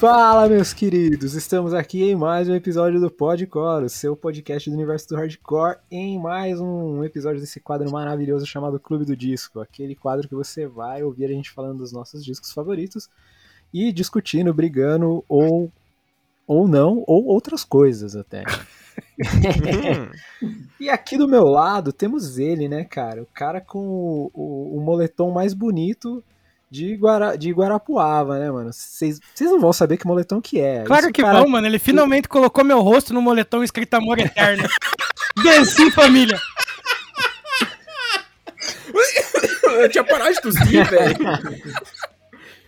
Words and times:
Fala, 0.00 0.48
meus 0.48 0.72
queridos! 0.72 1.34
Estamos 1.34 1.74
aqui 1.74 2.02
em 2.04 2.16
mais 2.16 2.48
um 2.48 2.54
episódio 2.54 2.98
do 2.98 3.10
Podcore, 3.10 3.90
seu 3.90 4.16
podcast 4.16 4.70
do 4.70 4.74
universo 4.74 5.06
do 5.10 5.16
hardcore, 5.16 5.76
em 5.90 6.18
mais 6.18 6.58
um 6.58 7.04
episódio 7.04 7.38
desse 7.38 7.60
quadro 7.60 7.90
maravilhoso 7.90 8.46
chamado 8.46 8.80
Clube 8.80 9.04
do 9.04 9.14
Disco, 9.14 9.60
aquele 9.60 9.94
quadro 9.94 10.26
que 10.26 10.34
você 10.34 10.66
vai 10.66 11.02
ouvir 11.02 11.26
a 11.26 11.28
gente 11.28 11.50
falando 11.50 11.80
dos 11.80 11.92
nossos 11.92 12.24
discos 12.24 12.50
favoritos 12.50 13.10
e 13.74 13.92
discutindo, 13.92 14.54
brigando 14.54 15.22
ou 15.28 15.70
ou 16.46 16.66
não, 16.66 17.04
ou 17.06 17.26
outras 17.26 17.62
coisas 17.62 18.16
até. 18.16 18.42
e 20.80 20.88
aqui 20.88 21.18
do 21.18 21.28
meu 21.28 21.44
lado 21.44 21.92
temos 21.92 22.38
ele, 22.38 22.70
né, 22.70 22.84
cara? 22.84 23.22
O 23.22 23.26
cara 23.26 23.60
com 23.60 23.86
o, 23.86 24.30
o, 24.32 24.78
o 24.78 24.80
moletom 24.80 25.30
mais 25.30 25.52
bonito 25.52 26.24
de, 26.70 26.94
Guara, 26.94 27.36
de 27.36 27.50
Guarapuava, 27.50 28.38
né, 28.38 28.50
mano? 28.50 28.72
Vocês 28.72 29.20
não 29.40 29.58
vão 29.58 29.72
saber 29.72 29.96
que 29.96 30.06
moletom 30.06 30.40
que 30.40 30.60
é. 30.60 30.84
Claro 30.84 31.06
Isso, 31.06 31.12
que 31.12 31.22
cara... 31.22 31.40
vão, 31.40 31.48
mano. 31.48 31.66
Ele 31.66 31.78
finalmente 31.78 32.28
colocou 32.28 32.62
meu 32.62 32.80
rosto 32.80 33.12
no 33.12 33.20
moletom 33.20 33.64
escrito 33.64 33.94
Amor 33.94 34.18
Eterno. 34.18 34.68
Desci, 35.42 35.90
família! 35.90 36.38
Eu 39.64 39.88
tinha 39.88 40.04
parado 40.04 40.34
de 40.34 40.40
tossir, 40.40 40.84
velho. 40.90 41.16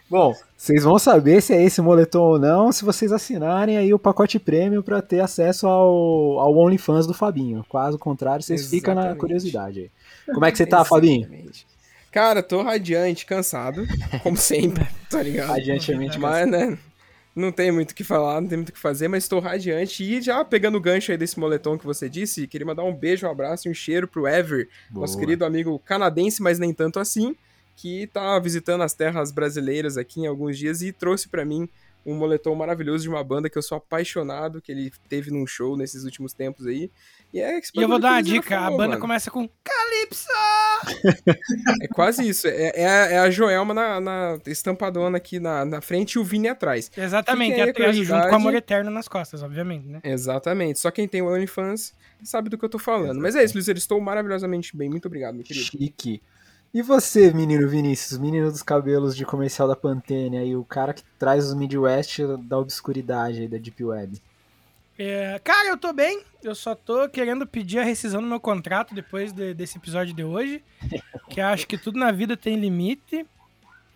Bom, 0.09 0.35
vocês 0.57 0.85
vão 0.85 0.99
saber 0.99 1.41
se 1.41 1.53
é 1.55 1.63
esse 1.63 1.81
moletom 1.81 2.21
ou 2.21 2.39
não 2.39 2.73
se 2.73 2.85
vocês 2.85 3.13
assinarem 3.13 3.77
aí 3.77 3.95
o 3.95 3.99
pacote 3.99 4.39
prêmio 4.39 4.83
para 4.83 5.01
ter 5.03 5.21
acesso 5.21 5.67
ao, 5.67 6.39
ao 6.41 6.57
OnlyFans 6.57 7.07
do 7.07 7.15
Fabinho. 7.15 7.65
Caso 7.71 7.99
contrário, 7.99 8.45
vocês 8.45 8.69
ficam 8.69 8.95
na 8.95 9.15
curiosidade 9.15 9.81
aí. 9.81 9.91
Como 10.33 10.45
é 10.45 10.51
que 10.51 10.59
você 10.59 10.67
tá, 10.67 10.83
Fabinho? 10.85 11.29
Cara, 12.13 12.43
tô 12.43 12.61
radiante, 12.61 13.25
cansado, 13.25 13.87
como 14.23 14.37
sempre, 14.37 14.87
tá 15.09 15.23
ligado? 15.23 15.49
Radiantemente 15.49 16.19
Mas, 16.19 16.47
né, 16.47 16.79
não 17.35 17.51
tem 17.51 17.73
muito 17.73 17.93
o 17.93 17.95
que 17.95 18.05
falar, 18.05 18.39
não 18.43 18.49
tem 18.49 18.59
muito 18.59 18.69
o 18.69 18.73
que 18.73 18.79
fazer, 18.79 19.09
mas 19.09 19.25
estou 19.25 19.41
radiante. 19.41 20.05
E 20.05 20.21
já 20.21 20.45
pegando 20.45 20.77
o 20.77 20.81
gancho 20.81 21.11
aí 21.11 21.17
desse 21.17 21.41
moletom 21.41 21.79
que 21.79 21.87
você 21.87 22.11
disse, 22.11 22.47
queria 22.47 22.67
mandar 22.67 22.85
um 22.85 22.95
beijo, 22.95 23.27
um 23.27 23.31
abraço 23.31 23.67
e 23.67 23.71
um 23.71 23.75
cheiro 23.75 24.07
pro 24.07 24.29
Ever, 24.29 24.69
Boa. 24.91 25.01
nosso 25.01 25.19
querido 25.19 25.43
amigo 25.43 25.79
canadense, 25.79 26.43
mas 26.43 26.59
nem 26.59 26.75
tanto 26.75 27.01
assim, 27.01 27.35
que 27.75 28.07
tá 28.09 28.39
visitando 28.39 28.83
as 28.83 28.93
terras 28.93 29.33
brasileiras 29.33 29.97
aqui 29.97 30.21
em 30.21 30.27
alguns 30.27 30.59
dias 30.59 30.83
e 30.83 30.93
trouxe 30.93 31.31
para 31.31 31.47
mim 31.47 31.67
um 32.05 32.15
moletom 32.15 32.55
maravilhoso 32.55 33.05
de 33.05 33.09
uma 33.09 33.23
banda 33.25 33.49
que 33.49 33.57
eu 33.57 33.63
sou 33.63 33.79
apaixonado, 33.79 34.61
que 34.61 34.71
ele 34.71 34.93
teve 35.09 35.31
num 35.31 35.47
show 35.47 35.77
nesses 35.77 36.05
últimos 36.05 36.33
tempos 36.33 36.67
aí. 36.67 36.91
E, 37.33 37.41
é 37.41 37.59
E 37.59 37.63
eu 37.81 37.89
vou 37.89 37.99
dar 37.99 38.13
uma 38.13 38.21
o 38.21 38.23
dica: 38.23 38.57
a 38.57 38.63
falou, 38.65 38.79
banda 38.79 38.89
mano. 38.91 39.01
começa 39.01 39.31
com 39.31 39.49
Calypso! 39.65 40.29
É 41.81 41.89
quase 41.89 42.29
isso. 42.29 42.47
É, 42.47 42.73
é, 42.75 42.87
a, 42.87 43.07
é 43.13 43.19
a 43.19 43.31
Joelma 43.31 43.73
na, 43.73 44.01
na 44.01 44.39
estampadona 44.47 45.17
aqui 45.17 45.41
na, 45.41 45.65
na 45.65 45.81
frente 45.81 46.15
e 46.15 46.19
o 46.19 46.25
Vini 46.25 46.49
atrás. 46.49 46.91
Exatamente, 46.97 47.59
e 47.59 47.61
a 47.61 47.65
atrás, 47.65 47.97
junto 47.97 48.09
com 48.09 48.13
curiosidade. 48.13 48.35
Amor 48.35 48.55
Eterno 48.55 48.91
nas 48.91 49.09
costas, 49.09 49.43
obviamente, 49.43 49.87
né? 49.87 50.01
Exatamente. 50.05 50.79
Só 50.79 50.91
quem 50.91 51.09
tem 51.09 51.23
o 51.23 51.33
OnlyFans 51.33 51.95
sabe 52.23 52.49
do 52.49 52.59
que 52.59 52.65
eu 52.65 52.69
tô 52.69 52.79
falando. 52.79 53.21
Mas 53.21 53.35
é 53.35 53.43
isso, 53.45 53.55
Luiz. 53.55 53.69
Estou 53.69 54.01
maravilhosamente 54.01 54.77
bem. 54.77 54.89
Muito 54.89 55.07
obrigado, 55.07 55.35
meu 55.35 55.45
querido. 55.45 55.65
Chique. 55.65 56.21
E 56.75 56.81
você, 56.81 57.33
menino 57.35 57.69
Vinícius, 57.69 58.19
menino 58.19 58.51
dos 58.51 58.63
cabelos 58.63 59.15
de 59.15 59.27
comercial 59.27 59.69
da 59.69 59.77
Pantene, 59.77 60.39
aí, 60.39 60.57
o 60.57 60.65
cara 60.65 60.95
que 60.95 61.03
traz 61.19 61.47
os 61.47 61.55
Midwest 61.55 62.21
da 62.49 62.59
obscuridade 62.59 63.41
aí 63.41 63.49
da 63.49 63.59
Deep 63.59 63.85
Web. 63.85 64.23
É, 65.05 65.39
cara, 65.43 65.69
eu 65.71 65.77
tô 65.77 65.93
bem. 65.93 66.23
Eu 66.43 66.55
só 66.55 66.75
tô 66.75 67.09
querendo 67.09 67.47
pedir 67.47 67.79
a 67.79 67.85
rescisão 67.85 68.21
do 68.23 68.29
meu 68.29 68.39
contrato 68.39 68.95
depois 68.95 69.33
de- 69.33 69.53
desse 69.55 69.79
episódio 69.79 70.15
de 70.15 70.23
hoje. 70.23 70.63
que 71.31 71.41
acho 71.41 71.67
que 71.67 71.77
tudo 71.79 71.99
na 71.99 72.13
vida 72.13 72.37
tem 72.37 72.57
limite. 72.57 73.27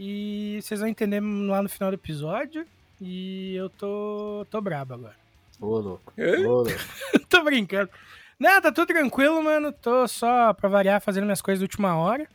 E 0.01 0.59
vocês 0.63 0.81
vão 0.81 0.89
entender 0.89 1.21
lá 1.21 1.63
no 1.63 1.69
final 1.69 1.91
do 1.91 1.95
episódio. 1.95 2.67
E 3.01 3.55
eu 3.55 3.69
tô, 3.71 4.47
tô 4.51 4.61
brabo 4.61 4.95
agora. 4.95 5.15
Ô, 5.61 5.79
louco. 5.79 6.13
Ô, 6.19 6.43
louco. 6.43 6.71
tô 7.29 7.43
brincando. 7.45 7.91
Não, 8.39 8.61
tá 8.61 8.73
tudo 8.73 8.87
tranquilo, 8.89 9.43
mano. 9.43 9.73
Tô 9.73 10.07
só 10.09 10.53
pra 10.55 10.69
variar 10.69 11.01
fazendo 11.01 11.25
minhas 11.25 11.41
coisas 11.43 11.61
de 11.61 11.65
última 11.65 11.97
hora. 11.97 12.27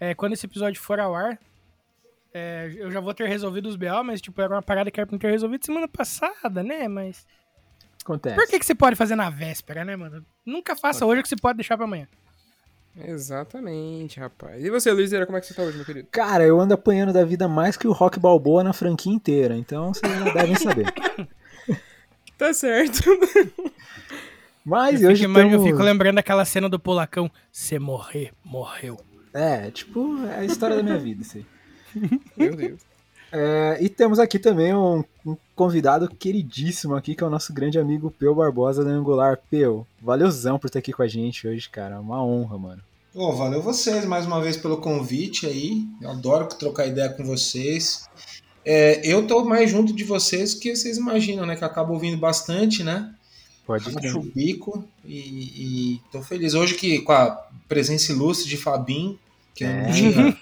É, 0.00 0.14
quando 0.14 0.32
esse 0.32 0.44
episódio 0.46 0.80
for 0.80 0.98
ao 0.98 1.14
ar, 1.14 1.38
é, 2.34 2.72
eu 2.76 2.90
já 2.90 3.00
vou 3.00 3.14
ter 3.14 3.28
resolvido 3.28 3.68
os 3.68 3.76
BO, 3.76 4.02
mas 4.04 4.20
tipo, 4.20 4.40
era 4.42 4.54
uma 4.54 4.62
parada 4.62 4.90
que 4.90 4.98
era 4.98 5.06
pra 5.06 5.16
ter 5.18 5.30
resolvido 5.30 5.64
semana 5.64 5.86
passada, 5.86 6.62
né? 6.62 6.88
Mas. 6.88 7.24
Acontece. 8.02 8.34
Por 8.36 8.46
que, 8.46 8.58
que 8.58 8.66
você 8.66 8.74
pode 8.74 8.96
fazer 8.96 9.16
na 9.16 9.30
véspera, 9.30 9.84
né, 9.84 9.96
mano? 9.96 10.24
Nunca 10.44 10.74
faça 10.76 11.06
hoje 11.06 11.20
o 11.20 11.22
que 11.22 11.28
você 11.28 11.36
pode 11.36 11.56
deixar 11.56 11.76
pra 11.76 11.84
amanhã. 11.86 12.06
Exatamente, 12.96 14.20
rapaz. 14.20 14.62
E 14.62 14.68
você, 14.70 14.92
Luiz, 14.92 15.10
como 15.24 15.36
é 15.38 15.40
que 15.40 15.46
você 15.46 15.54
tá 15.54 15.62
hoje, 15.62 15.76
meu 15.76 15.86
querido? 15.86 16.08
Cara, 16.10 16.44
eu 16.44 16.60
ando 16.60 16.74
apanhando 16.74 17.12
da 17.12 17.24
vida 17.24 17.48
mais 17.48 17.76
que 17.76 17.88
o 17.88 17.92
Rock 17.92 18.18
Balboa 18.20 18.62
na 18.62 18.72
franquia 18.72 19.12
inteira, 19.12 19.56
então 19.56 19.94
vocês 19.94 20.12
já 20.12 20.32
devem 20.32 20.54
saber. 20.56 20.86
Tá 22.38 22.52
certo. 22.52 23.02
Mas 24.64 25.00
eu, 25.00 25.10
hoje 25.10 25.26
fico, 25.26 25.38
imag- 25.38 25.52
eu 25.52 25.62
fico 25.62 25.80
lembrando 25.80 26.16
daquela 26.16 26.44
cena 26.44 26.68
do 26.68 26.78
Polacão. 26.78 27.30
Se 27.52 27.78
morrer, 27.78 28.32
morreu. 28.44 28.98
É, 29.32 29.70
tipo, 29.70 30.18
é 30.26 30.38
a 30.40 30.44
história 30.44 30.74
da 30.76 30.82
minha 30.82 30.98
vida, 30.98 31.22
isso 31.22 31.36
aí. 31.38 31.46
meu 32.36 32.56
Deus. 32.56 32.80
É, 33.32 33.78
e 33.80 33.88
temos 33.88 34.18
aqui 34.18 34.38
também 34.38 34.74
um, 34.74 35.02
um 35.24 35.36
convidado 35.56 36.08
queridíssimo 36.08 36.94
aqui, 36.94 37.14
que 37.14 37.24
é 37.24 37.26
o 37.26 37.30
nosso 37.30 37.52
grande 37.52 37.78
amigo 37.78 38.10
Peu 38.10 38.34
Barbosa 38.34 38.84
da 38.84 38.90
Angular. 38.90 39.38
Peu, 39.50 39.86
valeuzão 40.00 40.58
por 40.58 40.66
estar 40.66 40.78
aqui 40.80 40.92
com 40.92 41.02
a 41.02 41.08
gente 41.08 41.48
hoje, 41.48 41.68
cara. 41.70 41.98
Uma 41.98 42.22
honra, 42.22 42.58
mano. 42.58 42.82
Ô, 43.14 43.32
valeu 43.32 43.62
vocês 43.62 44.04
mais 44.04 44.26
uma 44.26 44.40
vez 44.40 44.56
pelo 44.56 44.76
convite 44.78 45.46
aí. 45.46 45.84
Eu 46.00 46.10
adoro 46.10 46.46
trocar 46.46 46.86
ideia 46.86 47.08
com 47.10 47.24
vocês. 47.24 48.08
É, 48.64 49.00
eu 49.06 49.26
tô 49.26 49.44
mais 49.44 49.70
junto 49.70 49.92
de 49.92 50.04
vocês 50.04 50.54
que 50.54 50.74
vocês 50.74 50.96
imaginam, 50.96 51.44
né? 51.46 51.56
Que 51.56 51.64
eu 51.64 51.68
acabo 51.68 51.92
ouvindo 51.94 52.16
bastante, 52.16 52.82
né? 52.84 53.12
Pode 53.66 53.88
Acho 53.88 53.96
crer. 53.96 54.16
o 54.16 54.22
bico 54.22 54.84
e, 55.04 55.16
e 55.96 56.00
tô 56.10 56.20
feliz. 56.22 56.54
Hoje 56.54 56.74
que 56.74 57.00
com 57.00 57.12
a 57.12 57.30
presença 57.68 58.12
ilustre 58.12 58.48
de 58.48 58.56
Fabim, 58.56 59.18
que 59.54 59.64
eu 59.64 59.68
É. 59.68 59.82
não 59.86 59.92
tinha. 59.92 60.36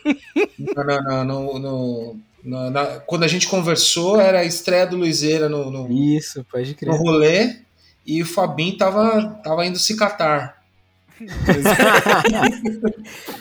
na- 0.85 1.25
no- 1.25 1.59
no- 1.59 2.17
na- 2.45 2.71
na- 2.71 3.01
quando 3.01 3.25
a 3.25 3.29
gente 3.29 3.49
conversou, 3.49 4.21
era 4.21 4.41
a 4.41 4.45
estreia 4.45 4.87
do 4.87 4.97
Luizeira 4.97 5.49
no, 5.49 5.71
no, 5.71 5.91
Isso, 5.93 6.45
pode 6.51 6.71
no 6.71 6.75
crer. 6.77 6.95
rolê 6.95 7.57
e 8.07 8.23
o 8.23 8.27
Fabim 8.27 8.77
tava, 8.77 9.41
tava 9.45 9.67
indo 9.67 9.79
se 9.79 9.97
catar. 9.97 10.59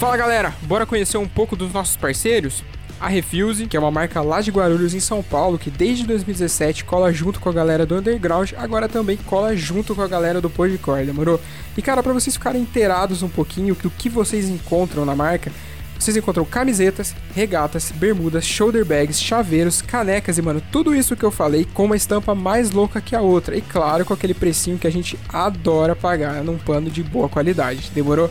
Fala 0.00 0.16
galera, 0.16 0.54
bora 0.62 0.86
conhecer 0.86 1.18
um 1.18 1.28
pouco 1.28 1.54
dos 1.54 1.74
nossos 1.74 1.94
parceiros? 1.94 2.64
A 2.98 3.06
Refuse, 3.06 3.66
que 3.66 3.76
é 3.76 3.80
uma 3.80 3.90
marca 3.90 4.22
lá 4.22 4.40
de 4.40 4.50
Guarulhos 4.50 4.94
em 4.94 4.98
São 4.98 5.22
Paulo, 5.22 5.58
que 5.58 5.70
desde 5.70 6.06
2017 6.06 6.86
cola 6.86 7.12
junto 7.12 7.38
com 7.38 7.50
a 7.50 7.52
galera 7.52 7.84
do 7.84 7.94
Underground, 7.96 8.52
agora 8.56 8.88
também 8.88 9.18
cola 9.18 9.54
junto 9.54 9.94
com 9.94 10.00
a 10.00 10.08
galera 10.08 10.40
do 10.40 10.48
Podcore, 10.48 11.04
demorou? 11.04 11.38
E 11.76 11.82
cara, 11.82 12.02
para 12.02 12.14
vocês 12.14 12.34
ficarem 12.34 12.62
inteirados 12.62 13.22
um 13.22 13.28
pouquinho 13.28 13.74
do 13.74 13.90
que 13.90 14.08
vocês 14.08 14.48
encontram 14.48 15.04
na 15.04 15.14
marca, 15.14 15.52
vocês 15.98 16.16
encontram 16.16 16.46
camisetas, 16.46 17.14
regatas, 17.34 17.92
bermudas, 17.94 18.46
shoulder 18.46 18.86
bags, 18.86 19.20
chaveiros, 19.20 19.82
canecas 19.82 20.38
e, 20.38 20.42
mano, 20.42 20.62
tudo 20.72 20.94
isso 20.94 21.14
que 21.14 21.26
eu 21.26 21.30
falei 21.30 21.68
com 21.74 21.84
uma 21.84 21.96
estampa 21.96 22.34
mais 22.34 22.70
louca 22.70 23.02
que 23.02 23.14
a 23.14 23.20
outra. 23.20 23.54
E 23.54 23.60
claro, 23.60 24.06
com 24.06 24.14
aquele 24.14 24.32
precinho 24.32 24.78
que 24.78 24.86
a 24.86 24.90
gente 24.90 25.18
adora 25.28 25.94
pagar 25.94 26.42
num 26.42 26.56
pano 26.56 26.88
de 26.88 27.02
boa 27.02 27.28
qualidade. 27.28 27.90
Demorou? 27.94 28.30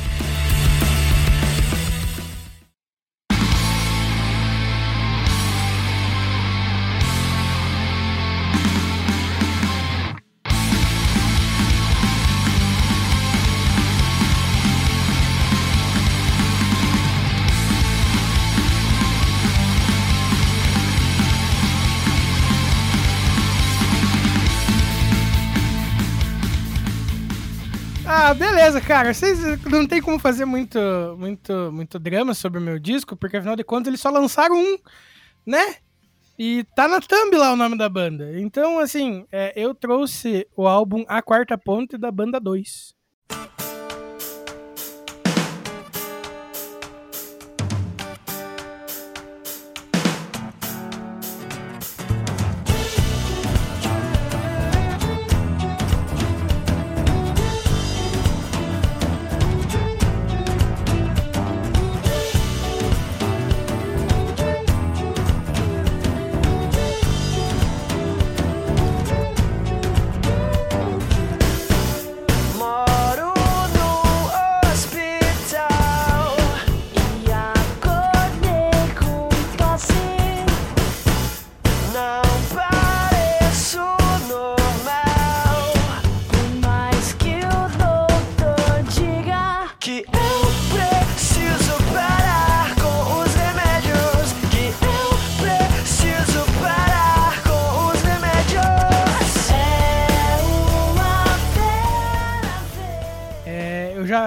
Ah, 28.31 28.33
beleza, 28.33 28.79
cara. 28.79 29.13
Vocês 29.13 29.39
não 29.65 29.85
tem 29.85 30.01
como 30.01 30.17
fazer 30.17 30.45
muito, 30.45 30.79
muito, 31.19 31.69
muito 31.69 31.99
drama 31.99 32.33
sobre 32.33 32.59
o 32.59 32.61
meu 32.61 32.79
disco, 32.79 33.13
porque 33.13 33.35
afinal 33.35 33.57
de 33.57 33.63
contas 33.65 33.89
eles 33.89 33.99
só 33.99 34.09
lançaram 34.09 34.55
um, 34.55 34.77
né? 35.45 35.75
E 36.39 36.63
tá 36.73 36.87
na 36.87 37.01
thumb 37.01 37.35
lá 37.35 37.51
o 37.51 37.57
nome 37.57 37.77
da 37.77 37.89
banda. 37.89 38.39
Então, 38.39 38.79
assim, 38.79 39.25
é, 39.33 39.51
eu 39.53 39.75
trouxe 39.75 40.47
o 40.55 40.65
álbum 40.65 41.03
A 41.09 41.21
Quarta 41.21 41.57
Ponte 41.57 41.97
da 41.97 42.09
banda 42.09 42.39
2. 42.39 42.95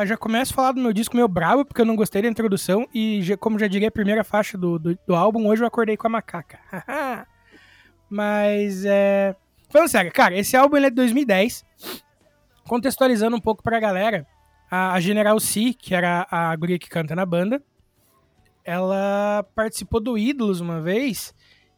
Já, 0.06 0.16
começo 0.16 0.52
a 0.52 0.56
falar 0.56 0.72
do 0.72 0.80
meu 0.80 0.92
disco 0.92 1.14
meio 1.16 1.28
bravo, 1.28 1.64
porque 1.64 1.80
eu 1.80 1.84
não 1.86 1.96
gostei 1.96 2.22
da 2.22 2.28
introdução. 2.28 2.86
E 2.94 3.20
já- 3.22 3.36
como 3.36 3.58
já 3.58 3.66
diria 3.66 3.88
a 3.88 3.92
primeira 3.92 4.24
faixa 4.24 4.56
do, 4.58 4.78
do, 4.78 4.98
do 5.06 5.14
álbum, 5.14 5.46
hoje 5.48 5.62
eu 5.62 5.66
acordei 5.66 5.96
com 5.96 6.06
a 6.06 6.10
macaca. 6.10 6.58
Mas 8.08 8.84
é. 8.84 9.34
Falando 9.70 9.88
sério, 9.88 10.12
cara, 10.12 10.36
esse 10.36 10.56
álbum 10.56 10.76
é 10.76 10.82
de 10.88 10.90
2010. 10.90 11.64
Contextualizando 12.68 13.36
um 13.36 13.40
pouco 13.40 13.62
pra 13.62 13.80
galera, 13.80 14.26
a, 14.70 14.92
a 14.94 15.00
General 15.00 15.38
C, 15.40 15.74
que 15.74 15.94
era 15.94 16.26
a 16.30 16.54
guria 16.56 16.78
que 16.78 16.88
canta 16.88 17.14
na 17.14 17.26
banda, 17.26 17.62
ela 18.64 19.44
participou 19.54 20.00
do 20.00 20.16
Ídolos 20.16 20.60
uma 20.60 20.80
vez 20.80 21.34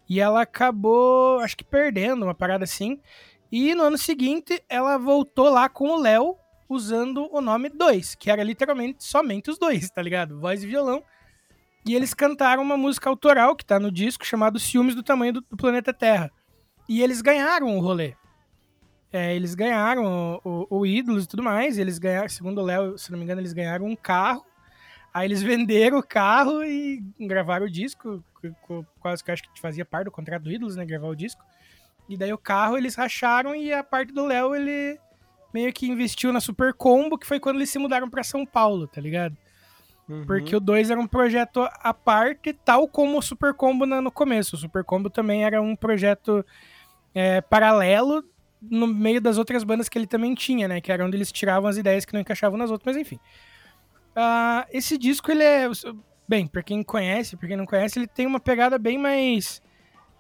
e 0.08 0.20
ela 0.20 0.42
acabou, 0.42 1.40
acho 1.40 1.56
que 1.56 1.64
perdendo 1.64 2.24
uma 2.24 2.34
parada 2.34 2.64
assim. 2.64 3.00
E 3.50 3.74
no 3.74 3.82
ano 3.84 3.98
seguinte 3.98 4.62
ela 4.68 4.96
voltou 4.98 5.48
lá 5.48 5.68
com 5.68 5.88
o 5.88 6.00
Léo 6.00 6.36
usando 6.68 7.28
o 7.32 7.40
nome 7.40 7.68
2, 7.68 8.14
que 8.16 8.30
era 8.30 8.42
literalmente 8.42 9.04
somente 9.04 9.50
os 9.50 9.58
dois, 9.58 9.88
tá 9.90 10.02
ligado? 10.02 10.38
Voz 10.40 10.62
e 10.62 10.66
violão. 10.66 11.02
E 11.84 11.94
eles 11.94 12.12
cantaram 12.12 12.62
uma 12.62 12.76
música 12.76 13.08
autoral 13.08 13.54
que 13.54 13.64
tá 13.64 13.78
no 13.78 13.92
disco 13.92 14.26
chamado 14.26 14.58
Ciúmes 14.58 14.94
do 14.94 15.02
Tamanho 15.02 15.34
do, 15.34 15.40
do 15.42 15.56
Planeta 15.56 15.92
Terra. 15.94 16.30
E 16.88 17.00
eles 17.02 17.20
ganharam 17.20 17.76
o 17.76 17.80
rolê. 17.80 18.14
É, 19.12 19.34
eles 19.34 19.54
ganharam 19.54 20.40
o, 20.44 20.66
o, 20.70 20.78
o 20.80 20.86
Ídolos 20.86 21.24
e 21.24 21.28
tudo 21.28 21.42
mais. 21.42 21.78
Eles 21.78 21.98
ganharam, 21.98 22.28
segundo 22.28 22.60
o 22.60 22.64
Léo, 22.64 22.98
se 22.98 23.10
não 23.12 23.18
me 23.18 23.24
engano, 23.24 23.40
eles 23.40 23.52
ganharam 23.52 23.86
um 23.86 23.94
carro. 23.96 24.44
Aí 25.14 25.26
eles 25.28 25.42
venderam 25.42 25.98
o 25.98 26.02
carro 26.02 26.62
e 26.64 27.02
gravaram 27.20 27.66
o 27.66 27.70
disco. 27.70 28.22
co- 28.34 28.54
co- 28.62 28.86
Quase 29.00 29.22
que 29.24 29.30
eu 29.30 29.32
acho 29.34 29.42
que 29.44 29.60
fazia 29.60 29.84
parte 29.84 30.06
do 30.06 30.10
contrato 30.10 30.42
do 30.42 30.50
Ídolos, 30.52 30.76
né? 30.76 30.84
Gravar 30.84 31.06
o 31.08 31.14
disco. 31.16 31.42
E 32.08 32.16
daí 32.16 32.32
o 32.32 32.38
carro 32.38 32.76
eles 32.76 32.94
racharam 32.96 33.54
e 33.54 33.72
a 33.72 33.82
parte 33.82 34.12
do 34.12 34.26
Léo 34.26 34.54
ele 34.54 34.98
meio 35.56 35.72
que 35.72 35.86
investiu 35.88 36.32
na 36.32 36.40
Super 36.40 36.74
Combo, 36.74 37.16
que 37.18 37.26
foi 37.26 37.40
quando 37.40 37.56
eles 37.56 37.70
se 37.70 37.78
mudaram 37.78 38.10
pra 38.10 38.22
São 38.22 38.44
Paulo, 38.44 38.86
tá 38.86 39.00
ligado? 39.00 39.34
Porque 40.26 40.54
o 40.54 40.60
2 40.60 40.90
era 40.90 41.00
um 41.00 41.06
projeto 41.06 41.66
à 41.80 41.92
parte, 41.92 42.52
tal 42.52 42.86
como 42.86 43.18
o 43.18 43.22
Super 43.22 43.52
Combo 43.54 43.84
na- 43.86 44.00
no 44.00 44.10
começo. 44.12 44.54
O 44.54 44.58
Super 44.58 44.84
Combo 44.84 45.08
também 45.10 45.44
era 45.44 45.60
um 45.60 45.74
projeto 45.74 46.44
é, 47.14 47.40
paralelo 47.40 48.22
no 48.60 48.86
meio 48.86 49.20
das 49.20 49.38
outras 49.38 49.64
bandas 49.64 49.88
que 49.88 49.96
ele 49.98 50.06
também 50.06 50.34
tinha, 50.34 50.68
né? 50.68 50.80
Que 50.80 50.92
era 50.92 51.04
onde 51.04 51.16
eles 51.16 51.32
tiravam 51.32 51.68
as 51.68 51.76
ideias 51.76 52.04
que 52.04 52.12
não 52.12 52.20
encaixavam 52.20 52.58
nas 52.58 52.70
outras, 52.70 52.94
mas 52.94 53.00
enfim. 53.00 53.18
Ah, 54.14 54.66
esse 54.70 54.96
disco, 54.98 55.30
ele 55.30 55.42
é. 55.42 55.68
Bem, 56.28 56.46
pra 56.46 56.62
quem 56.62 56.82
conhece, 56.82 57.36
pra 57.36 57.48
quem 57.48 57.56
não 57.56 57.66
conhece, 57.66 57.98
ele 57.98 58.06
tem 58.06 58.26
uma 58.26 58.40
pegada 58.40 58.78
bem 58.78 58.98
mais 58.98 59.62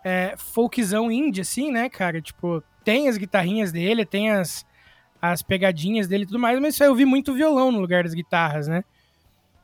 é, 0.04 0.34
folkzão 0.36 1.10
indie, 1.10 1.40
assim, 1.42 1.70
né, 1.72 1.88
cara? 1.88 2.20
Tipo, 2.20 2.62
tem 2.84 3.08
as 3.08 3.16
guitarrinhas 3.16 3.72
dele, 3.72 4.04
tem 4.06 4.30
as, 4.30 4.64
as 5.20 5.42
pegadinhas 5.42 6.06
dele 6.06 6.24
e 6.24 6.26
tudo 6.26 6.38
mais, 6.38 6.60
mas 6.60 6.78
eu 6.80 6.94
vi 6.94 7.04
muito 7.04 7.34
violão 7.34 7.72
no 7.72 7.80
lugar 7.80 8.04
das 8.04 8.14
guitarras, 8.14 8.68
né? 8.68 8.84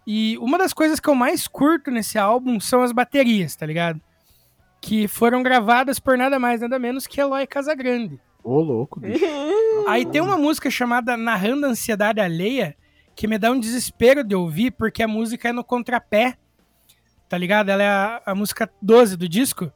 E 0.06 0.36
uma 0.38 0.58
das 0.58 0.72
coisas 0.72 0.98
que 0.98 1.08
eu 1.08 1.14
mais 1.14 1.46
curto 1.46 1.90
nesse 1.90 2.18
álbum 2.18 2.58
são 2.58 2.82
as 2.82 2.92
baterias, 2.92 3.54
tá 3.54 3.64
ligado? 3.64 4.00
Que 4.80 5.06
foram 5.06 5.42
gravadas 5.42 6.00
por 6.00 6.18
nada 6.18 6.38
mais, 6.38 6.60
nada 6.60 6.78
menos 6.78 7.06
que 7.06 7.20
Eloy 7.20 7.46
Casagrande. 7.46 8.20
Ô, 8.42 8.60
louco, 8.60 8.98
bicho. 8.98 9.24
Aí 9.86 10.04
tem 10.04 10.20
uma 10.20 10.36
música 10.36 10.70
chamada 10.70 11.16
Narrando 11.16 11.66
a 11.66 11.68
Ansiedade 11.68 12.20
Alheia, 12.20 12.76
que 13.14 13.28
me 13.28 13.38
dá 13.38 13.52
um 13.52 13.60
desespero 13.60 14.24
de 14.24 14.34
ouvir, 14.34 14.72
porque 14.72 15.02
a 15.02 15.08
música 15.08 15.48
é 15.48 15.52
no 15.52 15.62
contrapé, 15.62 16.36
tá 17.28 17.38
ligado? 17.38 17.68
Ela 17.68 17.82
é 17.82 17.88
a, 17.88 18.22
a 18.26 18.34
música 18.34 18.68
12 18.80 19.16
do 19.16 19.28
disco. 19.28 19.72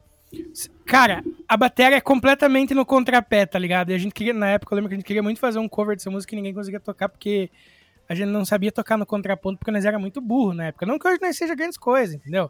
Cara, 0.87 1.21
a 1.49 1.57
bateria 1.57 1.97
é 1.97 2.01
completamente 2.01 2.73
no 2.73 2.85
contrapé, 2.85 3.45
tá 3.45 3.59
ligado? 3.59 3.91
E 3.91 3.93
a 3.93 3.97
gente 3.97 4.13
queria, 4.13 4.33
na 4.33 4.47
época, 4.47 4.73
eu 4.73 4.77
lembro 4.77 4.87
que 4.87 4.95
a 4.95 4.97
gente 4.97 5.05
queria 5.05 5.21
muito 5.21 5.37
fazer 5.37 5.59
um 5.59 5.67
cover 5.67 5.97
dessa 5.97 6.09
música 6.09 6.33
e 6.33 6.37
ninguém 6.37 6.53
conseguia 6.53 6.79
tocar, 6.79 7.09
porque 7.09 7.51
a 8.07 8.15
gente 8.15 8.29
não 8.29 8.45
sabia 8.45 8.71
tocar 8.71 8.97
no 8.97 9.05
contraponto, 9.05 9.59
porque 9.59 9.69
nós 9.69 9.83
era 9.83 9.99
muito 9.99 10.21
burro 10.21 10.53
na 10.53 10.67
época. 10.67 10.85
Não 10.85 10.97
que 10.97 11.05
hoje 11.05 11.19
nós 11.21 11.35
seja 11.35 11.53
grandes 11.53 11.77
coisas, 11.77 12.15
entendeu? 12.15 12.49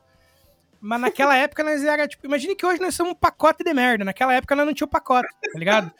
Mas 0.79 1.01
naquela 1.01 1.35
época 1.37 1.63
nós 1.63 1.83
era, 1.83 2.07
tipo, 2.07 2.27
imagine 2.27 2.55
que 2.55 2.65
hoje 2.65 2.79
nós 2.79 2.93
somos 2.93 3.13
um 3.13 3.15
pacote 3.15 3.63
de 3.63 3.73
merda. 3.73 4.05
Naquela 4.05 4.35
época 4.35 4.55
nós 4.55 4.67
não 4.67 4.73
tinha 4.73 4.85
o 4.85 4.89
pacote, 4.89 5.27
tá 5.27 5.57
ligado? 5.57 5.91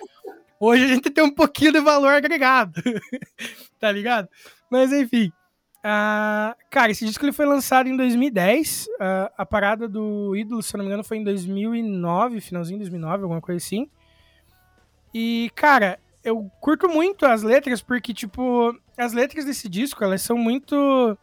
Hoje 0.59 0.83
a 0.83 0.87
gente 0.87 1.09
tem 1.09 1.23
um 1.23 1.33
pouquinho 1.33 1.71
de 1.71 1.79
valor 1.79 2.13
agregado. 2.13 2.79
tá 3.79 3.91
ligado? 3.91 4.29
Mas 4.69 4.93
enfim. 4.93 5.31
Ah, 5.89 6.53
cara, 6.69 6.91
esse 6.91 7.05
disco 7.05 7.23
ele 7.23 7.31
foi 7.31 7.45
lançado 7.45 7.87
em 7.87 7.95
2010. 7.95 8.89
Ah, 8.99 9.31
a 9.37 9.45
parada 9.45 9.87
do 9.87 10.35
Ídolo, 10.35 10.61
se 10.61 10.75
eu 10.75 10.79
não 10.79 10.83
me 10.83 10.89
engano, 10.89 11.03
foi 11.03 11.15
em 11.17 11.23
2009, 11.23 12.41
finalzinho 12.41 12.77
de 12.79 12.83
2009, 12.85 13.23
alguma 13.23 13.39
coisa 13.39 13.63
assim. 13.65 13.89
E, 15.13 15.49
cara, 15.55 15.97
eu 16.23 16.51
curto 16.59 16.89
muito 16.89 17.25
as 17.25 17.41
letras 17.41 17.81
porque, 17.81 18.13
tipo, 18.13 18.77
as 18.97 19.13
letras 19.13 19.45
desse 19.45 19.69
disco, 19.69 20.03
elas 20.03 20.21
são 20.21 20.37
muito. 20.37 21.17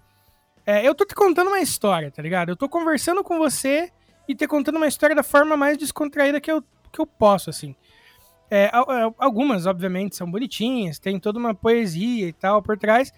É, 0.65 0.87
eu 0.87 0.95
tô 0.95 1.05
te 1.05 1.15
contando 1.15 1.49
uma 1.49 1.61
história, 1.61 2.11
tá 2.11 2.23
ligado? 2.23 2.49
Eu 2.49 2.57
tô 2.57 2.69
conversando 2.69 3.23
com 3.23 3.37
você 3.37 3.91
e 4.27 4.35
te 4.35 4.47
contando 4.47 4.77
uma 4.77 4.87
história 4.89 5.15
da 5.15 5.23
forma 5.23 5.57
mais 5.59 5.77
descontraída 5.77 6.41
que 6.41 6.51
eu, 6.51 6.63
que 6.91 6.99
eu 7.01 7.07
posso, 7.07 7.51
assim. 7.51 7.77
É, 8.51 8.71
al- 8.73 9.15
algumas, 9.19 9.67
obviamente, 9.67 10.17
são 10.17 10.31
bonitinhas, 10.31 10.99
tem 10.99 11.21
toda 11.21 11.39
uma 11.39 11.55
poesia 11.55 12.29
e 12.29 12.33
tal 12.33 12.63
por 12.63 12.79
trás. 12.79 13.13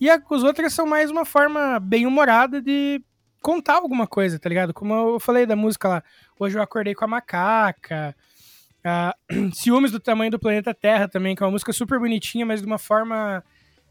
E 0.00 0.10
a- 0.10 0.20
as 0.30 0.42
outras 0.42 0.72
são 0.72 0.86
mais 0.86 1.10
uma 1.10 1.24
forma 1.24 1.78
bem 1.80 2.06
humorada 2.06 2.60
de 2.60 3.00
contar 3.42 3.74
alguma 3.76 4.06
coisa, 4.06 4.38
tá 4.38 4.48
ligado? 4.48 4.74
Como 4.74 4.92
eu 4.92 5.20
falei 5.20 5.46
da 5.46 5.56
música 5.56 5.88
lá, 5.88 6.02
hoje 6.38 6.58
eu 6.58 6.62
acordei 6.62 6.94
com 6.94 7.04
a 7.04 7.08
macaca. 7.08 8.14
Ciúmes 9.54 9.90
do 9.90 9.98
tamanho 10.00 10.30
do 10.30 10.38
planeta 10.38 10.72
Terra 10.74 11.08
também, 11.08 11.34
que 11.34 11.42
é 11.42 11.46
uma 11.46 11.52
música 11.52 11.72
super 11.72 11.98
bonitinha, 11.98 12.46
mas 12.46 12.60
de 12.60 12.66
uma 12.66 12.78
forma 12.78 13.42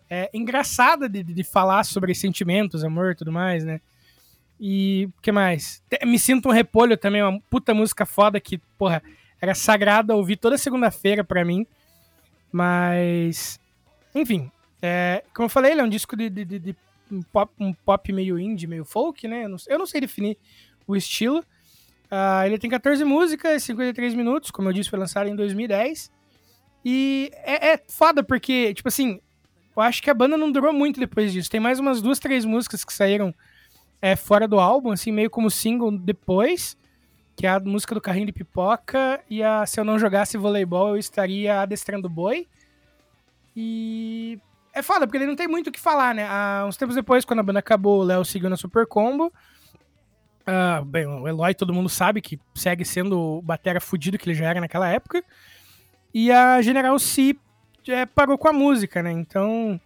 é, 0.10 0.30
engraçada 0.34 1.10
de, 1.10 1.24
de- 1.24 1.44
falar 1.44 1.84
sobre 1.84 2.14
sentimentos, 2.16 2.84
amor 2.84 3.12
e 3.12 3.16
tudo 3.16 3.32
mais, 3.32 3.64
né? 3.66 3.82
E 4.60 5.10
o 5.18 5.22
que 5.22 5.32
mais? 5.34 5.84
Me 6.06 6.18
Sinto 6.18 6.48
um 6.48 6.52
Repolho 6.52 6.96
também, 6.96 7.22
uma 7.22 7.42
puta 7.50 7.74
música 7.74 8.06
foda 8.06 8.40
que, 8.40 8.58
porra, 8.78 9.04
era 9.42 9.54
sagrada 9.54 10.16
ouvir 10.16 10.38
toda 10.38 10.58
segunda-feira 10.58 11.26
pra 11.26 11.44
mim. 11.44 11.68
Mas, 12.52 13.60
enfim, 14.14 14.50
é, 14.82 15.24
como 15.34 15.46
eu 15.46 15.50
falei, 15.50 15.72
ele 15.72 15.82
é 15.82 15.84
um 15.84 15.90
disco 15.90 16.16
de, 16.16 16.30
de- 16.30 16.46
de- 16.46 16.60
de 16.60 16.76
um, 17.12 17.22
pop, 17.22 17.52
um 17.60 17.74
pop 17.74 18.12
meio 18.14 18.38
indie, 18.40 18.68
meio 18.68 18.86
folk, 18.86 19.28
né? 19.28 19.46
Eu 19.46 19.50
não, 19.50 19.58
eu 19.68 19.80
não 19.80 19.86
sei 19.86 20.02
definir 20.02 20.38
o 20.88 20.96
estilo. 20.96 21.44
Ah, 22.10 22.46
ele 22.46 22.58
tem 22.60 22.70
14 22.70 23.04
músicas, 23.04 23.64
53 23.64 24.14
minutos, 24.14 24.52
como 24.52 24.70
eu 24.70 24.74
disse, 24.74 24.90
foi 24.90 25.00
lançado 25.00 25.28
em 25.28 25.36
2010. 25.36 26.12
E 26.84 27.32
é, 27.44 27.74
é 27.74 27.82
foda 27.90 28.24
porque, 28.24 28.74
tipo 28.74 28.88
assim, 28.88 29.20
eu 29.76 29.82
acho 29.82 30.02
que 30.04 30.10
a 30.10 30.14
banda 30.14 30.38
não 30.38 30.52
durou 30.52 30.72
muito 30.72 31.00
depois 31.00 31.34
disso. 31.34 31.50
Tem 31.50 31.60
mais 31.60 31.80
umas 31.80 32.02
duas, 32.02 32.20
três 32.20 32.46
músicas 32.46 32.86
que 32.86 32.94
saíram 32.94 33.34
é, 34.02 34.16
fora 34.16 34.48
do 34.48 34.60
álbum, 34.60 34.92
assim, 34.92 35.12
meio 35.12 35.30
como 35.30 35.50
single 35.50 35.92
depois, 35.98 36.78
que 37.36 37.48
é 37.48 37.50
a 37.50 37.60
música 37.60 37.96
do 37.96 38.02
Carrinho 38.02 38.28
de 38.28 38.32
Pipoca 38.34 39.20
e 39.30 39.42
a 39.42 39.66
Se 39.66 39.80
Eu 39.80 39.84
Não 39.84 39.98
Jogasse 39.98 40.38
Voleibol, 40.38 40.90
Eu 40.90 40.98
Estaria 40.98 41.60
Adestrando 41.62 42.08
Boi. 42.08 42.48
E 43.56 44.40
é 44.76 44.82
foda, 44.82 45.08
porque 45.08 45.18
ele 45.18 45.26
não 45.26 45.38
tem 45.38 45.48
muito 45.48 45.68
o 45.68 45.72
que 45.72 45.80
falar, 45.80 46.14
né? 46.14 46.28
Há 46.30 46.66
uns 46.68 46.76
tempos 46.76 46.96
depois, 46.96 47.24
quando 47.24 47.40
a 47.40 47.44
banda 47.44 47.60
acabou, 47.60 48.02
o 48.02 48.04
Léo 48.04 48.26
seguiu 48.26 48.50
na 48.50 48.58
Super 48.58 48.86
Combo. 48.86 49.32
Ah, 50.46 50.84
bem, 50.86 51.08
o 51.08 51.26
Eloy 51.26 51.56
todo 51.56 51.74
mundo 51.74 51.88
sabe 51.88 52.22
que 52.22 52.38
segue 52.54 52.84
sendo 52.84 53.18
o 53.18 53.42
batera 53.42 53.80
fudido 53.80 54.18
que 54.18 54.30
ele 54.30 54.36
já 54.36 54.48
era 54.48 54.60
naquela 54.60 54.90
época. 54.90 55.24
E 56.14 56.30
a 56.30 56.62
General 56.62 57.00
C 57.00 57.38
é, 57.88 58.06
parou 58.06 58.38
com 58.38 58.50
a 58.50 58.54
música, 58.54 59.02
né? 59.02 59.14
Então, 59.14 59.80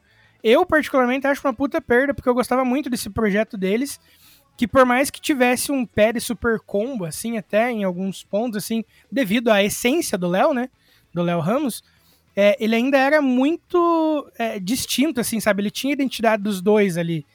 eu 0.43 0.65
particularmente 0.65 1.27
acho 1.27 1.46
uma 1.46 1.53
puta 1.53 1.79
perda, 1.79 2.13
porque 2.13 2.27
eu 2.27 2.34
gostava 2.34 2.65
muito 2.65 2.89
desse 2.89 3.12
projeto 3.12 3.58
deles, 3.58 4.00
que 4.58 4.67
por 4.67 4.88
mais 4.88 5.12
que 5.12 5.22
tivesse 5.22 5.72
um 5.72 5.86
pé 5.86 6.12
de 6.13 6.19
super 6.19 6.60
combo, 6.60 7.05
assim, 7.05 7.38
até 7.38 7.69
em 7.69 7.84
alguns 7.84 8.24
pontos, 8.24 8.58
assim, 8.58 8.84
devido 9.12 9.50
à 9.50 9.63
essência 9.63 10.17
do 10.17 10.27
Léo, 10.27 10.51
né? 10.51 10.67
Do 11.13 11.22
Léo 11.22 11.39
Ramos, 11.39 11.84
é, 12.39 12.55
ele 12.58 12.74
ainda 12.74 12.98
era 12.98 13.22
muito 13.22 14.31
é, 14.38 14.58
distinto, 14.62 15.19
assim, 15.19 15.41
sabe? 15.41 15.62
Ele 15.62 15.69
tinha 15.69 15.91
a 15.91 15.96
identidade 15.96 16.41
dos 16.41 16.62
dois 16.62 16.98
ali, 16.98 17.25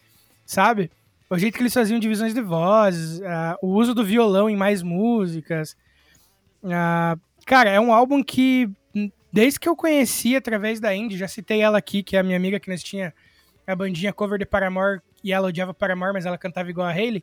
sabe? 0.47 0.91
O 1.29 1.37
jeito 1.37 1.57
que 1.57 1.63
eles 1.63 1.75
faziam 1.75 1.99
divisões 1.99 2.33
de 2.33 2.41
vozes, 2.41 3.21
ah, 3.21 3.59
o 3.61 3.75
uso 3.75 3.95
do 3.95 4.03
violão 4.03 4.49
em 4.49 4.57
mais 4.57 4.83
músicas. 4.83 5.77
Ah, 6.65 7.19
cara, 7.45 7.69
é 7.69 7.79
um 7.79 7.93
álbum 7.93 8.25
que, 8.25 8.71
desde 9.31 9.61
que 9.61 9.69
eu 9.69 9.77
conheci 9.77 10.37
através 10.37 10.81
da 10.81 10.95
Indy, 10.95 11.19
já 11.19 11.29
citei 11.29 11.61
ela 11.61 11.77
aqui, 11.77 12.03
que 12.03 12.17
é 12.17 12.21
a 12.21 12.23
minha 12.23 12.39
amiga 12.39 12.59
que 12.59 12.71
nós 12.71 12.83
tinha 12.83 13.13
a 13.67 13.77
bandinha 13.77 14.11
cover 14.11 14.39
de 14.39 14.47
Paramore, 14.47 15.03
e 15.23 15.35
ela 15.35 15.49
odiava 15.49 15.75
Paramore, 15.75 16.15
mas 16.15 16.25
ela 16.25 16.39
cantava 16.39 16.71
igual 16.71 16.87
a 16.87 16.93
Hayley. 16.93 17.23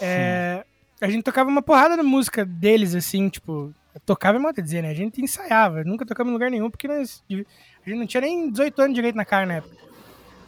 É, 0.00 0.64
a 1.00 1.10
gente 1.10 1.24
tocava 1.24 1.50
uma 1.50 1.62
porrada 1.62 1.96
de 1.96 2.04
música 2.04 2.44
deles, 2.44 2.94
assim, 2.94 3.28
tipo, 3.28 3.74
tocava 4.04 4.38
modo 4.38 4.56
de 4.56 4.62
dizer, 4.62 4.82
né? 4.82 4.90
A 4.90 4.94
gente 4.94 5.20
ensaiava, 5.20 5.82
nunca 5.84 6.06
tocava 6.06 6.28
em 6.28 6.32
lugar 6.32 6.50
nenhum, 6.50 6.70
porque 6.70 6.86
nós, 6.86 7.24
a 7.30 7.34
gente 7.34 7.98
não 7.98 8.06
tinha 8.06 8.20
nem 8.20 8.50
18 8.50 8.82
anos 8.82 8.94
direito 8.94 9.16
na 9.16 9.24
cara 9.24 9.46
na 9.46 9.54
época. 9.54 9.76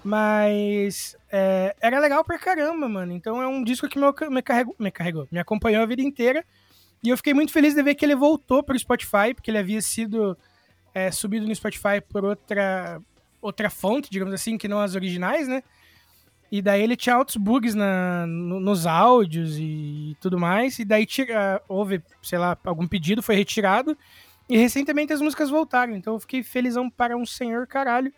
Mas 0.05 1.17
é, 1.31 1.75
era 1.81 2.01
legal 2.01 2.25
pra 2.25 2.39
caramba, 2.39 2.89
mano. 2.89 3.13
Então 3.13 3.41
é 3.41 3.47
um 3.47 3.63
disco 3.63 3.89
que 3.89 3.99
me, 3.99 4.07
me, 4.31 4.43
carregou, 4.43 4.75
me 4.79 4.91
carregou, 4.91 5.29
me 5.31 5.39
acompanhou 5.39 5.83
a 5.83 5.87
vida 5.87 6.03
inteira. 6.03 6.45
E 7.03 7.09
eu 7.09 7.17
fiquei 7.17 7.35
muito 7.35 7.53
feliz 7.53 7.75
de 7.75 7.83
ver 7.83 7.95
que 7.95 8.05
ele 8.05 8.15
voltou 8.15 8.63
pro 8.63 8.79
Spotify, 8.79 9.35
porque 9.35 9.51
ele 9.51 9.59
havia 9.59 9.81
sido 9.83 10.37
é, 10.95 11.11
subido 11.11 11.47
no 11.47 11.55
Spotify 11.55 12.01
por 12.09 12.25
outra, 12.25 13.01
outra 13.41 13.71
fonte, 13.71 14.11
digamos 14.11 14.33
assim, 14.35 14.57
que 14.57 14.69
não 14.69 14.81
as 14.81 14.95
originais, 14.95 15.49
né? 15.49 15.63
E 16.53 16.61
daí 16.61 16.83
ele 16.83 16.97
tinha 16.97 17.15
altos 17.17 17.37
bugs 17.37 17.75
na, 17.75 18.27
no- 18.27 18.61
nos 18.61 18.87
áudios 18.87 19.57
e 19.59 20.15
tudo 20.21 20.39
mais. 20.39 20.79
E 20.79 20.85
daí 20.85 21.07
tira, 21.07 21.63
houve, 21.67 22.03
sei 22.23 22.39
lá, 22.39 22.59
algum 22.63 22.87
pedido, 22.87 23.23
foi 23.23 23.35
retirado. 23.35 23.97
E 24.51 24.59
recentemente 24.59 25.15
as 25.15 25.23
músicas 25.23 25.49
voltaram. 25.49 25.97
Então 25.97 26.13
eu 26.13 26.21
fiquei 26.21 26.43
felizão 26.43 26.91
para 26.91 27.17
um 27.17 27.25
senhor 27.25 27.67
caralho. 27.67 28.13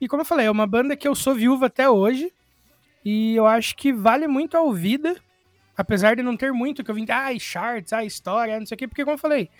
E 0.00 0.06
como 0.06 0.20
eu 0.20 0.26
falei, 0.26 0.46
é 0.46 0.50
uma 0.50 0.66
banda 0.66 0.94
que 0.96 1.08
eu 1.08 1.14
sou 1.16 1.34
viúva 1.34 1.66
até 1.66 1.90
hoje. 1.90 2.32
E 3.04 3.34
eu 3.34 3.46
acho 3.46 3.74
que 3.76 3.92
vale 3.92 4.28
muito 4.28 4.56
a 4.56 4.60
ouvida. 4.60 5.16
Apesar 5.76 6.14
de 6.14 6.22
não 6.22 6.36
ter 6.36 6.52
muito 6.52 6.84
que 6.84 6.90
eu 6.90 6.94
vim, 6.94 7.04
ai, 7.10 7.40
charts, 7.40 7.92
ai, 7.92 8.06
história, 8.06 8.58
não 8.60 8.66
sei 8.66 8.76
o 8.76 8.78
quê. 8.78 8.86
Porque 8.86 9.02
como 9.04 9.14
eu 9.14 9.18
falei, 9.18 9.50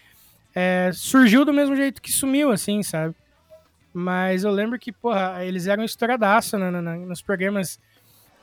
é, 0.54 0.90
surgiu 0.94 1.44
do 1.44 1.52
mesmo 1.52 1.74
jeito 1.74 2.00
que 2.00 2.12
sumiu, 2.12 2.52
assim, 2.52 2.84
sabe? 2.84 3.16
Mas 3.92 4.44
eu 4.44 4.50
lembro 4.52 4.78
que, 4.78 4.92
porra, 4.92 5.44
eles 5.44 5.66
eram 5.66 5.82
estouradaço 5.82 6.56
na- 6.56 6.70
nos 6.80 7.20
programas 7.20 7.80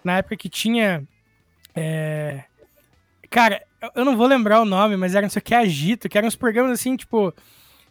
na 0.03 0.17
época 0.17 0.35
que 0.37 0.49
tinha. 0.49 1.03
é, 1.75 2.43
Cara, 3.29 3.63
eu- 3.95 4.05
não 4.05 4.15
vou 4.15 4.27
lembrar 4.27 4.61
o 4.61 4.65
nome, 4.65 4.95
mas 4.95 5.15
era 5.15 5.23
não 5.23 5.29
sei 5.29 5.39
o 5.39 5.43
que, 5.43 5.55
Agito, 5.55 6.07
que 6.07 6.17
eram 6.17 6.27
uns 6.27 6.35
programas 6.35 6.71
assim, 6.71 6.95
tipo. 6.95 7.33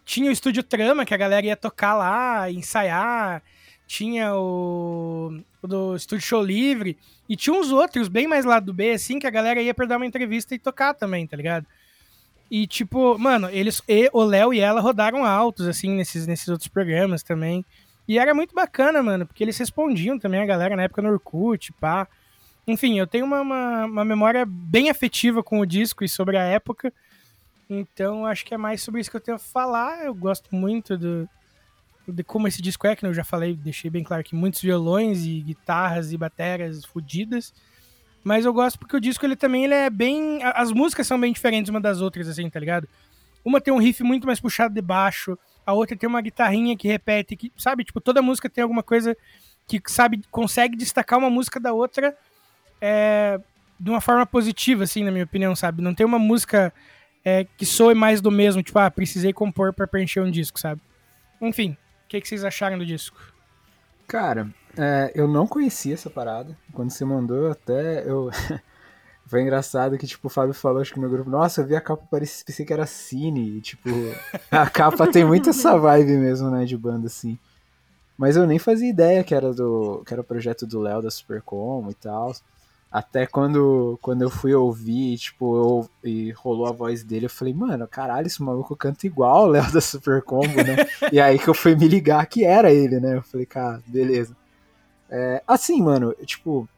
Tinha 0.04 0.28
o 0.30 0.32
Estúdio 0.32 0.62
Trama, 0.64 1.04
que 1.04 1.14
a 1.14 1.16
galera 1.16 1.46
ia 1.46 1.56
tocar 1.56 1.94
lá, 1.94 2.50
ensaiar. 2.50 3.40
Tinha 3.86 4.34
o, 4.34 5.40
o 5.62 5.66
do 5.68 5.94
Estúdio 5.96 6.26
Show 6.26 6.42
Livre. 6.42 6.96
E 7.28 7.36
tinha 7.36 7.54
uns 7.54 7.70
outros, 7.70 8.08
bem 8.08 8.26
mais 8.26 8.44
lá 8.44 8.58
do 8.58 8.72
B, 8.74 8.90
assim, 8.92 9.18
que 9.20 9.26
a 9.26 9.30
galera 9.30 9.62
ia 9.62 9.72
pra 9.74 9.86
dar 9.86 9.96
uma 9.98 10.06
entrevista 10.06 10.54
e 10.54 10.58
tocar 10.58 10.92
também, 10.94 11.24
tá 11.26 11.36
ligado? 11.36 11.66
E, 12.50 12.66
tipo, 12.66 13.16
mano, 13.18 13.48
eles, 13.50 13.80
e, 13.88 14.10
o 14.12 14.22
Léo 14.24 14.52
e 14.52 14.58
ela 14.60 14.80
rodaram 14.80 15.24
altos, 15.24 15.66
assim, 15.68 15.90
nesses, 15.90 16.26
nesses 16.26 16.48
outros 16.48 16.68
programas 16.68 17.22
também. 17.22 17.64
E 18.06 18.18
era 18.18 18.34
muito 18.34 18.54
bacana, 18.54 19.02
mano, 19.02 19.26
porque 19.26 19.44
eles 19.44 19.56
respondiam 19.56 20.18
também 20.18 20.40
a 20.40 20.46
galera 20.46 20.76
na 20.76 20.82
época 20.82 21.02
no 21.02 21.10
Orkut, 21.10 21.72
pá. 21.74 22.08
Enfim, 22.66 22.98
eu 22.98 23.06
tenho 23.06 23.24
uma, 23.24 23.40
uma, 23.40 23.84
uma 23.86 24.04
memória 24.04 24.44
bem 24.46 24.90
afetiva 24.90 25.42
com 25.42 25.60
o 25.60 25.66
disco 25.66 26.04
e 26.04 26.08
sobre 26.08 26.36
a 26.36 26.42
época. 26.42 26.92
Então, 27.68 28.26
acho 28.26 28.44
que 28.44 28.54
é 28.54 28.58
mais 28.58 28.82
sobre 28.82 29.00
isso 29.00 29.10
que 29.10 29.16
eu 29.16 29.20
tenho 29.20 29.36
a 29.36 29.40
falar. 29.40 30.04
Eu 30.04 30.14
gosto 30.14 30.54
muito 30.54 30.96
do, 30.96 31.28
de 32.06 32.22
como 32.22 32.48
esse 32.48 32.60
disco 32.60 32.86
é, 32.86 32.94
que 32.94 33.04
eu 33.04 33.14
já 33.14 33.24
falei, 33.24 33.56
deixei 33.56 33.90
bem 33.90 34.04
claro 34.04 34.22
que 34.22 34.34
muitos 34.34 34.60
violões 34.60 35.24
e 35.24 35.40
guitarras 35.40 36.12
e 36.12 36.16
baterias 36.16 36.84
fodidas. 36.84 37.52
Mas 38.24 38.44
eu 38.44 38.52
gosto 38.52 38.78
porque 38.78 38.96
o 38.96 39.00
disco 39.00 39.24
ele 39.24 39.36
também 39.36 39.64
ele 39.64 39.74
é 39.74 39.90
bem. 39.90 40.40
As 40.42 40.70
músicas 40.70 41.06
são 41.06 41.18
bem 41.18 41.32
diferentes 41.32 41.70
uma 41.70 41.80
das 41.80 42.00
outras, 42.00 42.28
assim, 42.28 42.48
tá 42.48 42.60
ligado? 42.60 42.88
Uma 43.44 43.60
tem 43.60 43.74
um 43.74 43.78
riff 43.78 44.02
muito 44.04 44.26
mais 44.26 44.38
puxado 44.38 44.72
de 44.74 44.80
baixo, 44.80 45.36
a 45.66 45.72
outra 45.72 45.96
tem 45.96 46.08
uma 46.08 46.20
guitarrinha 46.20 46.76
que 46.76 46.88
repete, 46.88 47.36
que, 47.36 47.52
sabe? 47.56 47.84
Tipo, 47.84 48.00
toda 48.00 48.22
música 48.22 48.48
tem 48.48 48.62
alguma 48.62 48.82
coisa 48.82 49.16
que, 49.66 49.80
sabe, 49.86 50.22
consegue 50.30 50.76
destacar 50.76 51.18
uma 51.18 51.30
música 51.30 51.60
da 51.60 51.72
outra 51.72 52.16
é, 52.80 53.40
de 53.78 53.90
uma 53.90 54.00
forma 54.00 54.26
positiva, 54.26 54.84
assim, 54.84 55.04
na 55.04 55.10
minha 55.10 55.24
opinião, 55.24 55.54
sabe? 55.54 55.82
Não 55.82 55.94
tem 55.94 56.04
uma 56.04 56.18
música 56.18 56.72
é, 57.24 57.44
que 57.56 57.64
soe 57.64 57.94
mais 57.94 58.20
do 58.20 58.30
mesmo, 58.30 58.62
tipo, 58.62 58.78
ah, 58.78 58.90
precisei 58.90 59.32
compor 59.32 59.72
pra 59.72 59.86
preencher 59.86 60.20
um 60.20 60.30
disco, 60.30 60.58
sabe? 60.58 60.80
Enfim, 61.40 61.76
o 62.04 62.08
que, 62.08 62.20
que 62.20 62.28
vocês 62.28 62.44
acharam 62.44 62.78
do 62.78 62.86
disco? 62.86 63.18
Cara, 64.06 64.48
é, 64.76 65.12
eu 65.14 65.26
não 65.28 65.46
conhecia 65.46 65.94
essa 65.94 66.10
parada. 66.10 66.56
Quando 66.72 66.90
você 66.90 67.04
mandou, 67.04 67.50
até 67.50 68.08
eu. 68.08 68.30
Foi 69.32 69.40
engraçado 69.40 69.96
que, 69.96 70.06
tipo, 70.06 70.26
o 70.26 70.30
Fábio 70.30 70.52
falou, 70.52 70.82
acho 70.82 70.92
que 70.92 71.00
no 71.00 71.08
grupo, 71.08 71.30
nossa, 71.30 71.62
eu 71.62 71.66
vi 71.66 71.74
a 71.74 71.80
capa, 71.80 72.06
parecia, 72.10 72.44
pensei 72.44 72.66
que 72.66 72.72
era 72.74 72.84
cine. 72.84 73.56
E, 73.56 73.60
tipo, 73.62 73.88
a 74.52 74.68
capa 74.68 75.10
tem 75.10 75.24
muito 75.24 75.48
essa 75.48 75.74
vibe 75.78 76.18
mesmo, 76.18 76.50
né, 76.50 76.66
de 76.66 76.76
banda, 76.76 77.06
assim. 77.06 77.38
Mas 78.14 78.36
eu 78.36 78.46
nem 78.46 78.58
fazia 78.58 78.90
ideia 78.90 79.24
que 79.24 79.34
era 79.34 79.54
do. 79.54 80.02
que 80.04 80.12
era 80.12 80.20
o 80.20 80.24
projeto 80.24 80.66
do 80.66 80.80
Léo 80.80 81.00
da 81.00 81.10
Supercom 81.10 81.88
e 81.88 81.94
tal. 81.94 82.34
Até 82.90 83.26
quando, 83.26 83.98
quando 84.02 84.20
eu 84.20 84.28
fui 84.28 84.52
ouvir, 84.52 85.16
tipo, 85.16 85.56
eu, 85.56 85.90
e 86.04 86.30
rolou 86.32 86.66
a 86.66 86.72
voz 86.72 87.02
dele, 87.02 87.24
eu 87.24 87.30
falei, 87.30 87.54
mano, 87.54 87.88
caralho, 87.88 88.26
esse 88.26 88.42
maluco 88.42 88.76
canta 88.76 89.06
igual 89.06 89.44
o 89.44 89.48
Léo 89.48 89.72
da 89.72 89.80
Super 89.80 90.20
Combo, 90.20 90.58
né? 90.62 90.76
e 91.10 91.18
aí 91.18 91.38
que 91.38 91.48
eu 91.48 91.54
fui 91.54 91.74
me 91.74 91.88
ligar 91.88 92.26
que 92.26 92.44
era 92.44 92.70
ele, 92.70 93.00
né? 93.00 93.16
Eu 93.16 93.22
falei, 93.22 93.46
cara, 93.46 93.80
beleza. 93.86 94.36
É, 95.08 95.42
assim, 95.48 95.80
mano, 95.80 96.14
tipo, 96.26 96.68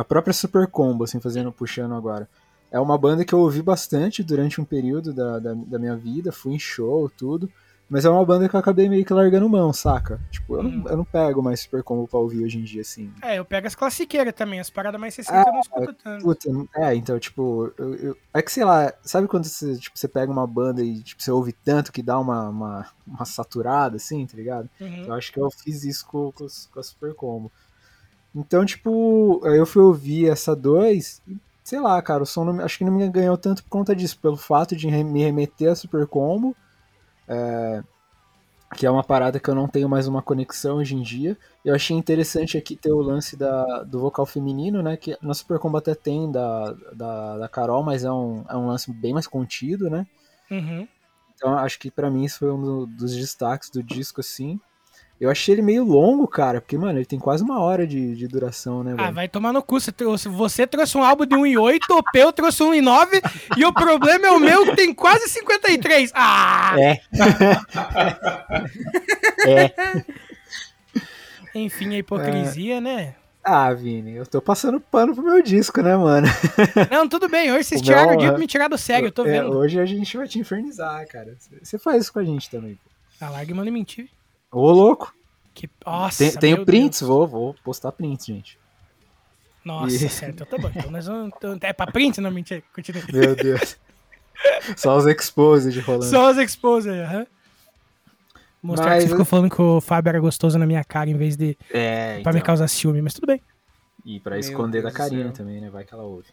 a 0.00 0.04
própria 0.04 0.32
Super 0.32 0.66
Combo, 0.66 1.04
assim, 1.04 1.20
fazendo, 1.20 1.50
puxando 1.52 1.94
agora. 1.94 2.28
É 2.70 2.78
uma 2.80 2.98
banda 2.98 3.24
que 3.24 3.32
eu 3.32 3.38
ouvi 3.40 3.62
bastante 3.62 4.22
durante 4.22 4.60
um 4.60 4.64
período 4.64 5.12
da, 5.14 5.38
da, 5.38 5.54
da 5.54 5.78
minha 5.78 5.96
vida, 5.96 6.32
fui 6.32 6.54
em 6.54 6.58
show, 6.58 7.08
tudo. 7.08 7.48
Mas 7.88 8.04
é 8.04 8.10
uma 8.10 8.24
banda 8.24 8.48
que 8.48 8.56
eu 8.56 8.58
acabei 8.58 8.88
meio 8.88 9.04
que 9.04 9.12
largando 9.14 9.48
mão, 9.48 9.72
saca? 9.72 10.20
Tipo, 10.30 10.56
eu, 10.56 10.64
Uhum. 10.64 10.70
não, 10.82 10.90
eu 10.90 10.96
não 10.96 11.04
pego 11.04 11.40
mais 11.40 11.60
Super 11.60 11.84
Combo 11.84 12.08
pra 12.08 12.18
ouvir 12.18 12.42
hoje 12.42 12.58
em 12.58 12.64
dia, 12.64 12.80
assim. 12.80 13.12
É, 13.22 13.38
eu 13.38 13.44
pego 13.44 13.68
as 13.68 13.76
classiqueiras 13.76 14.34
também, 14.34 14.58
as 14.58 14.68
paradas 14.68 15.00
mais 15.00 15.14
recentes 15.14 15.46
eu 15.46 15.52
não 15.52 15.60
escuto 15.60 15.92
tanto. 15.94 16.22
Puta, 16.24 16.48
é, 16.74 16.94
então, 16.96 17.16
tipo, 17.20 17.72
eu, 17.78 17.94
eu- 17.94 18.16
é 18.34 18.42
que 18.42 18.50
sei 18.50 18.64
lá, 18.64 18.92
sabe 19.04 19.28
quando 19.28 19.44
você, 19.44 19.76
tipo, 19.76 19.96
você 19.96 20.08
pega 20.08 20.32
uma 20.32 20.46
banda 20.48 20.82
e 20.82 21.00
tipo, 21.00 21.22
você 21.22 21.30
ouve 21.30 21.52
tanto 21.52 21.92
que 21.92 22.02
dá 22.02 22.18
uma, 22.18 22.48
uma, 22.48 22.86
uma 23.06 23.24
saturada, 23.24 23.96
assim, 23.96 24.26
tá 24.26 24.36
ligado? 24.36 24.68
Uhum. 24.80 25.04
Eu 25.06 25.12
acho 25.14 25.32
que 25.32 25.38
eu 25.40 25.48
fiz 25.62 25.84
isso 25.84 26.04
com, 26.08 26.32
com, 26.32 26.46
com 26.72 26.80
a 26.80 26.82
Super 26.82 27.14
Combo. 27.14 27.52
Então, 28.36 28.66
tipo, 28.66 29.40
eu 29.44 29.64
fui 29.64 29.82
ouvir 29.82 30.28
essa 30.28 30.54
2 30.54 31.22
e, 31.26 31.38
sei 31.64 31.80
lá, 31.80 32.00
cara, 32.02 32.22
o 32.22 32.26
som 32.26 32.44
não, 32.44 32.60
acho 32.62 32.76
que 32.76 32.84
não 32.84 32.92
me 32.92 33.08
ganhou 33.08 33.36
tanto 33.38 33.64
por 33.64 33.70
conta 33.70 33.96
disso, 33.96 34.18
pelo 34.20 34.36
fato 34.36 34.76
de 34.76 34.86
me 34.86 35.22
remeter 35.22 35.70
a 35.72 35.74
Super 35.74 36.06
Combo, 36.06 36.54
é, 37.26 37.82
que 38.76 38.84
é 38.84 38.90
uma 38.90 39.02
parada 39.02 39.40
que 39.40 39.48
eu 39.48 39.54
não 39.54 39.66
tenho 39.66 39.88
mais 39.88 40.06
uma 40.06 40.20
conexão 40.20 40.76
hoje 40.76 40.94
em 40.94 41.02
dia. 41.02 41.36
Eu 41.64 41.74
achei 41.74 41.96
interessante 41.96 42.58
aqui 42.58 42.76
ter 42.76 42.92
o 42.92 43.00
lance 43.00 43.36
da, 43.36 43.82
do 43.84 44.00
vocal 44.00 44.26
feminino, 44.26 44.82
né, 44.82 44.96
que 44.98 45.16
na 45.22 45.32
Super 45.32 45.58
Combo 45.58 45.78
até 45.78 45.94
tem 45.94 46.30
da, 46.30 46.72
da, 46.92 47.38
da 47.38 47.48
Carol, 47.48 47.82
mas 47.82 48.04
é 48.04 48.12
um, 48.12 48.44
é 48.48 48.56
um 48.56 48.66
lance 48.66 48.92
bem 48.92 49.14
mais 49.14 49.26
contido, 49.26 49.88
né? 49.88 50.06
Uhum. 50.50 50.86
Então 51.34 51.56
acho 51.56 51.78
que 51.78 51.90
pra 51.90 52.10
mim 52.10 52.24
isso 52.24 52.40
foi 52.40 52.50
um 52.50 52.60
do- 52.62 52.86
dos 52.86 53.14
destaques 53.14 53.70
do 53.70 53.82
disco, 53.82 54.20
assim. 54.20 54.60
Eu 55.18 55.30
achei 55.30 55.54
ele 55.54 55.62
meio 55.62 55.82
longo, 55.82 56.28
cara, 56.28 56.60
porque, 56.60 56.76
mano, 56.76 56.98
ele 56.98 57.06
tem 57.06 57.18
quase 57.18 57.42
uma 57.42 57.58
hora 57.58 57.86
de, 57.86 58.14
de 58.14 58.28
duração, 58.28 58.84
né, 58.84 58.94
Ah, 58.98 59.10
vai 59.10 59.26
tomar 59.28 59.50
no 59.50 59.62
cu. 59.62 59.80
Você 59.80 59.90
trouxe, 59.90 60.28
você 60.28 60.66
trouxe 60.66 60.96
um 60.98 61.02
álbum 61.02 61.24
de 61.24 61.34
1,8, 61.34 61.78
o 61.90 62.02
Peu 62.12 62.30
trouxe 62.34 62.62
1,9 62.62 63.22
e 63.56 63.64
o 63.64 63.72
problema 63.72 64.26
é 64.26 64.30
o 64.30 64.38
meu 64.38 64.66
que 64.66 64.76
tem 64.76 64.92
quase 64.92 65.26
53. 65.28 66.12
Ah! 66.14 66.74
É. 66.78 67.00
é. 69.48 70.04
Enfim, 71.54 71.94
a 71.94 71.98
hipocrisia, 71.98 72.80
né? 72.80 73.14
Ah, 73.42 73.72
Vini, 73.72 74.16
eu 74.16 74.26
tô 74.26 74.42
passando 74.42 74.80
pano 74.80 75.14
pro 75.14 75.22
meu 75.24 75.40
disco, 75.40 75.80
né, 75.80 75.96
mano? 75.96 76.26
Não, 76.90 77.08
tudo 77.08 77.28
bem. 77.28 77.52
Hoje 77.52 77.64
vocês 77.64 77.80
O 77.80 77.84
tiraram 77.84 78.08
meu, 78.08 78.16
o 78.16 78.18
dia 78.18 78.28
é- 78.28 78.30
pra 78.32 78.38
me 78.40 78.46
tirar 78.46 78.68
do 78.68 78.76
sério, 78.76 79.06
eu 79.06 79.12
tô 79.12 79.24
É, 79.24 79.30
vendo. 79.30 79.56
hoje 79.56 79.80
a 79.80 79.86
gente 79.86 80.16
vai 80.16 80.26
te 80.26 80.38
infernizar, 80.38 81.06
cara. 81.08 81.36
Você 81.62 81.78
faz 81.78 82.02
isso 82.02 82.12
com 82.12 82.18
a 82.18 82.24
gente 82.24 82.50
também, 82.50 82.74
pô. 82.74 82.90
Ah, 83.20 83.30
larga 83.30 83.50
e 83.50 83.54
manda 83.54 83.70
mentir. 83.70 84.10
Ô, 84.58 84.70
louco. 84.72 85.14
Que... 85.52 85.68
Nossa, 85.84 86.38
Tem, 86.38 86.54
meu 86.54 86.64
prints? 86.64 87.00
Deus. 87.00 87.08
Vou, 87.10 87.26
vou 87.26 87.54
postar 87.62 87.92
prints, 87.92 88.24
gente. 88.24 88.58
Nossa, 89.62 89.94
E- 89.94 90.08
certo. 90.08 90.32
Então 90.32 90.46
tá 90.46 90.56
bom. 90.56 90.70
Então 90.74 90.90
nós 90.90 91.06
vamos... 91.06 91.30
então, 91.36 91.58
é 91.60 91.72
pra 91.74 91.86
print? 91.86 92.20
Não, 92.22 92.30
mentira. 92.30 92.62
Continua. 92.74 93.02
Meu 93.12 93.36
Deus. 93.36 93.76
Só 94.76 94.96
os 94.96 95.06
exposed 95.06 95.78
rolando. 95.80 96.04
Só 96.06 96.30
os 96.30 96.38
expose 96.38 96.88
aí, 96.88 97.00
aham. 97.00 97.26
Mostrar 98.62 98.86
Mas 98.86 98.96
que 99.04 99.08
você 99.08 99.12
ficou 99.14 99.24
falando 99.26 99.50
que 99.50 99.60
o 99.60 99.80
Fábio 99.80 100.08
era 100.08 100.20
gostoso 100.20 100.58
na 100.58 100.66
minha 100.66 100.82
cara 100.82 101.10
em 101.10 101.16
vez 101.16 101.36
de 101.36 101.56
É, 101.70 102.20
pra 102.22 102.32
me 102.32 102.38
então. 102.38 102.46
causar 102.46 102.68
ciúme, 102.68 103.02
mas 103.02 103.12
tudo 103.12 103.26
bem. 103.26 103.40
E 104.04 104.18
pra 104.20 104.32
Meu 104.32 104.40
esconder 104.40 104.80
Deus 104.82 104.92
da 104.92 104.98
Karina 104.98 105.32
também, 105.32 105.60
né? 105.60 105.68
Vai 105.68 105.84
que 105.84 105.92
ela 105.92 106.02
ouve. 106.04 106.28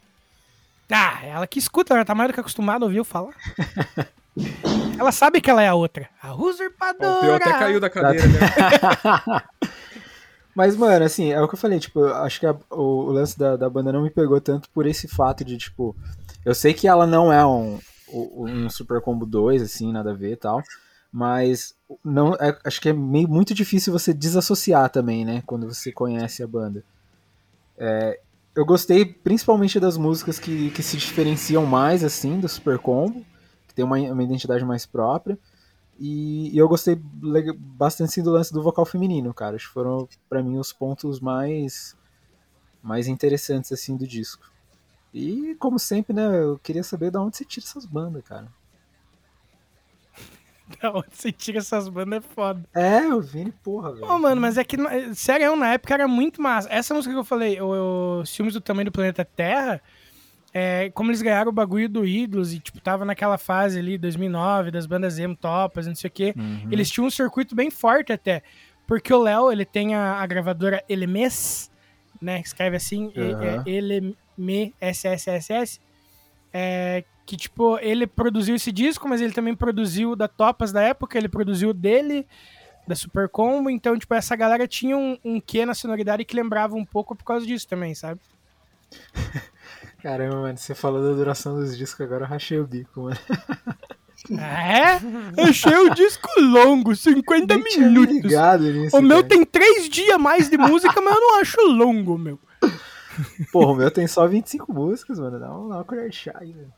Ah, 0.90 1.20
ela 1.24 1.46
que 1.46 1.58
escuta, 1.58 1.92
ela 1.94 2.04
tá 2.04 2.14
mais 2.14 2.30
do 2.30 2.34
que 2.34 2.40
acostumada 2.40 2.84
a 2.84 2.86
ouvir 2.86 2.98
eu 2.98 3.04
falar. 3.04 3.34
ela 4.98 5.12
sabe 5.12 5.40
que 5.40 5.50
ela 5.50 5.62
é 5.62 5.68
a 5.68 5.74
outra. 5.74 6.08
A 6.22 6.34
usurpadora. 6.34 7.16
o 7.16 7.20
Peu 7.20 7.34
até 7.34 7.52
caiu 7.58 7.80
da 7.80 7.90
cadeira, 7.90 8.26
né? 8.26 8.40
Mas, 10.54 10.76
mano, 10.76 11.04
assim, 11.04 11.32
é 11.32 11.40
o 11.40 11.48
que 11.48 11.54
eu 11.54 11.58
falei, 11.58 11.80
tipo, 11.80 11.98
eu 12.00 12.14
acho 12.16 12.38
que 12.38 12.46
a- 12.46 12.56
o, 12.70 12.76
o 13.06 13.10
lance 13.12 13.36
da, 13.36 13.56
da 13.56 13.68
banda 13.68 13.92
não 13.92 14.02
me 14.02 14.10
pegou 14.10 14.40
tanto 14.40 14.70
por 14.70 14.86
esse 14.86 15.08
fato 15.08 15.44
de, 15.44 15.56
tipo, 15.58 15.96
eu 16.44 16.54
sei 16.54 16.72
que 16.72 16.86
ela 16.86 17.06
não 17.06 17.32
é 17.32 17.44
um, 17.44 17.78
um 18.12 18.44
um 18.66 18.70
Super 18.70 19.00
Combo 19.00 19.26
2, 19.26 19.60
assim, 19.62 19.90
nada 19.92 20.12
a 20.12 20.14
ver 20.14 20.32
e 20.32 20.36
tal, 20.36 20.62
mas 21.12 21.74
não, 22.04 22.34
é- 22.34 22.56
acho 22.64 22.80
que 22.80 22.88
é 22.88 22.92
meio 22.92 23.28
muito 23.28 23.52
difícil 23.52 23.92
você 23.92 24.14
desassociar 24.14 24.88
também, 24.90 25.24
né, 25.24 25.42
quando 25.44 25.66
você 25.72 25.90
conhece 25.90 26.40
a 26.40 26.46
banda. 26.46 26.84
É, 27.76 28.20
eu 28.54 28.64
gostei 28.64 29.04
principalmente 29.04 29.80
das 29.80 29.96
músicas 29.96 30.38
que, 30.38 30.70
que 30.70 30.84
se 30.84 30.96
diferenciam 30.96 31.66
mais, 31.66 32.04
assim, 32.04 32.38
do 32.38 32.48
Super 32.48 32.78
Combo, 32.78 33.26
que 33.74 33.76
tem 33.76 33.84
uma, 33.84 33.98
uma 33.98 34.22
identidade 34.22 34.64
mais 34.64 34.86
própria. 34.86 35.36
E, 35.98 36.54
e 36.54 36.58
eu 36.58 36.68
gostei 36.68 36.96
bastante 36.96 38.10
assim, 38.10 38.22
do 38.22 38.30
lance 38.30 38.52
do 38.52 38.62
vocal 38.62 38.84
feminino, 38.84 39.34
cara. 39.34 39.56
Acho 39.56 39.66
que 39.66 39.74
foram, 39.74 40.08
pra 40.28 40.42
mim, 40.42 40.58
os 40.58 40.72
pontos 40.72 41.20
mais, 41.20 41.96
mais 42.82 43.08
interessantes 43.08 43.72
assim 43.72 43.96
do 43.96 44.06
disco. 44.06 44.50
E, 45.12 45.54
como 45.58 45.78
sempre, 45.78 46.12
né, 46.12 46.42
eu 46.42 46.58
queria 46.58 46.82
saber 46.82 47.10
de 47.10 47.18
onde 47.18 47.36
você 47.36 47.44
tira 47.44 47.66
essas 47.66 47.84
bandas, 47.84 48.22
cara. 48.24 48.46
Da 50.80 50.90
onde 50.92 51.08
você 51.12 51.30
tira 51.30 51.58
essas 51.58 51.88
bandas 51.88 52.24
é 52.24 52.34
foda. 52.34 52.64
É, 52.72 53.06
o 53.14 53.20
Vini, 53.20 53.52
porra, 53.52 53.92
velho. 53.92 54.06
Ô, 54.06 54.18
mano, 54.18 54.40
mas 54.40 54.56
é 54.56 54.64
que, 54.64 54.76
sério, 55.14 55.54
na 55.56 55.74
época 55.74 55.92
era 55.92 56.08
muito 56.08 56.40
massa. 56.40 56.68
Essa 56.72 56.94
música 56.94 57.12
que 57.12 57.20
eu 57.20 57.24
falei, 57.24 57.60
os 57.60 58.34
filmes 58.34 58.54
do 58.54 58.60
tamanho 58.60 58.86
do 58.86 58.92
planeta 58.92 59.24
Terra, 59.24 59.80
é, 60.56 60.88
como 60.94 61.10
eles 61.10 61.20
ganharam 61.20 61.50
o 61.50 61.52
bagulho 61.52 61.88
do 61.88 62.06
Ídolos 62.06 62.52
e, 62.52 62.60
tipo, 62.60 62.80
tava 62.80 63.04
naquela 63.04 63.36
fase 63.36 63.76
ali, 63.78 63.98
2009, 63.98 64.70
das 64.70 64.86
bandas 64.86 65.18
emo 65.18 65.34
topas, 65.36 65.86
não 65.88 65.94
sei 65.96 66.06
o 66.08 66.12
quê, 66.12 66.32
Uhum. 66.36 66.68
eles 66.70 66.88
tinham 66.88 67.06
um 67.08 67.10
circuito 67.10 67.56
bem 67.56 67.72
forte 67.72 68.12
até. 68.12 68.40
Porque 68.86 69.12
o 69.12 69.18
Léo, 69.20 69.50
ele 69.50 69.64
tem 69.64 69.94
a, 69.96 70.20
a 70.20 70.26
gravadora 70.26 70.84
Elemes, 70.88 71.70
né, 72.22 72.40
escreve 72.40 72.76
assim, 72.76 73.12
Aham. 73.16 73.64
L-M-S-S-S-S, 74.80 75.80
é, 76.52 77.02
que, 77.26 77.36
tipo, 77.36 77.78
ele 77.78 78.06
produziu 78.06 78.54
esse 78.54 78.70
disco, 78.70 79.08
mas 79.08 79.20
ele 79.20 79.32
também 79.32 79.54
produziu 79.56 80.10
o 80.12 80.16
da 80.16 80.28
Topas 80.28 80.70
da 80.70 80.82
época, 80.82 81.18
ele 81.18 81.28
produziu 81.28 81.72
dele, 81.74 82.26
da 82.86 82.94
Super 82.94 83.28
Combo, 83.28 83.70
então, 83.70 83.98
tipo, 83.98 84.12
essa 84.14 84.36
galera 84.36 84.68
tinha 84.68 84.96
um, 84.96 85.18
um 85.24 85.40
quê 85.40 85.64
na 85.66 85.74
sonoridade 85.74 86.24
que 86.24 86.36
lembrava 86.36 86.76
um 86.76 86.84
pouco 86.84 87.16
por 87.16 87.24
causa 87.24 87.44
disso 87.46 87.66
também, 87.66 87.94
sabe? 87.94 88.20
Caramba, 90.04 90.36
mano, 90.42 90.58
você 90.58 90.74
falou 90.74 91.02
da 91.02 91.14
duração 91.16 91.56
dos 91.56 91.74
discos, 91.78 92.02
agora 92.02 92.24
eu 92.24 92.28
rachei 92.28 92.60
o 92.60 92.66
bico, 92.66 93.04
mano. 93.04 93.16
É? 94.38 95.00
Achei 95.48 95.74
o 95.76 95.94
disco 95.94 96.28
longo, 96.40 96.94
50 96.94 97.56
Nem 97.56 97.64
minutos. 97.64 98.14
ligado 98.14 98.64
nisso, 98.64 98.96
O 98.98 99.00
meu 99.00 99.16
cara. 99.22 99.28
tem 99.28 99.44
três 99.46 99.88
dias 99.88 100.18
mais 100.18 100.50
de 100.50 100.58
música, 100.58 101.00
mas 101.00 101.14
eu 101.14 101.20
não 101.20 101.40
acho 101.40 101.58
longo, 101.68 102.18
meu. 102.18 102.38
Porra, 103.50 103.72
o 103.72 103.76
meu 103.76 103.90
tem 103.90 104.06
só 104.06 104.26
25 104.26 104.72
músicas, 104.74 105.18
mano. 105.18 105.40
Dá 105.40 105.50
uma, 105.50 105.68
dá 105.70 105.74
uma 105.76 105.84
colher 105.84 106.10
de 106.10 106.16
chá 106.16 106.32
aí, 106.38 106.52
velho. 106.52 106.72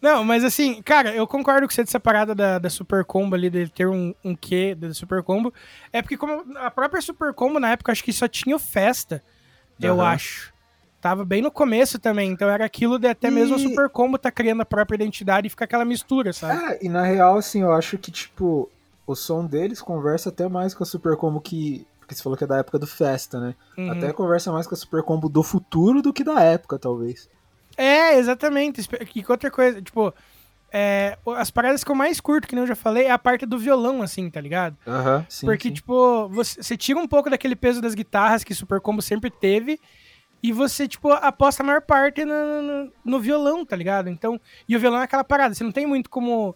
Não, 0.00 0.22
mas 0.22 0.44
assim, 0.44 0.82
cara, 0.82 1.14
eu 1.14 1.26
concordo 1.26 1.66
com 1.66 1.72
você 1.74 1.82
dessa 1.82 1.98
parada 1.98 2.34
da, 2.34 2.58
da 2.58 2.68
Super 2.68 3.04
Combo 3.06 3.34
ali, 3.34 3.48
dele 3.48 3.70
ter 3.74 3.86
um, 3.86 4.14
um 4.22 4.36
quê 4.36 4.74
da 4.74 4.92
Super 4.92 5.22
Combo. 5.22 5.52
É 5.90 6.02
porque 6.02 6.16
como 6.18 6.44
a 6.58 6.70
própria 6.70 7.00
Super 7.00 7.32
Combo, 7.32 7.58
na 7.58 7.70
época, 7.70 7.90
acho 7.92 8.04
que 8.04 8.12
só 8.12 8.28
tinha 8.28 8.58
Festa, 8.58 9.22
eu 9.80 10.00
Aham. 10.02 10.10
acho. 10.10 10.53
Tava 11.04 11.22
bem 11.22 11.42
no 11.42 11.50
começo 11.50 11.98
também, 11.98 12.30
então 12.30 12.48
era 12.48 12.64
aquilo 12.64 12.98
de 12.98 13.06
até 13.06 13.30
mesmo 13.30 13.56
a 13.56 13.58
E- 13.58 13.62
Super 13.62 13.90
Combo 13.90 14.16
tá 14.16 14.30
criando 14.30 14.62
a 14.62 14.64
própria 14.64 14.96
identidade 14.96 15.46
e 15.46 15.50
fica 15.50 15.66
aquela 15.66 15.84
mistura, 15.84 16.32
sabe? 16.32 16.58
Ah, 16.64 16.78
e 16.80 16.88
na 16.88 17.02
real, 17.02 17.36
assim, 17.36 17.60
eu 17.60 17.74
acho 17.74 17.98
que, 17.98 18.10
tipo, 18.10 18.70
o 19.06 19.14
som 19.14 19.44
deles 19.44 19.82
conversa 19.82 20.30
até 20.30 20.48
mais 20.48 20.72
com 20.72 20.82
a 20.82 20.86
Super 20.86 21.14
Combo 21.18 21.42
que. 21.42 21.86
Porque 22.00 22.14
você 22.14 22.22
falou 22.22 22.38
que 22.38 22.44
é 22.44 22.46
da 22.46 22.56
época 22.56 22.78
do 22.78 22.86
Festa, 22.86 23.38
né? 23.38 23.54
Uhum. 23.76 23.90
Até 23.90 24.14
conversa 24.14 24.50
mais 24.50 24.66
com 24.66 24.74
a 24.74 24.78
Super 24.78 25.02
Combo 25.02 25.28
do 25.28 25.42
futuro 25.42 26.00
do 26.00 26.10
que 26.10 26.24
da 26.24 26.40
época, 26.42 26.78
talvez. 26.78 27.28
É, 27.76 28.16
exatamente. 28.16 28.80
E 29.14 29.24
outra 29.28 29.50
coisa, 29.50 29.82
tipo, 29.82 30.10
é, 30.72 31.18
o- 31.22 31.32
as 31.32 31.50
paradas 31.50 31.84
que 31.84 31.90
eu 31.90 31.94
mais 31.94 32.18
curto, 32.18 32.48
que 32.48 32.54
nem 32.54 32.62
eu 32.62 32.68
já 32.68 32.74
falei, 32.74 33.04
é 33.04 33.10
a 33.10 33.18
parte 33.18 33.44
do 33.44 33.58
violão, 33.58 34.00
assim, 34.00 34.30
tá 34.30 34.40
ligado? 34.40 34.74
Aham, 34.86 35.26
sim. 35.28 35.44
Porque, 35.44 35.68
sim. 35.68 35.74
tipo, 35.74 36.30
você, 36.30 36.62
você 36.62 36.78
tira 36.78 36.98
um 36.98 37.06
pouco 37.06 37.28
daquele 37.28 37.54
peso 37.56 37.82
das 37.82 37.94
guitarras 37.94 38.42
que 38.42 38.54
Super 38.54 38.80
Combo 38.80 39.02
sempre 39.02 39.30
teve 39.30 39.78
e 40.44 40.52
você, 40.52 40.86
tipo, 40.86 41.10
aposta 41.10 41.62
a 41.62 41.66
maior 41.66 41.80
parte 41.80 42.22
no, 42.22 42.34
no, 42.34 42.92
no 43.02 43.18
violão, 43.18 43.64
tá 43.64 43.74
ligado? 43.74 44.10
Então, 44.10 44.38
e 44.68 44.76
o 44.76 44.78
violão 44.78 45.00
é 45.00 45.04
aquela 45.04 45.24
parada, 45.24 45.54
você 45.54 45.64
não 45.64 45.72
tem 45.72 45.86
muito 45.86 46.10
como 46.10 46.54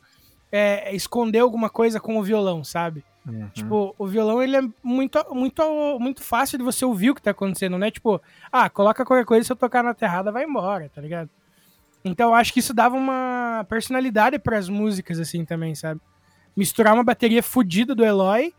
é, 0.53 0.95
esconder 0.95 1.39
alguma 1.39 1.71
coisa 1.71 1.99
com 1.99 2.19
o 2.19 2.23
violão, 2.23 2.63
sabe? 2.63 3.03
Uhum. 3.27 3.49
Tipo, 3.49 3.95
o 3.97 4.07
violão, 4.07 4.43
ele 4.43 4.59
é 4.59 4.61
muito, 4.83 5.19
muito, 5.35 5.99
muito 5.99 6.23
fácil 6.23 6.59
de 6.59 6.65
você 6.65 6.85
ouvir 6.85 7.09
o 7.09 7.15
que 7.15 7.23
tá 7.23 7.31
acontecendo, 7.31 7.79
não 7.79 7.87
é 7.87 7.91
tipo, 7.91 8.21
ah, 8.53 8.69
coloca 8.69 9.07
qualquer 9.07 9.25
coisa, 9.25 9.47
se 9.47 9.53
eu 9.53 9.57
tocar 9.57 9.83
na 9.83 9.95
terrada, 9.95 10.31
vai 10.31 10.45
embora, 10.45 10.91
tá 10.95 11.01
ligado? 11.01 11.31
Então, 12.05 12.29
eu 12.29 12.35
acho 12.35 12.53
que 12.53 12.61
isso 12.61 12.75
dava 12.75 12.95
uma 12.95 13.65
personalidade 13.71 14.39
pras 14.39 14.69
músicas, 14.69 15.19
assim, 15.19 15.47
também, 15.47 15.75
sabe? 15.75 15.99
Misturar 16.55 16.93
uma 16.93 17.05
bateria 17.05 17.43
fodida 17.43 17.95
do 17.95 18.05
Eloy, 18.05 18.53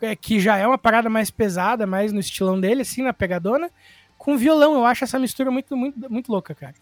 é, 0.00 0.16
que 0.16 0.40
já 0.40 0.56
é 0.56 0.66
uma 0.66 0.78
parada 0.78 1.10
mais 1.10 1.30
pesada, 1.30 1.86
mais 1.86 2.14
no 2.14 2.20
estilão 2.20 2.58
dele, 2.58 2.80
assim, 2.80 3.02
na 3.02 3.12
pegadona, 3.12 3.70
com 4.20 4.36
violão. 4.36 4.74
Eu 4.74 4.84
acho 4.84 5.02
essa 5.02 5.18
mistura 5.18 5.50
muito, 5.50 5.74
muito, 5.74 6.10
muito 6.12 6.30
louca, 6.30 6.54
cara. 6.54 6.74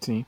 Sim. 0.00 0.24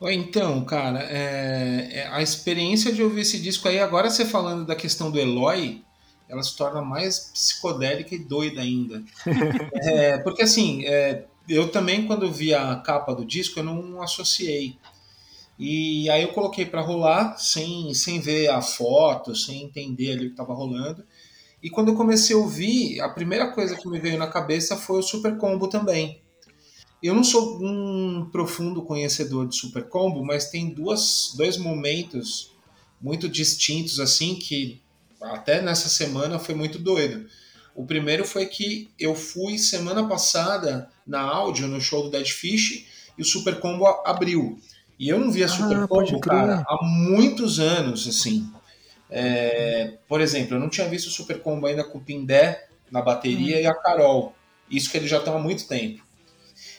Então, 0.00 0.64
cara, 0.64 1.00
é- 1.04 1.90
é 2.00 2.06
a 2.08 2.20
experiência 2.20 2.90
de 2.92 3.02
ouvir 3.02 3.20
esse 3.20 3.38
disco 3.38 3.68
aí, 3.68 3.78
agora 3.78 4.10
você 4.10 4.24
falando 4.24 4.66
da 4.66 4.74
questão 4.74 5.12
do 5.12 5.18
Eloy, 5.20 5.84
ela 6.28 6.42
se 6.42 6.56
torna 6.56 6.82
mais 6.82 7.30
psicodélica 7.32 8.14
e 8.14 8.18
doida 8.18 8.60
ainda. 8.62 9.04
É, 9.74 10.18
porque 10.18 10.42
assim, 10.42 10.84
é, 10.86 11.24
eu 11.48 11.68
também 11.70 12.06
quando 12.06 12.32
vi 12.32 12.52
a 12.54 12.74
capa 12.76 13.14
do 13.14 13.24
disco, 13.24 13.60
eu 13.60 13.64
não 13.64 14.02
associei. 14.02 14.76
E 15.58 16.08
aí 16.10 16.22
eu 16.22 16.32
coloquei 16.32 16.64
pra 16.66 16.80
rolar, 16.80 17.36
sem, 17.38 17.92
sem 17.94 18.18
ver 18.18 18.48
a 18.48 18.60
foto, 18.62 19.36
sem 19.36 19.62
entender 19.62 20.12
ali 20.12 20.26
o 20.26 20.30
que 20.30 20.36
tava 20.36 20.54
rolando. 20.54 21.04
E 21.62 21.70
quando 21.70 21.88
eu 21.88 21.94
comecei 21.94 22.34
a 22.34 22.38
ouvir, 22.38 23.00
a 23.00 23.08
primeira 23.08 23.52
coisa 23.52 23.76
que 23.76 23.88
me 23.88 24.00
veio 24.00 24.18
na 24.18 24.26
cabeça 24.26 24.76
foi 24.76 24.98
o 24.98 25.02
Super 25.02 25.36
Combo 25.36 25.68
também. 25.68 26.20
Eu 27.02 27.14
não 27.14 27.24
sou 27.24 27.58
um 27.62 28.28
profundo 28.30 28.82
conhecedor 28.82 29.48
de 29.48 29.56
Super 29.56 29.88
Combo, 29.88 30.24
mas 30.24 30.50
tem 30.50 30.70
duas, 30.70 31.34
dois 31.36 31.56
momentos 31.56 32.52
muito 33.00 33.28
distintos 33.28 33.98
assim 33.98 34.36
que 34.36 34.80
até 35.20 35.60
nessa 35.60 35.88
semana 35.88 36.38
foi 36.38 36.54
muito 36.54 36.78
doido. 36.78 37.26
O 37.74 37.86
primeiro 37.86 38.24
foi 38.24 38.46
que 38.46 38.90
eu 38.98 39.14
fui 39.14 39.58
semana 39.58 40.06
passada 40.06 40.88
na 41.06 41.20
áudio 41.20 41.66
no 41.66 41.80
show 41.80 42.04
do 42.04 42.10
Dead 42.10 42.28
Fish 42.28 42.86
e 43.16 43.22
o 43.22 43.24
Super 43.24 43.58
Combo 43.58 43.86
abriu. 44.04 44.58
E 44.98 45.08
eu 45.08 45.18
não 45.18 45.30
via 45.30 45.48
Super 45.48 45.78
Ah, 45.78 45.88
pode 45.88 46.12
Combo, 46.12 46.20
cara, 46.20 46.64
há 46.66 46.84
muitos 46.84 47.58
anos, 47.58 48.06
assim. 48.06 48.48
É, 49.14 49.92
por 50.08 50.22
exemplo, 50.22 50.56
eu 50.56 50.60
não 50.60 50.70
tinha 50.70 50.88
visto 50.88 51.08
o 51.08 51.10
Super 51.10 51.40
Combo 51.40 51.66
ainda 51.66 51.84
com 51.84 51.98
o 51.98 52.00
Pindé 52.00 52.66
na 52.90 53.02
bateria 53.02 53.60
e 53.60 53.66
a 53.66 53.74
Carol. 53.74 54.34
Isso 54.70 54.90
que 54.90 54.96
eles 54.96 55.10
já 55.10 55.18
estão 55.18 55.36
há 55.36 55.38
muito 55.38 55.68
tempo. 55.68 56.02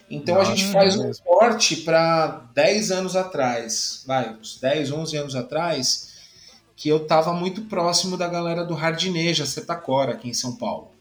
Então 0.09 0.35
a 0.35 0.39
Nossa, 0.39 0.55
gente 0.55 0.71
faz 0.71 0.97
um 0.97 1.03
mesmo. 1.07 1.23
corte 1.23 1.77
para 1.77 2.41
10 2.53 2.91
anos 2.91 3.15
atrás, 3.15 4.03
vai, 4.07 4.33
uns 4.33 4.59
10, 4.59 4.91
11 4.91 5.17
anos 5.17 5.35
atrás, 5.35 6.13
que 6.75 6.89
eu 6.89 7.05
tava 7.05 7.33
muito 7.33 7.61
próximo 7.63 8.17
da 8.17 8.27
galera 8.27 8.65
do 8.65 8.75
Hardineja, 8.75 9.45
Setacora, 9.45 10.13
aqui 10.13 10.27
em 10.29 10.33
São 10.33 10.55
Paulo. 10.55 10.91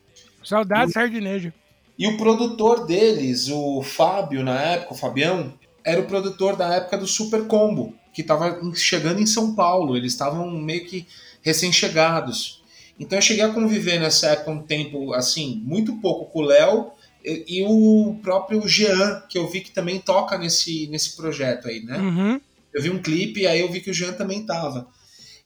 Saudades, 0.45 0.93
Sardinejo. 0.93 1.53
E 1.99 2.07
o 2.07 2.17
produtor 2.17 2.87
deles, 2.87 3.49
o 3.49 3.83
Fábio, 3.83 4.43
na 4.43 4.61
época, 4.61 4.95
o 4.95 4.97
Fabião, 4.97 5.53
era 5.85 6.01
o 6.01 6.07
produtor 6.07 6.57
da 6.57 6.75
época 6.75 6.99
do 6.99 7.07
Super 7.07 7.47
Combo, 7.47 7.95
que 8.13 8.23
estava 8.23 8.61
chegando 8.75 9.21
em 9.21 9.27
São 9.27 9.55
Paulo. 9.55 9.97
Eles 9.97 10.13
estavam 10.13 10.51
meio 10.51 10.85
que 10.85 11.07
recém-chegados. 11.43 12.63
Então 12.99 13.19
eu 13.19 13.23
cheguei 13.23 13.45
a 13.45 13.53
conviver 13.53 13.99
nessa 13.99 14.29
época 14.29 14.51
um 14.51 14.63
tempo, 14.63 15.13
assim, 15.13 15.61
muito 15.65 15.97
pouco 15.97 16.31
com 16.31 16.41
o 16.41 16.43
Léo 16.43 16.93
e, 17.25 17.59
e 17.59 17.65
o 17.65 18.19
próprio 18.23 18.67
Jean, 18.69 19.23
que 19.29 19.39
eu 19.39 19.49
vi 19.49 19.61
que 19.61 19.71
também 19.71 19.99
toca 19.99 20.37
nesse, 20.39 20.87
nesse 20.89 21.17
projeto 21.17 21.69
aí, 21.69 21.83
né? 21.83 21.99
Uhum. 21.99 22.41
Eu 22.73 22.83
vi 22.83 22.91
um 22.91 23.03
clipe 23.03 23.41
e 23.41 23.47
aí 23.47 23.61
eu 23.61 23.71
vi 23.71 23.81
que 23.81 23.91
o 23.91 23.95
Jean 23.95 24.13
também 24.13 24.45
tava. 24.45 24.89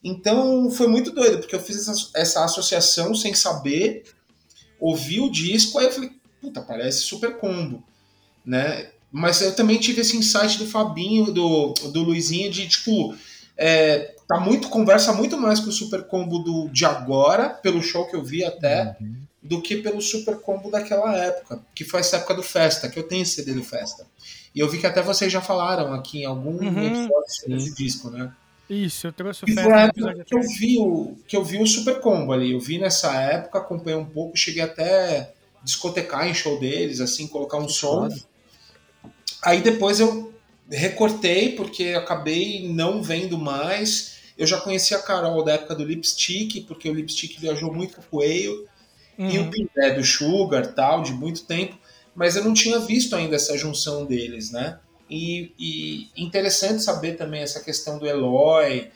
Então 0.02 0.70
foi 0.70 0.86
muito 0.86 1.10
doido, 1.10 1.38
porque 1.38 1.54
eu 1.54 1.60
fiz 1.60 1.76
essa, 1.76 2.10
essa 2.14 2.44
associação 2.44 3.14
sem 3.14 3.34
saber, 3.34 4.04
ouvi 4.78 5.20
o 5.20 5.30
disco, 5.30 5.78
aí 5.78 5.86
eu 5.86 5.92
falei, 5.92 6.10
puta, 6.40 6.60
parece 6.60 7.00
super 7.00 7.36
combo, 7.38 7.82
né? 8.44 8.90
Mas 9.16 9.40
eu 9.40 9.54
também 9.56 9.78
tive 9.78 10.02
esse 10.02 10.14
insight 10.14 10.58
do 10.58 10.66
Fabinho, 10.66 11.32
do, 11.32 11.72
do 11.90 12.02
Luizinho, 12.02 12.50
de 12.50 12.68
tipo, 12.68 13.14
é, 13.56 14.14
tá 14.28 14.38
muito, 14.38 14.68
conversa 14.68 15.10
muito 15.14 15.38
mais 15.38 15.58
com 15.58 15.70
o 15.70 15.72
super 15.72 16.02
combo 16.04 16.40
do, 16.40 16.68
de 16.68 16.84
agora, 16.84 17.48
pelo 17.48 17.82
show 17.82 18.06
que 18.06 18.14
eu 18.14 18.22
vi 18.22 18.44
até, 18.44 18.94
do 19.42 19.62
que 19.62 19.78
pelo 19.78 20.02
super 20.02 20.36
combo 20.36 20.70
daquela 20.70 21.16
época, 21.16 21.60
que 21.74 21.82
foi 21.82 22.00
essa 22.00 22.16
época 22.16 22.34
do 22.34 22.42
Festa, 22.42 22.90
que 22.90 22.98
eu 22.98 23.04
tenho 23.04 23.22
esse 23.22 23.36
CD 23.36 23.54
do 23.54 23.64
Festa. 23.64 24.04
E 24.54 24.60
eu 24.60 24.68
vi 24.68 24.76
que 24.76 24.86
até 24.86 25.00
vocês 25.00 25.32
já 25.32 25.40
falaram 25.40 25.94
aqui 25.94 26.18
em 26.20 26.26
algum 26.26 26.58
Uhum. 26.62 26.86
episódio 26.86 27.30
sobre 27.30 27.56
esse 27.56 27.74
disco, 27.74 28.10
né? 28.10 28.30
Isso, 28.68 29.06
eu 29.06 29.14
trouxe 29.14 29.46
o 29.46 29.48
E 29.48 29.54
foi 29.54 29.62
Festa 29.62 30.10
a 30.10 30.12
no 30.12 30.24
que 30.26 30.34
eu 30.34 30.42
vi 30.42 30.78
o 30.78 31.16
que 31.26 31.36
eu 31.38 31.42
vi 31.42 31.62
o 31.62 31.66
Super 31.66 32.00
Combo 32.00 32.34
ali. 32.34 32.52
Eu 32.52 32.60
vi 32.60 32.78
nessa 32.78 33.14
época, 33.14 33.60
acompanhei 33.60 33.98
um 33.98 34.04
pouco, 34.04 34.36
cheguei 34.36 34.62
até 34.62 35.32
discotecar 35.64 36.28
em 36.28 36.34
show 36.34 36.60
deles, 36.60 37.00
assim, 37.00 37.26
colocar 37.26 37.56
um 37.56 37.68
som. 37.68 38.10
foda. 38.10 38.35
Aí 39.46 39.60
depois 39.60 40.00
eu 40.00 40.34
recortei 40.68 41.52
porque 41.52 41.90
acabei 41.90 42.68
não 42.68 43.00
vendo 43.00 43.38
mais. 43.38 44.16
Eu 44.36 44.44
já 44.44 44.60
conhecia 44.60 44.96
a 44.96 45.02
Carol 45.02 45.44
da 45.44 45.52
época 45.52 45.76
do 45.76 45.84
Lipstick, 45.84 46.62
porque 46.66 46.90
o 46.90 46.92
Lipstick 46.92 47.38
viajou 47.38 47.72
muito 47.72 47.94
com 47.94 48.02
o 48.02 48.04
Coelho 48.06 48.68
e 49.16 49.38
o 49.38 49.42
Uhum. 49.42 49.50
Pindé 49.50 49.94
do 49.94 50.02
Sugar, 50.02 50.74
tal, 50.74 51.04
de 51.04 51.12
muito 51.12 51.44
tempo, 51.44 51.78
mas 52.12 52.34
eu 52.34 52.42
não 52.42 52.52
tinha 52.52 52.80
visto 52.80 53.14
ainda 53.14 53.36
essa 53.36 53.56
junção 53.56 54.04
deles, 54.04 54.50
né? 54.50 54.80
E, 55.08 55.52
e 55.56 56.08
interessante 56.16 56.82
saber 56.82 57.12
também 57.12 57.40
essa 57.40 57.60
questão 57.60 58.00
do 58.00 58.06
Eloy, 58.06 58.90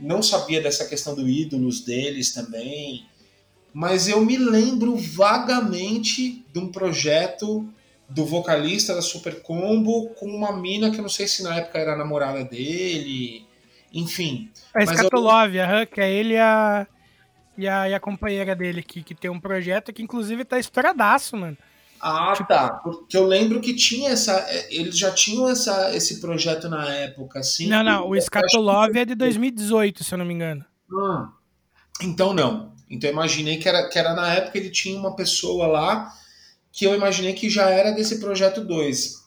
não 0.00 0.22
sabia 0.22 0.62
dessa 0.62 0.86
questão 0.86 1.14
do 1.14 1.28
ídolos 1.28 1.80
deles 1.82 2.32
também, 2.32 3.04
mas 3.70 4.08
eu 4.08 4.24
me 4.24 4.38
lembro 4.38 4.96
vagamente 4.96 6.42
de 6.50 6.58
um 6.58 6.72
projeto 6.72 7.68
do 8.10 8.26
vocalista 8.26 8.94
da 8.94 9.02
Super 9.02 9.40
Combo 9.42 10.10
com 10.10 10.26
uma 10.26 10.52
mina 10.52 10.90
que 10.90 10.98
eu 10.98 11.02
não 11.02 11.08
sei 11.08 11.28
se 11.28 11.42
na 11.42 11.56
época 11.56 11.78
era 11.78 11.94
a 11.94 11.96
namorada 11.96 12.44
dele, 12.44 13.46
enfim. 13.92 14.50
A 14.74 14.80
Mas 14.80 14.88
eu- 14.90 14.94
Skatolov, 15.04 15.56
aham, 15.58 15.86
que 15.86 16.00
é 16.00 16.12
ele 16.12 16.34
e 16.34 16.38
a, 16.38 16.86
e 17.56 17.68
a, 17.68 17.88
e 17.88 17.94
a 17.94 18.00
companheira 18.00 18.54
dele, 18.56 18.82
que, 18.82 19.02
que 19.02 19.14
tem 19.14 19.30
um 19.30 19.40
projeto 19.40 19.92
que 19.92 20.02
inclusive 20.02 20.44
tá 20.44 20.58
estouradaço, 20.58 21.36
mano. 21.36 21.56
Ah, 22.02 22.32
tá. 22.48 22.70
Porque 22.82 23.14
eu 23.14 23.26
lembro 23.26 23.60
que 23.60 23.74
tinha 23.74 24.08
essa. 24.10 24.32
é, 24.48 24.74
Eles 24.74 24.98
já 24.98 25.10
tinham 25.12 25.46
essa, 25.48 25.94
esse 25.94 26.18
projeto 26.18 26.66
na 26.66 26.88
época, 26.88 27.40
assim. 27.40 27.68
não, 27.68 27.84
não, 27.84 28.08
o 28.08 28.14
Eu 28.14 28.18
Skatolov 28.20 28.96
é 28.96 29.04
de 29.04 29.14
2018, 29.14 30.02
se 30.02 30.14
eu 30.14 30.18
não 30.18 30.24
me 30.24 30.32
engano. 30.32 30.64
Ah, 30.90 31.28
então 32.02 32.32
não. 32.32 32.72
Então 32.88 33.08
imaginei 33.10 33.58
que 33.58 33.68
era, 33.68 33.86
que 33.88 33.98
era 33.98 34.14
na 34.14 34.32
época 34.32 34.56
ele 34.58 34.70
tinha 34.70 34.98
uma 34.98 35.14
pessoa 35.14 35.66
lá 35.66 36.10
que 36.72 36.84
eu 36.84 36.94
imaginei 36.94 37.32
que 37.32 37.50
já 37.50 37.68
era 37.68 37.90
desse 37.90 38.20
projeto 38.20 38.64
2. 38.64 39.20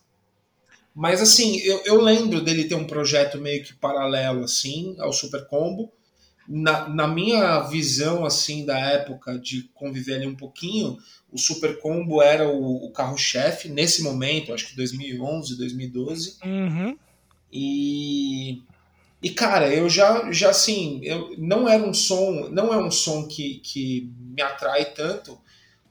Mas 0.95 1.21
assim, 1.21 1.57
eu, 1.59 1.81
eu 1.85 2.01
lembro 2.01 2.41
dele 2.41 2.65
ter 2.65 2.75
um 2.75 2.85
projeto 2.85 3.39
meio 3.39 3.63
que 3.63 3.73
paralelo 3.73 4.43
assim 4.43 4.95
ao 4.99 5.11
Super 5.11 5.47
Combo. 5.47 5.91
Na, 6.47 6.89
na 6.89 7.07
minha 7.07 7.61
visão 7.61 8.25
assim 8.25 8.65
da 8.65 8.77
época 8.77 9.39
de 9.39 9.63
conviver 9.73 10.15
ali 10.15 10.27
um 10.27 10.35
pouquinho, 10.35 10.97
o 11.31 11.37
Super 11.37 11.79
Combo 11.79 12.21
era 12.21 12.47
o, 12.47 12.85
o 12.85 12.91
carro-chefe 12.91 13.69
nesse 13.69 14.03
momento, 14.03 14.53
acho 14.53 14.67
que 14.67 14.75
2011, 14.75 15.57
2012. 15.57 16.37
Uhum. 16.43 16.97
E, 17.51 18.61
e 19.21 19.29
cara, 19.31 19.73
eu 19.73 19.89
já, 19.89 20.31
já 20.31 20.49
assim, 20.49 20.99
eu, 21.03 21.33
não 21.37 21.67
era 21.67 21.81
um 21.81 21.93
som, 21.93 22.49
não 22.51 22.73
é 22.73 22.77
um 22.77 22.91
som 22.91 23.27
que, 23.27 23.59
que 23.59 24.11
me 24.19 24.41
atrai 24.41 24.85
tanto, 24.93 25.39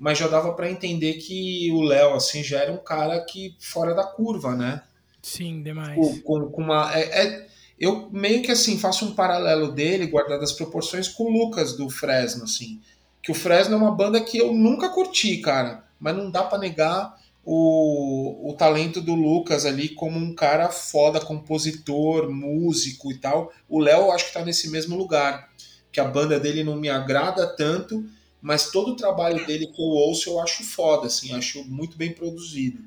mas 0.02 0.18
já 0.18 0.26
dava 0.26 0.52
pra 0.54 0.68
entender 0.68 1.12
que 1.14 1.70
o 1.70 1.80
Léo, 1.80 2.14
assim, 2.14 2.42
já 2.42 2.58
era 2.58 2.72
um 2.72 2.76
cara 2.82 3.20
que 3.20 3.54
fora 3.60 3.94
da 3.94 4.02
curva, 4.02 4.52
né? 4.52 4.82
Sim, 5.22 5.62
demais. 5.62 5.94
Com, 6.24 6.50
com- 6.50 6.62
uma. 6.62 6.92
é- 6.92 7.22
é- 7.24 7.46
eu 7.78 8.08
meio 8.10 8.42
que 8.42 8.50
assim 8.50 8.76
faço 8.76 9.04
um 9.04 9.14
paralelo 9.14 9.70
dele, 9.70 10.08
guardado 10.08 10.42
as 10.42 10.50
proporções, 10.52 11.06
com 11.06 11.22
o 11.24 11.30
Lucas 11.30 11.76
do 11.76 11.88
Fresno, 11.88 12.42
assim. 12.42 12.80
Que 13.22 13.30
o 13.30 13.34
Fresno 13.34 13.74
é 13.74 13.78
uma 13.78 13.92
banda 13.94 14.20
que 14.20 14.36
eu 14.38 14.52
nunca 14.52 14.88
curti, 14.88 15.36
cara. 15.36 15.84
Mas 16.00 16.16
não 16.16 16.28
dá 16.32 16.42
pra 16.42 16.58
negar 16.58 17.16
o, 17.44 18.50
o 18.50 18.54
talento 18.54 19.00
do 19.00 19.14
Lucas 19.14 19.64
ali 19.64 19.88
como 19.90 20.18
um 20.18 20.34
cara 20.34 20.68
foda, 20.68 21.20
compositor, 21.20 22.28
músico 22.28 23.12
e 23.12 23.18
tal. 23.18 23.52
O 23.68 23.78
Léo 23.78 24.00
eu 24.02 24.12
acho 24.12 24.26
que 24.26 24.32
tá 24.32 24.44
nesse 24.44 24.68
mesmo 24.68 24.96
lugar. 24.96 25.48
Que 25.92 26.00
a 26.00 26.04
banda 26.04 26.40
dele 26.40 26.64
não 26.64 26.74
me 26.74 26.88
agrada 26.88 27.46
tanto, 27.46 28.04
mas 28.42 28.70
todo 28.70 28.90
o 28.90 28.96
trabalho 28.96 29.46
dele 29.46 29.68
que 29.68 29.80
eu 29.80 29.86
ouço 29.86 30.28
eu 30.28 30.40
acho 30.40 30.64
foda, 30.64 31.06
assim, 31.06 31.32
acho 31.32 31.64
muito 31.64 31.96
bem 31.96 32.12
produzido. 32.12 32.84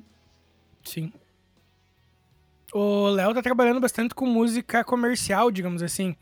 Sim. 0.84 1.10
O 2.72 3.08
Léo 3.08 3.32
tá 3.32 3.40
trabalhando 3.40 3.80
bastante 3.80 4.14
com 4.14 4.26
música 4.26 4.84
comercial, 4.84 5.50
digamos 5.50 5.82
assim. 5.82 6.14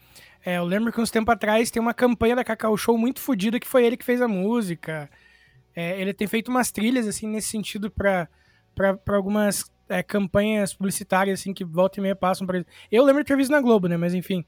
É, 0.46 0.58
eu 0.58 0.64
lembro 0.64 0.92
que 0.92 1.00
uns 1.00 1.10
tempos 1.10 1.34
atrás 1.34 1.70
tem 1.70 1.82
uma 1.82 1.94
campanha 1.94 2.36
da 2.36 2.44
Cacau 2.44 2.76
Show 2.76 2.96
muito 2.96 3.18
fodida 3.18 3.58
que 3.58 3.66
foi 3.66 3.84
ele 3.84 3.96
que 3.96 4.04
fez 4.04 4.22
a 4.22 4.28
música. 4.28 5.10
É, 5.74 6.00
ele 6.00 6.14
tem 6.14 6.28
feito 6.28 6.50
umas 6.50 6.70
trilhas, 6.70 7.08
assim, 7.08 7.26
nesse 7.26 7.48
sentido 7.48 7.90
pra 7.90 8.28
algumas 9.08 9.64
é, 9.88 10.02
campanhas 10.02 10.72
publicitárias, 10.72 11.40
assim, 11.40 11.52
que 11.52 11.64
volta 11.64 11.98
e 11.98 12.02
meia 12.02 12.14
passam 12.14 12.46
pra 12.46 12.58
ele. 12.58 12.66
Eu 12.92 13.02
lembro 13.04 13.24
de 13.24 13.26
ter 13.26 13.36
visto 13.36 13.50
na 13.50 13.60
Globo, 13.60 13.88
né? 13.88 13.96
Mas 13.96 14.14
enfim. 14.14 14.44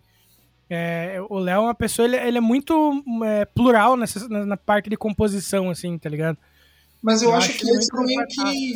É, 0.69 1.19
o 1.29 1.39
Léo 1.39 1.59
é 1.59 1.61
uma 1.61 1.75
pessoa, 1.75 2.07
ele, 2.07 2.17
ele 2.17 2.39
é 2.39 2.41
muito 2.41 3.03
é, 3.25 3.45
plural 3.45 3.97
nessa, 3.97 4.29
na, 4.29 4.57
parte 4.57 4.91
de 4.91 4.97
composição, 4.97 5.71
assim, 5.71 5.97
tá 5.97 6.09
ligado? 6.09 6.37
Mas 7.01 7.23
eu, 7.23 7.31
Eu 7.31 7.37
acho 7.37 7.51
acho 7.51 7.59
que 7.59 7.71
esse 7.71 7.97
é 7.97 8.01
meio 8.01 8.27
que. 8.27 8.75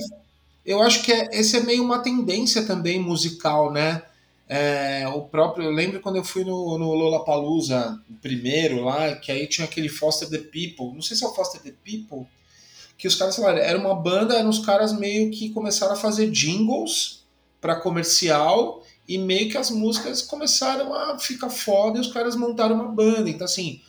Eu 0.64 0.82
acho 0.82 1.02
que 1.02 1.12
é, 1.12 1.28
esse 1.32 1.56
é 1.56 1.60
meio 1.60 1.82
uma 1.82 1.98
tendência 1.98 2.64
também 2.64 3.00
musical, 3.00 3.72
né? 3.72 4.02
É, 4.48 5.06
o 5.08 5.22
próprio. 5.22 5.64
Eu 5.64 5.72
lembro 5.72 6.00
quando 6.00 6.16
eu 6.16 6.24
fui 6.24 6.44
no, 6.44 6.78
no 6.78 6.94
Lollapalooza, 6.94 8.00
o 8.08 8.14
primeiro 8.14 8.84
lá, 8.84 9.16
que 9.16 9.32
aí 9.32 9.48
tinha 9.48 9.64
aquele 9.64 9.88
Foster 9.88 10.28
the 10.28 10.38
People. 10.38 10.94
Não 10.94 11.02
sei 11.02 11.16
se 11.16 11.24
é 11.24 11.26
o 11.26 11.34
Foster 11.34 11.60
the 11.60 11.72
People. 11.84 12.26
Que 12.96 13.08
os 13.08 13.16
caras 13.16 13.34
falaram, 13.34 13.58
era 13.58 13.78
uma 13.78 13.94
banda, 13.94 14.36
eram 14.36 14.50
os 14.50 14.58
caras 14.58 14.92
meio 14.92 15.30
que 15.30 15.50
começaram 15.50 15.94
a 15.94 15.96
fazer 15.96 16.30
jingles 16.30 17.24
para 17.60 17.76
comercial 17.76 18.82
e 19.10 19.18
meio 19.18 19.50
que 19.50 19.58
as 19.58 19.70
músicas 19.70 20.22
começaram 20.22 20.94
a 20.94 21.18
ficar 21.18 21.50
foda 21.50 21.98
e 21.98 22.00
os 22.00 22.12
caras 22.12 22.36
montaram 22.36 22.76
uma 22.76 22.88
banda. 22.88 23.28
Então, 23.28 23.44
assim, 23.44 23.80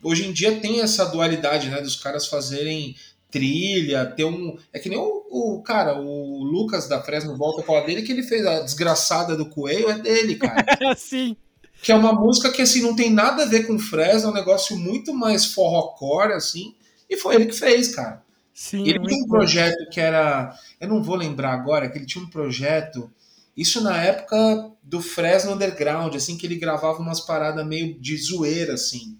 hoje 0.00 0.24
em 0.24 0.32
dia 0.32 0.60
tem 0.60 0.80
essa 0.80 1.04
dualidade, 1.06 1.68
né? 1.68 1.80
Dos 1.80 1.96
caras 1.96 2.28
fazerem 2.28 2.94
trilha, 3.28 4.06
ter 4.06 4.24
um. 4.24 4.56
É 4.72 4.78
que 4.78 4.88
nem 4.88 4.96
o, 4.96 5.24
o 5.30 5.62
cara, 5.62 6.00
o 6.00 6.44
Lucas 6.44 6.88
da 6.88 7.02
Fresno 7.02 7.36
volta 7.36 7.60
a 7.60 7.64
falar 7.64 7.80
dele, 7.86 8.02
que 8.02 8.12
ele 8.12 8.22
fez 8.22 8.46
a 8.46 8.60
desgraçada 8.60 9.36
do 9.36 9.46
coelho, 9.50 9.90
é 9.90 9.98
dele, 9.98 10.36
cara. 10.36 10.64
Sim. 10.96 11.36
que 11.82 11.90
é 11.90 11.94
uma 11.96 12.12
música 12.12 12.52
que 12.52 12.62
assim 12.62 12.80
não 12.80 12.94
tem 12.94 13.10
nada 13.10 13.42
a 13.42 13.46
ver 13.46 13.66
com 13.66 13.80
Fresno, 13.80 14.28
é 14.28 14.30
um 14.30 14.34
negócio 14.34 14.78
muito 14.78 15.12
mais 15.12 15.44
forrocore, 15.46 16.34
assim, 16.34 16.72
e 17.10 17.16
foi 17.16 17.34
ele 17.34 17.46
que 17.46 17.54
fez, 17.54 17.94
cara. 17.94 18.22
Sim, 18.54 18.82
Ele 18.88 18.98
muito 18.98 19.14
tinha 19.14 19.24
um 19.24 19.28
bom. 19.28 19.38
projeto 19.38 19.88
que 19.90 20.00
era. 20.00 20.52
Eu 20.80 20.88
não 20.88 21.02
vou 21.02 21.14
lembrar 21.16 21.52
agora, 21.52 21.88
que 21.88 21.98
ele 21.98 22.06
tinha 22.06 22.24
um 22.24 22.28
projeto. 22.28 23.10
Isso 23.58 23.80
na 23.82 24.00
época 24.00 24.70
do 24.82 25.02
Fresno 25.02 25.52
Underground, 25.52 26.14
assim, 26.14 26.38
que 26.38 26.46
ele 26.46 26.54
gravava 26.54 27.00
umas 27.00 27.20
paradas 27.20 27.66
meio 27.66 27.98
de 28.00 28.16
zoeira, 28.16 28.74
assim. 28.74 29.18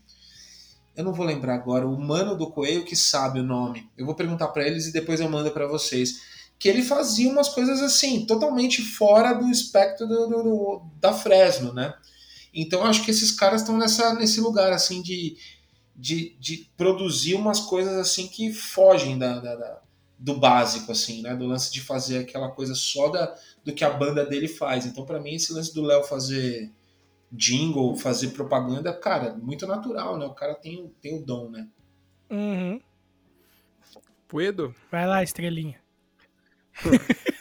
Eu 0.97 1.03
não 1.05 1.13
vou 1.13 1.27
lembrar 1.27 1.55
agora, 1.57 1.87
o 1.89 1.99
Mano 2.01 2.37
do 2.37 2.49
Coelho 2.51 2.85
que 2.85 2.95
sabe 2.95 3.41
o 3.41 3.45
nome. 3.45 3.91
Eu 3.99 4.07
vou 4.07 4.15
perguntar 4.15 4.47
pra 4.49 4.65
eles 4.65 4.87
e 4.87 4.93
depois 4.93 5.21
eu 5.21 5.29
mando 5.29 5.51
pra 5.51 5.67
vocês. 5.67 6.21
Que 6.57 6.69
ele 6.69 6.83
fazia 6.85 7.29
umas 7.31 7.49
coisas 7.49 7.83
assim, 7.83 8.25
totalmente 8.27 8.81
fora 8.81 9.33
do 9.33 9.49
espectro 9.51 10.07
do, 10.07 10.29
do- 10.29 10.43
do- 10.45 10.83
da 11.01 11.13
Fresno, 11.13 11.73
né? 11.73 11.93
Então 12.55 12.81
eu 12.81 12.87
acho 12.87 13.05
que 13.05 13.11
esses 13.11 13.33
caras 13.33 13.63
estão 13.63 13.77
nesse 13.77 14.41
lugar, 14.41 14.73
assim, 14.73 15.03
de, 15.03 15.37
de, 15.97 16.37
de 16.39 16.69
produzir 16.77 17.35
umas 17.35 17.59
coisas 17.61 17.95
assim 17.97 18.29
que 18.29 18.53
fogem 18.53 19.19
da, 19.19 19.39
da- 19.41 19.55
da- 19.57 19.81
do 20.19 20.35
básico, 20.39 20.91
assim, 20.93 21.23
né? 21.23 21.35
Do 21.37 21.47
lance 21.47 21.73
de 21.73 21.81
fazer 21.81 22.19
aquela 22.19 22.51
coisa 22.51 22.75
só 22.75 23.09
da, 23.09 23.35
do 23.65 23.73
que 23.73 23.85
a 23.85 23.91
banda 23.91 24.27
dele 24.27 24.49
faz. 24.49 24.85
Então, 24.85 25.05
pra 25.07 25.21
mim, 25.21 25.35
esse 25.35 25.53
lance 25.53 25.73
do 25.73 25.83
Léo 25.83 26.03
fazer 26.03 26.73
jingle, 27.31 27.95
fazer 27.97 28.29
propaganda, 28.29 28.93
cara, 28.93 29.35
muito 29.35 29.67
natural, 29.67 30.19
né? 30.19 30.27
O 30.27 30.35
cara 30.35 30.55
tem, 30.55 30.83
o- 30.83 30.89
tem 31.01 31.17
o 31.17 31.25
dom, 31.25 31.51
né? 31.51 31.69
Uhum. 32.31 32.81
Puedo? 34.27 34.75
Vai 34.91 35.07
lá, 35.07 35.23
estrelinha. 35.23 35.79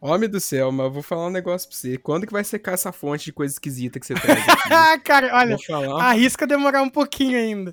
Homem 0.00 0.28
do 0.28 0.40
céu, 0.40 0.72
mas 0.72 0.86
eu 0.86 0.92
vou 0.92 1.02
falar 1.02 1.28
um 1.28 1.30
negócio 1.30 1.68
pra 1.68 1.76
você. 1.78 1.96
Quando 1.96 2.26
que 2.26 2.32
vai 2.32 2.42
secar 2.42 2.72
essa 2.72 2.90
fonte 2.90 3.26
de 3.26 3.32
coisa 3.32 3.54
esquisita 3.54 4.00
que 4.00 4.06
você 4.06 4.14
traz 4.14 4.48
aqui? 4.48 4.72
Ah, 4.74 4.98
cara, 4.98 5.30
olha, 5.36 5.56
arrisca 6.00 6.44
demorar 6.44 6.82
um 6.82 6.90
pouquinho 6.90 7.38
ainda. 7.38 7.72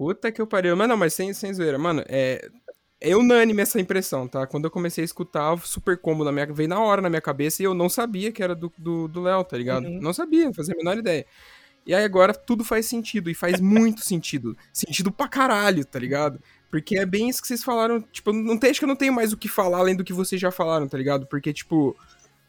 Puta 0.00 0.32
que 0.32 0.40
eu 0.40 0.46
pariu. 0.46 0.74
Mas 0.74 0.88
não, 0.88 0.96
mas 0.96 1.12
sem, 1.12 1.30
sem 1.34 1.52
zoeira. 1.52 1.78
Mano, 1.78 2.02
é, 2.08 2.48
é 2.98 3.14
unânime 3.14 3.60
essa 3.60 3.78
impressão, 3.78 4.26
tá? 4.26 4.46
Quando 4.46 4.64
eu 4.64 4.70
comecei 4.70 5.02
a 5.02 5.04
escutar, 5.04 5.52
o 5.52 5.58
Super 5.58 5.98
Combo 5.98 6.24
na 6.24 6.32
minha, 6.32 6.46
veio 6.46 6.70
na 6.70 6.80
hora 6.80 7.02
na 7.02 7.10
minha 7.10 7.20
cabeça 7.20 7.60
e 7.60 7.66
eu 7.66 7.74
não 7.74 7.86
sabia 7.86 8.32
que 8.32 8.42
era 8.42 8.54
do 8.54 8.68
Léo, 8.68 8.72
do, 8.78 9.08
do 9.08 9.20
Léo, 9.20 9.44
tá 9.44 9.58
ligado? 9.58 9.84
Uhum. 9.84 10.00
Não 10.00 10.14
sabia, 10.14 10.46
não 10.46 10.54
fazia 10.54 10.72
a 10.72 10.78
menor 10.78 10.96
ideia. 10.96 11.26
E 11.84 11.94
aí 11.94 12.02
agora 12.02 12.32
tudo 12.32 12.64
faz 12.64 12.86
sentido, 12.86 13.28
e 13.28 13.34
faz 13.34 13.60
muito 13.60 14.00
sentido. 14.02 14.56
Sentido 14.72 15.12
pra 15.12 15.28
caralho, 15.28 15.84
tá 15.84 15.98
ligado? 15.98 16.40
Porque 16.70 16.96
é 16.96 17.04
bem 17.04 17.28
isso 17.28 17.42
que 17.42 17.48
vocês 17.48 17.62
falaram. 17.62 18.00
Tipo, 18.00 18.32
não 18.32 18.56
tem, 18.56 18.70
acho 18.70 18.80
que 18.80 18.86
eu 18.86 18.88
não 18.88 18.96
tenho 18.96 19.12
mais 19.12 19.34
o 19.34 19.36
que 19.36 19.48
falar 19.48 19.80
além 19.80 19.94
do 19.94 20.04
que 20.04 20.14
vocês 20.14 20.40
já 20.40 20.50
falaram, 20.50 20.88
tá 20.88 20.96
ligado? 20.96 21.26
Porque, 21.26 21.52
tipo, 21.52 21.94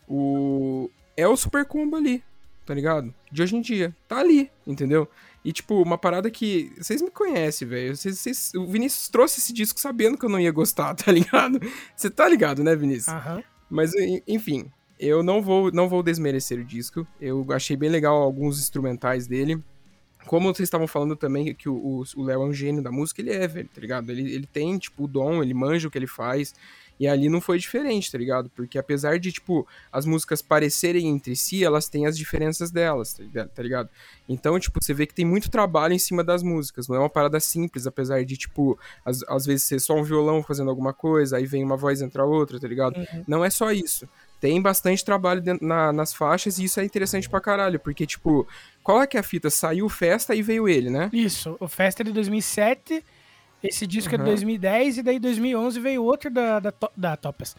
o. 0.08 0.90
É 1.18 1.28
o 1.28 1.36
Super 1.36 1.66
Combo 1.66 1.98
ali, 1.98 2.24
tá 2.66 2.74
ligado? 2.74 3.14
De 3.30 3.42
hoje 3.42 3.58
em 3.58 3.62
dia. 3.62 3.94
Tá 4.08 4.20
ali, 4.20 4.50
entendeu? 4.66 5.06
E, 5.44 5.52
tipo, 5.52 5.82
uma 5.82 5.98
parada 5.98 6.30
que. 6.30 6.72
Vocês 6.78 7.02
me 7.02 7.10
conhecem, 7.10 7.68
velho. 7.68 7.96
Vocês, 7.96 8.52
O 8.56 8.66
Vinícius 8.68 9.10
trouxe 9.10 9.40
esse 9.40 9.52
disco 9.52 9.80
sabendo 9.80 10.18
que 10.18 10.26
eu 10.26 10.30
não 10.30 10.40
ia 10.40 10.52
gostar, 10.52 10.94
tá 10.96 11.12
ligado? 11.12 11.60
Você 11.96 12.10
tá 12.10 12.28
ligado, 12.30 12.64
né, 12.64 12.76
Vinícius? 12.76 13.08
Aham. 13.10 13.44
Mas, 13.70 13.96
en- 13.96 14.22
enfim, 14.28 14.70
eu 15.00 15.24
não 15.24 15.42
vou, 15.42 15.72
não 15.72 15.90
vou 15.90 16.04
desmerecer 16.04 16.60
o 16.60 16.64
disco. 16.64 17.08
Eu 17.20 17.46
achei 17.52 17.76
bem 17.76 17.90
legal 17.90 18.22
alguns 18.22 18.60
instrumentais 18.60 19.26
dele. 19.26 19.60
Como 20.28 20.54
vocês 20.54 20.68
estavam 20.68 20.86
falando 20.88 21.16
também 21.16 21.56
que 21.56 21.68
o 21.68 22.04
Léo 22.18 22.44
é 22.44 22.46
um 22.46 22.54
gênio 22.54 22.84
da 22.84 22.92
música, 22.92 23.22
ele 23.22 23.32
é, 23.32 23.48
velho, 23.48 23.68
tá 23.74 23.82
ligado? 23.82 24.12
Ele, 24.12 24.32
ele 24.32 24.46
tem, 24.46 24.78
tipo, 24.78 25.06
o 25.06 25.08
dom, 25.08 25.42
ele 25.42 25.56
manja 25.56 25.88
o 25.88 25.92
que 25.92 25.98
ele 25.98 26.06
faz. 26.06 26.54
E 27.02 27.08
ali 27.08 27.30
não 27.30 27.42
foi 27.42 27.58
diferente, 27.58 28.12
tá 28.12 28.18
ligado? 28.20 28.48
Porque 28.56 28.78
apesar 28.78 29.18
de, 29.18 29.32
tipo, 29.32 29.68
as 29.92 30.06
músicas 30.06 30.40
parecerem 30.40 31.08
entre 31.08 31.36
si, 31.36 31.64
elas 31.64 31.90
têm 31.90 32.06
as 32.06 32.16
diferenças 32.16 32.70
delas, 32.70 33.14
tá 33.14 33.24
ligado? 33.24 33.50
tá 33.50 33.64
ligado? 33.64 33.90
Então, 34.30 34.60
tipo, 34.60 34.78
você 34.80 34.94
vê 34.94 35.08
que 35.08 35.14
tem 35.16 35.26
muito 35.26 35.50
trabalho 35.50 35.96
em 35.96 35.98
cima 36.00 36.24
das 36.24 36.44
músicas. 36.44 36.88
Não 36.88 36.96
é 36.96 37.00
uma 37.00 37.10
parada 37.10 37.40
simples, 37.40 37.88
apesar 37.88 38.24
de, 38.24 38.38
tipo, 38.38 38.78
às, 39.04 39.24
às 39.28 39.48
vezes 39.48 39.64
ser 39.64 39.80
só 39.82 39.96
um 39.96 40.04
violão 40.04 40.44
fazendo 40.44 40.70
alguma 40.70 40.94
coisa, 40.94 41.38
aí 41.38 41.46
vem 41.48 41.64
uma 41.64 41.76
voz 41.76 42.04
entra 42.04 42.24
outra, 42.24 42.60
tá 42.60 42.68
ligado? 42.68 42.96
Não 43.28 43.44
é 43.44 43.50
só 43.50 43.72
isso. 43.72 44.08
Tem 44.40 44.62
bastante 44.62 45.04
trabalho 45.04 45.42
na- 45.60 45.92
nas 45.92 46.14
faixas 46.14 46.60
e 46.60 46.66
isso 46.66 46.80
é 46.80 46.84
interessante 46.86 47.28
pra 47.28 47.42
caralho, 47.42 47.80
porque, 47.80 48.06
tipo, 48.06 48.48
qual 48.84 49.02
é 49.02 49.08
que 49.08 49.18
é 49.18 49.20
a 49.20 49.24
fita? 49.24 49.50
Saiu 49.50 49.90
Festa 49.90 50.36
e 50.36 50.42
veio 50.44 50.70
ele, 50.70 50.90
né? 50.92 51.10
Isso, 51.12 51.58
o 51.60 51.68
Festa 51.68 52.04
é 52.04 52.06
de 52.06 52.12
2007, 52.12 53.04
esse 53.64 53.86
disco 53.86 54.14
é 54.14 54.18
de 54.18 54.24
Uhum. 54.24 54.30
2010, 54.30 54.98
e 54.98 55.04
daí 55.04 55.20
2011 55.20 55.80
veio 55.80 56.04
outro 56.04 56.30
da, 56.30 56.60
da, 56.60 56.74
da 56.96 57.16
Topas. 57.16 57.56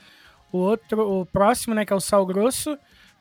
O 0.52 0.58
outro, 0.58 1.20
o 1.20 1.26
próximo, 1.26 1.74
né, 1.74 1.84
que 1.84 1.92
é 1.92 1.96
o 1.96 2.00
Sal 2.00 2.26
Grosso, 2.26 2.76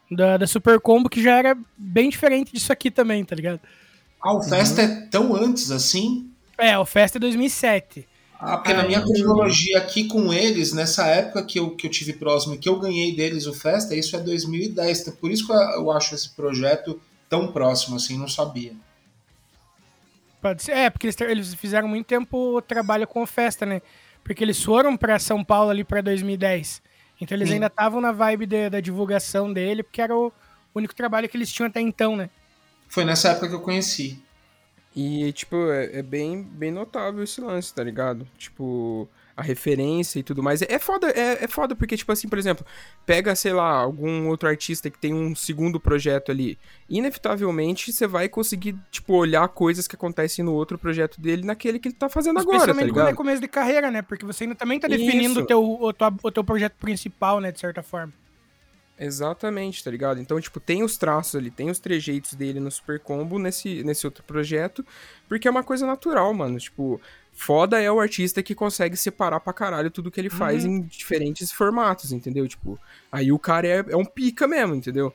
da, 0.10 0.38
da 0.38 0.48
Super 0.48 0.80
Combo, 0.80 1.10
que 1.10 1.22
já 1.24 1.38
era 1.38 1.58
bem 1.78 2.10
diferente 2.10 2.52
disso 2.54 2.72
aqui 2.74 2.92
também, 2.92 3.24
tá 3.24 3.36
ligado? 3.36 3.60
Ah, 4.22 4.36
o 4.36 4.44
Festa 4.44 4.82
é 4.82 4.88
tão 5.10 5.36
antes 5.36 5.72
assim? 5.72 6.30
É, 6.58 6.78
o 6.78 6.86
Festa 6.86 7.18
é 7.18 7.20
2007. 7.20 8.08
Ah, 8.38 8.58
porque 8.58 8.74
na 8.74 8.84
minha 8.84 9.02
cronologia 9.02 9.78
aqui 9.78 10.08
com 10.08 10.34
eles, 10.34 10.74
nessa 10.74 11.06
época 11.06 11.44
que 11.44 11.60
eu, 11.60 11.76
que 11.76 11.86
eu 11.86 11.92
tive 11.92 12.14
próximo 12.14 12.56
e 12.56 12.58
que 12.58 12.68
eu 12.68 12.80
ganhei 12.80 13.16
deles 13.16 13.46
o 13.46 13.54
Festa, 13.54 13.96
isso 13.96 14.16
é 14.16 14.20
2010. 14.20 15.02
Então, 15.02 15.14
por 15.16 15.32
isso 15.32 15.46
que 15.46 15.54
eu, 15.54 15.58
eu 15.58 15.92
acho 15.92 16.16
esse 16.16 16.30
projeto 16.30 17.00
tão 17.30 17.52
próximo, 17.52 17.96
assim, 17.96 18.18
não 18.18 18.28
sabia. 18.28 18.74
Pode 20.42 20.64
ser. 20.64 20.72
É, 20.72 20.90
porque 20.90 21.08
eles, 21.08 21.22
eles 21.22 21.54
fizeram 21.54 21.88
muito 21.88 22.06
tempo 22.08 22.58
o 22.58 22.62
trabalho 22.62 23.08
com 23.08 23.26
Festa, 23.26 23.66
né? 23.66 23.82
Porque 24.24 24.44
eles 24.44 24.62
foram 24.64 24.98
pra 24.98 25.20
São 25.20 25.44
Paulo 25.44 25.70
ali 25.70 25.84
pra 25.84 26.02
2010. 26.02 26.82
Então 27.20 27.38
eles 27.38 27.48
Sim. 27.50 27.56
ainda 27.56 27.68
estavam 27.68 28.02
na 28.02 28.12
vibe 28.12 28.46
de- 28.48 28.70
da 28.70 28.80
divulgação 28.80 29.52
dele, 29.54 29.84
porque 29.84 30.02
era 30.02 30.16
o 30.16 30.32
único 30.74 30.96
trabalho 30.96 31.30
que 31.30 31.38
eles 31.38 31.52
tinham 31.52 31.68
até 31.68 31.80
então, 31.80 32.16
né? 32.16 32.30
Foi 32.88 33.06
nessa 33.06 33.30
época 33.30 33.48
que 33.50 33.54
eu 33.56 33.62
conheci. 33.62 34.20
E, 34.96 35.32
tipo, 35.32 35.56
é, 35.72 36.00
é 36.00 36.02
bem, 36.04 36.42
bem 36.44 36.72
notável 36.72 37.24
esse 37.24 37.40
lance, 37.40 37.74
tá 37.74 37.84
ligado? 37.84 38.28
Tipo, 38.38 39.08
a 39.42 39.44
referência 39.44 40.20
e 40.20 40.24
tudo 40.24 40.42
mais. 40.42 40.62
É 40.62 40.80
foda, 40.80 41.10
é, 41.10 41.44
é 41.44 41.48
foda 41.48 41.76
porque, 41.76 41.98
tipo 41.98 42.12
assim, 42.12 42.28
por 42.28 42.38
exemplo, 42.38 42.66
pega, 43.06 43.36
sei 43.36 43.54
lá, 43.54 43.70
algum 43.72 44.28
outro 44.28 44.48
artista 44.48 44.90
que 44.90 44.98
tem 44.98 45.14
um 45.14 45.36
segundo 45.36 45.80
projeto 45.80 46.32
ali. 46.32 46.58
Inevitavelmente, 46.90 47.92
você 47.92 48.08
vai 48.08 48.30
conseguir, 48.30 48.76
tipo, 48.90 49.14
olhar 49.14 49.48
coisas 49.50 49.88
que 49.88 49.96
acontecem 49.96 50.46
no 50.46 50.54
outro 50.54 50.78
projeto 50.78 51.20
dele 51.20 51.46
naquele 51.46 51.80
que 51.80 51.88
ele 51.90 51.96
tá 51.96 52.08
fazendo 52.08 52.40
agora, 52.40 52.58
tá 52.58 52.64
Especialmente 52.64 52.90
quando 52.94 53.00
é 53.00 53.04
ligado? 53.06 53.18
começo 53.18 53.42
de 53.42 53.48
carreira, 53.48 53.92
né? 53.92 54.02
Porque 54.02 54.26
você 54.26 54.44
ainda 54.46 54.56
também 54.56 54.80
tá 54.80 54.88
Isso. 54.88 54.98
definindo 54.98 55.40
o 55.42 55.46
teu, 55.46 55.64
o, 55.64 55.92
tua- 55.94 56.14
o 56.24 56.32
teu 56.32 56.44
projeto 56.44 56.74
principal, 56.80 57.40
né? 57.40 57.52
De 57.52 57.60
certa 57.60 57.82
forma. 57.84 58.14
Exatamente, 59.00 59.84
tá 59.84 59.90
ligado? 59.90 60.20
Então, 60.20 60.40
tipo, 60.40 60.60
tem 60.60 60.84
os 60.84 60.96
traços 60.96 61.36
ali, 61.36 61.50
tem 61.50 61.72
os 61.72 61.80
trejeitos 61.80 62.36
dele 62.36 62.60
no 62.60 62.70
Super 62.70 63.00
Combo 63.00 63.40
nesse, 63.40 63.84
nesse 63.84 64.06
outro 64.06 64.24
projeto, 64.24 64.86
porque 65.28 65.48
é 65.48 65.52
uma 65.52 65.64
coisa 65.64 65.88
natural, 65.88 66.32
mano. 66.36 66.60
Tipo, 66.60 67.02
foda 67.42 67.82
é 67.82 67.92
o 67.92 68.00
artista 68.00 68.44
que 68.44 68.54
consegue 68.54 68.96
separar 68.96 69.40
pra 69.40 69.52
caralho 69.52 69.90
tudo 69.90 70.12
que 70.12 70.22
ele 70.22 70.30
faz 70.30 70.64
em 70.64 70.82
diferentes 70.82 71.52
formatos, 71.52 72.12
entendeu? 72.12 72.48
Tipo, 72.48 72.80
aí 73.12 73.32
o 73.32 73.40
cara 73.40 73.68
é, 73.68 73.86
é 73.90 73.98
um 73.98 74.06
pica 74.06 74.48
mesmo, 74.48 74.76
entendeu? 74.76 75.14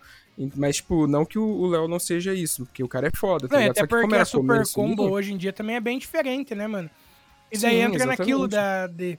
Mas, 0.55 0.77
tipo, 0.77 1.07
não 1.07 1.25
que 1.25 1.39
o 1.39 1.67
Léo 1.67 1.89
não 1.89 1.99
seja 1.99 2.35
isso, 2.35 2.67
porque 2.67 2.83
o 2.83 2.89
cara 2.89 3.07
é 3.07 3.11
foda, 3.15 3.49
tá 3.49 3.57
ligado? 3.57 3.71
até 3.71 3.81
Só 3.81 3.87
que 3.87 3.91
como 3.91 4.03
porque 4.03 4.15
era 4.15 4.23
a 4.23 4.27
Super 4.27 4.62
Combo 4.75 5.11
hoje 5.11 5.33
em 5.33 5.37
dia 5.37 5.53
também 5.53 5.77
é 5.77 5.81
bem 5.81 5.99
diferente, 5.99 6.55
né, 6.55 6.67
mano? 6.67 6.91
E 7.51 7.57
daí 7.57 7.77
Sim, 7.77 7.81
entra 7.83 8.05
naquilo 8.07 8.45
exatamente. 8.47 8.51
da. 8.51 8.87
De, 8.89 9.19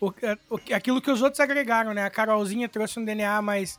o, 0.00 0.12
o- 0.50 0.74
aquilo 0.74 1.00
que 1.00 1.10
os 1.10 1.22
outros 1.22 1.40
agregaram, 1.40 1.94
né? 1.94 2.04
A 2.04 2.10
Carolzinha 2.10 2.68
trouxe 2.68 2.98
um 2.98 3.04
DNA 3.04 3.40
mais. 3.40 3.78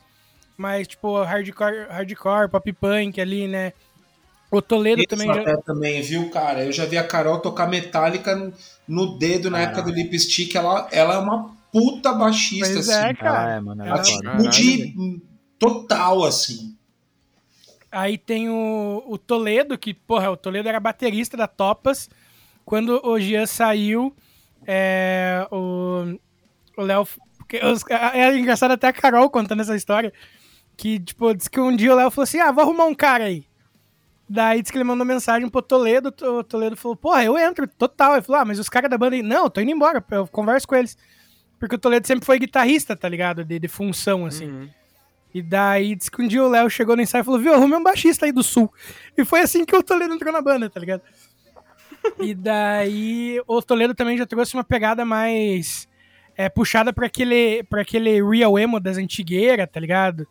Mais, 0.57 0.87
tipo, 0.87 1.21
hardcore, 1.23 1.87
hardcore 1.89 2.49
pop 2.49 2.73
punk 2.73 3.21
ali, 3.21 3.47
né? 3.47 3.71
O 4.51 4.61
Toledo 4.61 4.99
Isso 5.01 5.07
também 5.09 5.27
já. 5.31 5.57
também, 5.57 6.01
viu, 6.01 6.29
cara? 6.31 6.65
Eu 6.65 6.71
já 6.71 6.85
vi 6.85 6.97
a 6.97 7.03
Carol 7.07 7.39
tocar 7.39 7.67
Metallica 7.67 8.51
no- 8.87 9.17
dedo 9.17 9.49
na 9.49 9.59
Caralho. 9.59 9.77
época 9.77 9.91
do 9.91 9.95
Lipstick. 9.95 10.55
Ela, 10.55 10.87
ela 10.91 11.13
é 11.13 11.17
uma 11.19 11.55
puta 11.71 12.13
baixista, 12.13 12.73
Pois 12.73 12.89
assim. 12.89 13.07
é, 13.09 13.13
cara. 13.13 13.45
Ah, 13.45 13.51
é, 13.57 13.59
mano. 13.59 13.83
Ela 13.85 13.97
é. 13.97 13.99
Atitude 14.01 15.21
total, 15.59 16.23
assim. 16.23 16.75
Aí 17.91 18.17
tem 18.17 18.49
o, 18.49 19.03
o 19.07 19.17
Toledo, 19.17 19.77
que, 19.77 19.93
porra, 19.93 20.31
o 20.31 20.37
Toledo 20.37 20.67
era 20.69 20.79
baterista 20.79 21.35
da 21.37 21.47
Topas. 21.47 22.09
Quando 22.65 22.99
o 23.05 23.19
Gian 23.19 23.45
saiu, 23.45 24.15
é, 24.65 25.47
o 25.51 26.15
Léo. 26.77 27.07
É 27.51 28.19
é 28.19 28.37
engraçado 28.37 28.71
até 28.71 28.87
a 28.87 28.93
Carol 28.93 29.29
contando 29.29 29.61
essa 29.61 29.75
história. 29.75 30.13
Que, 30.77 30.99
tipo, 30.99 31.33
disse 31.33 31.49
que 31.49 31.59
um 31.59 31.75
dia 31.75 31.91
o 31.91 31.95
Léo 31.95 32.11
falou 32.11 32.23
assim: 32.23 32.39
ah, 32.39 32.51
vou 32.51 32.63
arrumar 32.63 32.85
um 32.85 32.93
cara 32.95 33.25
aí. 33.25 33.43
Daí 34.29 34.61
disse 34.61 34.71
que 34.71 34.77
ele 34.77 34.83
mandou 34.83 35.05
mensagem 35.05 35.49
pro 35.49 35.61
Toledo. 35.61 36.13
O 36.21 36.43
Toledo 36.43 36.77
falou: 36.77 36.95
porra, 36.95 37.23
eu 37.23 37.37
entro, 37.37 37.67
total. 37.67 38.13
Ele 38.13 38.21
falou: 38.21 38.41
ah, 38.41 38.45
mas 38.45 38.59
os 38.59 38.69
caras 38.69 38.89
da 38.89 38.97
banda 38.97 39.15
aí. 39.15 39.23
Não, 39.23 39.45
eu 39.45 39.49
tô 39.49 39.59
indo 39.59 39.71
embora, 39.71 40.05
eu 40.11 40.27
converso 40.27 40.67
com 40.67 40.75
eles. 40.75 40.95
Porque 41.59 41.75
o 41.75 41.79
Toledo 41.79 42.05
sempre 42.05 42.25
foi 42.25 42.37
guitarrista, 42.37 42.95
tá 42.95 43.09
ligado? 43.09 43.43
De, 43.43 43.57
de 43.57 43.67
função, 43.67 44.25
assim. 44.25 44.45
Uhum. 44.45 44.69
E 45.33 45.41
daí, 45.41 45.95
diz 45.95 46.09
que 46.09 46.21
um 46.21 46.27
dia 46.27 46.43
o 46.43 46.47
Léo 46.47 46.69
chegou 46.69 46.95
no 46.95 47.01
ensaio 47.01 47.21
e 47.21 47.25
falou, 47.25 47.39
viu, 47.39 47.53
arrumei 47.53 47.77
um 47.77 47.83
baixista 47.83 48.25
aí 48.25 48.31
do 48.31 48.41
Sul. 48.41 48.71
E 49.17 49.25
foi 49.25 49.41
assim 49.41 49.65
que 49.65 49.75
o 49.75 49.83
Toledo 49.83 50.13
entrou 50.13 50.31
na 50.31 50.41
banda, 50.41 50.69
tá 50.69 50.79
ligado? 50.79 51.01
E 52.17 52.33
daí, 52.33 53.41
o 53.45 53.61
Toledo 53.61 53.93
também 53.93 54.17
já 54.17 54.25
trouxe 54.25 54.53
uma 54.53 54.63
pegada 54.63 55.03
mais 55.03 55.85
é, 56.37 56.47
puxada 56.47 56.93
pra 56.93 57.07
aquele, 57.07 57.61
pra 57.63 57.81
aquele 57.81 58.23
real 58.23 58.57
emo 58.57 58.79
das 58.79 58.97
antigueiras, 58.97 59.67
tá 59.69 59.81
ligado? 59.81 60.25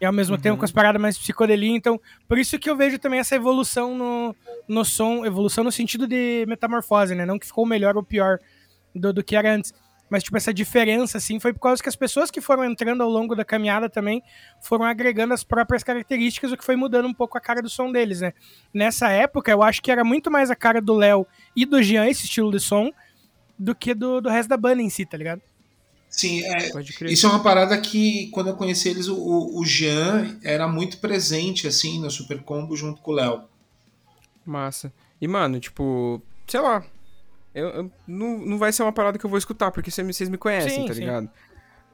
E 0.00 0.04
ao 0.04 0.12
mesmo 0.12 0.36
tempo 0.36 0.58
com 0.58 0.64
as 0.64 0.72
paradas 0.72 1.00
mais 1.00 1.16
psicodelia. 1.16 1.74
Então, 1.74 2.00
por 2.28 2.38
isso 2.38 2.58
que 2.58 2.68
eu 2.68 2.76
vejo 2.76 2.98
também 2.98 3.20
essa 3.20 3.36
evolução 3.36 3.96
no, 3.96 4.36
no 4.68 4.84
som, 4.84 5.24
evolução 5.24 5.64
no 5.64 5.72
sentido 5.72 6.06
de 6.06 6.44
metamorfose, 6.48 7.14
né? 7.14 7.24
Não 7.24 7.38
que 7.38 7.46
ficou 7.46 7.64
melhor 7.64 7.96
ou 7.96 8.02
pior 8.02 8.38
do, 8.94 9.12
do 9.12 9.24
que 9.24 9.36
era 9.36 9.54
antes. 9.54 9.72
Mas, 10.10 10.22
tipo, 10.22 10.36
essa 10.36 10.52
diferença, 10.52 11.18
assim, 11.18 11.40
foi 11.40 11.52
por 11.52 11.60
causa 11.60 11.82
que 11.82 11.88
as 11.88 11.96
pessoas 11.96 12.30
que 12.30 12.40
foram 12.40 12.64
entrando 12.64 13.02
ao 13.02 13.08
longo 13.08 13.34
da 13.34 13.44
caminhada 13.44 13.88
também 13.88 14.22
foram 14.60 14.84
agregando 14.84 15.32
as 15.32 15.42
próprias 15.42 15.82
características, 15.82 16.52
o 16.52 16.56
que 16.56 16.64
foi 16.64 16.76
mudando 16.76 17.06
um 17.06 17.14
pouco 17.14 17.38
a 17.38 17.40
cara 17.40 17.62
do 17.62 17.70
som 17.70 17.90
deles, 17.90 18.20
né? 18.20 18.32
Nessa 18.72 19.08
época, 19.08 19.50
eu 19.50 19.62
acho 19.62 19.82
que 19.82 19.90
era 19.90 20.04
muito 20.04 20.30
mais 20.30 20.50
a 20.50 20.56
cara 20.56 20.80
do 20.80 20.94
Léo 20.94 21.26
e 21.56 21.64
do 21.64 21.82
Jean, 21.82 22.06
esse 22.06 22.24
estilo 22.24 22.50
de 22.50 22.60
som, 22.60 22.92
do 23.58 23.74
que 23.74 23.94
do, 23.94 24.20
do 24.20 24.28
resto 24.28 24.48
da 24.48 24.56
banda 24.56 24.82
em 24.82 24.90
si, 24.90 25.06
tá 25.06 25.16
ligado? 25.16 25.40
Sim, 26.16 26.44
é, 26.44 26.70
Pode 26.70 26.92
crer. 26.92 27.10
Isso 27.10 27.26
é 27.26 27.28
uma 27.28 27.42
parada 27.42 27.76
que, 27.80 28.28
quando 28.30 28.48
eu 28.50 28.56
conheci 28.56 28.88
eles, 28.88 29.08
o- 29.08 29.58
o, 29.58 29.64
Jean 29.64 30.38
era 30.44 30.68
muito 30.68 30.98
presente, 30.98 31.66
assim, 31.66 32.00
no 32.00 32.08
Super 32.10 32.40
Combo 32.42 32.76
junto 32.76 33.00
com 33.02 33.10
o 33.10 33.14
Léo. 33.14 33.42
Massa. 34.46 34.92
E, 35.20 35.26
mano, 35.26 35.58
tipo, 35.58 36.22
sei 36.46 36.60
lá. 36.60 36.84
Eu, 37.54 37.68
eu- 37.68 37.90
não, 38.06 38.38
não 38.38 38.58
vai 38.58 38.72
ser 38.72 38.82
uma 38.84 38.92
parada 38.92 39.18
que 39.18 39.24
eu 39.26 39.30
vou 39.30 39.38
escutar, 39.38 39.70
porque 39.72 39.90
vocês 39.90 40.06
me- 40.06 40.12
vocês 40.14 40.28
me 40.28 40.38
conhecem, 40.38 40.82
Sim, 40.82 40.86
tá 40.86 40.94
sim. 40.94 41.00
ligado? 41.00 41.28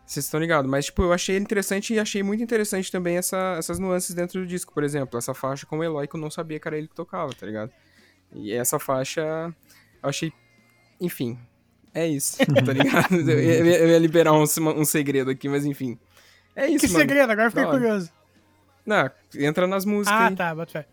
Vocês 0.05 0.25
estão 0.25 0.41
ligados. 0.41 0.71
Mas, 0.71 0.87
tipo, 0.87 1.03
eu 1.03 1.13
achei 1.13 1.37
interessante 1.39 1.95
e 1.95 1.99
achei 1.99 2.23
muito 2.23 2.43
interessante 2.43 2.91
também 2.91 3.17
essa- 3.17 3.55
essas 3.59 3.79
nuances 3.79 4.15
dentro 4.15 4.41
do 4.41 4.47
disco. 4.47 4.75
Por 4.75 4.83
exemplo, 4.85 5.17
essa 5.19 5.33
faixa 5.33 5.65
com 5.67 5.79
o 5.79 5.85
Eloy, 5.85 6.07
que 6.09 6.17
eu 6.17 6.21
não 6.21 6.31
sabia 6.31 6.59
que 6.61 6.67
era 6.69 6.77
ele 6.77 6.89
que 6.89 6.95
tocava, 6.95 7.33
tá 7.33 7.47
ligado? 7.47 7.71
E 8.35 8.53
essa 8.53 8.79
faixa, 8.79 9.23
eu 10.03 10.09
achei. 10.09 10.33
Enfim, 11.01 11.39
é 11.95 12.07
isso, 12.09 12.39
tá 12.65 12.73
ligado? 12.73 13.15
eu, 13.31 13.41
ia, 13.41 13.79
eu 13.79 13.89
ia 13.89 13.99
liberar 13.99 14.33
um, 14.33 14.43
um 14.43 14.85
segredo 14.85 15.31
aqui, 15.31 15.49
mas 15.49 15.65
enfim. 15.65 15.99
É 16.55 16.67
isso, 16.67 16.87
que 16.87 16.93
mano. 16.93 17.01
segredo, 17.01 17.31
agora 17.31 17.47
eu 17.47 17.51
fiquei 17.51 17.67
curioso. 17.67 18.11
Não, 18.85 19.11
entra 19.37 19.67
nas 19.67 19.85
músicas 19.85 20.19
Ah, 20.21 20.27
aí. 20.29 20.37
tá, 20.37 20.55
bota 20.55 20.73
fé. 20.73 20.87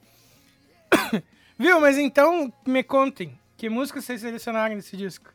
Viu, 1.57 1.79
mas 1.79 1.97
então 1.97 2.51
me 2.65 2.83
contem, 2.83 3.37
que 3.55 3.69
música 3.69 3.99
vocês 4.01 4.21
selecionaram 4.21 4.75
nesse 4.75 4.95
disco? 4.95 5.31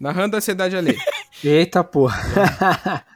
Narrando 0.00 0.36
a 0.36 0.40
Cidade 0.40 0.76
Alheia. 0.76 0.98
Eita 1.44 1.84
porra. 1.84 2.18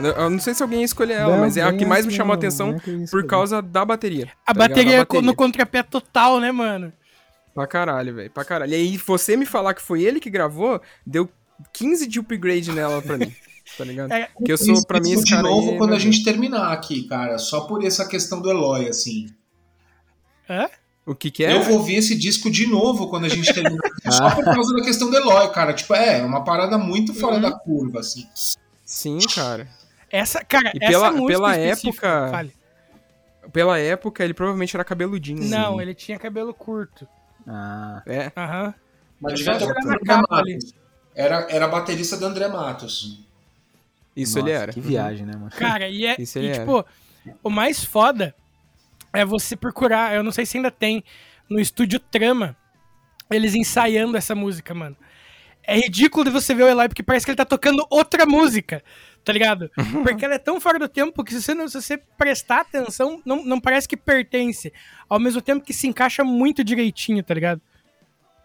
mano. 0.00 0.08
Eu- 0.08 0.22
Eu 0.24 0.30
não 0.30 0.38
sei 0.40 0.54
se 0.54 0.62
alguém 0.62 0.80
ia 0.80 0.84
escolher 0.84 1.14
ela, 1.14 1.32
Não, 1.34 1.40
mas 1.40 1.56
é 1.56 1.62
a 1.62 1.72
que 1.72 1.84
mais 1.84 2.04
me 2.04 2.10
assim, 2.10 2.16
chamou 2.16 2.32
a 2.32 2.36
não, 2.36 2.40
atenção 2.40 2.76
é 2.76 3.06
por 3.10 3.26
causa 3.26 3.60
da 3.62 3.84
bateria. 3.84 4.30
A 4.46 4.54
tá 4.54 4.66
ligado? 4.66 4.68
bateria, 5.06 5.22
no 5.22 5.34
contrapé 5.34 5.82
total, 5.82 6.40
né, 6.40 6.50
mano? 6.52 6.92
Pra 7.54 7.66
caralho, 7.66 8.14
velho, 8.14 8.30
pra 8.30 8.44
caralho. 8.44 8.72
E 8.72 8.74
aí, 8.74 8.96
você 8.96 9.36
me 9.36 9.44
falar 9.46 9.74
que 9.74 9.82
foi 9.82 10.02
ele 10.02 10.20
que 10.20 10.30
gravou, 10.30 10.80
deu 11.06 11.28
15 11.72 12.06
de 12.06 12.20
upgrade 12.20 12.70
nela 12.72 13.02
pra 13.02 13.18
mim, 13.18 13.34
tá 13.76 13.84
ligado? 13.84 14.12
É, 14.12 14.28
Porque 14.34 14.52
eu 14.52 14.56
sou, 14.58 14.84
pra 14.86 15.00
mim, 15.00 15.12
esse 15.12 15.24
de 15.24 15.30
cara 15.32 15.42
novo 15.42 15.72
aí, 15.72 15.78
quando 15.78 15.92
a 15.94 15.98
gente 15.98 16.22
terminar 16.22 16.72
aqui, 16.72 17.02
cara. 17.08 17.36
Só 17.38 17.62
por 17.62 17.84
essa 17.84 18.06
questão 18.06 18.40
do 18.40 18.48
Eloy, 18.48 18.88
assim. 18.88 19.26
Hã? 20.48 20.68
O 21.04 21.14
que 21.14 21.30
que 21.30 21.42
é? 21.44 21.52
Eu 21.54 21.62
vou 21.62 21.78
ouvir 21.78 21.96
esse 21.96 22.14
disco 22.14 22.50
de 22.50 22.66
novo 22.66 23.08
quando 23.08 23.24
a 23.24 23.28
gente 23.28 23.52
terminar. 23.52 23.80
aqui, 23.84 24.12
só 24.12 24.30
por 24.34 24.44
causa 24.44 24.74
da 24.74 24.82
questão 24.82 25.10
do 25.10 25.16
Eloy, 25.16 25.48
cara. 25.52 25.72
Tipo, 25.72 25.94
é, 25.94 26.22
uma 26.22 26.44
parada 26.44 26.76
muito 26.78 27.14
fora 27.14 27.36
Uhum. 27.36 27.40
da 27.40 27.50
curva, 27.50 28.00
assim. 28.00 28.26
Sim, 28.84 29.18
cara. 29.34 29.66
Essa, 30.10 30.44
cara, 30.44 30.72
E 30.74 30.78
essa 30.82 30.88
pela- 30.90 31.10
música 31.12 31.26
pela 31.28 31.56
época- 31.56 32.28
Fale. 32.30 32.52
Pela 33.52 33.78
época, 33.78 34.24
ele 34.24 34.34
provavelmente 34.34 34.76
era 34.76 34.84
cabeludinho. 34.84 35.42
Não, 35.44 35.72
assim. 35.74 35.80
ele 35.82 35.94
tinha 35.94 36.18
cabelo 36.18 36.52
curto. 36.52 37.08
Ah, 37.46 38.02
É, 38.06 38.30
Aham. 38.36 38.74
Mas 39.20 39.40
olhar 39.40 39.62
o 39.62 39.66
na 39.66 39.74
André 39.80 39.98
capa 40.04 40.36
ali. 40.36 40.58
Era, 41.14 41.46
era 41.50 41.66
baterista 41.66 42.16
do 42.16 42.26
André 42.26 42.46
Matos. 42.48 43.20
isso 44.14 44.38
ele 44.38 44.50
nossa, 44.52 44.62
era. 44.64 44.72
Que 44.72 44.80
viagem, 44.80 45.26
né, 45.26 45.32
mano? 45.32 45.50
Cara, 45.50 45.88
e 45.88 46.06
é. 46.06 46.16
Isso 46.18 46.38
e, 46.38 46.42
ele 46.42 46.48
era. 46.50 46.60
tipo, 46.60 46.84
o 47.42 47.50
mais 47.50 47.82
foda 47.84 48.34
é 49.12 49.24
você 49.24 49.56
procurar. 49.56 50.14
Eu 50.14 50.22
não 50.22 50.30
sei 50.30 50.44
se 50.46 50.56
ainda 50.58 50.70
tem 50.70 51.02
no 51.48 51.58
estúdio 51.58 51.98
Trama 51.98 52.54
eles 53.30 53.54
ensaiando 53.54 54.16
essa 54.16 54.34
música, 54.34 54.72
mano. 54.74 54.96
É 55.64 55.76
ridículo 55.76 56.24
de 56.24 56.30
você 56.30 56.54
ver 56.54 56.62
o 56.64 56.68
Eloy, 56.68 56.88
porque 56.88 57.02
parece 57.02 57.24
que 57.26 57.30
ele 57.30 57.36
tá 57.36 57.44
tocando 57.44 57.84
outra 57.90 58.24
música, 58.24 58.82
tá 59.24 59.32
ligado? 59.32 59.70
Porque 60.02 60.24
ela 60.24 60.34
é 60.34 60.38
tão 60.38 60.60
fora 60.60 60.78
do 60.78 60.88
tempo 60.88 61.22
que 61.24 61.32
se 61.32 61.42
você, 61.42 61.54
não, 61.54 61.68
se 61.68 61.80
você 61.80 61.96
prestar 61.96 62.60
atenção, 62.60 63.20
não, 63.24 63.44
não 63.44 63.60
parece 63.60 63.88
que 63.88 63.96
pertence. 63.96 64.72
Ao 65.08 65.18
mesmo 65.18 65.42
tempo 65.42 65.64
que 65.64 65.72
se 65.72 65.86
encaixa 65.86 66.24
muito 66.24 66.64
direitinho, 66.64 67.22
tá 67.22 67.34
ligado? 67.34 67.60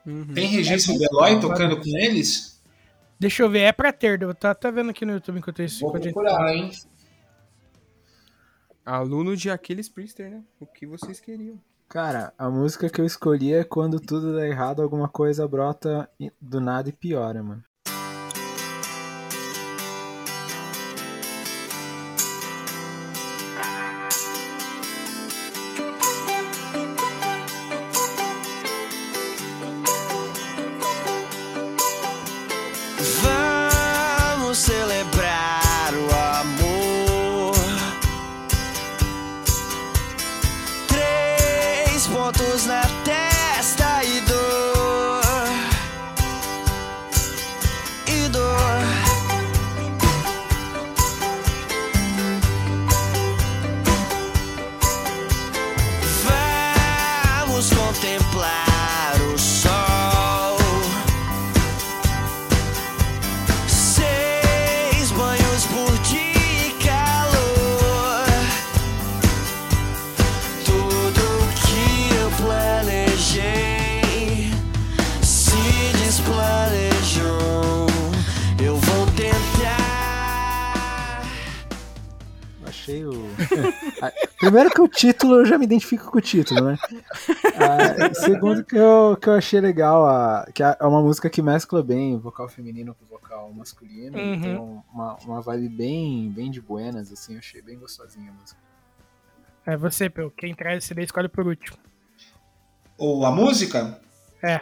Uhum. 0.06 0.34
Tem 0.34 0.48
registro 0.48 0.96
do 0.96 1.04
Eloy 1.04 1.40
tocando 1.40 1.78
com 1.78 1.98
eles? 1.98 2.62
Deixa 3.20 3.44
eu 3.44 3.50
ver, 3.50 3.62
é 3.62 3.72
pra 3.72 3.94
ter. 3.94 4.22
Eu 4.22 4.36
tô 4.36 4.48
até 4.48 4.70
vendo 4.72 4.90
aqui 4.90 5.06
no 5.06 5.14
YouTube 5.14 5.38
enquanto 5.38 5.62
isso. 5.62 5.80
Vou 5.80 5.96
gente 5.96 6.12
procurar, 6.14 6.54
hein? 6.54 6.72
Aluno 8.86 9.38
de 9.38 9.50
Aquiles 9.50 9.88
Priester, 9.88 10.30
né? 10.30 10.44
O 10.60 10.66
que 10.66 10.86
vocês 10.86 11.22
queriam. 11.22 11.58
Cara, 11.88 12.34
a 12.38 12.50
música 12.50 12.90
que 12.90 13.00
eu 13.00 13.06
escolhi 13.06 13.54
é 13.54 13.64
quando 13.64 14.00
tudo 14.00 14.36
dá 14.36 14.46
errado, 14.46 14.82
alguma 14.82 15.08
coisa 15.08 15.48
brota 15.48 16.10
do 16.42 16.60
nada 16.60 16.90
e 16.90 16.92
piora, 16.92 17.42
mano. 17.42 17.64
Título, 84.96 85.36
eu 85.36 85.46
já 85.46 85.58
me 85.58 85.66
identifico 85.66 86.12
com 86.12 86.18
o 86.18 86.22
título, 86.22 86.62
né? 86.66 86.78
Ah, 87.56 88.14
segundo 88.14 88.64
que 88.64 88.76
eu, 88.76 89.18
que 89.20 89.28
eu 89.30 89.34
achei 89.34 89.60
legal, 89.60 90.06
a, 90.06 90.48
que 90.54 90.62
é 90.64 90.78
uma 90.82 91.02
música 91.02 91.30
que 91.30 91.42
mescla 91.42 91.82
bem 91.84 92.18
vocal 92.18 92.48
feminino 92.50 92.96
com 92.96 93.06
vocal 93.06 93.52
masculino. 93.54 94.18
Uhum. 94.18 94.42
Tem 94.42 94.56
um- 94.58 94.82
uma, 94.94 95.16
uma 95.26 95.42
vibe 95.42 95.70
bem, 95.70 96.30
bem 96.32 96.52
de 96.52 96.62
buenas, 96.62 97.12
assim, 97.12 97.34
eu 97.34 97.40
achei 97.40 97.62
bem 97.62 97.78
gostosinha 97.78 98.32
a 98.32 98.34
música. 98.34 98.60
É 99.66 99.78
você, 99.78 100.10
Peu. 100.10 100.30
Quem 100.32 100.54
traz 100.54 100.84
esse 100.84 100.94
daí 100.94 101.06
escolhe 101.06 101.30
por 101.30 101.48
último. 101.48 101.78
Ou 102.98 103.26
a 103.26 103.32
música? 103.32 104.00
É. 104.44 104.60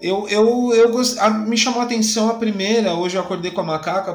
Eu, 0.00 0.28
eu, 0.28 0.74
eu 0.74 0.90
gost... 0.90 1.18
a- 1.18 1.30
me 1.30 1.56
chamou 1.56 1.80
a 1.80 1.84
atenção 1.84 2.28
a 2.28 2.34
primeira, 2.34 2.94
hoje 2.94 3.16
eu 3.16 3.22
acordei 3.22 3.50
com 3.50 3.60
a 3.60 3.64
macaca. 3.64 4.14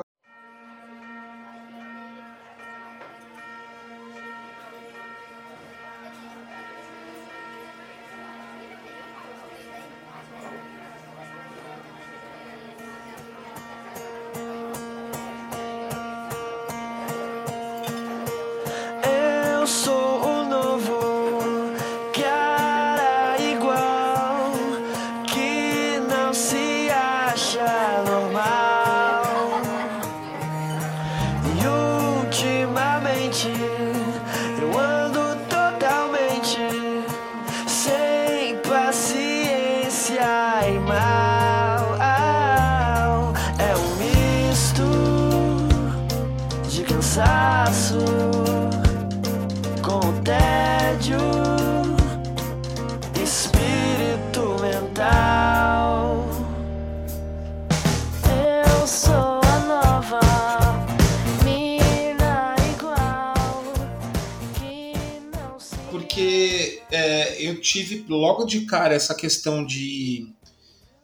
Cara 68.78 68.93
essa 68.93 69.15
questão 69.15 69.65
de 69.65 70.32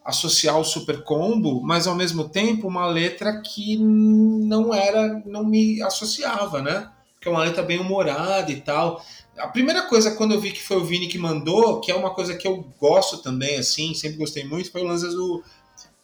associar 0.05 0.59
o 0.59 0.63
super 0.63 1.03
combo, 1.03 1.61
mas 1.63 1.87
ao 1.87 1.95
mesmo 1.95 2.29
tempo 2.29 2.67
uma 2.67 2.85
letra 2.85 3.41
que 3.41 3.77
não 3.77 4.73
era, 4.73 5.23
não 5.25 5.43
me 5.43 5.81
associava, 5.81 6.61
né? 6.61 6.89
Que 7.19 7.27
é 7.27 7.31
uma 7.31 7.43
letra 7.43 7.63
bem 7.63 7.79
humorada 7.79 8.51
e 8.51 8.61
tal. 8.61 9.03
A 9.37 9.47
primeira 9.47 9.83
coisa 9.83 10.11
quando 10.11 10.33
eu 10.33 10.41
vi 10.41 10.51
que 10.51 10.61
foi 10.61 10.77
o 10.77 10.85
Vini 10.85 11.07
que 11.07 11.17
mandou, 11.17 11.79
que 11.79 11.91
é 11.91 11.95
uma 11.95 12.13
coisa 12.13 12.35
que 12.35 12.47
eu 12.47 12.63
gosto 12.79 13.17
também, 13.19 13.57
assim, 13.57 13.95
sempre 13.95 14.17
gostei 14.17 14.43
muito, 14.43 14.71
foi 14.71 14.81
o 14.81 14.87
lance 14.87 15.07
do 15.07 15.43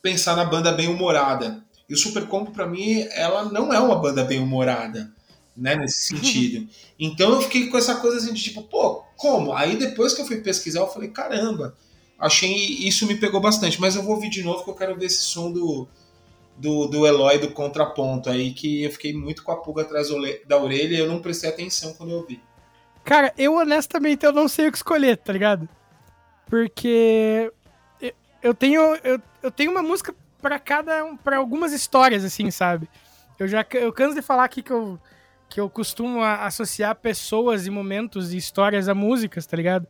pensar 0.02 0.36
na 0.36 0.46
banda 0.46 0.72
bem 0.72 0.88
humorada. 0.88 1.64
E 1.88 1.94
o 1.94 1.98
Super 1.98 2.26
Combo 2.26 2.52
pra 2.52 2.66
mim, 2.66 3.06
ela 3.12 3.46
não 3.46 3.72
é 3.72 3.80
uma 3.80 3.96
banda 3.96 4.24
bem 4.24 4.40
humorada, 4.40 5.12
né, 5.60 5.76
nesse 5.76 6.04
sentido. 6.08 6.68
Então 7.00 7.32
eu 7.34 7.42
fiquei 7.42 7.68
com 7.68 7.78
essa 7.78 7.96
coisa 7.96 8.18
assim 8.18 8.34
de 8.34 8.42
tipo, 8.44 8.64
pô, 8.64 9.04
como? 9.18 9.54
Aí 9.54 9.76
depois 9.78 10.14
que 10.14 10.22
eu 10.22 10.26
fui 10.26 10.38
pesquisar, 10.38 10.80
eu 10.82 10.88
falei, 10.88 11.10
caramba, 11.10 11.76
achei 12.18 12.54
isso 12.54 13.06
me 13.06 13.16
pegou 13.16 13.40
bastante. 13.42 13.80
Mas 13.80 13.96
eu 13.96 14.04
vou 14.04 14.16
ouvir 14.16 14.30
de 14.30 14.44
novo 14.44 14.64
que 14.64 14.70
eu 14.70 14.76
quero 14.76 14.98
ver 14.98 15.06
esse 15.06 15.22
som 15.22 15.52
do, 15.52 15.88
do, 16.58 16.88
do 16.88 17.06
Eloy 17.08 17.38
do 17.38 17.52
contraponto 17.52 18.30
aí, 18.30 18.54
que 18.54 18.84
eu 18.84 18.92
fiquei 18.92 19.14
muito 19.14 19.44
com 19.44 19.52
a 19.52 19.58
pulga 19.58 19.82
atrás 19.84 20.08
da 20.48 20.58
orelha 20.58 20.96
e 20.96 21.00
eu 21.00 21.08
não 21.08 21.22
prestei 21.22 21.50
atenção 21.50 21.94
quando 21.94 22.12
eu 22.12 22.18
ouvi. 22.18 22.42
Cara, 23.04 23.34
eu 23.38 23.56
honestamente 23.56 24.26
eu 24.26 24.32
não 24.32 24.48
sei 24.48 24.68
o 24.68 24.72
que 24.72 24.78
escolher, 24.78 25.18
tá 25.18 25.32
ligado? 25.34 25.68
Porque 26.50 27.52
eu- 28.02 28.14
eu 28.42 28.54
tenho 28.54 28.82
eu, 29.04 29.22
eu 29.44 29.52
tenho 29.52 29.72
uma 29.72 29.82
música 29.84 30.14
pra 30.42 30.58
cada 30.60 31.04
um- 31.06 31.16
pra 31.18 31.38
algumas 31.38 31.72
histórias 31.74 32.24
assim, 32.24 32.50
sabe? 32.52 32.90
Eu 33.38 33.48
já 33.48 33.66
eu 33.74 33.94
canso 33.94 34.16
de 34.16 34.22
falar 34.22 34.44
aqui 34.44 34.62
que 34.62 34.72
eu 34.72 35.00
que 35.50 35.60
eu 35.60 35.70
costumo 35.70 36.24
associar 36.24 36.96
pessoas 36.96 37.66
e 37.66 37.72
momentos 37.72 38.34
e 38.34 38.38
histórias 38.38 38.88
a 38.88 38.94
músicas, 38.94 39.48
tá 39.48 39.58
ligado? 39.58 39.88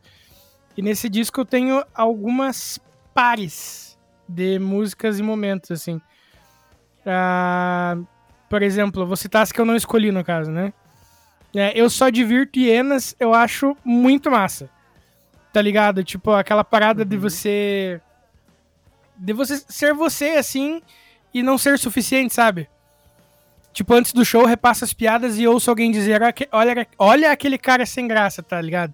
E 0.76 0.80
nesse 0.80 1.08
disco 1.08 1.40
eu 1.40 1.44
tenho 1.44 1.84
algumas 1.94 2.80
pares 3.12 3.98
de 4.26 4.58
músicas 4.58 5.18
e 5.18 5.22
momentos 5.22 5.70
assim. 5.70 6.00
Ah, 7.04 7.98
por 8.48 8.62
exemplo, 8.62 9.06
vou 9.06 9.16
citar 9.16 9.42
as 9.42 9.52
que 9.52 9.60
eu 9.60 9.64
não 9.64 9.76
escolhi 9.76 10.10
no 10.10 10.24
caso, 10.24 10.50
né? 10.50 10.72
É, 11.54 11.78
eu 11.78 11.90
só 11.90 12.08
divirto 12.08 12.58
hienas, 12.58 13.14
eu 13.18 13.34
acho 13.34 13.76
muito 13.84 14.30
massa. 14.30 14.70
Tá 15.52 15.60
ligado? 15.60 16.02
Tipo, 16.04 16.30
aquela 16.30 16.64
parada 16.64 17.04
de 17.04 17.16
você. 17.16 18.00
De 19.16 19.32
você 19.32 19.58
ser 19.68 19.92
você, 19.92 20.30
assim, 20.30 20.80
e 21.34 21.42
não 21.42 21.58
ser 21.58 21.78
suficiente, 21.78 22.32
sabe? 22.32 22.68
Tipo, 23.72 23.94
antes 23.94 24.12
do 24.12 24.24
show, 24.24 24.44
repassa 24.44 24.84
as 24.84 24.92
piadas 24.92 25.38
e 25.38 25.46
ouço 25.46 25.70
alguém 25.70 25.90
dizer: 25.90 26.22
"Aque- 26.22 26.48
olha, 26.52 26.86
olha 26.98 27.30
aquele 27.30 27.56
cara 27.58 27.86
sem 27.86 28.06
graça, 28.08 28.42
tá 28.42 28.60
ligado? 28.60 28.92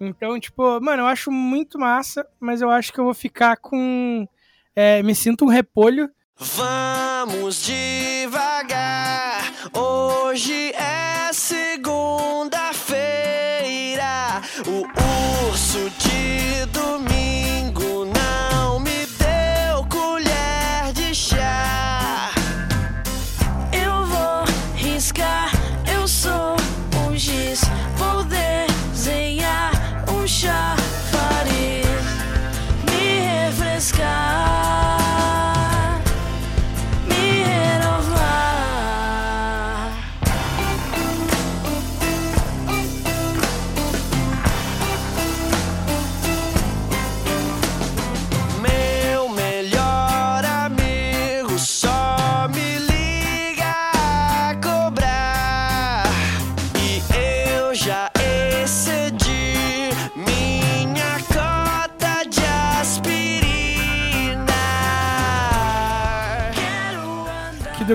Então, 0.00 0.38
tipo, 0.38 0.78
mano, 0.80 1.02
eu 1.02 1.06
acho 1.06 1.30
muito 1.30 1.78
massa, 1.78 2.26
mas 2.38 2.60
eu 2.60 2.70
acho 2.70 2.92
que 2.92 2.98
eu 3.00 3.04
vou 3.04 3.14
ficar 3.14 3.56
com. 3.56 4.26
é, 4.74 5.02
me 5.02 5.14
sinto 5.14 5.44
um 5.44 5.48
repolho. 5.48 6.10
Vamos 6.36 7.64
devagar. 7.64 9.40
Hoje 9.72 10.72
é 10.74 11.32
segunda-feira. 13.06 14.42
O 14.66 14.86
urso 15.48 15.88
de 15.98 16.05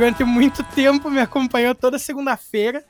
durante 0.02 0.24
muito 0.24 0.64
tempo 0.64 1.12
me 1.12 1.20
acompanhou 1.20 1.76
toda 1.76 2.00
segunda-feira, 2.00 2.84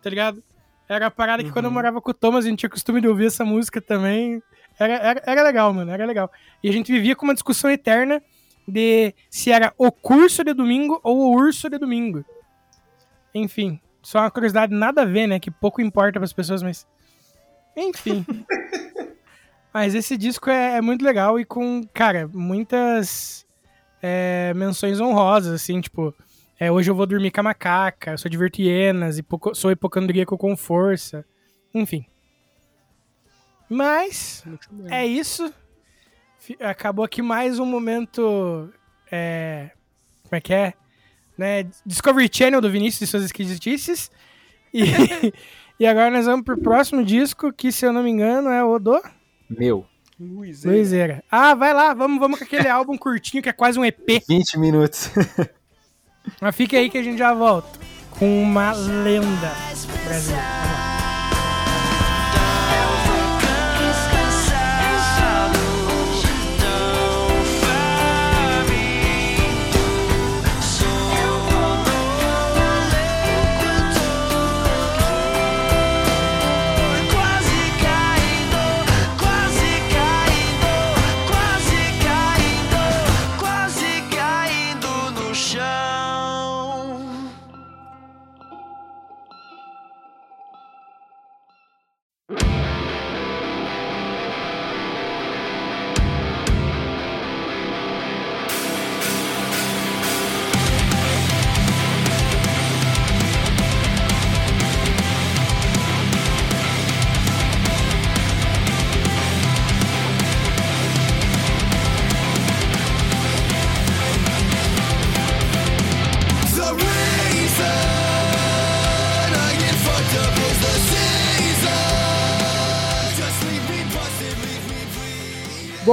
tá 0.00 0.08
ligado? 0.08 0.40
Era 0.88 1.06
a 1.06 1.10
parada 1.10 1.42
que 1.42 1.50
quando 1.50 1.64
eu 1.64 1.72
morava 1.72 2.00
com 2.00 2.12
o 2.12 2.14
Thomas, 2.14 2.44
a 2.44 2.48
gente 2.48 2.60
tinha 2.60 2.70
costume 2.70 3.00
de 3.00 3.08
ouvir 3.08 3.26
essa 3.26 3.44
música 3.44 3.80
também. 3.80 4.40
Era, 4.78 4.94
era, 4.94 5.22
era 5.26 5.42
legal, 5.42 5.74
mano, 5.74 5.90
era 5.90 6.06
legal. 6.06 6.30
E 6.62 6.68
a 6.68 6.72
gente 6.72 6.92
vivia 6.92 7.16
com 7.16 7.24
uma 7.24 7.34
discussão 7.34 7.68
eterna 7.68 8.22
de 8.68 9.12
se 9.28 9.50
era 9.50 9.74
o 9.76 9.90
curso 9.90 10.44
de 10.44 10.54
domingo 10.54 11.00
ou 11.02 11.18
o 11.18 11.34
urso 11.34 11.68
de 11.68 11.78
domingo. 11.78 12.24
Enfim, 13.34 13.80
só 14.00 14.20
uma 14.20 14.30
curiosidade 14.30 14.72
nada 14.72 15.02
a 15.02 15.04
ver, 15.04 15.26
né? 15.26 15.40
Que 15.40 15.50
pouco 15.50 15.82
importa 15.82 16.20
para 16.20 16.24
as 16.24 16.32
pessoas, 16.32 16.62
mas. 16.62 16.86
Enfim. 17.76 18.24
mas 19.74 19.96
esse 19.96 20.16
disco 20.16 20.48
é, 20.48 20.76
é 20.76 20.80
muito 20.80 21.04
legal 21.04 21.40
e 21.40 21.44
com, 21.44 21.82
cara, 21.92 22.30
muitas 22.32 23.44
é, 24.00 24.54
menções 24.54 25.00
honrosas, 25.00 25.52
assim, 25.60 25.80
tipo. 25.80 26.14
É, 26.66 26.70
hoje 26.70 26.90
eu 26.90 26.94
vou 26.94 27.06
dormir 27.06 27.30
com 27.32 27.40
a 27.40 27.44
macaca, 27.44 28.12
eu 28.12 28.18
sou 28.18 28.30
divertienas, 28.30 29.18
hipoco- 29.18 29.54
sou 29.54 29.70
hipocondríaco 29.72 30.38
com 30.38 30.56
força. 30.56 31.24
Enfim. 31.74 32.04
Mas. 33.68 34.44
É 34.88 35.04
isso. 35.06 35.52
Acabou 36.60 37.04
aqui 37.04 37.22
mais 37.22 37.58
um 37.58 37.66
momento. 37.66 38.72
é, 39.10 39.70
como 40.22 40.36
é 40.36 40.40
que 40.40 40.52
é? 40.54 40.74
Né? 41.36 41.64
Discovery 41.84 42.28
Channel 42.32 42.60
do 42.60 42.70
Vinícius 42.70 43.02
e 43.02 43.06
suas 43.10 43.24
esquisitices. 43.24 44.10
E, 44.72 44.82
e 45.80 45.86
agora 45.86 46.10
nós 46.10 46.26
vamos 46.26 46.44
pro 46.44 46.58
próximo 46.60 47.04
disco, 47.04 47.52
que 47.52 47.72
se 47.72 47.84
eu 47.84 47.92
não 47.92 48.02
me 48.02 48.10
engano 48.10 48.50
é 48.50 48.62
o 48.62 48.78
do 48.78 49.02
Meu, 49.50 49.86
Luiz. 50.20 50.64
Luizeira. 50.64 51.24
Ah, 51.30 51.54
vai 51.54 51.72
lá, 51.74 51.92
vamos, 51.94 52.20
vamos 52.20 52.38
com 52.38 52.44
aquele 52.44 52.68
álbum 52.68 52.96
curtinho 52.96 53.42
que 53.42 53.48
é 53.48 53.52
quase 53.52 53.78
um 53.78 53.84
EP. 53.84 54.22
20 54.28 54.58
minutos. 54.58 55.10
Mas 56.40 56.54
fica 56.54 56.76
aí 56.76 56.90
que 56.90 56.98
a 56.98 57.02
gente 57.02 57.18
já 57.18 57.34
volta 57.34 57.78
com 58.10 58.42
uma 58.42 58.72
lenda 58.72 59.52
brasileira. 60.04 60.91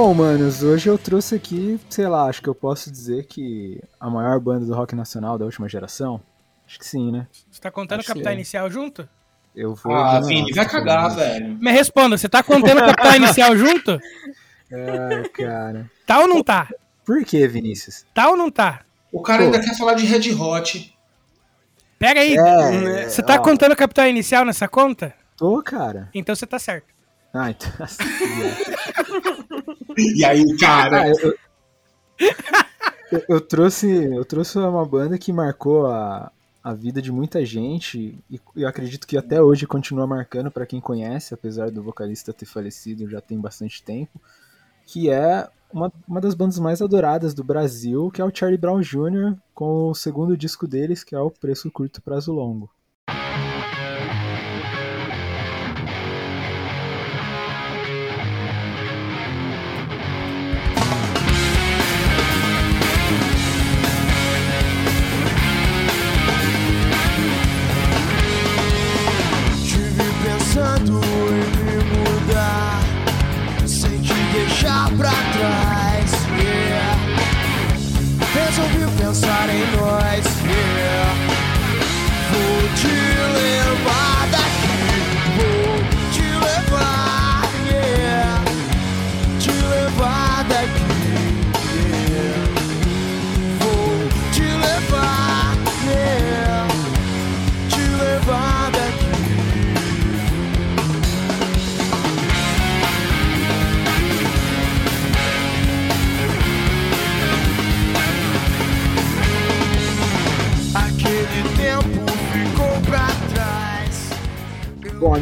Bom, 0.02 0.14
manos, 0.14 0.62
hoje 0.62 0.88
eu 0.88 0.96
trouxe 0.96 1.34
aqui, 1.34 1.78
sei 1.90 2.08
lá, 2.08 2.24
acho 2.24 2.40
que 2.40 2.48
eu 2.48 2.54
posso 2.54 2.90
dizer 2.90 3.26
que 3.26 3.78
a 4.00 4.08
maior 4.08 4.40
banda 4.40 4.64
do 4.64 4.74
rock 4.74 4.94
nacional 4.94 5.36
da 5.36 5.44
última 5.44 5.68
geração. 5.68 6.22
Acho 6.66 6.78
que 6.78 6.86
sim, 6.86 7.12
né? 7.12 7.26
Você 7.50 7.60
tá 7.60 7.70
contando 7.70 7.98
o 7.98 8.00
Acho 8.00 8.06
que 8.06 8.12
Capital 8.14 8.32
é. 8.32 8.34
Inicial 8.34 8.70
junto? 8.70 9.06
Eu 9.54 9.74
vou. 9.74 9.94
Ah, 9.94 10.18
Vini, 10.22 10.54
vai 10.54 10.66
cagar, 10.66 11.14
velho. 11.14 11.54
Me 11.60 11.70
responda, 11.70 12.16
você 12.16 12.30
tá 12.30 12.42
contando 12.42 12.78
o 12.78 12.86
Capital 12.86 13.16
Inicial 13.16 13.54
junto? 13.54 14.00
Ai, 14.72 15.28
cara. 15.28 15.90
Tá 16.06 16.20
ou 16.20 16.26
não 16.26 16.42
tá? 16.42 16.70
Por 17.04 17.22
que, 17.22 17.46
Vinícius? 17.46 18.06
Tá 18.14 18.30
ou 18.30 18.38
não 18.38 18.50
tá? 18.50 18.80
O 19.12 19.20
cara 19.20 19.40
Pô. 19.40 19.44
ainda 19.44 19.60
quer 19.60 19.76
falar 19.76 19.92
de 19.92 20.06
Red 20.06 20.32
Hot. 20.32 20.96
Pega 21.98 22.22
aí. 22.22 22.38
É, 22.38 23.06
Você 23.06 23.22
tá 23.22 23.34
ó, 23.34 23.38
contando 23.40 23.72
o 23.72 23.76
Capital 23.76 24.06
Inicial 24.06 24.46
nessa 24.46 24.66
conta? 24.66 25.14
Tô, 25.36 25.62
cara. 25.62 26.08
Então 26.14 26.34
você 26.34 26.46
tá 26.46 26.58
certo. 26.58 26.88
Ah, 27.34 27.50
então. 27.50 27.70
E 29.96 30.24
aí, 30.24 30.44
cara? 30.56 31.02
Ah, 31.02 31.08
eu, 31.08 31.38
eu, 33.10 33.24
eu 33.28 33.40
trouxe, 33.40 33.86
eu 33.88 34.24
trouxe 34.24 34.58
uma 34.58 34.84
banda 34.84 35.18
que 35.18 35.32
marcou 35.32 35.86
a, 35.86 36.30
a 36.62 36.74
vida 36.74 37.00
de 37.00 37.10
muita 37.10 37.44
gente 37.44 38.18
e 38.30 38.40
eu 38.56 38.68
acredito 38.68 39.06
que 39.06 39.16
até 39.16 39.42
hoje 39.42 39.66
continua 39.66 40.06
marcando 40.06 40.50
pra 40.50 40.66
quem 40.66 40.80
conhece, 40.80 41.34
apesar 41.34 41.70
do 41.70 41.82
vocalista 41.82 42.32
ter 42.32 42.46
falecido 42.46 43.08
já 43.08 43.20
tem 43.20 43.38
bastante 43.38 43.82
tempo, 43.82 44.20
que 44.86 45.10
é 45.10 45.48
uma, 45.72 45.92
uma 46.06 46.20
das 46.20 46.34
bandas 46.34 46.58
mais 46.58 46.82
adoradas 46.82 47.32
do 47.32 47.44
Brasil, 47.44 48.10
que 48.10 48.20
é 48.20 48.24
o 48.24 48.34
Charlie 48.34 48.58
Brown 48.58 48.80
Jr., 48.80 49.36
com 49.54 49.88
o 49.90 49.94
segundo 49.94 50.36
disco 50.36 50.66
deles, 50.66 51.02
que 51.04 51.14
é 51.14 51.20
o 51.20 51.30
Preço 51.30 51.70
Curto 51.70 52.02
Prazo 52.02 52.32
Longo. 52.32 52.70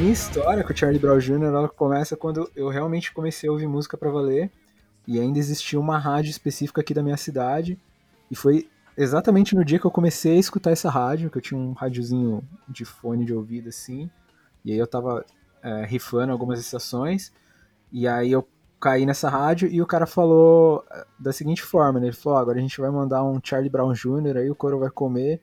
Minha 0.09 0.15
história 0.15 0.65
com 0.65 0.73
o 0.73 0.77
Charlie 0.77 0.99
Brown 0.99 1.19
Jr. 1.19 1.43
ela 1.43 1.69
começa 1.69 2.17
quando 2.17 2.51
eu 2.57 2.71
realmente 2.71 3.13
comecei 3.13 3.47
a 3.47 3.53
ouvir 3.53 3.67
música 3.67 3.95
pra 3.95 4.09
valer 4.09 4.51
e 5.07 5.21
ainda 5.21 5.39
existia 5.39 5.79
uma 5.79 5.99
rádio 5.99 6.31
específica 6.31 6.81
aqui 6.81 6.95
da 6.95 7.03
minha 7.03 7.17
cidade 7.19 7.79
e 8.31 8.35
foi 8.35 8.71
exatamente 8.97 9.55
no 9.55 9.63
dia 9.63 9.79
que 9.79 9.85
eu 9.85 9.91
comecei 9.91 10.37
a 10.37 10.41
escutar 10.41 10.71
essa 10.71 10.89
rádio, 10.89 11.29
que 11.29 11.37
eu 11.37 11.43
tinha 11.43 11.61
um 11.61 11.73
rádiozinho 11.73 12.43
de 12.67 12.87
fone 12.87 13.27
de 13.27 13.35
ouvido 13.35 13.69
assim, 13.69 14.09
e 14.65 14.73
aí 14.73 14.79
eu 14.79 14.87
tava 14.87 15.27
é, 15.63 15.85
rifando 15.85 16.33
algumas 16.33 16.59
estações 16.59 17.31
e 17.93 18.09
aí 18.09 18.33
eu 18.33 18.49
caí 18.81 19.05
nessa 19.05 19.29
rádio 19.29 19.69
e 19.69 19.83
o 19.83 19.87
cara 19.87 20.07
falou 20.07 20.87
é, 20.91 21.05
da 21.19 21.35
seguinte 21.35 21.63
forma, 21.63 22.01
né? 22.01 22.07
Ele 22.07 22.17
falou, 22.17 22.39
"Ó, 22.39 22.41
agora 22.41 22.57
a 22.57 22.63
gente 22.63 22.81
vai 22.81 22.91
mandar 22.91 23.23
um 23.25 23.39
Charlie 23.45 23.69
Brown 23.69 23.93
Jr. 23.93 24.39
aí 24.39 24.51
o 24.51 24.55
coro 24.55 24.79
vai 24.79 24.89
comer 24.89 25.43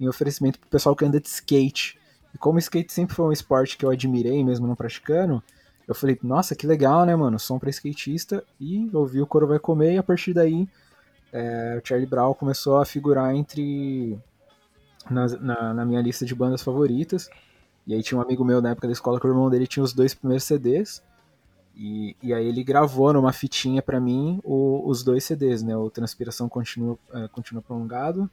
em 0.00 0.08
oferecimento 0.08 0.58
pro 0.58 0.70
pessoal 0.70 0.96
que 0.96 1.04
anda 1.04 1.20
de 1.20 1.28
skate. 1.28 1.98
E 2.36 2.38
como 2.38 2.56
o 2.56 2.58
skate 2.58 2.92
sempre 2.92 3.16
foi 3.16 3.24
um 3.24 3.32
esporte 3.32 3.78
que 3.78 3.84
eu 3.86 3.88
admirei, 3.88 4.44
mesmo 4.44 4.66
não 4.66 4.74
praticando, 4.74 5.42
eu 5.88 5.94
falei, 5.94 6.18
nossa, 6.22 6.54
que 6.54 6.66
legal, 6.66 7.06
né, 7.06 7.16
mano? 7.16 7.38
Som 7.38 7.58
pra 7.58 7.70
skatista. 7.70 8.44
E 8.60 8.90
ouvi 8.92 9.22
o 9.22 9.26
Coro 9.26 9.46
Vai 9.46 9.58
Comer, 9.58 9.94
e 9.94 9.98
a 9.98 10.02
partir 10.02 10.34
daí 10.34 10.68
é, 11.32 11.80
o 11.82 11.86
Charlie 11.86 12.06
Brown 12.06 12.34
começou 12.34 12.76
a 12.76 12.84
figurar 12.84 13.34
entre. 13.34 14.18
Na, 15.08 15.26
na, 15.38 15.72
na 15.74 15.84
minha 15.86 16.02
lista 16.02 16.26
de 16.26 16.34
bandas 16.34 16.62
favoritas. 16.62 17.30
E 17.86 17.94
aí 17.94 18.02
tinha 18.02 18.18
um 18.18 18.22
amigo 18.22 18.44
meu 18.44 18.60
na 18.60 18.70
época 18.70 18.86
da 18.88 18.92
escola 18.92 19.18
que 19.18 19.26
o 19.26 19.30
irmão 19.30 19.48
dele 19.48 19.66
tinha 19.66 19.82
os 19.82 19.94
dois 19.94 20.12
primeiros 20.12 20.44
CDs. 20.44 21.02
E, 21.74 22.16
e 22.22 22.34
aí 22.34 22.46
ele 22.46 22.62
gravou 22.62 23.12
numa 23.14 23.32
fitinha 23.32 23.80
pra 23.80 23.98
mim 24.00 24.40
o- 24.44 24.82
os 24.86 25.02
dois 25.02 25.24
CDs, 25.24 25.62
né? 25.62 25.76
O 25.76 25.88
Transpiração 25.90 26.48
Continua, 26.48 26.98
é, 27.14 27.28
Continua 27.28 27.62
Prolongado 27.62 28.28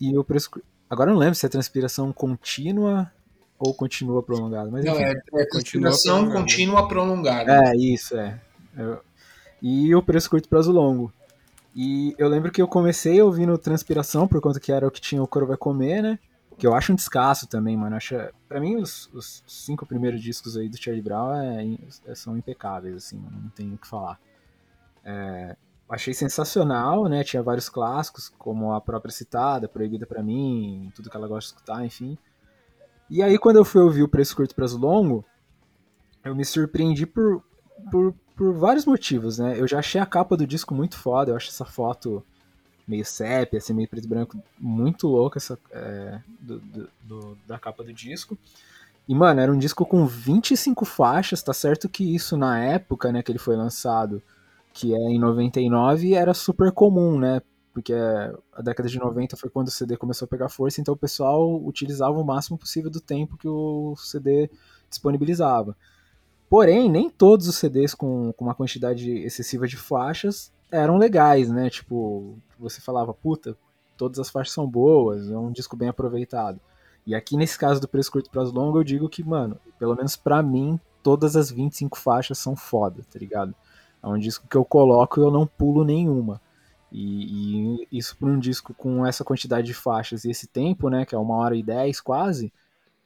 e 0.00 0.18
o 0.18 0.24
Preço. 0.24 0.50
Agora 0.90 1.10
eu 1.10 1.14
não 1.14 1.20
lembro 1.20 1.34
se 1.36 1.46
é 1.46 1.48
Transpiração 1.48 2.12
Contínua 2.12 3.10
ou 3.64 3.72
Continua 3.74 4.22
Prolongado, 4.22 4.70
mas 4.72 4.84
Não, 4.84 4.94
enfim. 4.94 5.04
é, 5.04 5.42
é 5.42 5.46
conspiração 5.46 6.14
prolongada. 6.16 6.40
contínua 6.40 6.88
prolongada. 6.88 7.52
É, 7.70 7.76
isso, 7.76 8.16
é. 8.16 8.40
Eu- 8.76 9.00
E 9.62 9.94
o 9.94 10.02
preço 10.02 10.28
curto 10.28 10.48
prazo 10.48 10.72
longo. 10.72 11.12
E 11.74 12.14
eu 12.18 12.28
lembro 12.28 12.50
que 12.50 12.60
eu 12.60 12.66
comecei 12.66 13.22
ouvindo 13.22 13.56
Transpiração, 13.56 14.26
por 14.26 14.40
conta 14.40 14.58
que 14.58 14.72
era 14.72 14.86
o 14.86 14.90
que 14.90 15.00
tinha 15.00 15.22
o 15.22 15.26
Coro 15.28 15.46
Vai 15.46 15.56
Comer, 15.56 16.02
né? 16.02 16.18
Que 16.58 16.66
eu 16.66 16.74
acho 16.74 16.92
um 16.92 16.96
descasso 16.96 17.46
também, 17.46 17.76
mano. 17.76 17.94
Acho, 17.96 18.16
pra 18.48 18.60
mim, 18.60 18.76
os, 18.76 19.08
os 19.14 19.42
cinco 19.46 19.86
primeiros 19.86 20.20
discos 20.20 20.56
aí 20.56 20.68
do 20.68 20.76
Charlie 20.76 21.00
Brown 21.02 21.32
é- 21.34 21.64
é- 22.06 22.14
são 22.16 22.36
impecáveis, 22.36 22.96
assim, 22.96 23.16
mano. 23.18 23.38
Não 23.44 23.50
tenho 23.50 23.74
o 23.74 23.78
que 23.78 23.86
falar. 23.86 24.18
É, 25.04 25.56
achei 25.88 26.12
sensacional, 26.12 27.08
né? 27.08 27.22
Tinha 27.24 27.42
vários 27.42 27.68
clássicos, 27.68 28.28
como 28.38 28.72
a 28.72 28.80
própria 28.80 29.12
citada, 29.12 29.68
Proibida 29.68 30.06
pra 30.06 30.22
mim, 30.22 30.90
tudo 30.94 31.08
que 31.08 31.16
ela 31.16 31.28
gosta 31.28 31.50
de 31.50 31.54
escutar, 31.54 31.84
enfim. 31.86 32.18
E 33.12 33.22
aí, 33.22 33.38
quando 33.38 33.56
eu 33.58 33.64
fui 33.64 33.82
ouvir 33.82 34.02
o 34.02 34.08
Preço 34.08 34.34
Curto 34.34 34.54
Prazo 34.56 34.78
Longo, 34.78 35.24
eu 36.24 36.34
me 36.34 36.44
surpreendi 36.44 37.06
por, 37.06 37.42
por, 37.90 38.14
por 38.36 38.54
vários 38.54 38.86
motivos, 38.86 39.38
né? 39.38 39.58
Eu 39.58 39.68
já 39.68 39.78
achei 39.80 40.00
a 40.00 40.06
capa 40.06 40.36
do 40.36 40.46
disco 40.46 40.74
muito 40.74 40.96
foda, 40.96 41.32
eu 41.32 41.36
acho 41.36 41.48
essa 41.48 41.64
foto 41.64 42.24
meio 42.88 43.04
sépia, 43.04 43.58
assim, 43.58 43.74
meio 43.74 43.88
preto 43.88 44.06
e 44.06 44.08
branco, 44.08 44.38
muito 44.58 45.08
louca 45.08 45.38
essa, 45.38 45.58
é, 45.72 46.20
do, 46.40 46.60
do- 46.60 46.90
do- 47.02 47.38
da 47.46 47.58
capa 47.58 47.84
do 47.84 47.92
disco. 47.92 48.38
E, 49.08 49.14
mano, 49.14 49.40
era 49.40 49.52
um 49.52 49.58
disco 49.58 49.86
com 49.86 50.06
25 50.06 50.84
faixas, 50.84 51.42
tá 51.42 51.52
certo 51.52 51.88
que 51.88 52.14
isso 52.14 52.36
na 52.36 52.58
época, 52.60 53.12
né, 53.12 53.22
que 53.22 53.32
ele 53.32 53.38
foi 53.38 53.56
lançado, 53.56 54.22
que 54.72 54.94
é 54.94 54.98
em 54.98 55.18
99, 55.18 56.14
era 56.14 56.34
super 56.34 56.72
comum, 56.72 57.18
né? 57.18 57.42
Porque 57.72 57.94
a 57.94 58.60
década 58.60 58.88
de 58.88 58.98
90 58.98 59.36
foi 59.36 59.48
quando 59.48 59.68
o 59.68 59.70
CD 59.70 59.96
começou 59.96 60.26
a 60.26 60.28
pegar 60.28 60.48
força, 60.48 60.80
então 60.80 60.92
o 60.92 60.96
pessoal 60.96 61.62
utilizava 61.64 62.18
o 62.18 62.24
máximo 62.24 62.58
possível 62.58 62.90
do 62.90 63.00
tempo 63.00 63.38
que 63.38 63.48
o 63.48 63.94
CD 63.96 64.50
disponibilizava. 64.90 65.76
Porém, 66.50 66.90
nem 66.90 67.08
todos 67.08 67.48
os 67.48 67.56
CDs 67.56 67.94
com, 67.94 68.30
com 68.34 68.44
uma 68.44 68.54
quantidade 68.54 69.10
excessiva 69.10 69.66
de 69.66 69.78
faixas 69.78 70.52
eram 70.70 70.98
legais, 70.98 71.50
né? 71.50 71.70
Tipo, 71.70 72.36
você 72.58 72.78
falava, 72.78 73.14
puta, 73.14 73.56
todas 73.96 74.18
as 74.18 74.28
faixas 74.28 74.52
são 74.52 74.66
boas, 74.66 75.30
é 75.30 75.36
um 75.36 75.50
disco 75.50 75.76
bem 75.76 75.88
aproveitado. 75.88 76.60
E 77.06 77.14
aqui 77.14 77.36
nesse 77.36 77.58
caso 77.58 77.80
do 77.80 77.88
Preço 77.88 78.12
Curto 78.12 78.30
Prazo 78.30 78.52
Longo, 78.52 78.78
eu 78.78 78.84
digo 78.84 79.08
que, 79.08 79.24
mano, 79.24 79.58
pelo 79.78 79.96
menos 79.96 80.14
pra 80.14 80.42
mim, 80.42 80.78
todas 81.02 81.36
as 81.36 81.50
25 81.50 81.98
faixas 81.98 82.38
são 82.38 82.54
foda, 82.54 83.02
tá 83.10 83.18
ligado? 83.18 83.54
É 84.02 84.06
um 84.06 84.18
disco 84.18 84.46
que 84.46 84.56
eu 84.56 84.64
coloco 84.64 85.20
e 85.20 85.22
eu 85.22 85.30
não 85.30 85.46
pulo 85.46 85.84
nenhuma. 85.84 86.40
E, 86.92 87.86
e 87.90 87.98
isso 87.98 88.16
pra 88.18 88.28
um 88.28 88.38
disco 88.38 88.74
com 88.74 89.06
essa 89.06 89.24
quantidade 89.24 89.66
de 89.66 89.74
faixas 89.74 90.24
e 90.24 90.30
esse 90.30 90.46
tempo, 90.46 90.90
né, 90.90 91.06
que 91.06 91.14
é 91.14 91.18
uma 91.18 91.36
hora 91.36 91.56
e 91.56 91.62
dez 91.62 92.00
quase, 92.00 92.52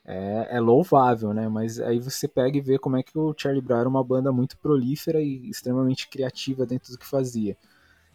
é, 0.05 0.57
é 0.57 0.61
louvável, 0.61 1.33
né? 1.33 1.49
Mas 1.49 1.81
aí 1.81 2.01
você 2.01 2.27
pega 2.27 2.59
e 2.59 2.61
vê 2.61 2.79
como 2.79 2.97
é 2.97 3.03
que 3.03 3.17
o 3.19 3.35
Charlie 3.37 3.63
Brown 3.63 3.81
era 3.81 3.89
uma 3.89 4.03
banda 4.05 4.33
muito 4.33 4.57
prolífera 4.59 5.21
e 5.21 5.49
extremamente 5.49 6.09
criativa 6.09 6.67
dentro 6.67 6.93
do 6.93 6.99
que 6.99 7.07
fazia. 7.07 7.57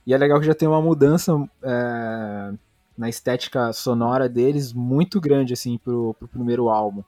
E 0.06 0.14
é 0.14 0.18
legal 0.18 0.40
que 0.40 0.46
já 0.46 0.56
tem 0.56 0.68
uma 0.68 0.82
mudança 0.82 1.34
é, 1.62 2.54
na 2.98 3.10
estética 3.10 3.72
sonora 3.74 4.28
deles 4.28 4.74
muito 4.74 5.22
grande, 5.22 5.54
assim, 5.54 5.78
pro, 5.78 6.14
pro 6.16 6.28
primeiro 6.28 6.70
álbum. 6.70 7.04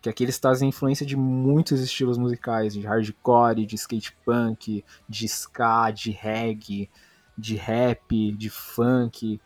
Que 0.00 0.08
aqui 0.08 0.22
eles 0.24 0.38
trazem 0.38 0.68
influência 0.68 1.04
de 1.04 1.16
muitos 1.16 1.80
estilos 1.80 2.16
musicais, 2.16 2.72
de 2.74 2.80
hardcore, 2.80 3.66
de 3.66 3.74
skate 3.74 4.16
punk, 4.24 4.84
de 5.08 5.26
ska, 5.26 5.90
de 5.90 6.12
reggae, 6.12 6.88
de 7.38 7.54
rap, 7.54 8.32
de 8.32 8.50
funk. 8.50 9.40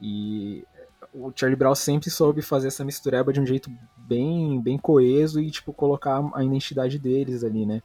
E 0.00 0.64
o 1.12 1.32
Charlie 1.34 1.56
Brown 1.56 1.74
sempre 1.74 2.10
soube 2.10 2.42
fazer 2.42 2.68
essa 2.68 2.84
mistureba 2.84 3.32
de 3.32 3.40
um 3.40 3.46
jeito 3.46 3.70
bem, 3.96 4.60
bem 4.60 4.78
coeso 4.78 5.40
e, 5.40 5.50
tipo, 5.50 5.72
colocar 5.72 6.22
a 6.34 6.44
identidade 6.44 6.98
deles 6.98 7.42
ali, 7.42 7.64
né? 7.64 7.82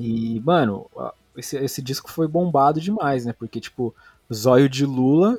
E, 0.00 0.40
mano, 0.40 0.90
esse, 1.36 1.56
esse 1.56 1.80
disco 1.80 2.10
foi 2.10 2.26
bombado 2.26 2.80
demais, 2.80 3.24
né? 3.24 3.32
Porque, 3.32 3.60
tipo, 3.60 3.94
Zóio 4.32 4.68
de 4.68 4.84
Lula 4.84 5.38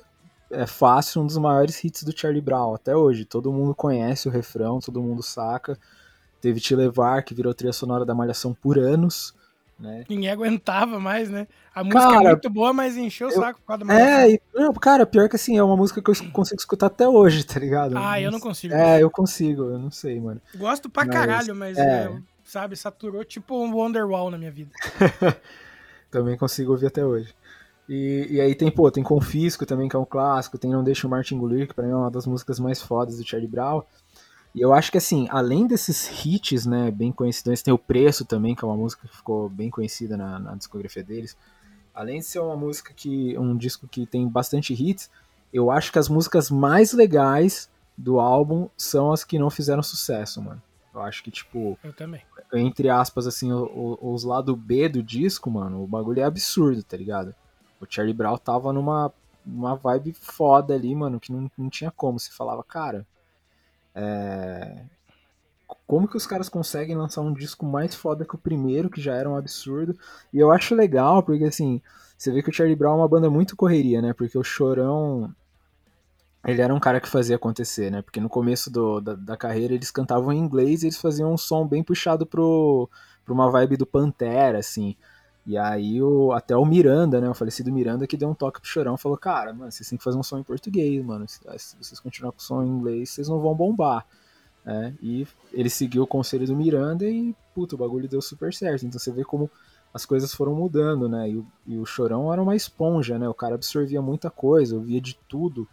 é 0.50 0.66
fácil 0.68 1.22
um 1.22 1.26
dos 1.26 1.38
maiores 1.38 1.84
hits 1.84 2.04
do 2.04 2.18
Charlie 2.18 2.42
Brown 2.42 2.76
até 2.76 2.96
hoje. 2.96 3.26
Todo 3.26 3.52
mundo 3.52 3.74
conhece 3.76 4.28
o 4.28 4.32
refrão, 4.32 4.80
todo 4.80 5.02
mundo 5.02 5.24
saca. 5.24 5.78
Teve 6.40 6.60
Te 6.60 6.76
Levar, 6.76 7.24
que 7.24 7.34
virou 7.34 7.54
trilha 7.54 7.74
sonora 7.74 8.06
da 8.06 8.14
Malhação 8.14 8.54
por 8.54 8.78
anos, 8.78 9.34
né? 9.84 10.04
Ninguém 10.10 10.30
aguentava 10.30 11.00
mais, 11.00 11.30
né? 11.30 11.46
A 11.76 11.84
música 11.84 12.02
Cara, 12.02 12.30
é 12.30 12.32
muito 12.32 12.50
boa, 12.50 12.72
mas 12.74 12.96
encheu 12.98 13.28
o 13.28 13.32
eu- 13.32 13.40
saco 13.40 13.60
por 13.60 13.68
causa 13.68 13.80
da 13.80 13.86
malhação. 13.86 14.20
É, 14.20 14.32
e, 14.32 14.42
não, 14.54 14.74
cara, 14.74 15.06
pior 15.06 15.28
que 15.28 15.36
assim, 15.36 15.58
é 15.58 15.64
uma 15.64 15.76
música 15.76 16.02
que 16.02 16.10
eu 16.10 16.32
consigo 16.32 16.60
escutar 16.60 16.88
até 16.88 17.08
hoje, 17.08 17.44
tá 17.44 17.60
ligado? 17.60 17.98
Ah, 17.98 18.20
eu 18.20 18.32
não 18.32 18.40
consigo. 18.40 18.74
É, 18.74 19.04
eu 19.04 19.10
consigo, 19.12 19.64
eu 19.64 19.78
não 19.80 19.92
sei, 19.92 20.20
mano. 20.20 20.42
Gosto 20.56 20.90
pra 20.90 21.06
Mas, 21.06 21.14
caralho, 21.16 21.56
mas, 21.56 21.78
é. 21.78 22.06
é, 22.06 22.18
sabe, 22.44 22.76
saturou 22.76 23.24
tipo 23.26 23.56
um 23.56 23.74
Wonderwall 23.76 24.32
na 24.32 24.38
minha 24.38 24.52
vida. 24.52 24.72
Também 26.10 26.38
consigo 26.38 26.72
ouvir 26.72 26.88
até 26.88 27.06
hoje. 27.06 27.34
E, 27.90 28.28
e 28.30 28.42
aí 28.42 28.56
tem, 28.56 28.72
pô, 28.72 28.90
tem 28.90 29.04
Confisco 29.04 29.66
também, 29.66 29.90
que 29.90 29.96
é 29.96 30.00
um 30.00 30.06
clássico, 30.06 30.58
tem 30.58 30.72
Não 30.72 30.84
Deixa 30.84 31.06
o 31.06 31.10
Martin 31.10 31.36
engolir, 31.36 31.68
que 31.68 31.74
pra 31.74 31.84
mim 31.86 31.92
é 31.92 31.96
uma 31.96 32.10
das 32.10 32.26
músicas 32.26 32.60
mais 32.60 32.82
fodas 32.82 33.18
do 33.18 33.28
Charlie 33.28 33.50
Brown. 33.50 33.84
E 34.56 34.62
eu 34.62 34.74
acho 34.74 34.92
que 34.92 34.98
assim, 34.98 35.28
além 35.32 35.66
desses 35.66 36.08
hits, 36.26 36.66
né, 36.66 36.92
bem 36.92 37.12
conhecidos, 37.12 37.62
tem 37.62 37.74
o 37.74 37.78
Preço 37.78 38.24
também, 38.24 38.54
que 38.56 38.64
é 38.64 38.68
uma 38.68 38.78
música 38.78 39.08
que 39.08 39.16
ficou 39.16 39.50
bem 39.50 39.70
conhecida 39.70 40.16
na, 40.16 40.38
na 40.40 40.56
discografia 40.56 41.04
deles. 41.04 41.36
Além 41.94 42.20
de 42.20 42.26
ser 42.26 42.40
uma 42.40 42.56
música 42.56 42.94
que, 42.94 43.38
um 43.38 43.56
disco 43.58 43.88
que 43.88 44.06
tem 44.06 44.28
bastante 44.28 44.74
hits, 44.74 45.10
eu 45.52 45.72
acho 45.72 45.92
que 45.92 46.00
as 46.00 46.10
músicas 46.10 46.50
mais 46.52 46.94
legais 46.94 47.70
do 47.98 48.20
álbum 48.20 48.70
são 48.78 49.12
as 49.12 49.24
que 49.24 49.38
não 49.40 49.50
fizeram 49.50 49.84
sucesso, 49.84 50.42
mano. 50.42 50.62
Eu 50.94 51.02
acho 51.02 51.24
que, 51.24 51.32
tipo, 51.32 51.78
Eu 51.84 51.94
também. 51.94 52.22
entre 52.54 52.90
aspas, 52.90 53.26
assim, 53.26 53.52
o- 53.52 53.98
o- 54.02 54.14
os 54.14 54.24
lado 54.24 54.56
B 54.56 54.88
do 54.88 55.02
disco, 55.02 55.50
mano, 55.50 55.84
o 55.84 55.88
bagulho 55.88 56.20
é 56.22 56.24
absurdo, 56.24 56.84
tá 56.84 56.96
ligado? 56.98 57.34
O 57.82 57.86
Charlie 57.90 58.14
Brown 58.14 58.38
tava 58.38 58.72
numa, 58.72 59.12
numa 59.46 59.76
vibe 59.76 60.14
foda 60.14 60.74
ali, 60.76 60.94
mano, 60.96 61.20
que 61.20 61.32
não, 61.32 61.50
não 61.58 61.70
tinha 61.70 61.92
como. 61.92 62.20
Você 62.20 62.32
falava, 62.32 62.64
cara, 62.64 63.06
é... 63.96 64.86
como 65.88 66.08
que 66.08 66.18
os 66.18 66.26
caras 66.28 66.50
conseguem 66.50 66.96
lançar 66.96 67.22
um 67.22 67.34
disco 67.34 67.66
mais 67.66 67.96
foda 67.96 68.26
que 68.26 68.36
o 68.36 68.38
primeiro, 68.38 68.90
que 68.90 69.02
já 69.02 69.16
era 69.16 69.30
um 69.30 69.36
absurdo? 69.36 69.98
E 70.34 70.40
eu 70.40 70.52
acho 70.52 70.76
legal, 70.76 71.24
porque 71.24 71.46
assim, 71.46 71.82
você 72.18 72.32
vê 72.32 72.42
que 72.42 72.50
o 72.50 72.54
Charlie 72.54 72.76
Brown 72.76 72.94
é 72.94 72.98
uma 72.98 73.08
banda 73.08 73.30
muito 73.30 73.56
correria, 73.56 74.02
né? 74.02 74.14
Porque 74.14 74.38
o 74.38 74.44
Chorão, 74.44 75.34
ele 76.46 76.62
era 76.62 76.74
um 76.74 76.80
cara 76.80 77.00
que 77.00 77.08
fazia 77.10 77.36
acontecer, 77.38 77.90
né? 77.90 78.02
Porque 78.02 78.20
no 78.20 78.30
começo 78.30 78.70
do- 78.70 79.00
da, 79.00 79.16
da 79.16 79.38
carreira 79.38 79.74
eles 79.74 79.92
cantavam 79.92 80.32
em 80.32 80.40
inglês 80.40 80.84
e 80.84 80.88
eles 80.88 80.98
faziam 81.00 81.34
um 81.34 81.38
som 81.38 81.66
bem 81.68 81.84
puxado 81.84 82.26
pro, 82.26 82.90
pra 83.24 83.34
uma 83.34 83.50
vibe 83.50 83.78
do 83.78 83.86
Pantera, 83.86 84.60
assim. 84.60 84.96
E 85.46 85.58
aí 85.58 86.02
o, 86.02 86.32
até 86.32 86.56
o 86.56 86.66
Miranda, 86.66 87.20
né? 87.20 87.30
O 87.30 87.34
falecido 87.34 87.72
Miranda 87.72 88.08
que 88.08 88.16
deu 88.16 88.30
um 88.30 88.34
toque 88.34 88.62
pro 88.62 88.70
Chorão 88.70 88.98
falou, 88.98 89.18
cara, 89.18 89.54
mano, 89.54 89.72
vocês 89.72 89.88
têm 89.90 89.98
que 89.98 90.04
fazer 90.04 90.18
um 90.18 90.24
som 90.24 90.38
em 90.40 90.44
português, 90.44 91.04
mano. 91.04 91.28
Se, 91.28 91.40
se 91.58 91.76
vocês 91.78 92.00
continuarem 92.00 92.38
com 92.38 92.42
o 92.42 92.46
som 92.46 92.64
em 92.64 92.68
inglês, 92.68 93.10
vocês 93.10 93.28
não 93.28 93.40
vão 93.40 93.54
bombar. 93.54 94.06
né? 94.64 94.96
E 95.02 95.28
ele 95.52 95.70
seguiu 95.70 96.04
o 96.04 96.08
conselho 96.08 96.48
do 96.48 96.56
Miranda 96.56 97.06
e, 97.06 97.36
puta, 97.54 97.76
o 97.76 97.78
bagulho 97.78 98.08
deu 98.08 98.22
super 98.22 98.54
certo. 98.54 98.86
Então 98.86 98.98
você 99.00 99.12
vê 99.12 99.24
como 99.26 99.50
as 99.94 100.06
coisas 100.06 100.34
foram 100.34 100.56
mudando, 100.56 101.10
né? 101.10 101.30
E 101.30 101.38
o, 101.38 101.46
e 101.68 101.78
o 101.78 101.86
Chorão 101.86 102.32
era 102.32 102.42
uma 102.42 102.56
esponja, 102.56 103.20
né? 103.20 103.28
O 103.28 103.34
cara 103.34 103.56
absorvia 103.56 104.02
muita 104.02 104.32
coisa, 104.32 104.76
ouvia 104.76 105.02
de 105.02 105.16
tudo 105.28 105.68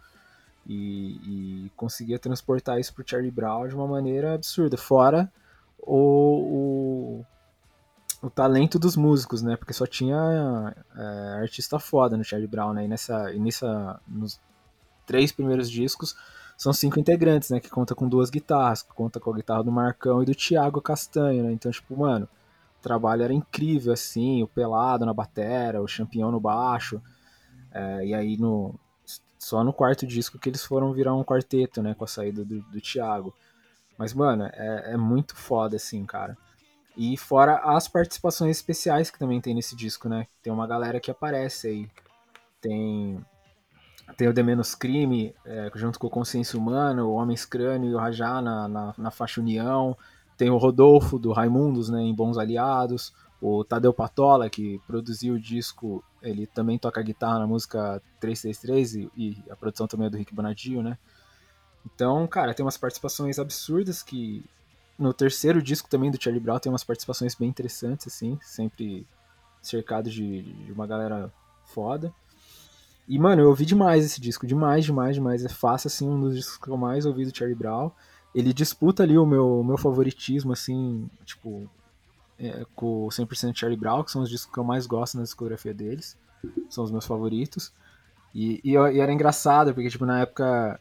e, 0.67 1.65
e 1.65 1.71
conseguia 1.75 2.19
transportar 2.19 2.79
isso 2.79 2.93
pro 2.93 3.07
Charlie 3.07 3.31
Brown 3.31 3.67
de 3.67 3.75
uma 3.75 3.87
maneira 3.87 4.33
absurda. 4.35 4.77
Fora 4.77 5.31
o, 5.79 5.95
o, 7.21 7.25
o 8.21 8.29
talento 8.29 8.77
dos 8.77 8.95
músicos, 8.95 9.41
né? 9.41 9.55
Porque 9.55 9.73
só 9.73 9.87
tinha 9.87 10.75
é, 10.95 11.39
artista 11.41 11.79
foda 11.79 12.15
no 12.15 12.23
Charlie 12.23 12.47
Brown, 12.47 12.73
né? 12.73 12.85
E 12.85 12.87
nessa, 12.87 13.33
e 13.33 13.39
nessa, 13.39 13.99
nos 14.07 14.39
três 15.05 15.31
primeiros 15.31 15.69
discos 15.69 16.15
são 16.55 16.71
cinco 16.71 16.99
integrantes, 16.99 17.49
né? 17.49 17.59
Que 17.59 17.69
conta 17.69 17.95
com 17.95 18.07
duas 18.07 18.29
guitarras, 18.29 18.83
que 18.83 18.93
conta 18.93 19.19
com 19.19 19.31
a 19.31 19.35
guitarra 19.35 19.63
do 19.63 19.71
Marcão 19.71 20.21
e 20.21 20.25
do 20.25 20.35
Thiago 20.35 20.79
Castanho, 20.81 21.43
né? 21.43 21.51
Então, 21.51 21.71
tipo, 21.71 21.97
mano, 21.97 22.29
o 22.79 22.81
trabalho 22.81 23.23
era 23.23 23.33
incrível, 23.33 23.91
assim, 23.91 24.43
o 24.43 24.47
Pelado 24.47 25.05
na 25.05 25.13
batera, 25.13 25.81
o 25.81 25.87
Champion 25.87 26.29
no 26.29 26.39
baixo, 26.39 27.01
é, 27.71 28.05
e 28.05 28.13
aí 28.13 28.37
no 28.37 28.75
só 29.39 29.63
no 29.63 29.73
quarto 29.73 30.05
disco 30.05 30.37
que 30.37 30.49
eles 30.49 30.63
foram 30.63 30.93
virar 30.93 31.15
um 31.15 31.23
quarteto, 31.23 31.81
né, 31.81 31.95
com 31.95 32.03
a 32.03 32.07
saída 32.07 32.45
do, 32.45 32.61
do 32.61 32.79
Thiago. 32.79 33.33
Mas, 33.97 34.13
mano, 34.13 34.43
é, 34.45 34.93
é 34.93 34.97
muito 34.97 35.35
foda, 35.35 35.77
assim, 35.77 36.05
cara. 36.05 36.37
E 36.95 37.15
fora 37.17 37.57
as 37.57 37.87
participações 37.87 38.57
especiais 38.57 39.09
que 39.09 39.17
também 39.17 39.39
tem 39.39 39.55
nesse 39.55 39.75
disco, 39.75 40.09
né? 40.09 40.27
Tem 40.41 40.51
uma 40.51 40.67
galera 40.67 40.99
que 40.99 41.09
aparece 41.09 41.67
aí. 41.67 41.89
Tem 42.59 43.23
tem 44.17 44.27
o 44.27 44.33
The 44.33 44.43
Menos 44.43 44.75
Crime, 44.75 45.33
é, 45.45 45.71
junto 45.75 45.97
com 45.97 46.07
o 46.07 46.09
Consciência 46.09 46.59
Humana, 46.59 47.05
o 47.05 47.13
Homens 47.13 47.45
Crânio 47.45 47.89
e 47.89 47.95
o 47.95 47.97
Rajá 47.97 48.41
na, 48.41 48.67
na, 48.67 48.93
na 48.97 49.11
faixa 49.11 49.39
União. 49.39 49.97
Tem 50.37 50.49
o 50.49 50.57
Rodolfo, 50.57 51.17
do 51.17 51.31
Raimundos, 51.31 51.89
né, 51.89 52.01
em 52.01 52.13
Bons 52.13 52.37
Aliados. 52.37 53.13
O 53.41 53.63
Tadeu 53.63 53.93
Patola, 53.93 54.49
que 54.49 54.79
produziu 54.85 55.35
o 55.35 55.39
disco, 55.39 56.03
ele 56.21 56.45
também 56.45 56.77
toca 56.77 57.01
guitarra 57.01 57.39
na 57.39 57.47
música 57.47 58.01
333 58.19 58.95
e, 58.95 59.11
e 59.17 59.43
a 59.49 59.55
produção 59.55 59.87
também 59.87 60.07
é 60.07 60.09
do 60.09 60.17
Rick 60.17 60.33
Bonadio, 60.33 60.83
né? 60.83 60.97
Então, 61.85 62.27
cara, 62.27 62.53
tem 62.53 62.63
umas 62.63 62.77
participações 62.77 63.39
absurdas 63.39 64.03
que 64.03 64.45
no 64.97 65.13
terceiro 65.13 65.61
disco 65.61 65.89
também 65.89 66.11
do 66.11 66.21
Charlie 66.21 66.41
Brown 66.41 66.59
tem 66.59 66.71
umas 66.71 66.83
participações 66.83 67.35
bem 67.35 67.49
interessantes, 67.49 68.07
assim, 68.07 68.37
sempre 68.41 69.05
cercado 69.61 70.09
de, 70.09 70.41
de 70.41 70.71
uma 70.71 70.87
galera 70.87 71.31
foda. 71.65 72.13
E, 73.07 73.19
mano, 73.19 73.41
eu 73.41 73.49
ouvi 73.49 73.65
demais 73.65 74.05
esse 74.05 74.21
disco, 74.21 74.47
demais, 74.47 74.85
demais, 74.85 75.15
demais. 75.15 75.43
É 75.43 75.49
fácil, 75.49 75.87
assim, 75.87 76.07
um 76.07 76.19
dos 76.21 76.35
discos 76.35 76.57
que 76.57 76.69
eu 76.69 76.77
mais 76.77 77.05
ouvi 77.05 77.25
do 77.25 77.35
Charlie 77.35 77.57
Brown. 77.57 77.91
Ele 78.33 78.53
disputa 78.53 79.03
ali 79.03 79.17
o 79.17 79.25
meu, 79.25 79.63
meu 79.63 79.77
favoritismo, 79.77 80.53
assim, 80.53 81.09
tipo, 81.25 81.69
é, 82.39 82.65
com 82.75 83.05
o 83.05 83.09
100% 83.09 83.55
Charlie 83.55 83.77
Brown, 83.77 84.03
que 84.03 84.11
são 84.11 84.21
os 84.21 84.29
discos 84.29 84.53
que 84.53 84.59
eu 84.59 84.63
mais 84.63 84.85
gosto 84.85 85.17
na 85.17 85.23
discografia 85.23 85.73
deles. 85.73 86.17
São 86.69 86.83
os 86.83 86.91
meus 86.91 87.05
favoritos. 87.05 87.73
E, 88.33 88.61
e, 88.63 88.71
e 88.71 88.99
era 88.99 89.11
engraçado, 89.11 89.73
porque, 89.73 89.89
tipo, 89.89 90.05
na 90.05 90.21
época, 90.21 90.79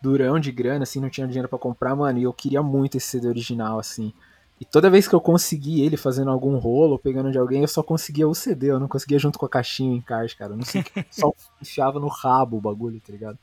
durão 0.00 0.38
de 0.38 0.50
grana, 0.52 0.84
assim, 0.84 1.00
não 1.00 1.10
tinha 1.10 1.26
dinheiro 1.26 1.48
pra 1.48 1.58
comprar, 1.58 1.94
mano, 1.94 2.18
e 2.18 2.22
eu 2.22 2.32
queria 2.32 2.62
muito 2.62 2.96
esse 2.96 3.06
CD 3.08 3.28
original, 3.28 3.78
assim. 3.78 4.12
E 4.60 4.64
toda 4.64 4.88
vez 4.88 5.08
que 5.08 5.14
eu 5.14 5.20
consegui 5.20 5.82
ele 5.82 5.96
fazendo 5.96 6.30
algum 6.30 6.56
rolo 6.56 6.92
ou 6.92 6.98
pegando 6.98 7.32
de 7.32 7.38
alguém, 7.38 7.62
eu 7.62 7.68
só 7.68 7.82
conseguia 7.82 8.28
o 8.28 8.34
CD, 8.34 8.70
eu 8.70 8.78
não 8.78 8.86
conseguia 8.86 9.18
junto 9.18 9.38
com 9.38 9.44
a 9.44 9.48
caixinha 9.48 9.92
em 9.92 9.96
encarte, 9.96 10.36
cara. 10.36 10.52
Eu 10.52 10.56
não 10.56 10.64
sei 10.64 10.82
o 10.82 10.84
que, 10.84 11.04
só 11.10 11.32
enfiava 11.60 11.98
no 11.98 12.06
rabo 12.06 12.58
o 12.58 12.60
bagulho, 12.60 13.00
tá 13.00 13.12
ligado? 13.12 13.38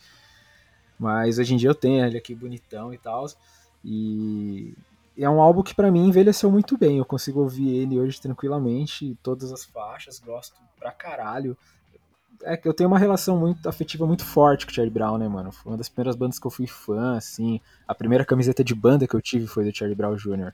Mas 0.97 1.37
hoje 1.37 1.53
em 1.53 1.57
dia 1.57 1.69
eu 1.69 1.75
tenho 1.75 2.05
ele 2.05 2.17
aqui 2.17 2.33
bonitão 2.33 2.93
e 2.93 2.97
tal. 2.97 3.25
E 3.83 4.73
é 5.17 5.29
um 5.29 5.41
álbum 5.41 5.61
que 5.61 5.75
pra 5.75 5.91
mim 5.91 6.07
envelheceu 6.07 6.49
muito 6.49 6.77
bem. 6.77 6.97
Eu 6.97 7.05
consigo 7.05 7.41
ouvir 7.41 7.69
ele 7.69 7.99
hoje 7.99 8.21
tranquilamente, 8.21 9.17
todas 9.21 9.51
as 9.51 9.65
faixas, 9.65 10.19
gosto 10.19 10.55
pra 10.79 10.91
caralho. 10.91 11.57
É 12.43 12.55
que 12.55 12.67
eu 12.67 12.73
tenho 12.73 12.87
uma 12.87 12.97
relação 12.97 13.37
muito 13.37 13.67
afetiva 13.67 14.05
muito 14.07 14.23
forte 14.23 14.65
com 14.65 14.71
o 14.71 14.75
Charlie 14.75 14.93
Brown, 14.93 15.17
né, 15.17 15.27
mano? 15.27 15.51
Foi 15.51 15.71
uma 15.71 15.77
das 15.77 15.89
primeiras 15.89 16.15
bandas 16.15 16.39
que 16.39 16.47
eu 16.47 16.51
fui 16.51 16.67
fã, 16.67 17.17
assim. 17.17 17.59
A 17.87 17.93
primeira 17.93 18.23
camiseta 18.23 18.63
de 18.63 18.73
banda 18.73 19.07
que 19.07 19.13
eu 19.13 19.21
tive 19.21 19.45
foi 19.45 19.65
do 19.65 19.75
Charlie 19.75 19.95
Brown 19.95 20.15
Jr. 20.15 20.53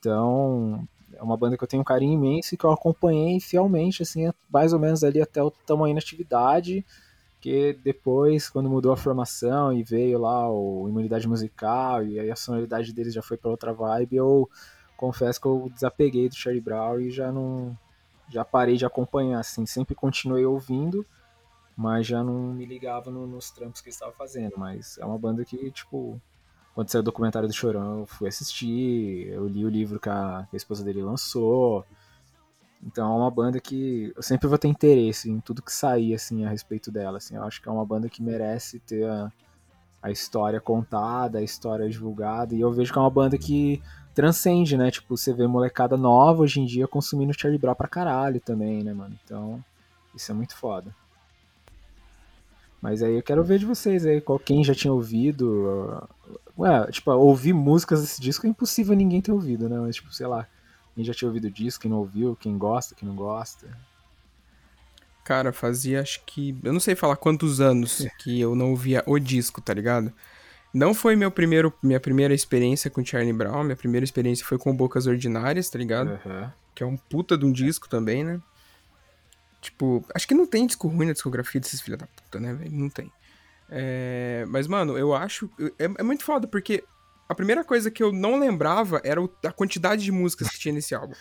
Então, 0.00 0.86
é 1.16 1.22
uma 1.22 1.36
banda 1.36 1.56
que 1.56 1.62
eu 1.62 1.68
tenho 1.68 1.82
um 1.82 1.84
carinho 1.84 2.14
imenso 2.14 2.54
e 2.54 2.58
que 2.58 2.64
eu 2.64 2.72
acompanhei 2.72 3.38
fielmente, 3.40 4.02
assim, 4.02 4.30
mais 4.52 4.72
ou 4.72 4.78
menos 4.78 5.04
ali 5.04 5.20
até 5.20 5.42
o 5.42 5.50
tamanho 5.50 5.94
da 5.94 6.00
atividade, 6.00 6.84
que 7.40 7.78
depois, 7.84 8.48
quando 8.48 8.68
mudou 8.68 8.92
a 8.92 8.96
formação 8.96 9.72
e 9.72 9.82
veio 9.82 10.18
lá 10.18 10.50
o 10.50 10.88
Imunidade 10.88 11.28
Musical 11.28 12.02
e 12.04 12.18
aí 12.18 12.30
a 12.30 12.36
sonoridade 12.36 12.92
deles 12.92 13.14
já 13.14 13.22
foi 13.22 13.36
para 13.36 13.50
outra 13.50 13.72
vibe, 13.72 14.16
eu 14.16 14.48
confesso 14.96 15.40
que 15.40 15.46
eu 15.46 15.70
desapeguei 15.72 16.28
do 16.28 16.34
Charlie 16.34 16.60
Brown 16.60 17.00
e 17.00 17.10
já 17.10 17.30
não 17.30 17.76
já 18.34 18.44
parei 18.44 18.76
de 18.76 18.84
acompanhar, 18.84 19.38
assim, 19.38 19.64
sempre 19.64 19.94
continuei 19.94 20.44
ouvindo, 20.44 21.06
mas 21.76 22.04
já 22.04 22.22
não 22.24 22.52
me 22.52 22.66
ligava 22.66 23.08
no, 23.08 23.28
nos 23.28 23.52
trampos 23.52 23.80
que 23.80 23.86
eles 23.86 23.94
estavam 23.94 24.12
fazendo, 24.14 24.54
mas 24.56 24.98
é 24.98 25.04
uma 25.04 25.16
banda 25.16 25.44
que, 25.44 25.70
tipo, 25.70 26.20
quando 26.74 26.90
saiu 26.90 27.00
o 27.00 27.04
documentário 27.04 27.46
do 27.46 27.54
Chorão, 27.54 28.00
eu 28.00 28.06
fui 28.06 28.26
assistir, 28.26 29.28
eu 29.28 29.46
li 29.46 29.64
o 29.64 29.68
livro 29.68 30.00
que 30.00 30.08
a, 30.08 30.48
que 30.50 30.56
a 30.56 30.58
esposa 30.58 30.82
dele 30.82 31.00
lançou. 31.00 31.86
Então 32.82 33.14
é 33.14 33.16
uma 33.16 33.30
banda 33.30 33.60
que 33.60 34.12
eu 34.16 34.22
sempre 34.22 34.48
vou 34.48 34.58
ter 34.58 34.66
interesse 34.66 35.30
em 35.30 35.38
tudo 35.38 35.62
que 35.62 35.72
sair 35.72 36.12
assim 36.12 36.44
a 36.44 36.50
respeito 36.50 36.90
dela, 36.90 37.18
assim. 37.18 37.36
Eu 37.36 37.44
acho 37.44 37.62
que 37.62 37.68
é 37.68 37.72
uma 37.72 37.86
banda 37.86 38.08
que 38.08 38.20
merece 38.20 38.80
ter 38.80 39.08
a, 39.08 39.32
a 40.02 40.10
história 40.10 40.60
contada, 40.60 41.38
a 41.38 41.42
história 41.42 41.88
divulgada, 41.88 42.52
e 42.52 42.60
eu 42.60 42.72
vejo 42.72 42.92
que 42.92 42.98
é 42.98 43.02
uma 43.02 43.10
banda 43.10 43.38
que 43.38 43.80
transcende, 44.14 44.76
né? 44.76 44.90
Tipo, 44.90 45.16
você 45.16 45.32
vê 45.32 45.46
molecada 45.46 45.96
nova 45.96 46.42
hoje 46.42 46.60
em 46.60 46.66
dia 46.66 46.86
consumindo 46.86 47.38
Charlie 47.38 47.58
Brown 47.58 47.74
pra 47.74 47.88
caralho 47.88 48.40
também, 48.40 48.82
né, 48.82 48.94
mano? 48.94 49.18
Então, 49.24 49.62
isso 50.14 50.30
é 50.30 50.34
muito 50.34 50.56
foda. 50.56 50.94
Mas 52.80 53.02
aí 53.02 53.16
eu 53.16 53.22
quero 53.22 53.42
ver 53.42 53.58
de 53.58 53.64
vocês 53.64 54.04
aí, 54.04 54.20
qual, 54.20 54.38
quem 54.38 54.62
já 54.62 54.74
tinha 54.74 54.92
ouvido. 54.92 56.06
Ué, 56.58 56.86
tipo, 56.90 57.10
ouvir 57.12 57.52
músicas 57.52 58.02
desse 58.02 58.20
disco 58.20 58.46
é 58.46 58.50
impossível 58.50 58.94
ninguém 58.94 59.20
ter 59.20 59.32
ouvido, 59.32 59.68
né? 59.68 59.78
Mas, 59.78 59.96
tipo, 59.96 60.12
sei 60.12 60.26
lá, 60.26 60.46
quem 60.94 61.02
já 61.02 61.14
tinha 61.14 61.28
ouvido 61.28 61.46
o 61.46 61.50
disco, 61.50 61.82
quem 61.82 61.90
não 61.90 61.98
ouviu, 61.98 62.36
quem 62.36 62.56
gosta, 62.56 62.94
quem 62.94 63.08
não 63.08 63.16
gosta. 63.16 63.66
Cara, 65.24 65.52
fazia 65.52 66.02
acho 66.02 66.22
que. 66.26 66.56
Eu 66.62 66.74
não 66.74 66.80
sei 66.80 66.94
falar 66.94 67.16
quantos 67.16 67.58
anos 67.58 68.06
que 68.18 68.38
eu 68.38 68.54
não 68.54 68.70
ouvia 68.70 69.02
o 69.06 69.18
disco, 69.18 69.62
tá 69.62 69.72
ligado? 69.72 70.12
Não 70.74 70.92
foi 70.92 71.14
meu 71.14 71.30
primeiro, 71.30 71.72
minha 71.80 72.00
primeira 72.00 72.34
experiência 72.34 72.90
com 72.90 73.04
Charlie 73.04 73.32
Brown. 73.32 73.62
Minha 73.62 73.76
primeira 73.76 74.02
experiência 74.02 74.44
foi 74.44 74.58
com 74.58 74.74
Bocas 74.74 75.06
Ordinárias, 75.06 75.70
tá 75.70 75.78
ligado? 75.78 76.18
Uhum. 76.26 76.50
Que 76.74 76.82
é 76.82 76.86
um 76.86 76.96
puta 76.96 77.38
de 77.38 77.44
um 77.44 77.52
disco 77.52 77.88
também, 77.88 78.24
né? 78.24 78.40
Tipo, 79.60 80.04
acho 80.12 80.26
que 80.26 80.34
não 80.34 80.46
tem 80.46 80.66
disco 80.66 80.88
ruim 80.88 81.06
na 81.06 81.12
discografia 81.12 81.60
desses 81.60 81.80
filha 81.80 81.96
da 81.96 82.08
puta, 82.08 82.40
né, 82.40 82.52
velho? 82.52 82.72
Não 82.72 82.90
tem. 82.90 83.10
É, 83.70 84.44
mas, 84.48 84.66
mano, 84.66 84.98
eu 84.98 85.14
acho. 85.14 85.48
É, 85.78 85.84
é, 85.84 86.02
muito 86.02 86.24
foda, 86.24 86.48
porque 86.48 86.82
a 87.28 87.34
primeira 87.36 87.62
coisa 87.62 87.88
que 87.88 88.02
eu 88.02 88.12
não 88.12 88.38
lembrava 88.38 89.00
era 89.04 89.22
a 89.46 89.52
quantidade 89.52 90.02
de 90.02 90.10
músicas 90.10 90.48
que 90.48 90.58
tinha 90.58 90.74
nesse 90.74 90.92
álbum. 90.92 91.14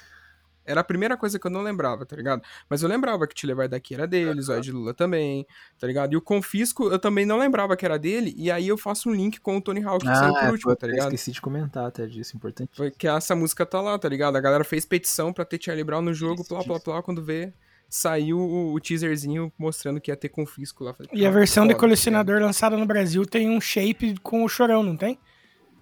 Era 0.65 0.81
a 0.81 0.83
primeira 0.83 1.17
coisa 1.17 1.37
que 1.37 1.45
eu 1.45 1.51
não 1.51 1.61
lembrava, 1.61 2.05
tá 2.05 2.15
ligado? 2.15 2.41
Mas 2.69 2.81
eu 2.81 2.89
lembrava 2.89 3.27
que 3.27 3.35
Te 3.35 3.45
Levar 3.45 3.67
Daqui 3.67 3.93
era 3.93 4.07
dele, 4.07 4.41
Zóio 4.41 4.61
de 4.61 4.71
Lula 4.71 4.93
também, 4.93 5.45
tá 5.79 5.87
ligado? 5.87 6.13
E 6.13 6.17
o 6.17 6.21
Confisco 6.21 6.89
eu 6.89 6.99
também 6.99 7.25
não 7.25 7.37
lembrava 7.37 7.75
que 7.75 7.85
era 7.85 7.97
dele, 7.99 8.33
e 8.37 8.49
aí 8.49 8.67
eu 8.67 8.77
faço 8.77 9.09
um 9.09 9.13
link 9.13 9.39
com 9.39 9.57
o 9.57 9.61
Tony 9.61 9.83
Hawk 9.83 10.05
que 10.05 10.11
ah, 10.11 10.15
saiu 10.15 10.33
por 10.33 10.49
último, 10.51 10.75
tá 10.75 10.87
ligado? 10.87 11.07
esqueci 11.13 11.31
de 11.31 11.41
comentar 11.41 11.85
até 11.85 12.05
disso, 12.05 12.35
importante. 12.35 12.71
Foi 12.75 12.91
que 12.91 13.07
essa 13.07 13.35
música 13.35 13.65
tá 13.65 13.81
lá, 13.81 13.97
tá 13.97 14.07
ligado? 14.09 14.35
A 14.35 14.41
galera 14.41 14.63
fez 14.63 14.85
petição 14.85 15.33
pra 15.33 15.45
ter 15.45 15.59
Charlie 15.61 15.83
Brown 15.83 16.01
no 16.01 16.13
jogo, 16.13 16.45
plá, 16.47 16.63
plá, 16.63 16.79
plá, 16.79 17.03
quando 17.03 17.23
vê 17.23 17.53
saiu 17.89 18.39
o, 18.39 18.73
o 18.73 18.79
teaserzinho 18.79 19.53
mostrando 19.55 20.01
que 20.01 20.09
ia 20.09 20.17
ter 20.17 20.29
confisco 20.29 20.83
lá. 20.83 20.95
Falei, 20.95 21.11
E 21.13 21.25
a 21.25 21.29
"Ah, 21.29 21.31
versão 21.31 21.67
de 21.67 21.73
foda, 21.73 21.79
colecionador 21.79 22.41
lançada 22.41 22.75
no 22.75 22.87
Brasil 22.87 23.23
tem 23.23 23.47
um 23.51 23.61
shape 23.61 24.17
com 24.19 24.43
o 24.43 24.49
chorão, 24.49 24.81
não 24.81 24.97
tem? 24.97 25.19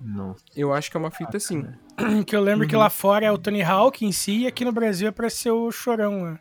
Não. 0.04 0.36
Eu 0.56 0.74
acho 0.74 0.92
que 0.92 0.98
é 0.98 1.00
uma 1.00 1.12
fita 1.12 1.38
assim. 1.38 1.66
Que 2.26 2.36
eu 2.36 2.42
lembro 2.42 2.68
que 2.68 2.76
lá 2.76 2.90
fora 2.90 3.26
é 3.26 3.32
o 3.32 3.38
Tony 3.38 3.62
Hawk 3.62 4.06
em 4.06 4.12
si, 4.12 4.40
e 4.40 4.48
aqui 4.48 4.64
no 4.66 4.72
Brasil 4.72 5.08
é 5.08 5.12
pra 5.12 5.30
ser 5.30 5.52
o 5.52 5.72
chorão. 5.72 6.26
né? 6.32 6.40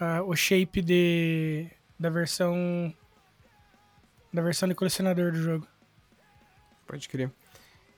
Ah, 0.00 0.22
o 0.22 0.34
shape 0.36 0.80
de, 0.82 1.66
da 1.98 2.08
versão. 2.10 2.92
Da 4.32 4.42
versão 4.42 4.68
de 4.68 4.74
colecionador 4.74 5.32
do 5.32 5.38
jogo. 5.42 5.66
Pode 6.86 7.08
crer. 7.08 7.30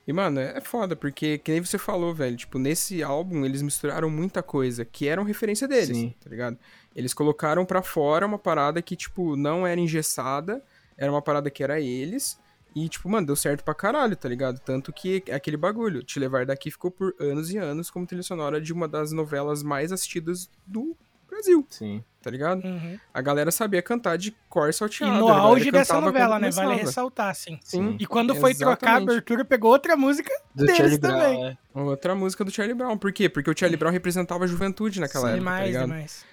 E, 0.07 0.11
mano, 0.11 0.39
é 0.39 0.59
foda, 0.59 0.95
porque, 0.95 1.37
que 1.37 1.51
nem 1.51 1.63
você 1.63 1.77
falou, 1.77 2.13
velho, 2.13 2.35
tipo, 2.35 2.57
nesse 2.57 3.03
álbum 3.03 3.45
eles 3.45 3.61
misturaram 3.61 4.09
muita 4.09 4.41
coisa 4.41 4.83
que 4.83 5.07
eram 5.07 5.23
referência 5.23 5.67
deles, 5.67 5.95
Sim. 5.95 6.15
tá 6.21 6.29
ligado? 6.29 6.57
Eles 6.95 7.13
colocaram 7.13 7.63
pra 7.65 7.83
fora 7.83 8.25
uma 8.25 8.39
parada 8.39 8.81
que, 8.81 8.95
tipo, 8.95 9.35
não 9.35 9.65
era 9.65 9.79
engessada, 9.79 10.63
era 10.97 11.11
uma 11.11 11.21
parada 11.21 11.51
que 11.51 11.63
era 11.63 11.79
eles, 11.79 12.39
e, 12.75 12.87
tipo, 12.87 13.09
mano, 13.09 13.27
deu 13.27 13.35
certo 13.35 13.63
pra 13.63 13.73
caralho, 13.73 14.15
tá 14.15 14.29
ligado? 14.29 14.59
Tanto 14.59 14.93
que 14.93 15.23
é 15.27 15.35
aquele 15.35 15.57
bagulho, 15.57 16.03
Te 16.03 16.19
Levar 16.19 16.45
Daqui 16.45 16.71
ficou 16.71 16.89
por 16.91 17.13
anos 17.19 17.51
e 17.51 17.57
anos 17.57 17.89
como 17.91 18.05
trilha 18.05 18.23
sonora 18.23 18.61
de 18.61 18.71
uma 18.71 18.87
das 18.87 19.11
novelas 19.11 19.61
mais 19.63 19.91
assistidas 19.91 20.49
do 20.65 20.95
Brasil, 21.29 21.65
Sim. 21.69 22.03
tá 22.21 22.29
ligado? 22.29 22.61
Uhum. 22.65 22.99
A 23.13 23.21
galera 23.21 23.51
sabia 23.51 23.81
cantar 23.81 24.17
de 24.17 24.35
cor 24.49 24.69
E 24.69 24.73
salteada. 24.73 25.17
no 25.17 25.29
auge 25.29 25.71
dessa 25.71 25.99
novela, 26.01 26.37
né? 26.37 26.51
Vale 26.51 26.75
ressaltar, 26.75 27.29
assim. 27.29 27.57
Sim. 27.63 27.95
E 27.99 28.05
quando 28.05 28.35
foi 28.35 28.53
trocar 28.53 28.71
a 28.71 28.77
Exatamente. 28.91 29.11
abertura, 29.11 29.45
pegou 29.45 29.71
outra 29.71 29.95
música 29.95 30.29
Do 30.53 30.65
deles 30.65 30.75
Charlie 30.77 30.97
também. 30.97 31.39
Brown, 31.73 31.81
é. 31.85 31.89
Outra 31.89 32.15
música 32.15 32.43
do 32.43 32.51
Charlie 32.51 32.75
Brown. 32.75 32.97
Por 32.97 33.13
quê? 33.13 33.29
Porque 33.29 33.49
o 33.49 33.57
Charlie 33.57 33.77
Brown 33.77 33.91
representava 33.93 34.43
a 34.43 34.47
juventude 34.47 34.99
naquela 34.99 35.29
época, 35.29 35.33
tá 35.33 35.39
demais, 35.39 35.67
ligado? 35.67 35.83
demais. 35.87 36.25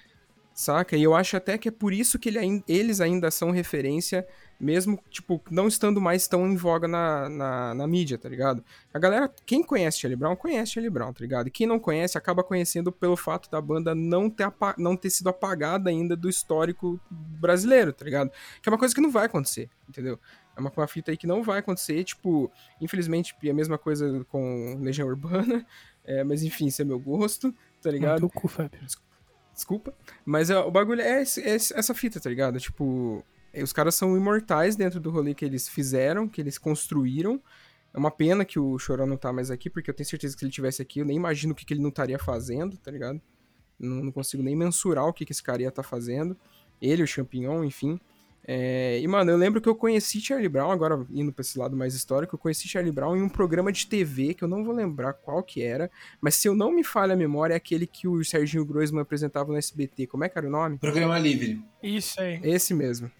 Saca? 0.59 0.96
E 0.96 1.04
eu 1.04 1.14
acho 1.14 1.36
até 1.36 1.56
que 1.56 1.68
é 1.68 1.70
por 1.70 1.92
isso 1.92 2.18
que 2.18 2.28
ele 2.28 2.64
eles 2.66 3.00
ainda 3.00 3.30
são 3.30 3.52
referência, 3.52 4.26
mesmo, 4.59 4.98
tipo, 5.09 5.40
não 5.52 5.68
estando 5.68 6.00
mais 6.00 6.26
tão 6.26 6.48
em 6.48 6.56
voga 6.56 6.88
na, 6.88 7.28
na, 7.28 7.74
na 7.76 7.86
mídia, 7.86 8.18
tá 8.18 8.28
ligado? 8.28 8.64
A 8.92 8.98
galera, 8.98 9.32
quem 9.46 9.62
conhece 9.62 10.00
Charlie 10.00 10.16
Brown, 10.18 10.34
conhece 10.34 10.72
Charlie 10.72 10.90
Brown, 10.90 11.12
tá 11.12 11.20
ligado? 11.20 11.46
E 11.46 11.50
quem 11.52 11.64
não 11.64 11.78
conhece, 11.78 12.18
acaba 12.18 12.42
conhecendo 12.42 12.90
pelo 12.90 13.16
fato 13.16 13.48
da 13.48 13.61
banda 13.61 13.94
não 13.94 14.28
ter, 14.28 14.52
não 14.76 14.96
ter 14.96 15.11
sido 15.11 15.28
apagada 15.28 15.90
ainda 15.90 16.16
do 16.16 16.28
histórico 16.28 17.00
brasileiro, 17.09 17.92
tá 17.92 18.04
ligado? 18.04 18.32
Que 18.61 18.68
é 18.68 18.72
uma 18.72 18.78
coisa 18.78 18.92
que 18.92 19.00
não 19.00 19.12
vai 19.12 19.26
acontecer, 19.26 19.70
entendeu? 19.88 20.18
É 20.56 20.61
uma, 20.61 20.72
uma 20.76 20.88
fita 20.88 21.12
aí 21.12 21.16
que 21.16 21.28
não 21.28 21.40
vai 21.40 21.61
acontecer, 21.61 22.02
tipo, 22.02 22.50
infelizmente, 22.80 23.32
é 23.44 23.50
a 23.50 23.54
mesma 23.54 23.78
coisa 23.78 24.26
com 24.28 24.76
Legião 24.80 25.06
Urbana, 25.06 25.64
é, 26.04 26.24
mas 26.24 26.42
enfim, 26.42 26.66
isso 26.66 26.82
é 26.82 26.84
meu 26.84 26.98
gosto, 26.98 27.54
tá 27.80 27.92
ligado? 27.92 28.18
Teu 28.18 28.28
cu, 28.28 28.48
Fábio. 28.48 28.80
Desculpa. 29.59 29.92
Mas 30.24 30.50
é, 30.50 30.56
o 30.56 30.70
bagulho 30.70 31.00
é, 31.00 31.20
esse- 31.22 31.42
é 31.42 31.56
essa 31.56 31.92
fita, 31.92 32.20
tá 32.20 32.30
ligado? 32.30 32.61
Tipo, 32.61 33.24
eh, 33.52 33.61
os 33.61 33.72
caras 33.72 33.96
são 33.96 34.16
imortais 34.16 34.76
dentro 34.76 35.00
do 35.00 35.11
rolê 35.11 35.34
que 35.34 35.44
eles 35.44 35.68
fizeram, 35.68 36.28
que 36.28 36.40
eles 36.40 36.56
construíram. 36.59 37.42
É 37.92 37.98
uma 37.98 38.11
pena 38.12 38.44
que 38.44 38.56
o 38.56 38.78
Chorão 38.78 39.04
não 39.04 39.16
tá 39.16 39.32
mais 39.32 39.50
aqui, 39.50 39.68
porque 39.68 39.90
eu 39.90 39.94
tenho 39.94 40.09
certeza 40.09 40.34
que 40.34 40.38
se 40.38 40.44
ele 40.44 40.52
tivesse 40.52 40.80
aqui, 40.80 41.00
eu 41.00 41.04
nem 41.04 41.16
imagino 41.16 41.52
o 41.52 41.56
que, 41.56 41.64
que 41.64 41.74
ele 41.74 41.80
não 41.82 41.88
estaria 41.88 42.20
fazendo, 42.20 42.76
tá 42.76 42.88
ligado? 42.88 43.20
Não, 43.76 44.04
não 44.04 44.12
consigo 44.12 44.44
nem 44.44 44.54
mensurar 44.54 45.04
o 45.06 45.12
que, 45.12 45.24
que 45.24 45.32
esse 45.32 45.42
cara 45.42 45.61
ia 45.61 45.68
estar 45.70 45.82
fazendo. 45.82 46.36
Ele, 46.80 47.02
o 47.02 47.06
Champignon, 47.09 47.64
enfim. 47.64 47.98
É, 48.51 48.99
e, 48.99 49.07
mano, 49.07 49.30
eu 49.30 49.36
lembro 49.36 49.61
que 49.61 49.68
eu 49.68 49.74
conheci 49.74 50.22
Charlie 50.22 50.49
Brown, 50.49 50.70
agora 50.70 51.07
indo 51.11 51.30
pra 51.30 51.42
esse 51.42 51.59
lado 51.59 51.76
mais 51.76 51.94
histórico, 51.94 52.34
eu 52.34 52.38
conheci 52.38 52.66
Charlie 52.66 52.90
Brown 52.90 53.14
em 53.14 53.20
um 53.20 53.28
programa 53.28 53.70
de 53.70 53.86
TV, 53.86 54.32
que 54.32 54.42
eu 54.42 54.49
não 54.49 54.64
vou 54.64 54.74
lembrar 54.74 55.12
qual 55.12 55.42
que 55.42 55.62
era, 55.62 55.90
mas 56.18 56.36
se 56.36 56.49
eu 56.49 56.55
não 56.55 56.72
me 56.72 56.82
falha 56.82 57.12
a 57.12 57.16
memória, 57.16 57.53
é 57.53 57.59
aquele 57.59 57.86
que 57.86 58.09
o 58.09 58.24
Serginho 58.24 58.64
Groisman 58.64 59.03
apresentava 59.03 59.53
no 59.53 59.59
SBT. 59.59 60.07
Como 60.07 60.24
é 60.24 60.30
que 60.30 60.38
era 60.38 60.46
o 60.46 60.51
nome? 60.51 60.78
Programa 60.78 61.18
livre. 61.18 61.62
Isso 61.82 62.18
aí. 62.22 62.40
Esse 62.42 62.72
mesmo. 62.72 63.11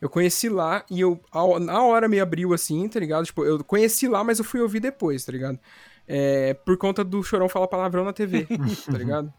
Eu 0.00 0.08
conheci 0.08 0.48
lá 0.48 0.84
e 0.88 1.00
eu, 1.00 1.20
na 1.60 1.82
hora 1.82 2.06
me 2.06 2.20
abriu 2.20 2.54
assim, 2.54 2.88
tá 2.88 3.00
ligado? 3.00 3.24
Tipo, 3.24 3.44
eu 3.44 3.64
conheci 3.64 4.06
lá, 4.06 4.22
mas 4.22 4.38
eu 4.38 4.44
fui 4.44 4.60
ouvir 4.60 4.78
depois, 4.78 5.24
tá 5.24 5.32
ligado? 5.32 5.58
É, 6.06 6.54
por 6.54 6.76
conta 6.76 7.02
do 7.02 7.24
Chorão 7.24 7.48
falar 7.48 7.66
palavrão 7.66 8.04
na 8.04 8.12
TV, 8.12 8.46
tá 8.86 8.98
ligado? 8.98 9.34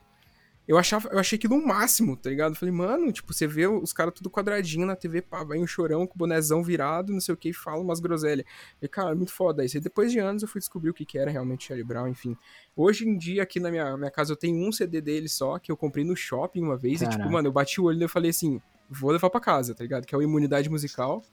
Eu, 0.67 0.77
achava, 0.77 1.07
eu 1.09 1.17
achei 1.17 1.37
aquilo 1.37 1.55
um 1.55 1.65
máximo, 1.65 2.17
tá 2.17 2.29
ligado? 2.29 2.51
Eu 2.51 2.55
falei, 2.57 2.73
mano, 2.73 3.11
tipo, 3.11 3.33
você 3.33 3.47
vê 3.47 3.65
os 3.67 3.93
caras 3.93 4.13
tudo 4.13 4.29
quadradinho 4.29 4.85
na 4.85 4.95
TV, 4.95 5.21
pá, 5.21 5.43
vai 5.43 5.57
um 5.57 5.65
chorão 5.65 6.05
com 6.05 6.15
o 6.15 6.17
bonezão 6.17 6.61
virado, 6.61 7.13
não 7.13 7.21
sei 7.21 7.33
o 7.33 7.37
que, 7.37 7.49
e 7.49 7.53
fala 7.53 7.81
umas 7.81 8.01
groselhas. 8.01 8.45
E, 8.81 8.87
cara, 8.87 9.15
muito 9.15 9.31
foda 9.31 9.63
isso. 9.63 9.77
E 9.77 9.79
depois 9.79 10.11
de 10.11 10.19
anos 10.19 10.41
eu 10.41 10.47
fui 10.47 10.59
descobrir 10.59 10.89
o 10.89 10.93
que, 10.93 11.05
que 11.05 11.17
era 11.17 11.31
realmente 11.31 11.67
Charlie 11.67 11.85
Brown, 11.85 12.09
enfim. 12.09 12.35
Hoje 12.75 13.07
em 13.07 13.17
dia, 13.17 13.43
aqui 13.43 13.59
na 13.59 13.71
minha, 13.71 13.95
minha 13.95 14.11
casa, 14.11 14.33
eu 14.33 14.37
tenho 14.37 14.57
um 14.67 14.71
CD 14.71 14.99
dele 14.99 15.29
só, 15.29 15.57
que 15.57 15.71
eu 15.71 15.77
comprei 15.77 16.03
no 16.03 16.15
shopping 16.15 16.61
uma 16.61 16.75
vez, 16.75 17.01
e, 17.01 17.05
tipo, 17.05 17.11
Caraca. 17.11 17.31
mano, 17.31 17.47
eu 17.47 17.51
bati 17.53 17.79
o 17.79 17.85
olho 17.85 17.99
e 17.99 18.03
eu 18.03 18.09
falei 18.09 18.31
assim, 18.31 18.61
vou 18.89 19.11
levar 19.11 19.29
pra 19.29 19.39
casa, 19.39 19.73
tá 19.73 19.83
ligado? 19.83 20.05
Que 20.05 20.13
é 20.13 20.17
o 20.17 20.21
Imunidade 20.21 20.69
Musical, 20.69 21.23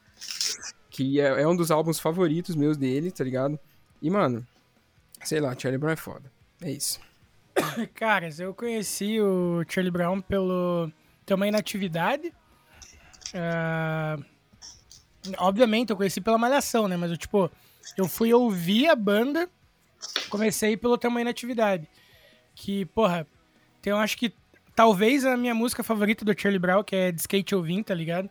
que 0.89 1.20
é, 1.20 1.43
é 1.43 1.49
um 1.49 1.57
dos 1.57 1.72
álbuns 1.72 1.99
favoritos 1.99 2.55
meus 2.55 2.76
dele, 2.76 3.11
tá 3.11 3.24
ligado? 3.24 3.59
E, 4.01 4.09
mano, 4.09 4.47
sei 5.24 5.41
lá, 5.41 5.59
Charlie 5.59 5.78
Brown 5.78 5.93
é 5.93 5.97
foda. 5.97 6.30
É 6.62 6.70
isso. 6.70 7.01
Caras, 7.95 8.41
eu 8.41 8.55
conheci 8.55 9.21
o 9.21 9.65
Charlie 9.69 9.91
Brown 9.91 10.21
pelo 10.21 10.91
Tamanho 11.25 11.53
na 11.53 11.59
Atividade. 11.59 12.33
Ah, 13.35 14.17
obviamente, 15.39 15.91
eu 15.91 15.97
conheci 15.97 16.21
pela 16.21 16.39
Malhação, 16.39 16.89
né? 16.89 16.97
Mas 16.97 17.11
eu, 17.11 17.17
tipo, 17.17 17.51
eu 17.97 18.09
fui 18.09 18.33
ouvir 18.33 18.89
a 18.89 18.97
banda, 18.97 19.49
comecei 20.29 20.77
pelo 20.77 20.99
Tamanho 20.99 21.25
na 21.25 21.31
Atividade. 21.31 21.89
Que, 22.55 22.85
porra, 22.87 23.27
tem, 23.83 23.91
eu 23.91 23.97
acho 23.97 24.17
que 24.17 24.33
talvez 24.75 25.25
a 25.25 25.37
minha 25.37 25.55
música 25.55 25.83
favorita 25.83 26.25
do 26.25 26.39
Charlie 26.39 26.59
Brown, 26.59 26.85
que 26.85 26.97
é 26.97 27.13
de 27.13 27.21
skate 27.21 27.53
eu 27.53 27.63
vim, 27.63 27.83
tá 27.83 27.95
ligado? 27.95 28.29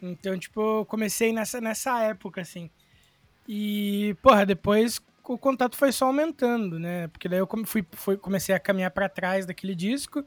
Então, 0.00 0.38
tipo, 0.38 0.84
comecei 0.86 1.32
nessa, 1.32 1.60
nessa 1.60 2.00
época, 2.02 2.40
assim. 2.40 2.70
E, 3.46 4.14
porra, 4.22 4.44
depois 4.44 5.00
o 5.28 5.38
contato 5.38 5.76
foi 5.76 5.92
só 5.92 6.06
aumentando, 6.06 6.78
né? 6.78 7.08
Porque 7.08 7.28
daí 7.28 7.38
eu 7.38 7.48
fui, 7.64 7.84
fui- 7.92 8.16
comecei 8.16 8.54
a 8.54 8.58
caminhar 8.58 8.90
pra 8.90 9.08
trás 9.08 9.44
daquele 9.46 9.74
disco. 9.74 10.24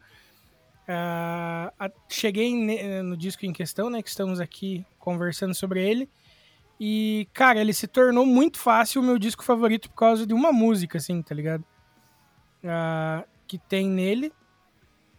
Ah, 0.87 1.71
a- 1.79 1.91
cheguei 2.09 2.53
ne- 2.55 3.01
no 3.01 3.17
disco 3.17 3.45
em 3.45 3.53
questão, 3.53 3.89
né? 3.89 4.01
Que 4.01 4.09
estamos 4.09 4.39
aqui 4.39 4.85
conversando 4.99 5.53
sobre 5.55 5.83
ele. 5.83 6.09
E, 6.79 7.27
cara, 7.33 7.59
ele 7.59 7.73
se 7.73 7.87
tornou 7.87 8.25
muito 8.25 8.57
fácil 8.57 9.01
o 9.01 9.05
meu 9.05 9.17
disco 9.19 9.43
favorito 9.43 9.89
por 9.89 9.95
causa 9.95 10.25
de 10.25 10.33
uma 10.33 10.51
música, 10.51 10.97
assim, 10.97 11.21
tá 11.21 11.33
ligado? 11.35 11.63
Ah, 12.63 13.23
que 13.47 13.57
tem 13.57 13.87
nele. 13.89 14.31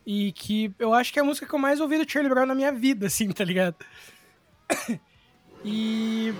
E 0.04 0.32
que 0.32 0.74
eu 0.78 0.92
acho 0.92 1.12
que 1.12 1.18
é 1.18 1.22
a 1.22 1.24
música 1.24 1.46
que 1.46 1.54
eu 1.54 1.58
mais 1.60 1.80
ouvi 1.80 1.96
do 1.98 2.10
Charlie 2.10 2.28
Brown 2.32 2.46
na 2.46 2.54
minha 2.54 2.72
vida, 2.72 3.06
assim, 3.06 3.30
tá 3.30 3.44
ligado? 3.44 3.76
e. 5.64 6.34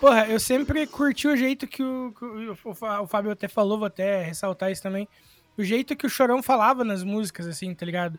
Porra, 0.00 0.26
eu 0.26 0.40
sempre 0.40 0.86
curti 0.86 1.28
o 1.28 1.36
jeito 1.36 1.66
que 1.66 1.82
o, 1.82 2.14
o, 2.18 2.70
o 2.70 2.74
Fá- 2.74 3.00
o 3.00 3.06
Fábio 3.06 3.30
até 3.30 3.46
falou, 3.46 3.76
vou 3.76 3.86
até 3.86 4.22
ressaltar 4.22 4.72
isso 4.72 4.82
também. 4.82 5.06
O 5.58 5.62
jeito 5.62 5.94
que 5.94 6.06
o 6.06 6.10
Chorão 6.10 6.42
falava 6.42 6.82
nas 6.82 7.04
músicas, 7.04 7.46
assim, 7.46 7.74
tá 7.74 7.84
ligado? 7.84 8.18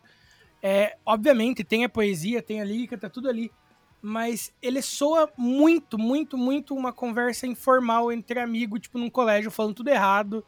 É, 0.61 0.95
obviamente, 1.03 1.63
tem 1.63 1.83
a 1.83 1.89
poesia, 1.89 2.39
tem 2.39 2.61
a 2.61 2.63
lírica, 2.63 2.99
tá 2.99 3.09
tudo 3.09 3.27
ali. 3.27 3.51
Mas 3.99 4.53
ele 4.61 4.79
soa 4.81 5.27
muito, 5.35 5.97
muito, 5.97 6.37
muito 6.37 6.75
uma 6.75 6.93
conversa 6.93 7.47
informal 7.47 8.11
entre 8.11 8.39
amigos, 8.39 8.81
tipo, 8.81 8.99
num 8.99 9.09
colégio, 9.09 9.49
falando 9.49 9.75
tudo 9.75 9.89
errado, 9.89 10.45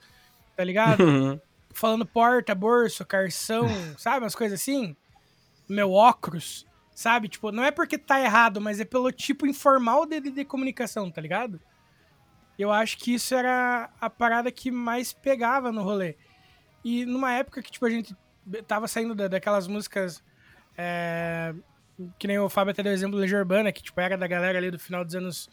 tá 0.56 0.64
ligado? 0.64 1.04
falando 1.74 2.06
porta, 2.06 2.54
bolso, 2.54 3.04
carção, 3.04 3.68
sabe? 3.98 4.24
Umas 4.24 4.36
coisas 4.36 4.62
assim. 4.62 4.96
Meu 5.68 5.92
óculos, 5.92 6.68
sabe? 6.94 7.28
Tipo, 7.28 7.52
não 7.52 7.64
é 7.64 7.72
porque 7.72 7.98
tá 7.98 8.20
errado, 8.20 8.62
mas 8.62 8.80
é 8.80 8.86
pelo 8.86 9.12
tipo 9.12 9.46
informal 9.48 10.06
de, 10.06 10.20
de, 10.20 10.46
comunicação, 10.46 11.10
tá 11.10 11.22
ligado? 11.22 11.60
Eu 12.58 12.72
acho 12.72 12.98
que 12.98 13.14
isso 13.14 13.34
era 13.34 13.90
a 14.00 14.10
parada 14.10 14.52
que 14.52 14.70
mais 14.70 15.12
pegava 15.12 15.72
no 15.72 15.82
rolê. 15.82 16.16
E 16.84 17.06
numa 17.06 17.32
época 17.32 17.62
que, 17.62 17.72
tipo, 17.72 17.86
a 17.86 17.90
gente 17.90 18.16
tava 18.68 18.88
saindo 18.88 19.16
da- 19.16 19.28
daquelas 19.28 19.68
músicas. 19.68 20.24
é, 20.78 21.54
que 22.18 22.28
nem 22.28 22.40
o 22.40 22.50
Fábio 22.50 22.72
até 22.72 22.82
deu 22.84 22.92
exemplo 22.92 23.18
Legião 23.18 23.40
Urbana, 23.40 23.72
que, 23.72 23.82
tipo, 23.84 24.00
era 24.02 24.18
da 24.18 24.28
galera 24.28 24.58
ali 24.58 24.72
do 24.72 24.80
final 24.80 25.06
dos 25.06 25.16
anos. 25.16 25.50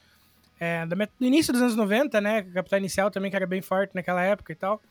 é, 0.59 0.85
do 0.87 0.97
início 1.21 1.53
dos 1.53 1.63
anos 1.63 1.77
90, 1.77 2.21
né? 2.21 2.43
Capital 2.43 2.79
Inicial 2.79 3.11
também, 3.11 3.31
que 3.31 3.37
era 3.37 3.47
bem 3.47 3.63
forte 3.63 3.95
naquela 3.95 4.23
época 4.23 4.53
e 4.53 4.57
tal. 4.57 4.83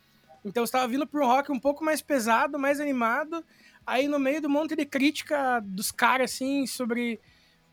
Então 0.44 0.66
você 0.66 0.72
tava 0.72 0.88
vindo 0.88 1.06
pra 1.06 1.22
um 1.22 1.28
rock 1.28 1.52
um 1.52 1.60
pouco 1.60 1.84
mais 1.84 2.02
pesado, 2.02 2.58
mais 2.58 2.80
animado. 2.80 3.44
Aí 3.90 4.08
no 4.08 4.20
meio 4.20 4.40
do 4.40 4.50
monte 4.50 4.76
de 4.76 4.86
crítica 4.86 5.60
dos 5.62 5.92
caras, 5.92 6.32
assim, 6.32 6.68
sobre. 6.68 7.20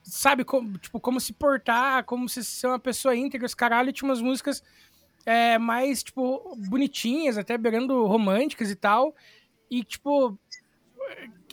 Sabe, 0.02 0.44
como, 0.44 0.78
tipo, 0.78 0.98
como 0.98 1.20
se 1.20 1.32
portar, 1.32 2.04
como 2.04 2.28
se 2.28 2.42
ser 2.42 2.68
uma 2.68 2.78
pessoa 2.78 3.14
íntegra, 3.14 3.44
os 3.44 3.54
caralho, 3.54 3.92
tinha 3.92 4.08
umas 4.08 4.22
músicas 4.22 4.62
é, 5.26 5.58
mais, 5.58 6.02
tipo, 6.02 6.56
bonitinhas, 6.68 7.36
até 7.36 7.58
beirando 7.58 8.06
românticas 8.06 8.70
e 8.70 8.76
tal. 8.76 9.14
E, 9.70 9.84
tipo, 9.84 10.38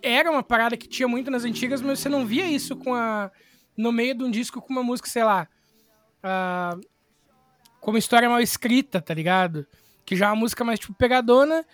era 0.01 0.31
uma 0.31 0.43
parada 0.43 0.77
que 0.77 0.87
tinha 0.87 1.07
muito 1.07 1.29
nas 1.29 1.43
antigas, 1.43 1.81
mas 1.81 1.99
você 1.99 2.07
não 2.07 2.25
via 2.25 2.45
isso 2.45 2.75
com 2.75 2.93
a. 2.93 3.31
No 3.75 3.91
meio 3.91 4.15
de 4.15 4.23
um 4.23 4.31
disco 4.31 4.61
com 4.61 4.71
uma 4.71 4.83
música, 4.83 5.09
sei 5.09 5.23
lá. 5.23 5.47
ah, 6.21 6.77
com 7.81 7.91
uma 7.91 7.99
história 7.99 8.29
mal 8.29 8.39
escrita, 8.39 9.01
tá 9.01 9.13
ligado? 9.13 9.67
Que 10.05 10.15
já 10.15 10.27
é 10.27 10.29
uma 10.29 10.37
música 10.37 10.63
mais, 10.63 10.79
tipo, 10.79 10.93
pegadona. 10.93 11.65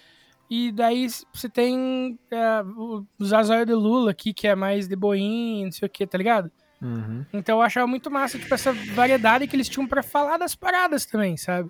E 0.49 0.71
daí 0.71 1.07
você 1.31 1.47
tem 1.47 2.17
é, 2.31 2.63
o 2.75 3.05
Zazóio 3.23 3.65
de 3.65 3.73
Lula 3.73 4.11
aqui, 4.11 4.33
que 4.33 4.47
é 4.47 4.55
mais 4.55 4.87
de 4.87 4.95
boinha, 4.95 5.65
não 5.65 5.71
sei 5.71 5.85
o 5.85 5.89
que, 5.89 6.07
tá 6.07 6.17
ligado? 6.17 6.51
Uhum. 6.81 7.25
Então 7.31 7.57
eu 7.57 7.61
achava 7.61 7.85
muito 7.85 8.09
massa, 8.09 8.39
tipo, 8.39 8.53
essa 8.53 8.73
variedade 8.73 9.47
que 9.47 9.55
eles 9.55 9.69
tinham 9.69 9.87
pra 9.87 10.01
falar 10.01 10.37
das 10.37 10.55
paradas 10.55 11.05
também, 11.05 11.37
sabe? 11.37 11.69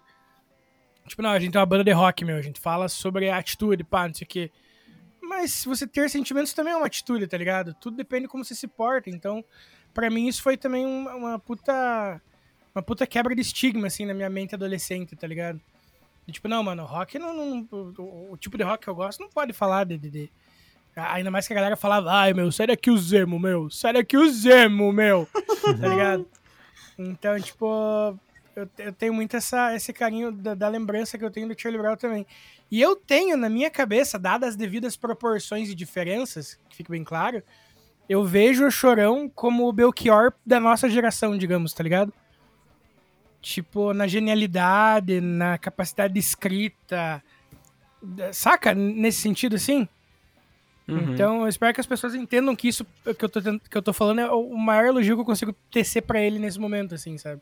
Tipo, 1.08 1.22
não, 1.22 1.32
a 1.32 1.40
gente 1.40 1.58
é 1.58 1.60
uma 1.60 1.66
banda 1.66 1.84
de 1.84 1.92
rock, 1.92 2.24
meu, 2.24 2.38
a 2.38 2.42
gente 2.42 2.60
fala 2.60 2.88
sobre 2.88 3.30
a 3.30 3.38
atitude, 3.38 3.84
pá, 3.84 4.08
não 4.08 4.14
sei 4.14 4.26
o 4.26 4.28
quê. 4.30 4.52
Mas 5.22 5.54
se 5.54 5.68
você 5.68 5.86
ter 5.86 6.10
sentimentos 6.10 6.54
também 6.54 6.74
é 6.74 6.76
uma 6.76 6.86
atitude, 6.86 7.28
tá 7.28 7.38
ligado? 7.38 7.74
Tudo 7.76 7.98
depende 7.98 8.24
de 8.24 8.28
como 8.30 8.44
você 8.44 8.56
se 8.56 8.68
porta. 8.68 9.10
Então, 9.10 9.44
pra 9.94 10.10
mim, 10.10 10.28
isso 10.28 10.42
foi 10.42 10.58
também 10.58 10.86
uma, 10.86 11.16
uma 11.16 11.40
puta. 11.40 12.22
Uma 12.74 12.84
puta 12.84 13.06
quebra 13.06 13.36
de 13.36 13.42
estigma, 13.42 13.88
assim, 13.88 14.06
na 14.06 14.14
minha 14.14 14.30
mente 14.30 14.56
adolescente, 14.56 15.16
tá 15.16 15.28
ligado? 15.28 15.60
E, 16.30 16.32
tipo, 16.32 16.48
não, 16.48 16.64
mano, 16.64 16.86
rock 16.86 17.18
não. 17.20 17.34
não- 17.34 17.68
o, 17.72 18.32
o 18.34 18.38
tipo 18.38 18.58
de 18.58 18.64
rock 18.64 18.84
que 18.84 18.90
eu 18.90 18.96
gosto 18.96 19.20
não 19.20 19.30
pode 19.30 19.52
falar 19.54 19.84
de. 19.86 19.98
de- 19.98 20.10
de- 20.10 20.32
Ainda 20.96 21.32
mais 21.32 21.48
que 21.48 21.54
a 21.54 21.56
galera 21.56 21.78
falava, 21.78 22.12
ai 22.12 22.34
meu, 22.34 22.52
sai 22.52 22.68
daqui 22.68 22.92
o 22.92 22.98
Zemo, 22.98 23.40
meu, 23.40 23.70
sai 23.70 23.94
daqui 23.94 24.18
o 24.18 24.30
Zemo, 24.30 24.92
meu, 24.92 25.30
tá 25.80 25.88
ligado? 25.88 26.28
Então, 26.98 27.40
tipo, 27.40 27.66
eu, 28.54 28.68
eu 28.80 28.92
tenho 28.92 29.14
muito 29.14 29.38
essa, 29.38 29.74
esse 29.74 29.94
carinho 29.94 30.30
da, 30.32 30.54
da 30.56 30.68
lembrança 30.68 31.18
que 31.18 31.24
eu 31.24 31.32
tenho 31.32 31.48
do 31.48 31.58
Charlie 31.58 31.82
Brown 31.82 31.96
também. 31.96 32.26
E 32.70 32.82
eu 32.82 32.96
tenho 32.98 33.38
na 33.38 33.48
minha 33.50 33.70
cabeça, 33.70 34.20
dadas 34.20 34.50
as 34.50 34.56
devidas 34.58 34.98
proporções 34.98 35.70
e 35.70 35.76
diferenças, 35.76 36.60
que 36.68 36.76
fique 36.76 36.92
bem 36.92 37.04
claro, 37.04 37.42
eu 38.10 38.26
vejo 38.26 38.66
o 38.66 38.72
Chorão 38.72 39.30
como 39.34 39.70
o 39.70 39.72
Belchior 39.72 40.34
da 40.46 40.60
nossa 40.60 40.90
geração, 40.90 41.38
digamos, 41.38 41.72
tá 41.74 41.82
ligado? 41.84 42.12
Tipo, 43.42 43.94
na 43.94 44.06
genialidade, 44.06 45.22
na 45.22 45.58
capacidade 45.58 46.14
de 46.14 46.20
escrita, 46.20 47.24
saca? 48.34 48.74
Nesse 48.74 49.22
sentido, 49.22 49.56
assim? 49.56 49.88
Uhum. 50.88 51.14
Então, 51.14 51.42
eu 51.44 51.48
espero 51.48 51.74
que 51.74 51.80
as 51.80 51.88
pessoas 51.88 52.16
entendam 52.16 52.56
que 52.56 52.68
isso 52.68 52.86
que 53.18 53.24
eu 53.24 53.30
tô, 53.30 53.42
que 53.42 53.78
eu 53.78 53.82
tô 53.82 53.94
falando 53.94 54.22
é 54.22 54.32
o 54.32 54.58
maior 54.58 54.86
elogio 54.88 55.16
que 55.16 55.22
eu 55.22 55.26
consigo 55.26 55.54
tecer 55.72 56.02
pra 56.02 56.20
ele 56.20 56.40
nesse 56.40 56.60
momento, 56.60 56.96
assim, 56.96 57.18
sabe? 57.18 57.42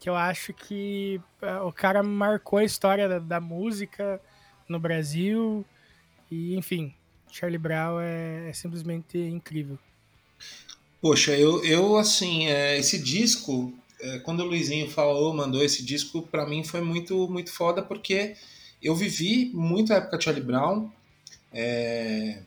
Que 0.00 0.08
eu 0.08 0.16
acho 0.16 0.52
que 0.52 1.20
é, 1.40 1.56
o 1.60 1.72
cara 1.72 2.02
marcou 2.02 2.58
a 2.58 2.64
história 2.64 3.08
da, 3.08 3.18
da 3.18 3.40
música 3.40 4.20
no 4.68 4.78
Brasil. 4.78 5.64
E, 6.30 6.56
enfim, 6.56 6.92
Charlie 7.30 7.58
Brown 7.58 8.00
é, 8.00 8.50
é 8.50 8.52
simplesmente 8.52 9.16
incrível. 9.16 9.78
Poxa, 11.00 11.36
eu, 11.36 11.64
eu 11.64 11.96
assim, 11.96 12.48
é, 12.48 12.76
esse 12.76 12.98
disco, 12.98 13.72
é, 14.00 14.18
quando 14.20 14.40
o 14.40 14.44
Luizinho 14.46 14.90
falou, 14.90 15.32
mandou 15.34 15.62
esse 15.62 15.82
disco, 15.84 16.22
pra 16.22 16.46
mim 16.46 16.62
foi 16.64 16.80
muito, 16.80 17.28
muito 17.28 17.50
foda, 17.52 17.82
porque 17.82 18.34
eu 18.82 18.94
vivi 18.94 19.50
muito 19.54 19.92
a 19.92 19.96
época 19.96 20.18
de 20.18 20.24
Charlie 20.24 20.44
Brown. 20.44 20.90
É, 21.52 22.40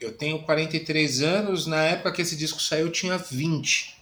eu 0.00 0.12
tenho 0.12 0.40
43 0.42 1.22
anos, 1.22 1.66
na 1.66 1.82
época 1.82 2.12
que 2.12 2.22
esse 2.22 2.36
disco 2.36 2.60
saiu 2.60 2.86
eu 2.86 2.92
tinha 2.92 3.16
20. 3.16 3.96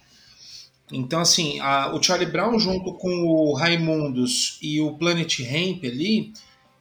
Então, 0.91 1.21
assim, 1.21 1.59
a- 1.61 1.93
o 1.95 2.03
Charlie 2.03 2.29
Brown 2.29 2.59
junto 2.59 2.93
com 2.95 3.23
o 3.23 3.53
Raimundos 3.53 4.57
e 4.61 4.81
o 4.81 4.93
Planet 4.97 5.39
Hemp 5.39 5.85
ali 5.85 6.33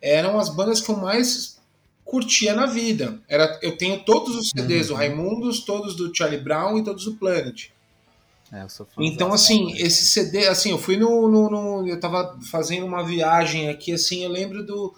eram 0.02 0.38
as 0.40 0.48
bandas 0.48 0.80
que 0.80 0.90
eu 0.90 0.96
mais 0.96 1.60
curtia 2.04 2.54
na 2.54 2.66
vida. 2.66 3.20
Era, 3.28 3.60
eu 3.62 3.76
tenho 3.76 4.02
todos 4.02 4.34
os 4.34 4.48
CDs 4.50 4.88
do 4.88 4.94
Raimundos, 4.94 5.60
todos 5.60 5.94
do 5.94 6.12
Charlie 6.16 6.40
Brown 6.40 6.78
e 6.78 6.82
todos 6.82 7.04
do 7.04 7.14
Planet. 7.14 7.68
É, 8.52 8.66
Então, 8.98 9.32
assim, 9.32 9.72
esse 9.76 10.06
CD, 10.06 10.46
assim, 10.48 10.70
eu 10.70 10.78
fui 10.78 10.96
no, 10.96 11.28
no, 11.28 11.50
no- 11.50 11.88
Eu 11.88 12.00
tava 12.00 12.38
fazendo 12.50 12.84
uma 12.86 13.04
viagem 13.04 13.68
aqui, 13.68 13.92
assim, 13.92 14.24
eu 14.24 14.30
lembro 14.30 14.64
do. 14.64 14.94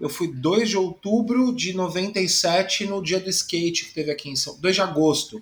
Eu 0.00 0.08
fui 0.08 0.28
2 0.32 0.68
de 0.70 0.76
outubro 0.78 1.54
de 1.54 1.72
97 1.74 2.86
no 2.86 3.02
dia 3.02 3.20
do 3.20 3.30
skate 3.30 3.86
que 3.86 3.94
teve 3.94 4.10
aqui 4.10 4.30
em 4.30 4.36
São. 4.36 4.58
2 4.60 4.74
de 4.76 4.82
agosto. 4.82 5.40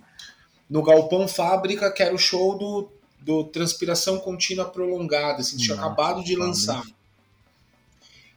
No 0.71 0.83
Galpão 0.83 1.29
Fábrica, 1.29 1.93
que 1.93 2.03
era 2.03 2.15
o 2.15 2.19
show 2.19 2.59
do, 2.59 2.91
do 3.21 3.45
Transpiração 3.45 4.19
Contínua 4.19 4.67
Prolongada, 4.67 5.41
assim, 5.41 5.57
tinha 5.57 5.77
acabado 5.77 6.25
de 6.25 6.37
lançar. 6.37 6.85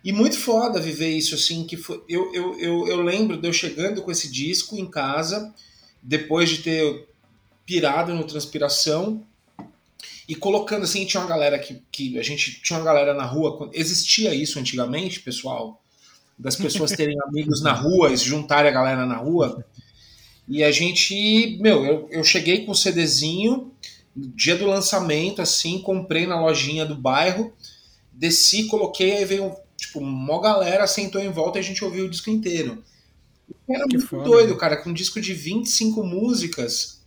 E 0.03 0.12
muito 0.12 0.38
foda 0.38 0.80
viver 0.80 1.09
isso, 1.09 1.36
assim, 1.36 1.64
que 1.66 1.78
foi. 1.78 2.03
Eu, 2.09 2.34
eu, 2.34 2.59
eu, 2.59 2.88
eu 2.88 3.01
lembro 3.01 3.38
de 3.38 3.47
eu 3.47 3.53
chegando 3.53 4.01
com 4.01 4.12
esse 4.12 4.32
disco 4.32 4.76
em 4.76 4.89
casa, 4.89 5.53
depois 6.01 6.49
de 6.49 6.59
ter 6.59 7.07
pirado 7.66 8.14
no 8.14 8.24
Transpiração, 8.24 9.26
e 10.28 10.36
colocando 10.36 10.84
assim, 10.84 11.05
tinha 11.05 11.22
uma 11.22 11.30
galera 11.30 11.59
que, 11.59 11.82
que 11.91 12.18
a 12.18 12.24
gente 12.24 12.62
tinha 12.62 12.80
uma 12.80 12.86
galera 12.86 13.14
na 13.14 13.26
rua, 13.26 13.70
existia 13.74 14.34
isso 14.34 14.59
antigamente, 14.59 15.20
pessoal, 15.20 15.82
das 16.38 16.55
pessoas 16.55 16.91
terem 16.91 17.18
amigos 17.28 17.62
na 17.62 17.74
rua 17.74 18.12
e 18.12 18.18
juntarem 18.18 18.70
a 18.70 18.74
galera 18.74 19.05
na 19.05 19.18
rua. 19.18 19.66
E 20.47 20.64
a 20.64 20.72
gente, 20.72 21.57
meu, 21.62 21.86
eu, 21.86 22.07
eu 22.12 22.24
cheguei 22.24 22.66
com 22.66 22.72
o 22.72 22.76
CDzinho, 22.76 23.72
no 24.16 24.28
dia 24.28 24.55
do 24.55 24.66
lançamento, 24.66 25.41
assim, 25.41 25.80
comprei 25.80 26.26
na 26.26 26.39
lojinha 26.39 26.86
do 26.86 26.95
bairro, 26.95 27.53
desci, 28.12 28.66
coloquei, 28.66 29.18
aí 29.18 29.26
veio 29.26 29.55
Tipo, 29.82 29.99
mó 29.99 30.39
galera 30.39 30.86
sentou 30.86 31.20
em 31.20 31.32
volta 31.32 31.57
e 31.57 31.62
a 31.62 31.64
gente 31.64 31.84
ouviu 31.84 32.05
o 32.05 32.09
disco 32.09 32.30
inteiro. 32.30 32.84
Era 33.68 33.88
Que 33.88 33.97
muito 33.97 34.07
foda, 34.07 34.24
doido, 34.24 34.53
né? 34.53 34.59
cara, 34.59 34.78
com 34.78 34.91
um 34.91 34.93
disco 34.93 35.20
de 35.20 35.34
25 35.34 36.03
músicas. 36.03 37.01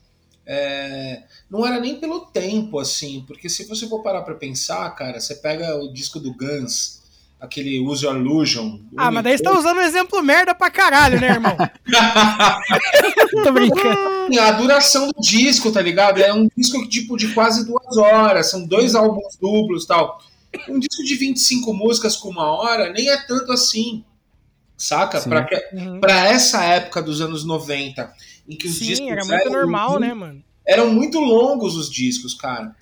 É, 0.46 1.22
não 1.50 1.66
era 1.66 1.80
nem 1.80 1.96
pelo 1.98 2.20
tempo, 2.26 2.78
assim, 2.78 3.24
porque 3.26 3.48
se 3.48 3.64
você 3.64 3.88
for 3.88 4.02
parar 4.02 4.22
pra 4.22 4.34
pensar, 4.34 4.88
cara, 4.90 5.20
você 5.20 5.34
pega 5.36 5.76
o 5.76 5.92
disco 5.92 6.18
do 6.20 6.34
Guns, 6.34 7.02
aquele 7.40 7.80
Use 7.80 8.04
Your 8.04 8.16
Illusion. 8.16 8.78
Ah, 8.96 9.10
mas 9.10 9.24
daí 9.24 9.36
você 9.38 9.44
tá 9.44 9.52
usando 9.58 9.78
um 9.78 9.82
exemplo 9.82 10.22
merda 10.22 10.54
pra 10.54 10.70
caralho, 10.70 11.20
né, 11.20 11.28
irmão? 11.30 11.56
Tô 13.44 13.52
brincando. 13.52 14.40
A 14.40 14.52
duração 14.52 15.08
do 15.08 15.20
disco, 15.20 15.70
tá 15.72 15.80
ligado? 15.80 16.20
É 16.20 16.32
um 16.32 16.48
disco 16.56 16.86
tipo 16.88 17.16
de 17.16 17.28
quase 17.34 17.66
duas 17.66 17.96
horas, 17.96 18.50
são 18.50 18.66
dois 18.66 18.94
álbuns 18.94 19.36
duplos 19.40 19.86
tal. 19.86 20.20
Um 20.68 20.78
disco 20.78 21.02
de 21.04 21.14
25 21.16 21.72
músicas 21.74 22.16
com 22.16 22.28
uma 22.30 22.46
hora 22.46 22.92
nem 22.92 23.08
é 23.10 23.16
tanto 23.26 23.50
assim, 23.52 24.04
saca? 24.76 25.20
Pra, 25.20 25.44
que- 25.44 25.68
Uhum. 25.72 26.00
pra 26.00 26.28
essa 26.28 26.62
época 26.64 27.02
dos 27.02 27.20
anos 27.20 27.44
90, 27.44 28.12
em 28.48 28.56
que 28.56 28.66
os 28.66 28.78
discos 28.78 28.98
Sim, 28.98 29.10
era 29.10 29.24
muito 29.24 29.34
eram 29.40 29.52
normal, 29.52 29.90
muito- 29.90 30.00
né, 30.00 30.14
mano? 30.14 30.44
Eram 30.66 30.90
muito 30.92 31.18
longos 31.20 31.76
os 31.76 31.90
discos, 31.90 32.34
cara. 32.34 32.74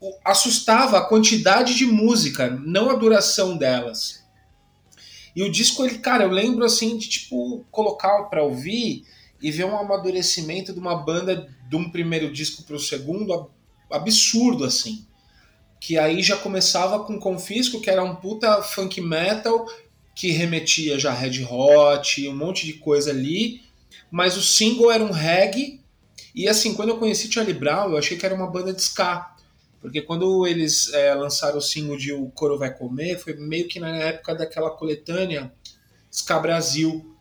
O- 0.00 0.14
Assustava 0.24 0.98
a 0.98 1.04
quantidade 1.06 1.74
de 1.74 1.86
música, 1.86 2.50
não 2.50 2.90
a 2.90 2.94
duração 2.94 3.56
delas. 3.56 4.22
E 5.34 5.42
o 5.42 5.50
disco, 5.50 5.84
ele, 5.84 5.98
cara, 5.98 6.24
eu 6.24 6.30
lembro 6.30 6.64
assim 6.64 6.96
de 6.96 7.08
tipo 7.08 7.64
colocar 7.70 8.24
pra 8.24 8.42
ouvir 8.42 9.04
e 9.42 9.50
ver 9.50 9.64
um 9.64 9.76
amadurecimento 9.76 10.72
de 10.72 10.78
uma 10.78 10.94
banda 10.96 11.48
de 11.68 11.76
um 11.76 11.90
primeiro 11.90 12.32
disco 12.32 12.62
pro 12.62 12.78
segundo 12.78 13.32
ab- 13.32 13.48
absurdo 13.90 14.64
assim. 14.64 15.04
Que 15.80 15.98
aí 15.98 16.22
já 16.22 16.36
começava 16.36 17.04
com 17.04 17.18
Confisco, 17.18 17.80
que 17.80 17.90
era 17.90 18.02
um 18.02 18.14
puta 18.14 18.62
funk 18.62 19.00
metal 19.00 19.66
que 20.14 20.30
remetia 20.30 20.98
já 20.98 21.12
Red 21.12 21.44
Hot, 21.44 22.26
um 22.28 22.36
monte 22.36 22.64
de 22.64 22.74
coisa 22.74 23.10
ali, 23.10 23.60
mas 24.10 24.36
o 24.36 24.42
single 24.42 24.90
era 24.90 25.04
um 25.04 25.10
reggae 25.10 25.84
e 26.34 26.48
assim, 26.48 26.74
quando 26.74 26.88
eu 26.88 26.98
conheci 26.98 27.30
Charlie 27.30 27.54
Brown, 27.54 27.90
eu 27.90 27.96
achei 27.96 28.16
que 28.16 28.26
era 28.26 28.34
uma 28.34 28.50
banda 28.50 28.72
de 28.72 28.82
ska. 28.82 29.32
Porque 29.80 30.02
quando 30.02 30.46
eles 30.46 30.92
é, 30.92 31.14
lançaram 31.14 31.58
o 31.58 31.62
single 31.62 31.96
de 31.96 32.12
O 32.12 32.26
Coro 32.30 32.58
Vai 32.58 32.74
Comer, 32.74 33.18
foi 33.18 33.34
meio 33.34 33.68
que 33.68 33.78
na 33.78 33.94
época 33.96 34.34
daquela 34.34 34.70
coletânea 34.70 35.52
Ska 36.10 36.38
Brasil, 36.40 37.14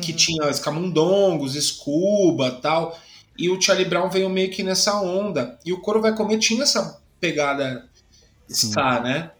que 0.00 0.12
Uhum. 0.12 0.16
tinha 0.16 0.50
Escamundongos, 0.50 1.54
Scuba 1.54 2.52
tal. 2.60 2.96
E 3.36 3.48
o 3.50 3.60
Charlie 3.60 3.88
Brown 3.88 4.08
veio 4.08 4.28
meio 4.30 4.50
que 4.50 4.62
nessa 4.62 5.00
onda. 5.00 5.58
E 5.64 5.72
o 5.72 5.80
Coro 5.80 6.00
Vai 6.00 6.14
Comer 6.14 6.38
tinha 6.38 6.62
essa 6.62 7.00
pegada 7.18 7.88
Sim. 8.46 8.68
ska, 8.68 9.00
né? 9.00 9.32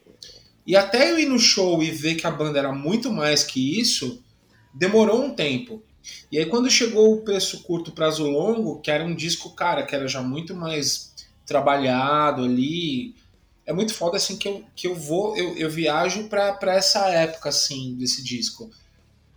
E 0.67 0.75
até 0.75 1.13
eu 1.13 1.19
ir 1.19 1.27
no 1.27 1.39
show 1.39 1.81
e 1.83 1.91
ver 1.93 2.17
que 2.17 2.27
a 2.27 2.31
banda 2.31 2.59
era 2.59 2.73
muito 2.73 3.13
mais 3.13 3.45
que 3.45 3.79
isso, 3.79 4.23
demorou 4.75 5.23
um 5.23 5.31
tempo. 5.35 5.83
E 6.31 6.39
aí 6.39 6.47
quando 6.47 6.71
chegou 6.71 7.13
o 7.13 7.23
preço 7.23 7.63
curto, 7.63 7.93
prazo 7.93 8.25
longo, 8.29 8.81
que 8.81 8.91
era 8.91 9.05
um 9.05 9.15
disco, 9.15 9.51
cara, 9.55 9.83
que 9.85 9.95
era 9.95 10.09
já 10.09 10.23
muito 10.23 10.55
mais 10.55 11.15
trabalhado 11.47 12.45
ali. 12.45 13.15
É 13.65 13.73
muito 13.73 13.95
foda 13.95 14.17
assim 14.17 14.37
que 14.37 14.49
eu, 14.49 14.65
que 14.75 14.87
eu 14.87 14.95
vou, 14.95 15.37
eu, 15.37 15.57
eu 15.57 15.71
viajo 15.71 16.29
pra, 16.29 16.53
pra 16.53 16.75
essa 16.75 17.09
época 17.09 17.49
assim 17.49 17.95
desse 17.95 18.23
disco. 18.23 18.71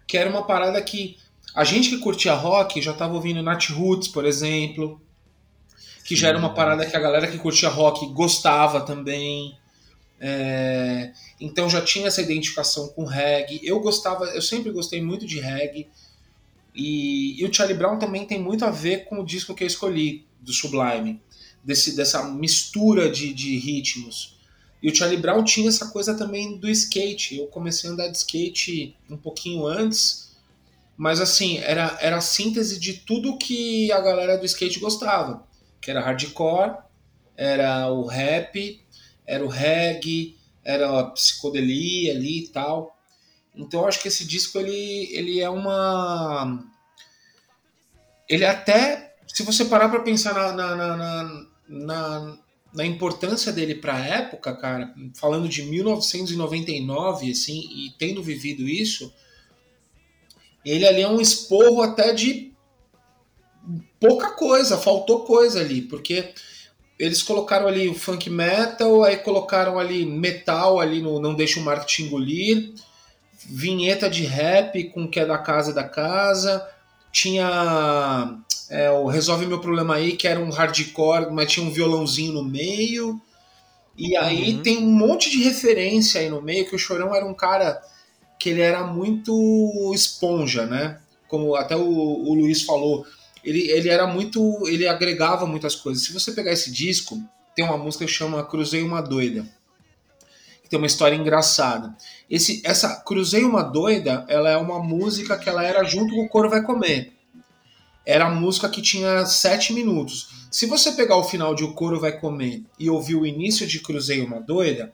Que 0.07 0.17
era 0.17 0.29
uma 0.29 0.45
parada 0.45 0.81
que 0.81 1.17
a 1.53 1.63
gente 1.63 1.89
que 1.89 1.97
curtia 1.97 2.33
rock 2.33 2.81
já 2.81 2.93
tava 2.93 3.15
ouvindo 3.15 3.41
Nat 3.41 3.69
Roots, 3.69 4.07
por 4.07 4.25
exemplo, 4.25 5.01
que 6.03 6.15
já 6.15 6.29
era 6.29 6.37
uma 6.37 6.53
parada 6.53 6.85
que 6.85 6.95
a 6.95 6.99
galera 6.99 7.27
que 7.27 7.37
curtia 7.37 7.69
rock 7.69 8.07
gostava 8.13 8.81
também. 8.81 9.57
É, 10.19 11.11
então 11.39 11.69
já 11.69 11.81
tinha 11.81 12.07
essa 12.07 12.21
identificação 12.21 12.89
com 12.89 13.05
reggae. 13.05 13.61
Eu 13.63 13.79
gostava, 13.79 14.25
eu 14.25 14.41
sempre 14.41 14.71
gostei 14.71 15.01
muito 15.01 15.25
de 15.25 15.39
reggae. 15.39 15.87
E, 16.73 17.41
e 17.41 17.45
o 17.45 17.53
Charlie 17.53 17.77
Brown 17.77 17.97
também 17.97 18.25
tem 18.25 18.39
muito 18.39 18.63
a 18.63 18.71
ver 18.71 19.05
com 19.05 19.19
o 19.19 19.25
disco 19.25 19.53
que 19.53 19.63
eu 19.63 19.67
escolhi, 19.67 20.27
do 20.39 20.53
Sublime, 20.53 21.21
desse, 21.63 21.95
dessa 21.95 22.23
mistura 22.23 23.09
de, 23.09 23.33
de 23.33 23.57
ritmos. 23.57 24.37
E 24.81 24.89
o 24.89 24.95
Charlie 24.95 25.19
Brown 25.19 25.43
tinha 25.43 25.67
essa 25.67 25.87
coisa 25.87 26.15
também 26.15 26.57
do 26.57 26.69
skate. 26.69 27.37
Eu 27.37 27.47
comecei 27.47 27.89
a 27.89 27.93
andar 27.93 28.07
de 28.07 28.17
skate 28.17 28.95
um 29.09 29.17
pouquinho 29.17 29.65
antes, 29.65 30.37
mas 30.95 31.19
assim, 31.19 31.57
era, 31.57 31.97
era 32.01 32.17
a 32.17 32.21
síntese 32.21 32.79
de 32.79 32.93
tudo 32.93 33.37
que 33.37 33.91
a 33.91 33.99
galera 33.99 34.37
do 34.37 34.45
skate 34.45 34.79
gostava. 34.79 35.45
Que 35.81 35.91
era 35.91 36.01
hardcore, 36.01 36.77
era 37.35 37.91
o 37.91 38.05
rap, 38.05 38.81
era 39.25 39.43
o 39.43 39.47
reggae, 39.47 40.37
era 40.63 40.99
a 40.99 41.03
psicodelia 41.11 42.13
ali 42.13 42.45
e 42.45 42.47
tal. 42.47 42.98
Então 43.59 43.81
eu 43.81 43.87
acho 43.87 44.01
que 44.01 44.07
esse 44.07 44.25
disco 44.25 44.57
ele, 44.57 45.09
ele 45.11 45.39
é 45.41 45.49
uma. 45.49 46.63
Ele 48.27 48.45
até. 48.45 49.15
Se 49.27 49.43
você 49.43 49.65
parar 49.65 49.89
pra 49.89 49.99
pensar 49.99 50.33
na, 50.33 50.51
na, 50.53 50.75
na, 50.75 51.45
na, 51.67 52.37
na, 52.73 52.85
importância 52.85 53.51
dele 53.51 53.75
pra 53.75 53.99
época, 53.99 54.55
cara, 54.55 54.93
falando 55.13 55.47
de 55.47 55.63
1999, 55.63 57.31
assim, 57.31 57.59
e 57.59 57.91
tendo 57.99 58.23
vivido 58.23 58.67
isso, 58.67 59.13
ele 60.65 60.87
ali 60.87 61.01
é 61.01 61.07
um 61.07 61.21
esporro 61.21 61.81
até 61.81 62.11
de 62.11 62.53
pouca 63.99 64.31
coisa, 64.31 64.77
faltou 64.77 65.25
coisa 65.25 65.59
ali, 65.59 65.83
porque 65.83 66.33
eles 66.97 67.21
colocaram 67.21 67.67
ali 67.67 67.87
o 67.87 67.93
funk 67.93 68.29
metal, 68.29 69.03
aí 69.03 69.17
colocaram 69.17 69.77
ali 69.77 70.05
metal 70.05 70.79
ali 70.79 71.01
no 71.01 71.19
Não 71.19 71.35
Deixa 71.35 71.59
o 71.59 71.63
Marketing 71.63 72.03
Engolir, 72.03 72.73
vinheta 73.45 74.09
de 74.09 74.23
rap 74.23 74.83
com 74.85 75.03
o 75.03 75.09
que 75.09 75.19
é 75.19 75.25
da 75.25 75.37
casa 75.37 75.73
da 75.73 75.83
casa, 75.83 76.65
tinha 77.11 78.37
é, 78.69 78.89
o 78.91 79.07
Resolve 79.07 79.45
Meu 79.45 79.59
Problema 79.59 79.95
Aí, 79.95 80.15
que 80.15 80.27
era 80.27 80.39
um 80.39 80.49
hardcore, 80.49 81.31
mas 81.31 81.51
tinha 81.51 81.65
um 81.65 81.71
violãozinho 81.71 82.33
no 82.33 82.43
meio. 82.43 83.19
E 83.97 84.15
aí 84.15 84.55
Uhum. 84.55 84.61
tem 84.63 84.77
um 84.77 84.91
monte 84.91 85.29
de 85.29 85.43
referência 85.43 86.21
aí 86.21 86.29
no 86.29 86.41
meio, 86.41 86.65
que 86.67 86.75
o 86.75 86.79
Chorão 86.79 87.13
era 87.13 87.25
um 87.25 87.33
cara 87.33 87.81
que 88.39 88.49
ele 88.49 88.61
era 88.61 88.83
muito 88.85 89.91
esponja, 89.93 90.65
né? 90.65 90.99
Como 91.27 91.55
até 91.55 91.75
o, 91.75 91.83
o 91.83 92.33
Luiz 92.33 92.63
falou, 92.63 93.05
ele, 93.43 93.69
ele 93.69 93.89
era 93.89 94.07
muito. 94.07 94.67
ele 94.67 94.87
agregava 94.87 95.45
muitas 95.45 95.75
coisas. 95.75 96.03
Se 96.03 96.13
você 96.13 96.31
pegar 96.31 96.53
esse 96.53 96.71
disco, 96.71 97.21
tem 97.55 97.65
uma 97.65 97.77
música 97.77 98.05
que 98.05 98.11
chama 98.11 98.43
Cruzei 98.45 98.81
uma 98.81 99.01
Doida, 99.01 99.45
que 100.69 100.71
tem 100.71 100.77
uma 100.77 100.85
história 100.85 101.15
engraçada. 101.15 101.95
Esse, 102.29 102.61
essa 102.63 102.97
Cruzei 102.97 103.43
uma 103.43 103.63
Doida, 103.63 104.23
ela 104.27 104.51
é 104.51 104.55
uma 104.55 104.77
música 104.77 105.35
que 105.35 105.49
ela 105.49 105.63
era 105.63 105.83
junto 105.83 106.13
com 106.13 106.25
o 106.25 106.29
Coro 106.29 106.47
Vai 106.47 106.61
Comer. 106.61 107.11
Era 108.05 108.27
a 108.27 108.29
música 108.29 108.69
que 108.69 108.79
tinha 108.79 109.25
sete 109.25 109.73
minutos. 109.73 110.47
Se 110.51 110.67
você 110.67 110.91
pegar 110.91 111.17
o 111.17 111.23
final 111.23 111.55
de 111.55 111.63
O 111.63 111.73
Coro 111.73 111.99
Vai 111.99 112.19
Comer 112.19 112.63
e 112.77 112.87
ouvir 112.87 113.15
o 113.15 113.25
início 113.25 113.65
de 113.65 113.79
Cruzei 113.79 114.21
uma 114.21 114.39
Doida, 114.39 114.93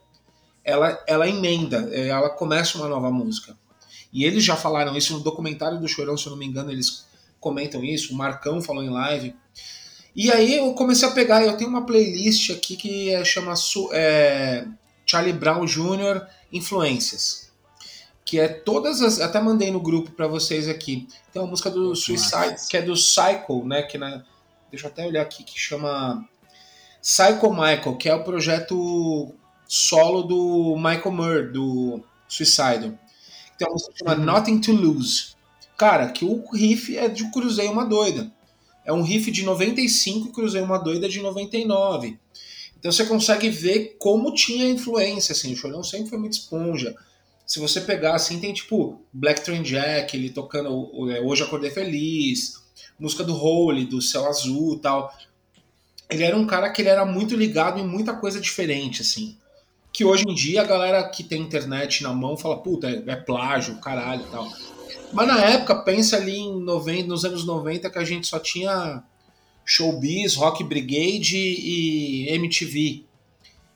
ela, 0.63 0.97
ela 1.05 1.27
emenda, 1.27 1.89
eh, 1.91 2.07
ela 2.07 2.29
começa 2.29 2.77
uma 2.77 2.87
nova 2.87 3.11
música. 3.11 3.55
E 4.11 4.23
eles 4.23 4.43
já 4.43 4.55
falaram 4.55 4.95
isso 4.95 5.13
no 5.13 5.19
documentário 5.19 5.79
do 5.79 5.87
Chorão, 5.89 6.17
se 6.17 6.25
eu 6.25 6.31
não 6.31 6.37
me 6.37 6.45
engano, 6.45 6.71
eles 6.71 7.05
comentam 7.37 7.83
isso, 7.83 8.13
o 8.13 8.17
Marcão 8.17 8.61
falou 8.61 8.81
em 8.81 8.89
live. 8.89 9.35
E 10.15 10.31
aí 10.31 10.55
eu 10.55 10.73
comecei 10.73 11.07
a 11.07 11.11
pegar, 11.11 11.43
eu 11.43 11.57
tenho 11.57 11.69
uma 11.69 11.85
playlist 11.85 12.49
aqui 12.49 12.77
que 12.77 13.09
é, 13.13 13.23
chama 13.25 13.53
é, 13.91 14.65
Charlie 15.05 15.33
Brown 15.33 15.65
Jr. 15.65 16.25
Influências. 16.51 17.51
Que 18.23 18.39
é 18.39 18.47
todas 18.47 19.01
as. 19.01 19.19
Até 19.19 19.39
mandei 19.39 19.69
no 19.71 19.79
grupo 19.79 20.11
pra 20.11 20.27
vocês 20.27 20.67
aqui. 20.67 21.07
Tem 21.31 21.41
uma 21.41 21.47
música 21.47 21.69
do 21.69 21.95
Suicide, 21.95 22.55
que 22.69 22.77
é 22.77 22.81
do 22.81 22.93
Psycho, 22.93 23.63
né? 23.65 23.83
Que 23.83 23.97
na, 23.97 24.23
deixa 24.71 24.87
eu 24.87 24.91
até 24.91 25.05
olhar 25.05 25.21
aqui, 25.21 25.43
que 25.43 25.59
chama 25.59 26.27
Psycho 27.01 27.51
Michael, 27.51 27.97
que 27.97 28.09
é 28.09 28.15
o 28.15 28.23
projeto 28.23 29.33
solo 29.67 30.23
do 30.23 30.75
Michael 30.75 31.11
Moore, 31.11 31.51
do 31.51 32.03
Suicide. 32.27 32.97
Tem 33.57 33.67
uma 33.67 33.73
música 33.73 33.93
que 33.93 33.99
chama 33.99 34.15
Nothing 34.15 34.59
to 34.59 34.71
Lose. 34.71 35.35
Cara, 35.77 36.09
que 36.09 36.25
o 36.25 36.43
riff 36.51 36.97
é 36.97 37.07
de 37.07 37.29
Cruzei 37.31 37.67
uma 37.67 37.85
Doida. 37.85 38.31
É 38.83 38.93
um 38.93 39.01
riff 39.01 39.29
de 39.31 39.43
95 39.43 40.29
e 40.29 40.31
Cruzei 40.31 40.61
uma 40.61 40.77
Doida 40.77 41.07
de 41.07 41.21
99. 41.21 42.19
Então 42.85 42.91
você 42.91 43.05
consegue 43.05 43.49
ver 43.49 43.95
como 43.97 44.31
tinha 44.31 44.69
influência, 44.69 45.33
assim, 45.33 45.51
o 45.51 45.55
Chorão 45.55 45.81
sempre 45.81 46.07
foi 46.07 46.19
muito 46.19 46.33
esponja. 46.33 46.95
Se 47.43 47.59
você 47.59 47.81
pegar, 47.81 48.13
assim, 48.13 48.39
tem 48.39 48.53
tipo 48.53 49.01
Black 49.11 49.43
Train 49.43 49.63
Jack, 49.63 50.15
ele 50.15 50.29
tocando 50.29 50.69
é, 51.09 51.19
Hoje 51.19 51.41
Acordei 51.41 51.71
Feliz, 51.71 52.61
música 52.99 53.23
do 53.23 53.35
Holy, 53.35 53.87
do 53.87 53.99
Céu 54.03 54.27
Azul 54.27 54.77
tal. 54.77 55.11
Ele 56.11 56.21
era 56.21 56.37
um 56.37 56.45
cara 56.45 56.69
que 56.69 56.79
ele 56.79 56.89
era 56.89 57.03
muito 57.03 57.35
ligado 57.35 57.79
em 57.79 57.87
muita 57.87 58.13
coisa 58.13 58.39
diferente, 58.39 59.01
assim. 59.01 59.35
Que 59.91 60.05
hoje 60.05 60.23
em 60.27 60.35
dia 60.35 60.61
a 60.61 60.65
galera 60.65 61.09
que 61.09 61.23
tem 61.23 61.41
internet 61.41 62.03
na 62.03 62.13
mão 62.13 62.37
fala, 62.37 62.61
puta, 62.61 62.87
é, 62.87 63.01
é 63.07 63.15
plágio, 63.15 63.79
caralho 63.79 64.21
e 64.27 64.29
tal. 64.29 64.47
Mas 65.11 65.27
na 65.27 65.43
época, 65.43 65.73
pensa 65.81 66.17
ali 66.17 66.37
em 66.37 66.61
90, 66.61 67.07
nos 67.07 67.25
anos 67.25 67.47
90 67.47 67.89
que 67.89 67.97
a 67.97 68.05
gente 68.05 68.27
só 68.27 68.37
tinha 68.37 69.03
Showbiz, 69.65 70.35
Rock 70.35 70.63
Brigade 70.63 71.37
e 71.37 72.29
MTV. 72.29 73.03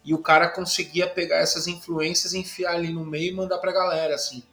e 0.06 0.14
o 0.14 0.20
cara 0.20 0.48
conseguia 0.48 1.08
pegar 1.08 1.38
essas 1.38 1.68
influências, 1.68 2.34
enfiar 2.34 2.76
ali 2.76 2.92
no 2.92 3.06
meio 3.06 3.32
e 3.32 3.36
mandar 3.36 3.58
pra 3.58 3.72
galera, 3.72 4.16
assim. 4.16 4.44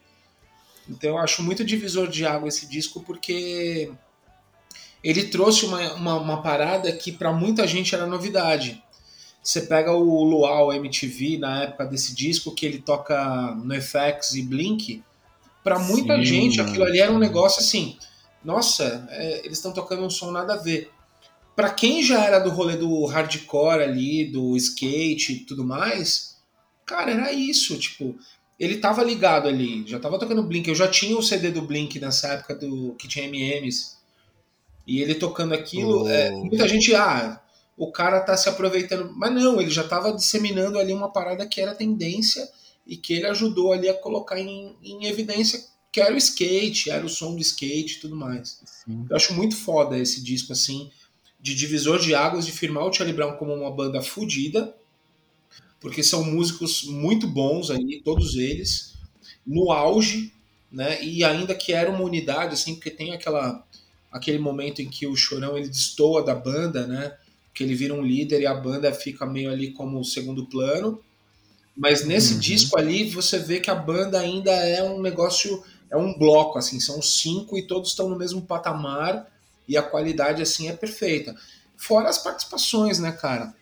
Então 0.88 1.10
eu 1.10 1.18
acho 1.18 1.42
muito 1.42 1.64
divisor 1.64 2.08
de 2.08 2.24
água 2.24 2.48
esse 2.48 2.66
disco, 2.66 3.00
porque 3.02 3.90
ele 5.02 5.24
trouxe 5.24 5.66
uma, 5.66 5.94
uma, 5.94 6.14
uma 6.16 6.42
parada 6.42 6.90
que 6.92 7.12
para 7.12 7.32
muita 7.32 7.66
gente 7.66 7.94
era 7.94 8.06
novidade. 8.06 8.82
Você 9.42 9.62
pega 9.62 9.92
o 9.92 10.24
Luau 10.24 10.72
MTV 10.72 11.38
na 11.38 11.62
época 11.62 11.86
desse 11.86 12.14
disco, 12.14 12.52
que 12.52 12.66
ele 12.66 12.80
toca 12.80 13.54
no 13.54 13.74
FX 13.80 14.34
e 14.34 14.42
Blink, 14.42 15.04
para 15.62 15.78
muita 15.78 16.16
Sim, 16.16 16.24
gente 16.24 16.60
aquilo 16.60 16.84
ali 16.84 17.00
era 17.00 17.12
um 17.12 17.18
negócio 17.18 17.60
assim, 17.60 17.96
nossa, 18.44 19.06
é, 19.10 19.40
eles 19.44 19.58
estão 19.58 19.72
tocando 19.72 20.04
um 20.04 20.10
som 20.10 20.30
nada 20.30 20.54
a 20.54 20.56
ver. 20.56 20.90
Pra 21.56 21.70
quem 21.70 22.02
já 22.02 22.22
era 22.22 22.38
do 22.38 22.50
rolê 22.50 22.76
do 22.76 23.06
hardcore 23.06 23.82
ali, 23.82 24.26
do 24.30 24.54
skate 24.56 25.32
e 25.32 25.38
tudo 25.40 25.64
mais, 25.64 26.36
cara, 26.84 27.10
era 27.10 27.32
isso, 27.32 27.78
tipo, 27.78 28.14
ele 28.60 28.76
tava 28.76 29.02
ligado 29.02 29.48
ali, 29.48 29.82
já 29.86 29.98
tava 29.98 30.18
tocando 30.18 30.42
Blink, 30.42 30.68
eu 30.68 30.74
já 30.74 30.86
tinha 30.86 31.16
o 31.16 31.22
CD 31.22 31.50
do 31.50 31.62
Blink 31.62 31.98
nessa 31.98 32.28
época 32.28 32.54
do 32.54 32.94
que 32.98 33.08
tinha 33.08 33.24
MMs. 33.24 33.96
E 34.86 35.00
ele 35.00 35.14
tocando 35.14 35.54
aquilo, 35.54 36.04
Oh. 36.04 36.08
é, 36.08 36.30
muita 36.30 36.68
gente, 36.68 36.94
ah, 36.94 37.40
o 37.76 37.90
cara 37.90 38.20
tá 38.20 38.36
se 38.36 38.48
aproveitando, 38.48 39.12
mas 39.16 39.32
não, 39.32 39.60
ele 39.60 39.70
já 39.70 39.82
tava 39.82 40.12
disseminando 40.12 40.78
ali 40.78 40.92
uma 40.92 41.10
parada 41.10 41.46
que 41.46 41.60
era 41.60 41.74
tendência 41.74 42.48
e 42.86 42.96
que 42.96 43.14
ele 43.14 43.26
ajudou 43.26 43.72
ali 43.72 43.88
a 43.88 43.94
colocar 43.94 44.38
em, 44.38 44.76
em 44.82 45.06
evidência 45.06 45.60
que 45.90 46.00
era 46.00 46.14
o 46.14 46.18
skate, 46.18 46.90
era 46.90 47.04
o 47.04 47.08
som 47.08 47.34
do 47.34 47.40
skate 47.40 47.96
e 47.96 48.00
tudo 48.00 48.14
mais. 48.14 48.60
Sim. 48.64 49.06
Eu 49.08 49.16
acho 49.16 49.32
muito 49.34 49.56
foda 49.56 49.98
esse 49.98 50.22
disco, 50.22 50.52
assim, 50.52 50.90
de 51.40 51.54
divisor 51.54 51.98
de 51.98 52.14
águas, 52.14 52.46
de 52.46 52.52
firmar 52.52 52.84
o 52.84 52.92
Charlie 52.92 53.14
Brown 53.16 53.36
como 53.36 53.54
uma 53.54 53.70
banda 53.70 54.02
fodida, 54.02 54.74
porque 55.80 56.02
são 56.02 56.24
músicos 56.24 56.84
muito 56.84 57.26
bons 57.26 57.70
aí, 57.70 58.00
todos 58.04 58.34
eles, 58.36 58.94
no 59.46 59.70
auge, 59.70 60.32
né? 60.70 61.02
E 61.04 61.22
ainda 61.24 61.54
que 61.54 61.72
era 61.72 61.90
uma 61.90 62.02
unidade, 62.02 62.54
assim, 62.54 62.74
porque 62.74 62.90
tem 62.90 63.12
aquela, 63.12 63.64
aquele 64.10 64.38
momento 64.38 64.80
em 64.82 64.88
que 64.88 65.06
o 65.06 65.14
Chorão 65.16 65.56
ele 65.56 65.68
destoa 65.68 66.24
da 66.24 66.34
banda, 66.34 66.86
né? 66.86 67.16
Que 67.54 67.62
ele 67.62 67.74
vira 67.74 67.94
um 67.94 68.02
líder 68.02 68.40
e 68.42 68.46
a 68.46 68.54
banda 68.54 68.92
fica 68.92 69.24
meio 69.26 69.50
ali 69.50 69.70
como 69.72 70.02
segundo 70.04 70.46
plano. 70.46 71.00
Mas 71.76 72.06
nesse 72.06 72.34
Uhum. 72.34 72.40
disco 72.40 72.78
ali 72.78 73.10
você 73.10 73.38
vê 73.38 73.60
que 73.60 73.70
a 73.70 73.74
banda 73.74 74.18
ainda 74.20 74.50
é 74.52 74.82
um 74.82 75.00
negócio, 75.00 75.62
é 75.90 75.96
um 75.96 76.18
bloco, 76.18 76.58
assim, 76.58 76.80
são 76.80 77.02
cinco 77.02 77.58
e 77.58 77.66
todos 77.66 77.90
estão 77.90 78.08
no 78.08 78.16
mesmo 78.16 78.42
patamar 78.42 79.26
e 79.68 79.76
a 79.76 79.82
qualidade 79.82 80.42
assim 80.42 80.68
é 80.68 80.72
perfeita. 80.72 81.34
Fora 81.76 82.08
as 82.08 82.18
participações, 82.18 82.98
né, 82.98 83.12
cara? 83.12 83.54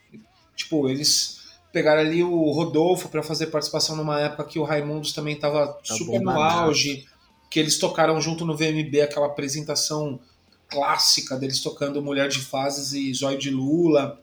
Tipo, 0.55 0.89
eles 0.89 1.41
pegaram 1.73 2.01
ali 2.01 2.23
o 2.23 2.51
Rodolfo 2.53 3.09
para 3.09 3.23
fazer 3.23 3.47
participação 3.47 3.97
numa 3.97 4.21
época 4.21 4.45
que 4.45 4.59
o 4.59 4.63
Raimundos 4.63 5.13
também 5.13 5.37
tava 5.37 5.77
super 5.83 6.21
no 6.21 6.31
auge, 6.31 7.07
que 7.51 7.59
eles 7.59 7.79
tocaram 7.79 8.21
junto 8.21 8.45
no 8.45 8.57
VMB 8.57 9.01
aquela 9.03 9.27
apresentação 9.27 10.21
clássica 10.69 11.37
deles 11.37 11.61
tocando 11.61 12.03
Mulher 12.03 12.29
de 12.29 12.39
Fases 12.39 12.93
e 12.93 13.13
Zóio 13.13 13.39
de 13.39 13.51
Lula. 13.51 14.21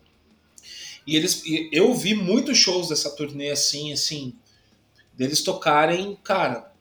E 1.05 1.15
eles 1.15 1.43
e 1.45 1.69
eu 1.73 1.93
vi 1.93 2.13
muitos 2.13 2.57
shows 2.57 2.89
dessa 2.89 3.09
turnê 3.09 3.51
assim, 3.51 3.91
assim, 3.91 4.33
deles 5.13 5.41
tocarem, 5.43 6.17
cara, 6.23 6.71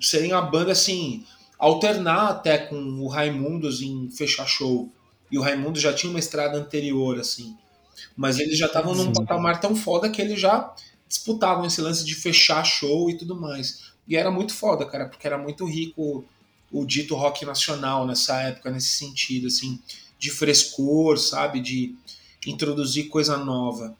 serem 0.00 0.32
a 0.32 0.40
banda 0.40 0.72
assim, 0.72 1.24
alternar 1.58 2.28
até 2.28 2.58
com 2.58 2.76
o 3.00 3.08
Raimundos 3.08 3.80
em 3.80 4.10
fechar 4.10 4.46
show. 4.46 4.90
E 5.30 5.38
o 5.38 5.42
Raimundo 5.42 5.78
já 5.78 5.92
tinha 5.92 6.10
uma 6.10 6.18
estrada 6.18 6.58
anterior, 6.58 7.18
assim. 7.18 7.56
Mas 8.16 8.38
eles 8.38 8.58
já 8.58 8.66
estavam 8.66 8.94
num 8.94 9.12
patamar 9.12 9.60
tão 9.60 9.74
foda 9.74 10.10
que 10.10 10.20
eles 10.20 10.40
já 10.40 10.74
disputavam 11.08 11.66
esse 11.66 11.80
lance 11.80 12.04
de 12.04 12.14
fechar 12.14 12.64
show 12.64 13.10
e 13.10 13.16
tudo 13.16 13.34
mais. 13.34 13.92
E 14.06 14.16
era 14.16 14.30
muito 14.30 14.54
foda, 14.54 14.84
cara, 14.84 15.08
porque 15.08 15.26
era 15.26 15.38
muito 15.38 15.64
rico 15.64 16.24
o 16.70 16.84
dito 16.84 17.14
rock 17.14 17.44
nacional 17.44 18.06
nessa 18.06 18.40
época, 18.42 18.70
nesse 18.70 18.90
sentido, 18.90 19.46
assim, 19.46 19.80
de 20.18 20.30
frescor, 20.30 21.18
sabe? 21.18 21.60
De 21.60 21.94
introduzir 22.46 23.08
coisa 23.08 23.36
nova. 23.36 23.96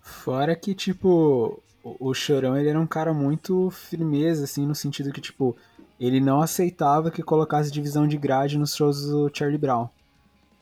Fora 0.00 0.54
que, 0.56 0.74
tipo, 0.74 1.62
o, 1.98 2.14
Chorão, 2.14 2.56
ele 2.56 2.68
era 2.68 2.80
um 2.80 2.86
cara 2.86 3.12
muito 3.12 3.70
firmeza, 3.70 4.44
assim, 4.44 4.66
no 4.66 4.74
sentido 4.74 5.12
que, 5.12 5.20
tipo, 5.20 5.56
ele 5.98 6.20
não 6.20 6.40
aceitava 6.40 7.10
que 7.10 7.22
colocasse 7.22 7.70
divisão 7.70 8.06
de 8.06 8.16
grade 8.16 8.58
nos 8.58 8.74
shows 8.74 9.06
do 9.06 9.30
Charlie 9.32 9.58
Brown. 9.58 9.88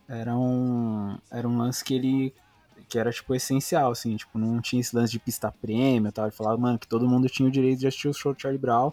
Era 0.09 0.37
um, 0.37 1.19
era 1.31 1.49
um 1.49 1.59
lance 1.59 1.85
que 1.85 1.95
ele, 1.95 2.35
que 2.89 2.99
era, 2.99 3.11
tipo, 3.11 3.35
essencial, 3.35 3.91
assim, 3.93 4.17
tipo, 4.17 4.39
não 4.39 4.61
tinha 4.61 4.81
esse 4.81 4.95
lance 4.95 5.13
de 5.13 5.19
pista 5.19 5.53
prêmio 5.61 6.09
e 6.09 6.13
tal. 6.13 6.27
Ele 6.27 6.35
falava, 6.35 6.57
mano, 6.57 6.79
que 6.79 6.87
todo 6.87 7.09
mundo 7.09 7.29
tinha 7.29 7.49
o 7.49 7.53
direito 7.53 7.81
de 7.81 7.87
assistir 7.87 8.09
o 8.09 8.15
show 8.15 8.33
do 8.33 8.41
Charlie 8.41 8.61
Brown. 8.61 8.91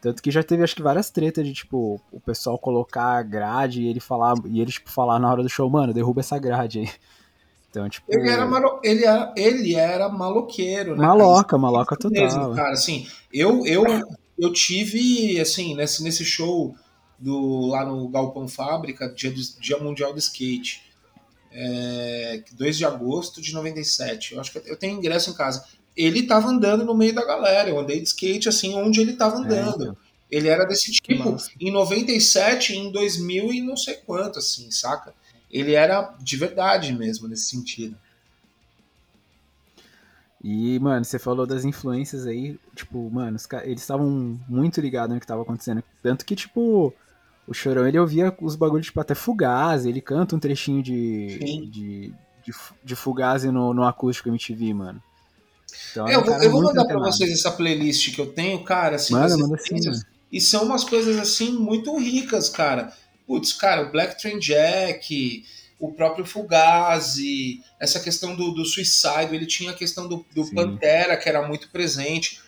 Tanto 0.00 0.22
que 0.22 0.30
já 0.30 0.42
teve, 0.42 0.62
acho 0.62 0.74
que, 0.74 0.82
várias 0.82 1.10
tretas 1.10 1.46
de, 1.46 1.52
tipo, 1.52 2.00
o 2.10 2.20
pessoal 2.20 2.58
colocar 2.58 3.22
grade 3.22 3.82
e 3.82 3.88
ele 3.88 4.00
falar, 4.00 4.34
e 4.46 4.60
ele, 4.60 4.72
tipo, 4.72 4.90
falar 4.90 5.18
na 5.18 5.30
hora 5.30 5.42
do 5.42 5.48
show, 5.48 5.68
mano, 5.68 5.92
derruba 5.92 6.20
essa 6.20 6.38
grade 6.38 6.80
aí. 6.80 6.90
Então, 7.70 7.88
tipo. 7.88 8.04
Ele 8.08 8.28
era, 8.28 8.44
malo... 8.44 8.80
ele 8.82 9.04
era, 9.04 9.32
ele 9.36 9.74
era 9.76 10.08
maloqueiro, 10.08 10.96
né? 10.96 11.06
Maloca, 11.06 11.56
maloca 11.56 11.94
Isso 11.94 12.08
total. 12.08 12.24
mesmo, 12.24 12.54
cara, 12.54 12.72
assim, 12.72 13.06
eu, 13.32 13.64
eu, 13.64 13.84
eu 14.36 14.52
tive, 14.52 15.40
assim, 15.40 15.76
nesse, 15.76 16.02
nesse 16.02 16.24
show 16.24 16.74
do, 17.18 17.68
lá 17.68 17.84
no 17.84 18.08
Galpão 18.08 18.48
Fábrica, 18.48 19.08
dia, 19.08 19.30
do, 19.30 19.40
dia 19.60 19.78
Mundial 19.78 20.12
do 20.12 20.18
Skate, 20.18 20.82
é, 21.52 22.42
2 22.52 22.78
de 22.78 22.84
agosto 22.84 23.40
de 23.40 23.52
97, 23.52 24.34
eu 24.34 24.40
acho 24.40 24.52
que 24.52 24.70
eu 24.70 24.76
tenho 24.76 24.96
ingresso 24.96 25.30
em 25.30 25.34
casa. 25.34 25.64
Ele 25.96 26.24
tava 26.24 26.48
andando 26.48 26.84
no 26.84 26.94
meio 26.94 27.14
da 27.14 27.24
galera, 27.24 27.68
eu 27.68 27.78
andei 27.78 28.00
de 28.00 28.08
skate, 28.08 28.48
assim, 28.48 28.74
onde 28.74 29.00
ele 29.00 29.14
tava 29.14 29.36
andando. 29.36 29.82
então. 29.82 29.96
Ele 30.30 30.48
era 30.48 30.64
desse 30.64 30.92
tipo, 30.92 31.36
em 31.60 31.72
97, 31.72 32.76
em 32.76 32.92
2000 32.92 33.52
e 33.52 33.60
não 33.60 33.76
sei 33.76 33.94
quanto, 33.94 34.38
assim, 34.38 34.70
saca? 34.70 35.12
Ele 35.50 35.74
era 35.74 36.16
de 36.20 36.36
verdade 36.36 36.92
mesmo, 36.92 37.28
nesse 37.28 37.46
sentido. 37.50 37.96
E, 40.42 40.78
mano, 40.78 41.04
você 41.04 41.18
falou 41.18 41.46
das 41.46 41.64
influências 41.64 42.26
aí, 42.26 42.58
tipo, 42.74 43.10
mano, 43.10 43.36
eles 43.64 43.80
estavam 43.82 44.40
muito 44.48 44.80
ligados 44.80 45.14
no 45.14 45.20
que 45.20 45.26
tava 45.26 45.42
acontecendo. 45.42 45.82
Tanto 46.02 46.24
que, 46.24 46.34
tipo, 46.34 46.94
o 47.46 47.52
Chorão, 47.52 47.86
ele 47.86 47.98
ouvia 47.98 48.34
os 48.40 48.56
bagulhos, 48.56 48.86
tipo, 48.86 49.00
até 49.00 49.14
Fugazi, 49.14 49.88
ele 49.90 50.00
canta 50.00 50.34
um 50.34 50.38
trechinho 50.40 50.82
de, 50.82 51.60
de, 51.60 52.14
de, 52.42 52.54
de 52.82 52.96
Fugazi 52.96 53.50
no, 53.50 53.74
no 53.74 53.84
acústico 53.84 54.30
MTV, 54.30 54.72
mano. 54.72 55.02
Então, 55.90 56.08
É, 56.08 56.14
eu 56.16 56.24
vou, 56.24 56.42
eu 56.42 56.50
vou 56.50 56.62
mandar 56.62 56.84
pra 56.86 56.98
antenado. 56.98 57.00
vocês 57.00 57.30
essa 57.30 57.52
playlist 57.52 58.14
que 58.14 58.20
eu 58.20 58.32
tenho, 58.32 58.62
cara, 58.64 58.96
assim, 58.96 59.20
das 59.20 59.36
manda 59.36 59.56
sim, 59.58 59.80
referências. 59.80 59.82
mano. 59.82 60.04
E 60.32 60.40
são 60.40 60.64
umas 60.64 60.84
coisas 60.84 61.18
assim 61.18 61.52
muito 61.52 61.96
ricas, 61.98 62.48
cara. 62.48 62.92
Putz, 63.30 63.52
cara, 63.52 63.82
o 63.82 63.92
Black 63.92 64.20
Train 64.20 64.40
Jack, 64.40 65.44
o 65.78 65.92
próprio 65.92 66.26
Fugazi, 66.26 67.62
essa 67.78 68.00
questão 68.00 68.34
do, 68.34 68.50
do 68.50 68.64
Suicide, 68.64 69.32
ele 69.32 69.46
tinha 69.46 69.70
a 69.70 69.74
questão 69.74 70.08
do, 70.08 70.26
do. 70.34 70.52
Pantera, 70.52 71.16
que 71.16 71.28
era 71.28 71.46
muito 71.46 71.70
presente. 71.70 72.40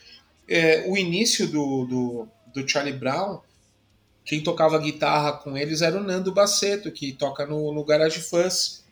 É, 0.48 0.84
o 0.88 0.96
início 0.96 1.46
do, 1.46 1.84
do, 1.84 2.28
do 2.52 2.68
Charlie 2.68 2.98
Brown, 2.98 3.38
quem 4.24 4.42
tocava 4.42 4.76
guitarra 4.76 5.34
com 5.34 5.56
eles 5.56 5.82
era 5.82 5.96
o 5.96 6.02
Nando 6.02 6.34
Baceto, 6.34 6.90
que 6.90 7.12
toca 7.12 7.46
no, 7.46 7.72
no 7.72 7.84
Garage 7.84 8.18
Fuzz. 8.18 8.84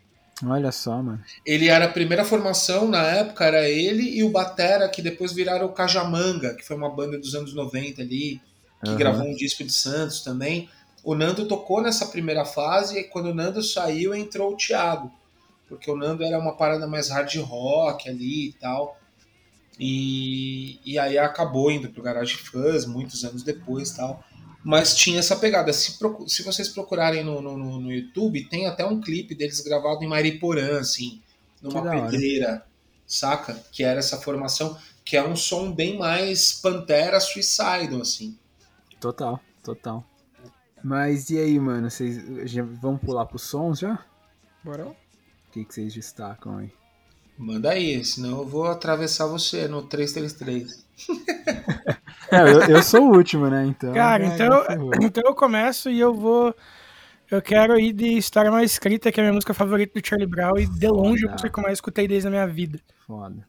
Olha 0.44 0.70
só, 0.70 1.02
mano. 1.02 1.20
Ele 1.44 1.68
era 1.68 1.86
a 1.86 1.92
primeira 1.92 2.24
formação 2.24 2.86
na 2.86 3.04
época, 3.04 3.44
era 3.44 3.68
ele 3.68 4.16
e 4.16 4.22
o 4.22 4.30
Batera, 4.30 4.88
que 4.88 5.02
depois 5.02 5.32
viraram 5.32 5.66
o 5.66 5.72
Cajamanga, 5.72 6.54
que 6.54 6.64
foi 6.64 6.76
uma 6.76 6.94
banda 6.94 7.18
dos 7.18 7.34
anos 7.34 7.52
90 7.52 8.00
ali, 8.00 8.40
que 8.84 8.90
Aham. 8.90 8.96
gravou 8.96 9.26
um 9.26 9.34
disco 9.34 9.64
de 9.64 9.72
Santos 9.72 10.20
também. 10.20 10.68
O 11.02 11.14
Nando 11.14 11.46
tocou 11.48 11.80
nessa 11.80 12.06
primeira 12.06 12.44
fase 12.44 12.98
e 12.98 13.04
quando 13.04 13.26
o 13.26 13.34
Nando 13.34 13.62
saiu, 13.62 14.14
entrou 14.14 14.52
o 14.52 14.56
Thiago. 14.56 15.10
Porque 15.68 15.90
o 15.90 15.96
Nando 15.96 16.24
era 16.24 16.38
uma 16.38 16.56
parada 16.56 16.86
mais 16.86 17.08
hard 17.08 17.34
rock 17.36 18.08
ali 18.08 18.48
e 18.48 18.52
tal. 18.52 18.98
E, 19.78 20.78
e 20.84 20.98
aí 20.98 21.16
acabou 21.16 21.70
indo 21.70 21.88
pro 21.88 22.02
Garage 22.02 22.34
Fuzz 22.34 22.84
muitos 22.84 23.24
anos 23.24 23.42
depois 23.42 23.90
e 23.90 23.96
tal. 23.96 24.22
Mas 24.62 24.94
tinha 24.94 25.20
essa 25.20 25.36
pegada. 25.36 25.72
Se, 25.72 25.96
se 26.26 26.42
vocês 26.42 26.68
procurarem 26.68 27.24
no, 27.24 27.40
no, 27.40 27.56
no- 27.56 27.90
YouTube, 27.90 28.44
tem 28.44 28.66
até 28.66 28.84
um 28.84 29.00
clipe 29.00 29.34
deles 29.34 29.60
gravado 29.60 30.04
em 30.04 30.08
Mariporã, 30.08 30.80
assim, 30.80 31.22
numa 31.62 31.80
pedreira, 32.10 32.66
saca? 33.06 33.54
Que 33.72 33.82
era 33.82 34.00
essa 34.00 34.18
formação, 34.18 34.76
que 35.02 35.16
é 35.16 35.26
um 35.26 35.34
som 35.34 35.72
bem 35.72 35.96
mais 35.96 36.52
Pantera 36.52 37.18
Suicidal, 37.20 38.02
assim. 38.02 38.36
Total, 39.00 39.40
total. 39.62 40.04
Mas 40.82 41.30
e 41.30 41.38
aí, 41.38 41.58
mano? 41.58 41.90
Vocês 41.90 42.22
já 42.50 42.62
vamos 42.62 43.00
pular 43.00 43.26
pros 43.26 43.42
sons 43.42 43.78
já? 43.78 43.98
Bora 44.64 44.84
lá. 44.84 44.90
O 44.90 45.52
que, 45.52 45.64
que 45.64 45.74
vocês 45.74 45.92
destacam 45.92 46.58
aí? 46.58 46.72
Manda 47.36 47.70
aí, 47.70 48.04
senão 48.04 48.38
eu 48.38 48.46
vou 48.46 48.66
atravessar 48.66 49.26
você 49.26 49.66
no 49.68 49.82
333. 49.82 50.86
É, 52.32 52.42
eu, 52.42 52.60
eu 52.76 52.82
sou 52.82 53.10
o 53.10 53.16
último, 53.16 53.48
né? 53.50 53.66
Então. 53.66 53.92
Cara, 53.92 54.24
já- 54.24 54.34
então, 54.34 54.64
ferrou. 54.64 54.90
então 55.02 55.22
eu 55.26 55.34
começo 55.34 55.90
e 55.90 55.98
eu 55.98 56.14
vou. 56.14 56.54
Eu 57.28 57.42
quero 57.42 57.76
ir 57.76 57.92
de 57.92 58.16
História 58.16 58.52
Mal 58.52 58.62
Escrita, 58.62 59.10
que 59.10 59.18
é 59.18 59.22
a 59.22 59.24
minha 59.24 59.32
música 59.34 59.52
favorita 59.52 59.98
do 60.00 60.06
Charlie 60.06 60.28
Brown, 60.28 60.56
e 60.56 60.66
de 60.66 60.86
longe 60.86 61.22
a 61.24 61.26
Foda. 61.26 61.32
música 61.32 61.50
que 61.50 61.58
eu 61.58 61.62
mais 61.64 61.74
escutei 61.78 62.06
desde 62.06 62.28
a 62.28 62.30
minha 62.30 62.46
vida. 62.46 62.78
Foda. 63.04 63.48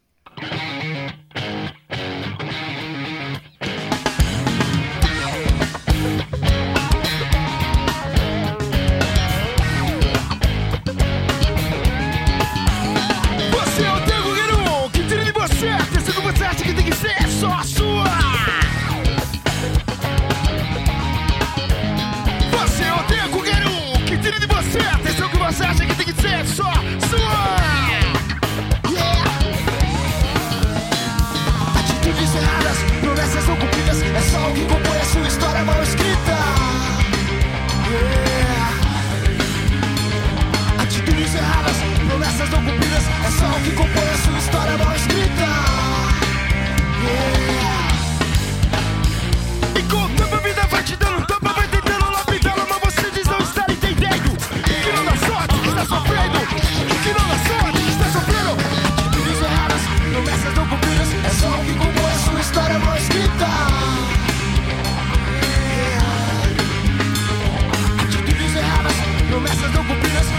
Só 17.41 17.63
sua. 17.63 18.05
Você 22.51 22.83
é 22.83 22.93
o 22.93 23.03
teu 23.05 23.41
guerreiro 23.41 23.71
que 24.05 24.15
tira 24.19 24.39
de 24.39 24.45
você 24.45 24.77
a 24.77 24.93
atenção 24.93 25.27
que 25.27 25.37
você 25.37 25.63
acha 25.63 25.83
que 25.87 25.95
tem 25.95 26.05
que 26.05 26.21
ser 26.21 26.45
só 26.45 26.71
sua. 27.09 27.57
Yeah. 28.91 29.31
Atitudes 31.79 32.35
erradas, 32.35 32.77
promessas 33.01 33.47
não 33.47 33.57
cumpridas, 33.57 34.03
é 34.03 34.21
só 34.21 34.47
o 34.47 34.53
que 34.53 34.61
compõe 34.65 34.99
a 34.99 35.05
sua 35.05 35.27
história 35.27 35.63
mal 35.63 35.81
escrita. 35.81 36.37
Yeah. 37.89 38.71
Atitudes 40.83 41.33
erradas, 41.33 41.77
promessas 42.07 42.49
não 42.51 42.63
cumpridas 42.63 43.03
É 43.25 43.31
só 43.31 43.47
o 43.47 43.61
que 43.63 43.71
compõe 43.71 44.10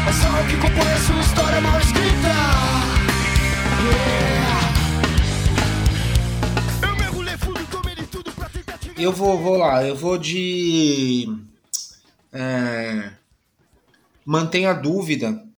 É 0.09 0.13
só 0.13 0.29
o 0.29 0.47
que 0.49 0.57
compõe 0.57 0.93
a 0.93 0.99
sua 0.99 1.21
história 1.21 1.61
mal 1.61 1.81
escrita. 1.81 2.33
Eu 6.83 6.97
mergulhei 6.97 7.37
fundo, 7.39 7.67
tomei 7.71 7.95
tudo 8.11 8.33
pra 8.33 8.49
tentar 8.49 8.79
te 8.79 8.93
Eu 9.01 9.13
vou, 9.13 9.39
vou 9.39 9.57
lá, 9.57 9.85
eu 9.85 9.97
vou 9.97 10.19
de. 10.19 11.29
É, 12.33 13.11
mantenha 14.25 14.71
a 14.71 14.75
dúvida. 14.75 15.52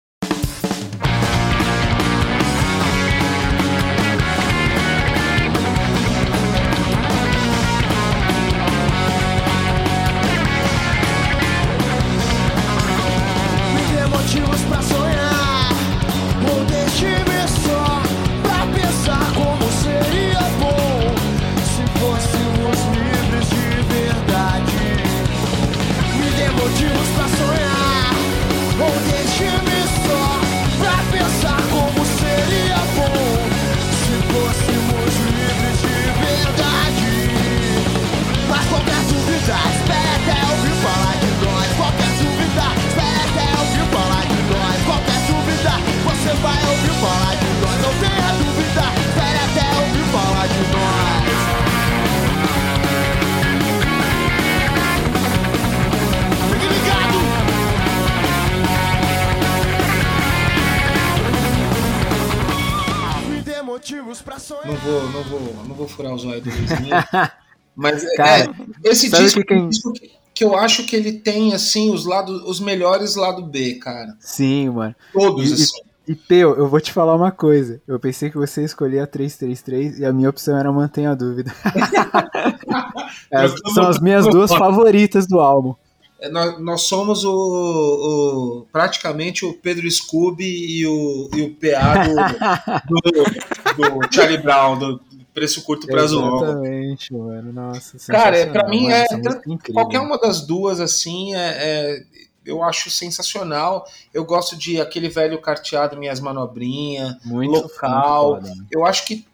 Mas 67.75 68.03
é, 68.03 68.15
Cara, 68.15 68.55
é, 68.83 68.89
esse 68.89 69.09
disco, 69.09 69.39
que 69.41 69.45
quem- 69.47 69.65
é 69.65 69.67
disco 69.67 69.91
que, 69.93 70.11
que 70.33 70.43
eu 70.43 70.55
acho 70.57 70.85
que 70.85 70.95
ele 70.95 71.13
tem 71.13 71.53
assim 71.53 71.91
os 71.91 72.05
lados, 72.05 72.41
os 72.45 72.59
melhores 72.59 73.15
lado 73.15 73.41
B, 73.43 73.75
cara. 73.75 74.15
Sim, 74.19 74.69
mano. 74.69 74.95
Todos 75.13 75.49
E- 75.51 75.53
assim. 75.63 75.81
E 76.07 76.13
Peu, 76.13 76.53
eu 76.55 76.67
vou 76.69 76.79
te 76.79 76.93
falar 76.93 77.15
uma 77.15 77.31
coisa. 77.31 77.81
Eu 77.87 77.99
pensei 77.99 78.29
que 78.29 78.37
você 78.37 78.63
escolhia 78.63 79.07
333 79.07 79.97
e 79.99 80.05
a 80.05 80.13
minha 80.13 80.29
opção 80.29 80.55
era 80.55 80.71
mantenha 80.71 81.09
a 81.11 81.15
dúvida. 81.15 81.51
As- 83.33 83.53
são 83.73 83.87
as 83.87 83.99
minhas 83.99 84.25
duas 84.27 84.51
favoritas 84.53 85.27
do 85.27 85.39
álbum. 85.39 85.73
É, 86.19 86.29
Nós, 86.29 86.59
nós 86.61 86.81
somos 86.83 87.23
o, 87.25 87.33
o- 87.33 88.67
praticamente 88.71 89.45
o 89.45 89.53
Pedro 89.53 89.89
Scooby 89.89 90.45
e 90.45 90.85
o, 90.87 91.29
e 91.35 91.41
o 91.41 91.55
PA 91.55 92.79
do, 92.87 92.95
do, 93.01 93.99
do 93.99 94.13
Charlie 94.13 94.37
Brown, 94.41 94.77
do 94.77 95.01
preço 95.35 95.61
curto 95.63 95.85
prazo 95.85 96.19
longo. 96.19 96.43
Exatamente, 96.45 97.13
mano. 97.13 97.53
Nossa, 97.53 97.97
Cara, 98.11 98.37
é, 98.37 98.45
pra 98.47 98.67
mim 98.67 98.83
mano, 98.83 98.95
é 98.95 99.05
incrível. 99.45 99.73
Qualquer 99.73 99.99
uma 99.99 100.17
das 100.17 100.41
duas, 100.47 100.79
assim, 100.79 101.35
é, 101.35 101.39
é- 101.39 102.03
eu 102.45 102.63
acho 102.63 102.89
sensacional. 102.89 103.85
Eu 104.13 104.23
gosto 104.23 104.55
de 104.55 104.79
aquele 104.79 105.09
velho 105.09 105.39
carteado 105.41 105.97
Minhas 105.97 106.19
Manobrinhas. 106.19 107.17
muito 107.25 107.51
local. 107.51 108.31
muito 108.33 108.41
foda, 108.45 108.49
mano. 108.55 108.67
Eu 108.71 108.85
acho 108.85 109.05
que, 109.05 109.25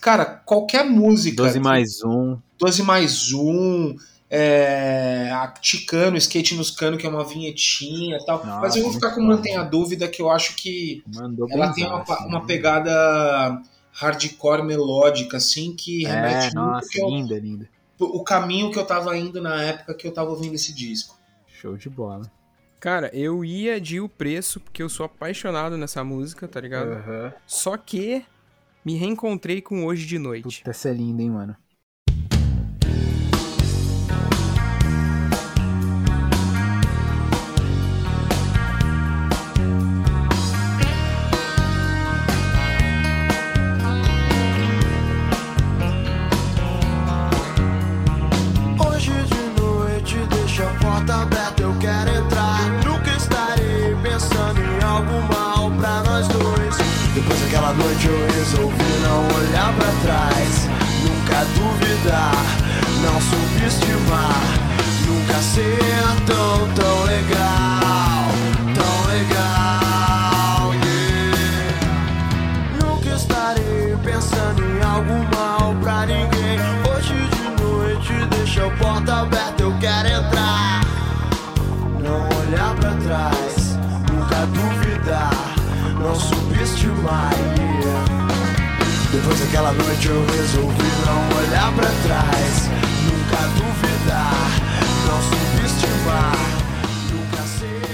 cara, 0.00 0.24
qualquer 0.24 0.84
música. 0.84 1.36
12 1.36 1.60
mais 1.60 2.02
1. 2.02 2.36
12 2.58 2.82
mais 2.82 3.32
um. 3.32 3.96
É, 4.30 5.30
a 5.32 5.46
Ticano, 5.46 6.16
Skate 6.16 6.56
nos 6.56 6.70
Cano, 6.70 6.96
que 6.98 7.06
é 7.06 7.08
uma 7.08 7.22
vinhetinha 7.22 8.16
e 8.16 8.24
tal. 8.24 8.44
Nossa, 8.44 8.60
Mas 8.60 8.74
eu 8.74 8.82
vou 8.82 8.92
ficar 8.92 9.12
com. 9.14 9.20
Mantenha 9.22 9.60
a 9.60 9.64
Dúvida, 9.64 10.08
que 10.08 10.20
eu 10.20 10.28
acho 10.28 10.56
que 10.56 11.04
Mandou 11.14 11.46
ela 11.48 11.72
tem 11.72 11.86
uma, 11.86 12.04
zaço, 12.04 12.24
uma 12.26 12.40
né? 12.40 12.46
Hardcore 13.94 14.62
melódica, 14.62 15.36
assim, 15.36 15.74
que 15.74 16.04
É, 16.04 16.08
remete 16.10 16.54
muito 16.56 16.56
nossa, 16.56 16.98
eu- 16.98 17.08
linda, 17.08 17.38
linda. 17.38 17.68
o 17.98 18.22
caminho 18.24 18.70
que 18.70 18.78
eu 18.78 18.84
tava 18.84 19.16
indo 19.16 19.40
na 19.40 19.62
época 19.62 19.94
que 19.94 20.06
eu 20.06 20.12
tava 20.12 20.30
ouvindo 20.30 20.54
esse 20.54 20.74
disco. 20.74 21.16
Show 21.46 21.76
de 21.76 21.88
bola. 21.88 22.30
Cara, 22.80 23.08
eu 23.14 23.44
ia 23.44 23.80
de 23.80 24.00
O 24.00 24.08
Preço, 24.08 24.60
porque 24.60 24.82
eu 24.82 24.88
sou 24.90 25.06
apaixonado 25.06 25.78
nessa 25.78 26.04
música, 26.04 26.46
tá 26.46 26.60
ligado? 26.60 26.92
Aham. 26.92 27.32
Só 27.46 27.76
que 27.78 28.22
me 28.84 28.94
reencontrei 28.96 29.62
com 29.62 29.86
Hoje 29.86 30.04
de 30.06 30.18
Noite. 30.18 30.58
Puta, 30.58 30.70
essa 30.70 30.90
é 30.90 30.92
linda, 30.92 31.22
hein, 31.22 31.30
mano. 31.30 31.56
Daquela 89.54 89.72
noite 89.72 90.08
eu 90.08 90.20
resolvi 90.26 90.82
não 91.06 91.38
olhar 91.38 91.72
pra 91.76 91.86
trás, 92.02 92.66
nunca 93.04 93.38
duvidar, 93.54 94.50
não 95.06 95.20
subestimar, 95.22 96.34
nunca 97.12 97.42
ser 97.46 97.84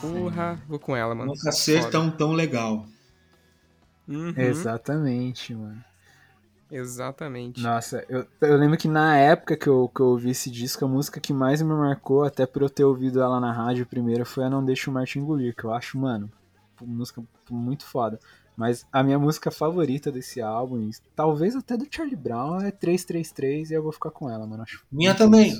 porra, 0.00 0.60
vou 0.66 0.80
com 0.80 0.96
ela, 0.96 1.14
mano. 1.14 1.30
Nunca 1.30 1.52
ser 1.52 1.82
Foda. 1.82 1.92
tão, 1.92 2.10
tão 2.10 2.32
legal. 2.32 2.84
Uhum, 4.08 4.34
Exatamente, 4.36 5.54
mano. 5.54 5.84
Exatamente. 6.68 7.62
Nossa, 7.62 8.04
eu, 8.08 8.26
eu 8.40 8.56
lembro 8.56 8.76
que 8.76 8.88
na 8.88 9.16
época 9.16 9.56
que 9.56 9.68
eu, 9.68 9.88
que 9.94 10.00
eu 10.00 10.06
ouvi 10.06 10.30
esse 10.30 10.50
disco, 10.50 10.84
a 10.84 10.88
música 10.88 11.20
que 11.20 11.32
mais 11.32 11.62
me 11.62 11.72
marcou, 11.72 12.24
até 12.24 12.44
por 12.44 12.62
eu 12.62 12.68
ter 12.68 12.82
ouvido 12.82 13.22
ela 13.22 13.38
na 13.38 13.52
rádio 13.52 13.86
primeiro, 13.86 14.26
foi 14.26 14.42
a 14.42 14.50
Não 14.50 14.64
Deixa 14.64 14.90
o 14.90 14.92
Martin 14.92 15.20
Engolir, 15.20 15.54
que 15.54 15.62
eu 15.62 15.72
acho, 15.72 15.96
mano, 15.96 16.28
música 16.82 17.22
muito 17.48 17.84
foda. 17.84 18.18
Mas 18.56 18.86
a 18.92 19.02
minha 19.02 19.18
música 19.18 19.50
favorita 19.50 20.12
desse 20.12 20.40
álbum, 20.40 20.88
talvez 21.14 21.56
até 21.56 21.76
do 21.76 21.86
Charlie 21.90 22.16
Brown, 22.16 22.60
é 22.60 22.70
333 22.70 23.70
e 23.70 23.74
eu 23.74 23.82
vou 23.82 23.92
ficar 23.92 24.10
com 24.10 24.30
ela, 24.30 24.46
mano. 24.46 24.62
Acho 24.62 24.84
Minha 24.90 25.14
também. 25.14 25.52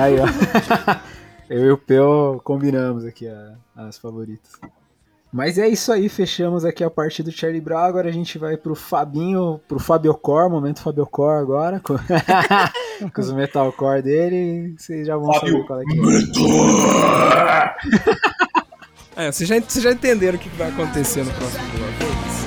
Aí, 0.00 0.16
ó. 0.18 0.26
eu 1.48 1.64
e 1.66 1.70
o 1.72 1.78
Peu 1.78 2.40
combinamos 2.44 3.04
aqui 3.04 3.28
a- 3.28 3.54
as 3.76 3.98
favoritas. 3.98 4.52
Mas 5.32 5.58
é 5.58 5.68
isso 5.68 5.92
aí, 5.92 6.08
fechamos 6.08 6.64
aqui 6.64 6.82
a 6.82 6.90
parte 6.90 7.22
do 7.22 7.30
Charlie 7.30 7.60
Brown. 7.60 7.78
Agora 7.84 8.08
a 8.08 8.12
gente 8.12 8.36
vai 8.36 8.56
pro 8.56 8.74
Fabinho, 8.74 9.60
pro 9.68 9.78
Fabiocor, 9.78 10.50
momento 10.50 10.82
Fabiocor 10.82 11.38
agora, 11.38 11.78
com, 11.78 11.94
com 13.14 13.20
os 13.20 13.32
metalcore 13.32 14.02
dele. 14.02 14.74
Vocês 14.76 15.06
já 15.06 15.16
vão 15.16 15.32
Fábio 15.32 15.52
saber 15.52 15.66
qual 15.66 15.80
é 15.80 15.84
que 15.84 16.00
é. 18.06 18.10
É, 19.26 19.30
vocês 19.30 19.46
já, 19.48 19.60
vocês 19.60 19.82
já 19.84 19.92
entenderam 19.92 20.38
o 20.38 20.40
que 20.40 20.48
que 20.48 20.56
vai 20.56 20.70
acontecer 20.70 21.22
no 21.24 21.30
próximo 21.32 21.62
bloco. 21.76 22.39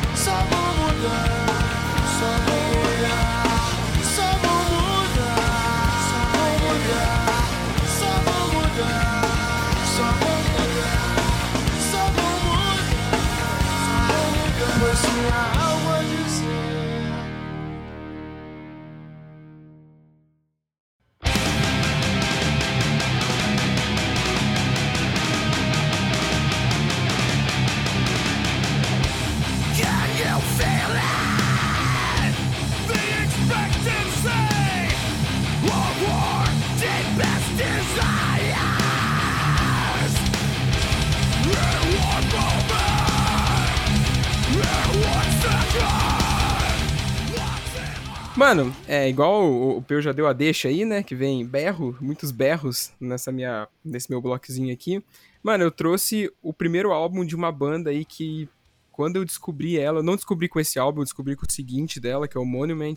Mano, 48.35 48.75
é 48.87 49.07
igual 49.07 49.45
o, 49.45 49.77
o 49.77 49.81
Peu 49.81 50.01
já 50.01 50.11
deu 50.11 50.25
a 50.25 50.33
deixa 50.33 50.67
aí, 50.67 50.85
né? 50.85 51.03
Que 51.03 51.13
vem 51.13 51.45
berro, 51.45 51.95
muitos 52.01 52.31
berros 52.31 52.91
nessa 52.99 53.31
minha, 53.31 53.67
nesse 53.85 54.09
meu 54.09 54.19
bloquezinho 54.19 54.73
aqui. 54.73 55.03
Mano, 55.43 55.63
eu 55.63 55.69
trouxe 55.69 56.31
o 56.41 56.51
primeiro 56.51 56.91
álbum 56.91 57.23
de 57.23 57.35
uma 57.35 57.51
banda 57.51 57.91
aí 57.91 58.03
que, 58.03 58.49
quando 58.91 59.17
eu 59.17 59.25
descobri 59.25 59.77
ela, 59.77 60.01
não 60.01 60.15
descobri 60.15 60.49
com 60.49 60.59
esse 60.59 60.79
álbum, 60.79 61.01
eu 61.01 61.05
descobri 61.05 61.35
com 61.35 61.45
o 61.47 61.51
seguinte 61.51 61.99
dela, 61.99 62.27
que 62.27 62.35
é 62.35 62.41
o 62.41 62.45
Monument. 62.45 62.95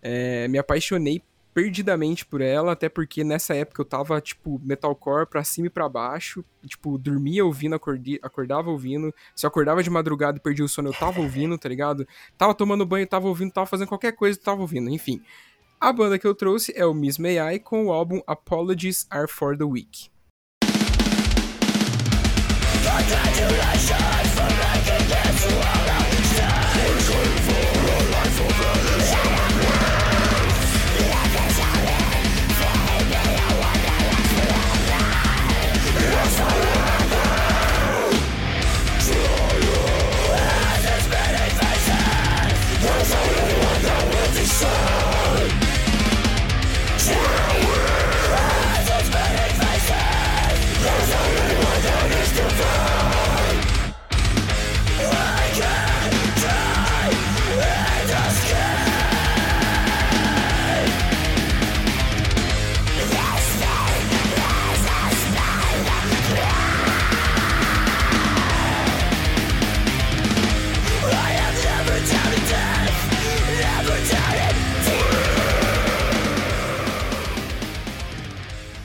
É, 0.00 0.46
me 0.46 0.58
apaixonei 0.58 1.22
perdidamente 1.54 2.24
por 2.24 2.40
ela, 2.40 2.72
até 2.72 2.88
porque 2.88 3.22
nessa 3.22 3.54
época 3.54 3.82
eu 3.82 3.84
tava, 3.84 4.20
tipo, 4.20 4.60
metalcore 4.64 5.26
pra 5.26 5.44
cima 5.44 5.66
e 5.66 5.70
pra 5.70 5.88
baixo. 5.88 6.44
Tipo, 6.66 6.96
dormia 6.98 7.44
ouvindo, 7.44 7.74
acordi, 7.74 8.18
acordava 8.22 8.70
ouvindo. 8.70 9.14
Se 9.34 9.46
eu 9.46 9.48
acordava 9.48 9.82
de 9.82 9.90
madrugada 9.90 10.38
e 10.38 10.40
perdia 10.40 10.64
o 10.64 10.68
sono, 10.68 10.88
eu 10.88 10.94
tava 10.94 11.20
ouvindo, 11.20 11.58
tá 11.58 11.68
ligado? 11.68 12.06
Tava 12.36 12.54
tomando 12.54 12.86
banho, 12.86 13.06
tava 13.06 13.28
ouvindo, 13.28 13.52
tava 13.52 13.66
fazendo 13.66 13.88
qualquer 13.88 14.12
coisa, 14.12 14.38
tava 14.38 14.60
ouvindo, 14.60 14.88
enfim. 14.90 15.22
A 15.80 15.92
banda 15.92 16.18
que 16.18 16.26
eu 16.26 16.34
trouxe 16.34 16.72
é 16.76 16.86
o 16.86 16.94
Miss 16.94 17.18
May 17.18 17.58
com 17.58 17.86
o 17.86 17.92
álbum 17.92 18.20
Apologies 18.26 19.06
Are 19.10 19.26
For 19.28 19.56
The 19.56 19.64
Weak. 19.64 20.10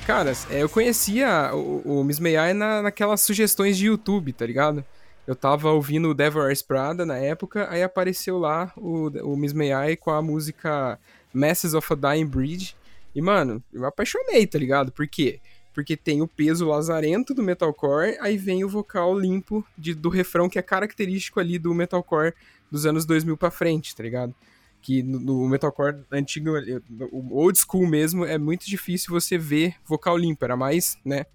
Caras, 0.07 0.47
é, 0.49 0.63
eu 0.63 0.69
conhecia 0.69 1.51
o, 1.53 1.99
o 1.99 2.01
Miss 2.01 2.17
May 2.17 2.53
na, 2.53 2.81
naquelas 2.81 3.19
sugestões 3.19 3.77
de 3.77 3.87
YouTube, 3.87 4.31
tá 4.31 4.45
ligado? 4.45 4.81
Eu 5.27 5.35
tava 5.35 5.69
ouvindo 5.71 6.09
o 6.09 6.13
Devil 6.13 6.43
Wears 6.43 6.61
Prada 6.61 7.05
na 7.05 7.17
época, 7.17 7.67
aí 7.69 7.83
apareceu 7.83 8.37
lá 8.37 8.71
o, 8.77 9.09
o 9.21 9.35
Miss 9.35 9.51
May 9.51 9.97
com 9.97 10.09
a 10.09 10.21
música 10.21 10.97
Masses 11.33 11.73
of 11.73 11.91
a 11.91 11.95
Dying 11.97 12.25
Breed. 12.25 12.73
E, 13.13 13.21
mano, 13.21 13.61
eu 13.73 13.81
me 13.81 13.85
apaixonei, 13.85 14.47
tá 14.47 14.57
ligado? 14.57 14.93
Por 14.93 15.05
quê? 15.09 15.41
Porque 15.73 15.97
tem 15.97 16.21
o 16.21 16.27
peso 16.27 16.65
lazarento 16.65 17.33
do 17.33 17.43
metalcore, 17.43 18.17
aí 18.21 18.37
vem 18.37 18.63
o 18.63 18.69
vocal 18.69 19.13
limpo 19.19 19.61
de- 19.77 19.93
do 19.93 20.07
refrão 20.07 20.47
que 20.47 20.57
é 20.57 20.61
característico 20.61 21.41
ali 21.41 21.59
do 21.59 21.73
metalcore 21.73 22.33
dos 22.71 22.85
anos 22.85 23.05
2000 23.05 23.35
pra 23.35 23.51
frente, 23.51 23.93
tá 23.93 24.03
ligado? 24.03 24.33
Que 24.87 25.03
no, 25.03 25.19
no 25.19 25.49
metalcore 25.49 26.05
antigo, 26.09 26.51
o 27.11 27.37
old 27.37 27.59
school 27.59 27.85
mesmo, 27.85 28.23
é 28.23 28.37
muito 28.37 28.65
difícil 28.65 29.11
você 29.11 29.37
ver 29.37 29.75
vocal 29.83 30.15
limpo, 30.15 30.45
era 30.45 30.55
mais, 30.55 30.97
né, 31.03 31.25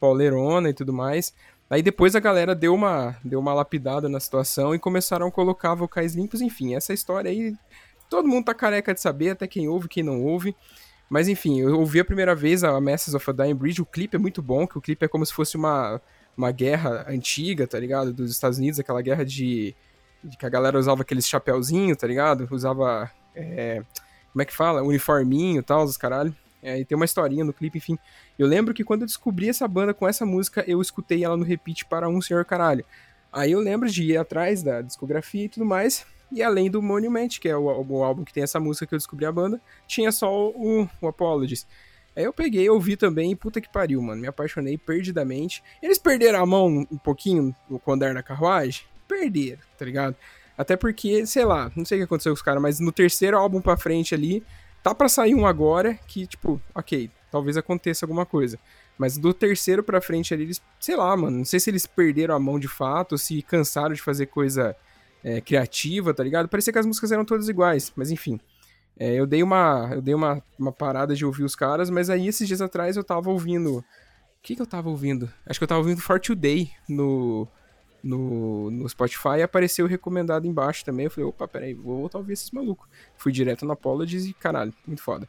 pauleirona 0.00 0.70
e 0.70 0.72
tudo 0.72 0.94
mais. 0.94 1.34
Aí 1.68 1.82
depois 1.82 2.16
a 2.16 2.20
galera 2.20 2.54
deu 2.54 2.74
uma, 2.74 3.14
deu 3.22 3.38
uma 3.38 3.52
lapidada 3.52 4.08
na 4.08 4.18
situação 4.18 4.74
e 4.74 4.78
começaram 4.78 5.26
a 5.26 5.30
colocar 5.30 5.74
vocais 5.74 6.14
limpos, 6.14 6.40
enfim, 6.40 6.74
essa 6.74 6.94
história 6.94 7.30
aí 7.30 7.54
todo 8.08 8.26
mundo 8.26 8.46
tá 8.46 8.54
careca 8.54 8.94
de 8.94 9.00
saber, 9.02 9.28
até 9.28 9.46
quem 9.46 9.68
ouve, 9.68 9.88
quem 9.88 10.02
não 10.02 10.24
ouve. 10.24 10.56
Mas 11.10 11.28
enfim, 11.28 11.60
eu 11.60 11.78
ouvi 11.78 12.00
a 12.00 12.04
primeira 12.06 12.34
vez 12.34 12.64
a 12.64 12.80
Masters 12.80 13.14
of 13.14 13.28
a 13.28 13.32
Dying 13.34 13.54
Bridge, 13.54 13.82
o 13.82 13.86
clipe 13.86 14.16
é 14.16 14.18
muito 14.18 14.40
bom, 14.40 14.66
que 14.66 14.78
o 14.78 14.80
clipe 14.80 15.04
é 15.04 15.08
como 15.08 15.26
se 15.26 15.34
fosse 15.34 15.54
uma, 15.54 16.00
uma 16.34 16.50
guerra 16.50 17.04
antiga, 17.06 17.66
tá 17.66 17.78
ligado? 17.78 18.10
Dos 18.10 18.30
Estados 18.30 18.56
Unidos, 18.56 18.80
aquela 18.80 19.02
guerra 19.02 19.22
de, 19.22 19.76
de 20.22 20.36
que 20.36 20.46
a 20.46 20.48
galera 20.48 20.78
usava 20.78 21.02
aqueles 21.02 21.26
chapéuzinho, 21.26 21.96
tá 21.96 22.06
ligado? 22.06 22.48
Usava, 22.50 23.10
é, 23.34 23.82
como 24.32 24.42
é 24.42 24.44
que 24.44 24.54
fala? 24.54 24.82
Uniforminho 24.82 25.60
e 25.60 25.62
tal, 25.62 25.84
os 25.84 25.96
caralho. 25.96 26.34
É, 26.62 26.78
e 26.78 26.84
tem 26.84 26.94
uma 26.94 27.04
historinha 27.04 27.44
no 27.44 27.52
clipe, 27.52 27.78
enfim. 27.78 27.98
Eu 28.38 28.46
lembro 28.46 28.72
que 28.72 28.84
quando 28.84 29.02
eu 29.02 29.06
descobri 29.06 29.48
essa 29.48 29.66
banda 29.66 29.92
com 29.92 30.06
essa 30.06 30.24
música, 30.24 30.64
eu 30.66 30.80
escutei 30.80 31.24
ela 31.24 31.36
no 31.36 31.44
repeat 31.44 31.84
para 31.86 32.08
um 32.08 32.20
senhor 32.22 32.44
caralho. 32.44 32.84
Aí 33.32 33.52
eu 33.52 33.60
lembro 33.60 33.90
de 33.90 34.04
ir 34.04 34.16
atrás 34.16 34.62
da 34.62 34.80
discografia 34.80 35.46
e 35.46 35.48
tudo 35.48 35.66
mais, 35.66 36.06
e 36.30 36.42
além 36.42 36.70
do 36.70 36.80
Monument, 36.80 37.28
que 37.40 37.48
é 37.48 37.56
o, 37.56 37.64
o, 37.64 38.04
álbum 38.04 38.24
que 38.24 38.32
tem 38.32 38.42
essa 38.42 38.60
música 38.60 38.86
que 38.86 38.94
eu 38.94 38.98
descobri 38.98 39.26
a 39.26 39.32
banda, 39.32 39.60
tinha 39.86 40.12
só 40.12 40.32
o, 40.50 40.88
o 41.00 41.08
Apologies. 41.08 41.66
Aí 42.14 42.24
eu 42.24 42.32
peguei, 42.32 42.68
ouvi 42.68 42.96
também, 42.96 43.32
e 43.32 43.36
puta 43.36 43.60
que 43.60 43.70
pariu, 43.70 44.00
mano. 44.02 44.20
Me 44.20 44.28
apaixonei 44.28 44.76
perdidamente. 44.76 45.62
Eles 45.82 45.98
perderam 45.98 46.42
a 46.42 46.46
mão 46.46 46.86
um 46.90 46.98
pouquinho 46.98 47.54
no 47.68 47.80
Andar 47.86 48.12
na 48.12 48.22
Carruagem? 48.22 48.84
Perderam, 49.12 49.60
tá 49.76 49.84
ligado? 49.84 50.16
Até 50.56 50.74
porque, 50.74 51.26
sei 51.26 51.44
lá, 51.44 51.70
não 51.76 51.84
sei 51.84 51.98
o 51.98 52.00
que 52.00 52.04
aconteceu 52.04 52.32
com 52.32 52.36
os 52.36 52.42
caras, 52.42 52.62
mas 52.62 52.80
no 52.80 52.90
terceiro 52.90 53.36
álbum 53.36 53.60
pra 53.60 53.76
frente 53.76 54.14
ali, 54.14 54.42
tá 54.82 54.94
pra 54.94 55.08
sair 55.08 55.34
um 55.34 55.46
agora 55.46 55.94
que, 56.06 56.26
tipo, 56.26 56.60
ok, 56.74 57.10
talvez 57.30 57.58
aconteça 57.58 58.06
alguma 58.06 58.24
coisa. 58.24 58.58
Mas 58.96 59.18
do 59.18 59.34
terceiro 59.34 59.82
pra 59.82 60.00
frente 60.00 60.32
ali, 60.32 60.44
eles, 60.44 60.62
sei 60.80 60.96
lá, 60.96 61.14
mano, 61.14 61.38
não 61.38 61.44
sei 61.44 61.60
se 61.60 61.68
eles 61.68 61.86
perderam 61.86 62.34
a 62.34 62.40
mão 62.40 62.58
de 62.58 62.68
fato, 62.68 63.18
se 63.18 63.42
cansaram 63.42 63.94
de 63.94 64.00
fazer 64.00 64.26
coisa 64.26 64.74
é, 65.22 65.40
criativa, 65.40 66.14
tá 66.14 66.22
ligado? 66.22 66.48
Parecia 66.48 66.72
que 66.72 66.78
as 66.78 66.86
músicas 66.86 67.12
eram 67.12 67.24
todas 67.24 67.48
iguais, 67.48 67.92
mas 67.94 68.10
enfim. 68.10 68.40
É, 68.98 69.12
eu 69.14 69.26
dei, 69.26 69.42
uma, 69.42 69.90
eu 69.92 70.00
dei 70.00 70.14
uma, 70.14 70.42
uma 70.58 70.72
parada 70.72 71.14
de 71.14 71.24
ouvir 71.24 71.44
os 71.44 71.54
caras, 71.54 71.90
mas 71.90 72.08
aí 72.08 72.28
esses 72.28 72.46
dias 72.48 72.60
atrás 72.60 72.96
eu 72.96 73.04
tava 73.04 73.30
ouvindo. 73.30 73.78
O 73.78 73.84
que, 74.42 74.56
que 74.56 74.62
eu 74.62 74.66
tava 74.66 74.88
ouvindo? 74.88 75.30
Acho 75.46 75.60
que 75.60 75.64
eu 75.64 75.68
tava 75.68 75.80
ouvindo 75.80 76.00
For 76.00 76.18
Today 76.18 76.70
no, 76.88 77.48
no, 78.02 78.70
no 78.70 78.88
Spotify 78.88 79.38
e 79.38 79.42
apareceu 79.42 79.86
recomendado 79.86 80.46
embaixo 80.46 80.84
também. 80.84 81.04
Eu 81.04 81.10
falei, 81.10 81.28
opa, 81.28 81.46
peraí, 81.46 81.74
vou 81.74 81.98
voltar 81.98 82.18
a 82.18 82.20
ouvir 82.20 82.32
esses 82.32 82.50
malucos. 82.50 82.88
Fui 83.16 83.32
direto 83.32 83.64
no 83.64 83.72
Apologies 83.72 84.26
e 84.26 84.32
caralho, 84.32 84.72
muito 84.86 85.02
foda. 85.02 85.28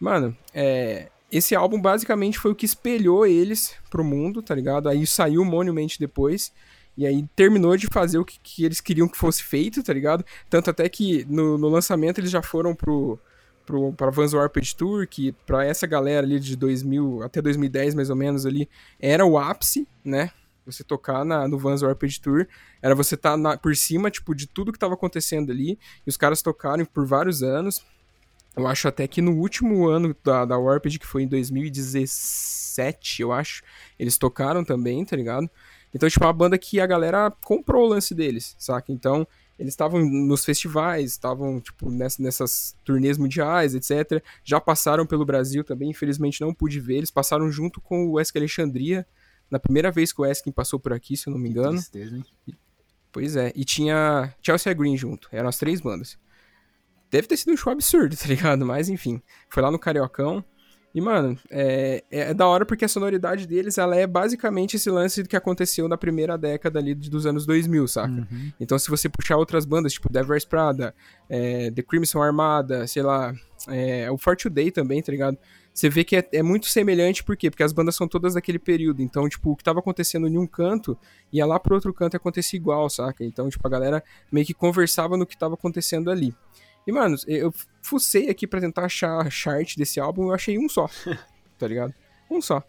Mano, 0.00 0.36
é, 0.54 1.10
esse 1.30 1.54
álbum 1.54 1.80
basicamente 1.80 2.38
foi 2.38 2.50
o 2.50 2.54
que 2.54 2.64
espelhou 2.66 3.26
eles 3.26 3.74
pro 3.90 4.04
mundo, 4.04 4.42
tá 4.42 4.54
ligado? 4.54 4.88
Aí 4.88 5.06
saiu 5.06 5.44
Monument 5.44 5.98
depois. 5.98 6.52
E 6.96 7.06
aí 7.06 7.24
terminou 7.36 7.76
de 7.76 7.86
fazer 7.86 8.18
o 8.18 8.24
que, 8.24 8.40
que 8.42 8.64
eles 8.64 8.80
queriam 8.80 9.06
que 9.06 9.16
fosse 9.16 9.42
feito, 9.42 9.82
tá 9.84 9.92
ligado? 9.92 10.24
Tanto 10.50 10.70
até 10.70 10.88
que 10.88 11.24
no, 11.28 11.56
no 11.56 11.68
lançamento 11.68 12.18
eles 12.18 12.30
já 12.30 12.42
foram 12.42 12.74
pro, 12.74 13.16
pro, 13.64 13.92
pra 13.92 14.10
Vans 14.10 14.32
Warped 14.32 14.74
Tour, 14.74 15.06
que 15.06 15.30
pra 15.46 15.64
essa 15.64 15.86
galera 15.86 16.26
ali 16.26 16.40
de 16.40 16.56
2000 16.56 17.22
até 17.22 17.40
2010 17.40 17.94
mais 17.94 18.10
ou 18.10 18.16
menos 18.16 18.44
ali, 18.44 18.68
era 18.98 19.24
o 19.24 19.38
ápice, 19.38 19.86
né? 20.04 20.30
Você 20.70 20.84
tocar 20.84 21.24
na, 21.24 21.48
no 21.48 21.58
Vans 21.58 21.82
Warped 21.82 22.20
Tour, 22.20 22.46
era 22.82 22.94
você 22.94 23.14
estar 23.14 23.40
tá 23.40 23.56
por 23.56 23.74
cima, 23.74 24.10
tipo, 24.10 24.34
de 24.34 24.46
tudo 24.46 24.72
que 24.72 24.78
tava 24.78 24.94
acontecendo 24.94 25.50
ali, 25.50 25.78
e 26.06 26.10
os 26.10 26.16
caras 26.16 26.42
tocaram 26.42 26.84
por 26.84 27.06
vários 27.06 27.42
anos. 27.42 27.84
Eu 28.56 28.66
acho 28.66 28.88
até 28.88 29.06
que 29.06 29.22
no 29.22 29.32
último 29.32 29.88
ano 29.88 30.14
da, 30.22 30.44
da 30.44 30.58
Warped, 30.58 30.98
que 30.98 31.06
foi 31.06 31.22
em 31.22 31.28
2017, 31.28 33.22
eu 33.22 33.32
acho, 33.32 33.62
eles 33.98 34.18
tocaram 34.18 34.64
também, 34.64 35.04
tá 35.04 35.16
ligado? 35.16 35.48
Então, 35.94 36.08
tipo, 36.08 36.24
é 36.24 36.26
uma 36.26 36.32
banda 36.32 36.58
que 36.58 36.80
a 36.80 36.86
galera 36.86 37.30
comprou 37.44 37.86
o 37.86 37.88
lance 37.88 38.14
deles, 38.14 38.54
saca? 38.58 38.92
Então, 38.92 39.26
eles 39.58 39.72
estavam 39.72 40.04
nos 40.04 40.44
festivais, 40.44 41.10
estavam, 41.12 41.60
tipo, 41.60 41.90
nessas, 41.90 42.18
nessas 42.18 42.76
turnês 42.84 43.18
mundiais, 43.18 43.74
etc. 43.74 44.22
Já 44.44 44.60
passaram 44.60 45.04
pelo 45.04 45.24
Brasil 45.24 45.64
também, 45.64 45.90
infelizmente 45.90 46.40
não 46.40 46.54
pude 46.54 46.78
ver. 46.78 46.98
Eles 46.98 47.10
passaram 47.10 47.50
junto 47.50 47.80
com 47.80 48.06
o 48.06 48.12
Wesk 48.12 48.36
Alexandria, 48.36 49.04
na 49.50 49.58
primeira 49.58 49.90
vez 49.90 50.12
que 50.12 50.20
o 50.20 50.26
Eskin 50.26 50.52
passou 50.52 50.78
por 50.78 50.92
aqui, 50.92 51.16
se 51.16 51.28
eu 51.28 51.32
não 51.32 51.38
me 51.38 51.48
engano. 51.48 51.70
Que 51.70 51.90
tristeza, 51.90 52.16
hein? 52.16 52.24
Pois 53.10 53.36
é, 53.36 53.52
e 53.54 53.64
tinha 53.64 54.34
Chelsea 54.42 54.72
Green 54.74 54.96
junto, 54.96 55.28
eram 55.32 55.48
as 55.48 55.58
três 55.58 55.80
bandas. 55.80 56.18
Deve 57.10 57.26
ter 57.26 57.36
sido 57.36 57.52
um 57.52 57.56
show 57.56 57.72
absurdo, 57.72 58.14
tá 58.16 58.26
ligado? 58.26 58.64
Mas 58.66 58.88
enfim, 58.88 59.22
foi 59.48 59.62
lá 59.62 59.70
no 59.70 59.78
Cariocão. 59.78 60.44
E, 60.94 61.00
mano, 61.00 61.38
é, 61.50 62.02
é, 62.10 62.34
da 62.34 62.46
hora 62.46 62.64
porque 62.64 62.84
a 62.84 62.88
sonoridade 62.88 63.46
deles, 63.46 63.76
ela 63.76 63.94
é 63.94 64.06
basicamente 64.06 64.76
esse 64.76 64.90
lance 64.90 65.22
que 65.22 65.36
aconteceu 65.36 65.86
na 65.86 65.98
primeira 65.98 66.36
década 66.36 66.78
ali 66.78 66.94
dos 66.94 67.26
anos 67.26 67.44
2000, 67.44 67.86
saca? 67.86 68.08
Uhum. 68.08 68.52
Então, 68.58 68.78
se 68.78 68.88
você 68.88 69.08
puxar 69.08 69.36
outras 69.36 69.66
bandas, 69.66 69.92
tipo 69.92 70.10
Devil's 70.10 70.46
Prada, 70.46 70.94
é, 71.28 71.70
The 71.70 71.82
Crimson 71.82 72.22
Armada, 72.22 72.86
sei 72.86 73.02
lá, 73.02 73.34
é, 73.68 74.10
o 74.10 74.16
For 74.16 74.34
Today 74.34 74.70
também, 74.70 75.02
tá 75.02 75.12
ligado? 75.12 75.36
Você 75.78 75.88
vê 75.88 76.02
que 76.02 76.16
é, 76.16 76.28
é, 76.32 76.42
muito 76.42 76.66
semelhante, 76.66 77.22
por 77.22 77.36
quê? 77.36 77.48
Porque 77.48 77.62
as 77.62 77.72
bandas 77.72 77.94
são 77.94 78.08
todas 78.08 78.34
daquele 78.34 78.58
período. 78.58 79.00
Então, 79.00 79.28
tipo, 79.28 79.52
o 79.52 79.56
que 79.56 79.62
tava 79.62 79.78
acontecendo 79.78 80.26
em 80.26 80.36
um 80.36 80.44
canto, 80.44 80.98
ia 81.32 81.46
lá 81.46 81.60
pro 81.60 81.72
outro 81.72 81.94
canto 81.94 82.14
e 82.14 82.16
acontecia 82.16 82.56
igual, 82.56 82.90
saca? 82.90 83.24
Então, 83.24 83.48
tipo, 83.48 83.64
a 83.64 83.70
galera 83.70 84.02
meio 84.32 84.44
que 84.44 84.52
conversava 84.52 85.16
no 85.16 85.24
que 85.24 85.38
tava 85.38 85.54
acontecendo 85.54 86.10
ali. 86.10 86.34
E, 86.84 86.90
mano, 86.90 87.14
eu 87.28 87.54
fucei 87.80 88.28
aqui 88.28 88.44
pra 88.44 88.60
tentar 88.60 88.86
achar 88.86 89.24
a 89.24 89.30
chart 89.30 89.76
desse 89.76 90.00
álbum, 90.00 90.24
eu 90.24 90.34
achei 90.34 90.58
um 90.58 90.68
só, 90.68 90.90
tá 91.56 91.68
ligado? 91.68 91.94
Um 92.28 92.42
só. 92.42 92.60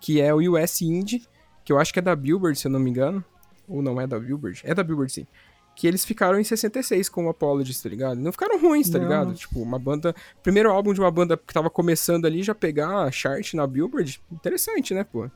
Que 0.00 0.20
é 0.20 0.32
o 0.32 0.38
US 0.52 0.82
Indie, 0.82 1.26
que 1.64 1.72
eu 1.72 1.80
acho 1.80 1.92
que 1.92 1.98
é 1.98 2.02
da 2.02 2.14
Billboard, 2.14 2.56
se 2.56 2.68
eu 2.68 2.70
não 2.70 2.78
me 2.78 2.90
engano. 2.90 3.24
Ou 3.66 3.82
não 3.82 4.00
é 4.00 4.06
da 4.06 4.20
Billboard? 4.20 4.62
É 4.62 4.72
da 4.72 4.84
Billboard, 4.84 5.12
sim. 5.12 5.26
Que 5.74 5.86
eles 5.86 6.04
ficaram 6.04 6.38
em 6.38 6.44
66 6.44 7.08
com 7.08 7.26
o 7.26 7.28
Apologies, 7.30 7.80
tá 7.80 7.88
ligado? 7.88 8.20
Não 8.20 8.30
ficaram 8.30 8.60
ruins, 8.60 8.90
tá 8.90 8.98
não. 8.98 9.04
ligado? 9.04 9.34
Tipo, 9.34 9.60
uma 9.60 9.78
banda. 9.78 10.14
Primeiro 10.42 10.70
álbum 10.70 10.92
de 10.92 11.00
uma 11.00 11.10
banda 11.10 11.36
que 11.36 11.52
tava 11.52 11.70
começando 11.70 12.26
ali, 12.26 12.42
já 12.42 12.54
pegar 12.54 13.04
a 13.04 13.10
chart 13.10 13.54
na 13.54 13.66
Billboard. 13.66 14.20
Interessante, 14.30 14.92
né, 14.92 15.02
pô? 15.02 15.30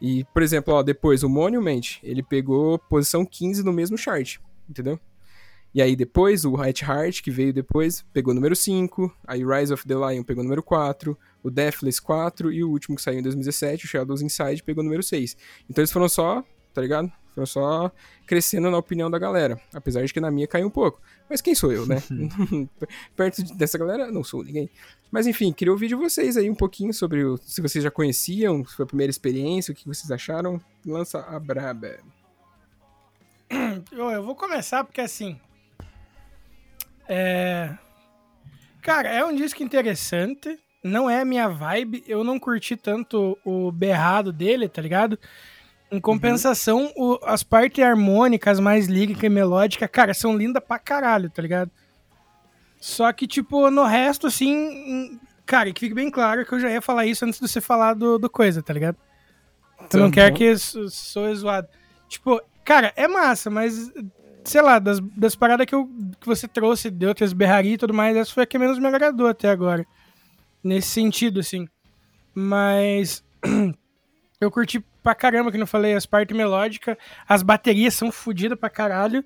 E, 0.00 0.24
por 0.32 0.42
exemplo, 0.42 0.74
ó, 0.74 0.82
depois 0.82 1.22
o 1.22 1.28
Monument, 1.28 1.98
ele 2.02 2.22
pegou 2.22 2.78
posição 2.78 3.24
15 3.24 3.62
no 3.62 3.72
mesmo 3.72 3.96
chart, 3.96 4.38
entendeu? 4.68 4.98
E 5.74 5.82
aí 5.82 5.94
depois 5.94 6.46
o 6.46 6.56
At 6.56 6.80
Heart, 6.80 7.22
que 7.22 7.30
veio 7.30 7.52
depois, 7.52 8.02
pegou 8.12 8.32
número 8.32 8.56
5, 8.56 9.14
aí 9.26 9.44
Rise 9.44 9.74
of 9.74 9.86
the 9.86 9.94
Lion 9.94 10.22
pegou 10.22 10.42
número 10.42 10.62
4, 10.62 11.18
o 11.42 11.50
Deathless 11.50 12.00
4 12.00 12.50
e 12.50 12.64
o 12.64 12.70
último 12.70 12.96
que 12.96 13.02
saiu 13.02 13.18
em 13.18 13.22
2017, 13.22 13.84
o 13.84 13.88
Shadows 13.88 14.22
Inside, 14.22 14.62
pegou 14.62 14.82
número 14.82 15.02
6. 15.02 15.36
Então 15.68 15.82
eles 15.82 15.92
foram 15.92 16.08
só, 16.08 16.42
tá 16.72 16.80
ligado? 16.80 17.12
Foram 17.36 17.46
só 17.46 17.92
crescendo 18.26 18.70
na 18.70 18.78
opinião 18.78 19.10
da 19.10 19.18
galera, 19.18 19.60
apesar 19.74 20.02
de 20.02 20.10
que 20.10 20.18
na 20.18 20.30
minha 20.30 20.46
caiu 20.46 20.68
um 20.68 20.70
pouco. 20.70 20.98
Mas 21.28 21.42
quem 21.42 21.54
sou 21.54 21.70
eu, 21.70 21.84
né? 21.84 22.02
Perto 23.14 23.42
dessa 23.54 23.76
galera, 23.76 24.10
não 24.10 24.24
sou 24.24 24.42
ninguém. 24.42 24.70
Mas 25.12 25.26
enfim, 25.26 25.52
queria 25.52 25.70
ouvir 25.70 25.88
de 25.88 25.94
vocês 25.94 26.38
aí 26.38 26.48
um 26.48 26.54
pouquinho 26.54 26.94
sobre 26.94 27.22
o, 27.22 27.36
se 27.36 27.60
vocês 27.60 27.84
já 27.84 27.90
conheciam, 27.90 28.64
se 28.64 28.74
foi 28.74 28.84
a 28.84 28.86
primeira 28.86 29.10
experiência, 29.10 29.70
o 29.70 29.74
que 29.74 29.86
vocês 29.86 30.10
acharam. 30.10 30.58
Lança 30.84 31.20
a 31.20 31.38
braba. 31.38 31.98
Eu 33.92 34.22
vou 34.22 34.34
começar 34.34 34.82
porque 34.82 35.02
assim, 35.02 35.38
é... 37.06 37.76
Cara, 38.80 39.10
é 39.10 39.22
um 39.22 39.36
disco 39.36 39.62
interessante. 39.62 40.58
Não 40.82 41.10
é 41.10 41.20
a 41.20 41.24
minha 41.24 41.48
vibe. 41.48 42.02
Eu 42.06 42.24
não 42.24 42.38
curti 42.38 42.76
tanto 42.76 43.36
o 43.44 43.70
berrado 43.70 44.32
dele, 44.32 44.70
tá 44.70 44.80
ligado? 44.80 45.18
Em 45.90 46.00
compensação, 46.00 46.92
uhum. 46.96 47.12
o, 47.14 47.18
as 47.24 47.42
partes 47.42 47.82
harmônicas, 47.82 48.58
mais 48.58 48.86
lírica 48.86 49.26
e 49.26 49.28
melódica, 49.30 49.86
cara, 49.86 50.12
são 50.12 50.36
lindas 50.36 50.62
pra 50.62 50.78
caralho, 50.78 51.30
tá 51.30 51.40
ligado? 51.40 51.70
Só 52.80 53.12
que, 53.12 53.26
tipo, 53.26 53.70
no 53.70 53.84
resto, 53.84 54.26
assim. 54.26 55.18
Cara, 55.44 55.72
que 55.72 55.80
fique 55.80 55.94
bem 55.94 56.10
claro 56.10 56.44
que 56.44 56.52
eu 56.52 56.60
já 56.60 56.70
ia 56.70 56.82
falar 56.82 57.06
isso 57.06 57.24
antes 57.24 57.38
de 57.38 57.48
você 57.48 57.60
falar 57.60 57.94
do, 57.94 58.18
do 58.18 58.28
coisa, 58.28 58.62
tá 58.62 58.72
ligado? 58.72 58.96
Tu 59.88 59.96
não 59.98 60.10
quer 60.10 60.32
que 60.32 60.56
sou 60.56 61.32
zoado. 61.34 61.68
Tipo, 62.08 62.40
cara, 62.64 62.92
é 62.96 63.06
massa, 63.06 63.48
mas 63.48 63.92
sei 64.46 64.62
lá, 64.62 64.78
das, 64.78 65.00
das 65.16 65.34
paradas 65.34 65.66
que, 65.66 65.74
eu, 65.74 65.88
que 66.20 66.26
você 66.26 66.46
trouxe 66.46 66.90
de 66.90 67.06
outras 67.06 67.32
berrarias 67.32 67.74
e 67.74 67.78
tudo 67.78 67.92
mais, 67.92 68.16
essa 68.16 68.32
foi 68.32 68.44
a 68.44 68.46
que 68.46 68.58
menos 68.58 68.78
me 68.78 68.86
agradou 68.86 69.26
até 69.26 69.50
agora. 69.50 69.86
Nesse 70.62 70.88
sentido, 70.88 71.40
assim. 71.40 71.68
Mas. 72.34 73.24
eu 74.40 74.50
curti 74.50 74.84
pra 75.06 75.14
caramba, 75.14 75.52
que 75.52 75.58
não 75.58 75.68
falei, 75.68 75.94
as 75.94 76.04
partes 76.04 76.36
melódicas, 76.36 76.96
as 77.28 77.40
baterias 77.40 77.94
são 77.94 78.10
fodidas 78.10 78.58
pra 78.58 78.68
caralho. 78.68 79.24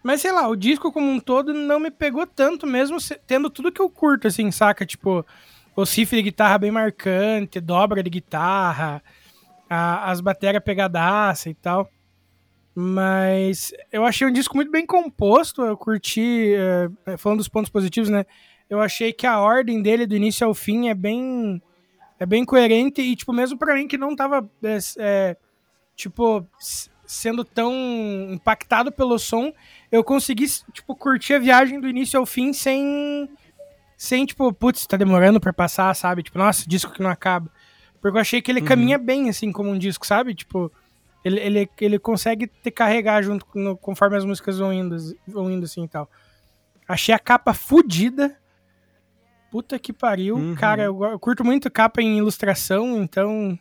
Mas 0.00 0.20
sei 0.20 0.30
lá, 0.30 0.46
o 0.46 0.54
disco 0.54 0.92
como 0.92 1.10
um 1.10 1.18
todo 1.18 1.52
não 1.52 1.80
me 1.80 1.90
pegou 1.90 2.24
tanto, 2.24 2.68
mesmo 2.68 2.98
tendo 3.26 3.50
tudo 3.50 3.72
que 3.72 3.82
eu 3.82 3.90
curto, 3.90 4.28
assim, 4.28 4.48
saca? 4.52 4.86
Tipo, 4.86 5.26
o 5.74 5.84
cifre 5.84 6.18
de 6.18 6.22
guitarra 6.22 6.56
bem 6.56 6.70
marcante, 6.70 7.60
dobra 7.60 8.00
de 8.00 8.10
guitarra, 8.10 9.02
a, 9.68 10.08
as 10.08 10.20
baterias 10.20 10.62
pegadaça 10.62 11.50
e 11.50 11.54
tal. 11.54 11.90
Mas 12.72 13.74
eu 13.90 14.06
achei 14.06 14.24
um 14.24 14.32
disco 14.32 14.54
muito 14.54 14.70
bem 14.70 14.86
composto. 14.86 15.62
Eu 15.62 15.76
curti, 15.76 16.54
é, 17.06 17.16
falando 17.16 17.38
dos 17.38 17.48
pontos 17.48 17.72
positivos, 17.72 18.08
né? 18.08 18.24
Eu 18.70 18.80
achei 18.80 19.12
que 19.12 19.26
a 19.26 19.40
ordem 19.40 19.82
dele, 19.82 20.06
do 20.06 20.14
início 20.14 20.46
ao 20.46 20.54
fim, 20.54 20.88
é 20.88 20.94
bem, 20.94 21.60
é 22.22 22.26
bem 22.26 22.44
coerente. 22.44 23.00
E, 23.00 23.16
tipo, 23.16 23.32
mesmo 23.32 23.58
para 23.58 23.74
mim 23.74 23.88
que 23.88 23.98
não 23.98 24.14
tava, 24.14 24.48
é, 24.62 24.78
é, 24.98 25.36
tipo, 25.96 26.46
sendo 27.04 27.44
tão 27.44 27.72
impactado 28.30 28.92
pelo 28.92 29.18
som, 29.18 29.52
eu 29.90 30.04
consegui, 30.04 30.46
tipo, 30.72 30.94
curtir 30.94 31.34
a 31.34 31.38
viagem 31.40 31.80
do 31.80 31.88
início 31.88 32.18
ao 32.18 32.24
fim 32.24 32.52
sem, 32.52 33.28
sem, 33.96 34.24
tipo, 34.24 34.52
putz, 34.52 34.86
tá 34.86 34.96
demorando 34.96 35.40
pra 35.40 35.52
passar, 35.52 35.94
sabe? 35.96 36.22
Tipo, 36.22 36.38
nossa, 36.38 36.68
disco 36.68 36.92
que 36.92 37.02
não 37.02 37.10
acaba. 37.10 37.50
Porque 38.00 38.16
eu 38.16 38.20
achei 38.20 38.40
que 38.40 38.50
ele 38.50 38.60
Uhum. 38.60 38.66
caminha 38.66 38.98
bem, 38.98 39.28
assim, 39.28 39.50
como 39.50 39.70
um 39.70 39.78
disco, 39.78 40.06
sabe? 40.06 40.34
Tipo, 40.34 40.70
ele, 41.24 41.40
ele, 41.40 41.70
ele 41.80 41.98
consegue 41.98 42.46
te 42.46 42.70
carregar 42.70 43.22
junto 43.22 43.44
com, 43.46 43.76
conforme 43.76 44.16
as 44.16 44.24
músicas 44.24 44.58
vão 44.58 44.72
indo, 44.72 44.96
vão 45.26 45.50
indo 45.50 45.64
assim 45.64 45.84
e 45.84 45.88
tal. 45.88 46.08
Achei 46.86 47.14
a 47.14 47.18
capa 47.18 47.52
fodida. 47.52 48.36
Puta 49.52 49.78
que 49.78 49.92
pariu. 49.92 50.34
Uhum. 50.36 50.54
Cara, 50.56 50.82
eu, 50.84 51.04
eu 51.04 51.18
curto 51.18 51.44
muito 51.44 51.70
capa 51.70 52.00
em 52.02 52.16
ilustração, 52.18 53.00
então. 53.02 53.56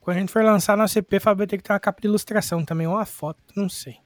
Quando 0.00 0.16
a 0.16 0.20
gente 0.20 0.32
for 0.32 0.44
lançar 0.44 0.76
nosso 0.76 0.96
EP, 0.98 1.20
Fábio 1.20 1.38
vai 1.38 1.46
ter 1.48 1.56
que 1.58 1.64
ter 1.64 1.72
uma 1.72 1.80
capa 1.80 2.00
de 2.00 2.06
ilustração 2.06 2.64
também, 2.64 2.86
ou 2.86 2.94
uma 2.94 3.04
foto, 3.04 3.40
não 3.56 3.68
sei. 3.68 3.96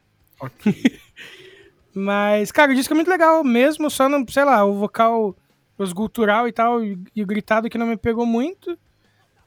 Mas, 1.94 2.50
cara, 2.50 2.72
o 2.72 2.74
disco 2.74 2.94
é 2.94 2.96
muito 2.96 3.10
legal 3.10 3.42
mesmo, 3.44 3.90
só 3.90 4.08
não, 4.08 4.24
sei 4.28 4.44
lá, 4.44 4.64
o 4.64 4.74
vocal, 4.74 5.36
os 5.76 5.92
gutural 5.92 6.48
e 6.48 6.52
tal, 6.52 6.82
e, 6.84 6.98
e 7.14 7.22
o 7.22 7.26
gritado 7.26 7.68
que 7.68 7.76
não 7.76 7.86
me 7.86 7.96
pegou 7.96 8.24
muito. 8.24 8.78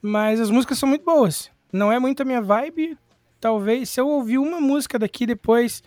Mas 0.02 0.40
as 0.40 0.50
músicas 0.50 0.78
são 0.78 0.88
muito 0.88 1.06
boas. 1.06 1.50
Não 1.72 1.92
é 1.92 1.98
muito 1.98 2.22
a 2.22 2.26
minha 2.26 2.42
vibe. 2.42 2.98
Talvez, 3.40 3.90
se 3.90 4.00
eu 4.00 4.08
ouvir 4.08 4.38
uma 4.38 4.60
música 4.60 5.00
daqui 5.00 5.26
depois 5.26 5.82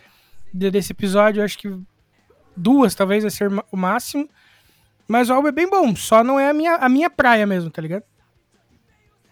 de- 0.52 0.70
desse 0.70 0.92
episódio, 0.92 1.40
eu 1.40 1.44
acho 1.44 1.58
que 1.58 1.78
duas 2.56 2.94
talvez 2.94 3.22
vai 3.22 3.30
ser 3.30 3.50
o 3.70 3.76
máximo. 3.76 4.28
Mas 5.08 5.30
o 5.30 5.34
álbum 5.34 5.48
é 5.48 5.52
bem 5.52 5.68
bom, 5.68 5.94
só 5.94 6.24
não 6.24 6.38
é 6.38 6.50
a 6.50 6.52
minha, 6.52 6.74
a 6.76 6.88
minha 6.88 7.08
praia 7.08 7.46
mesmo, 7.46 7.70
tá 7.70 7.80
ligado? 7.80 8.04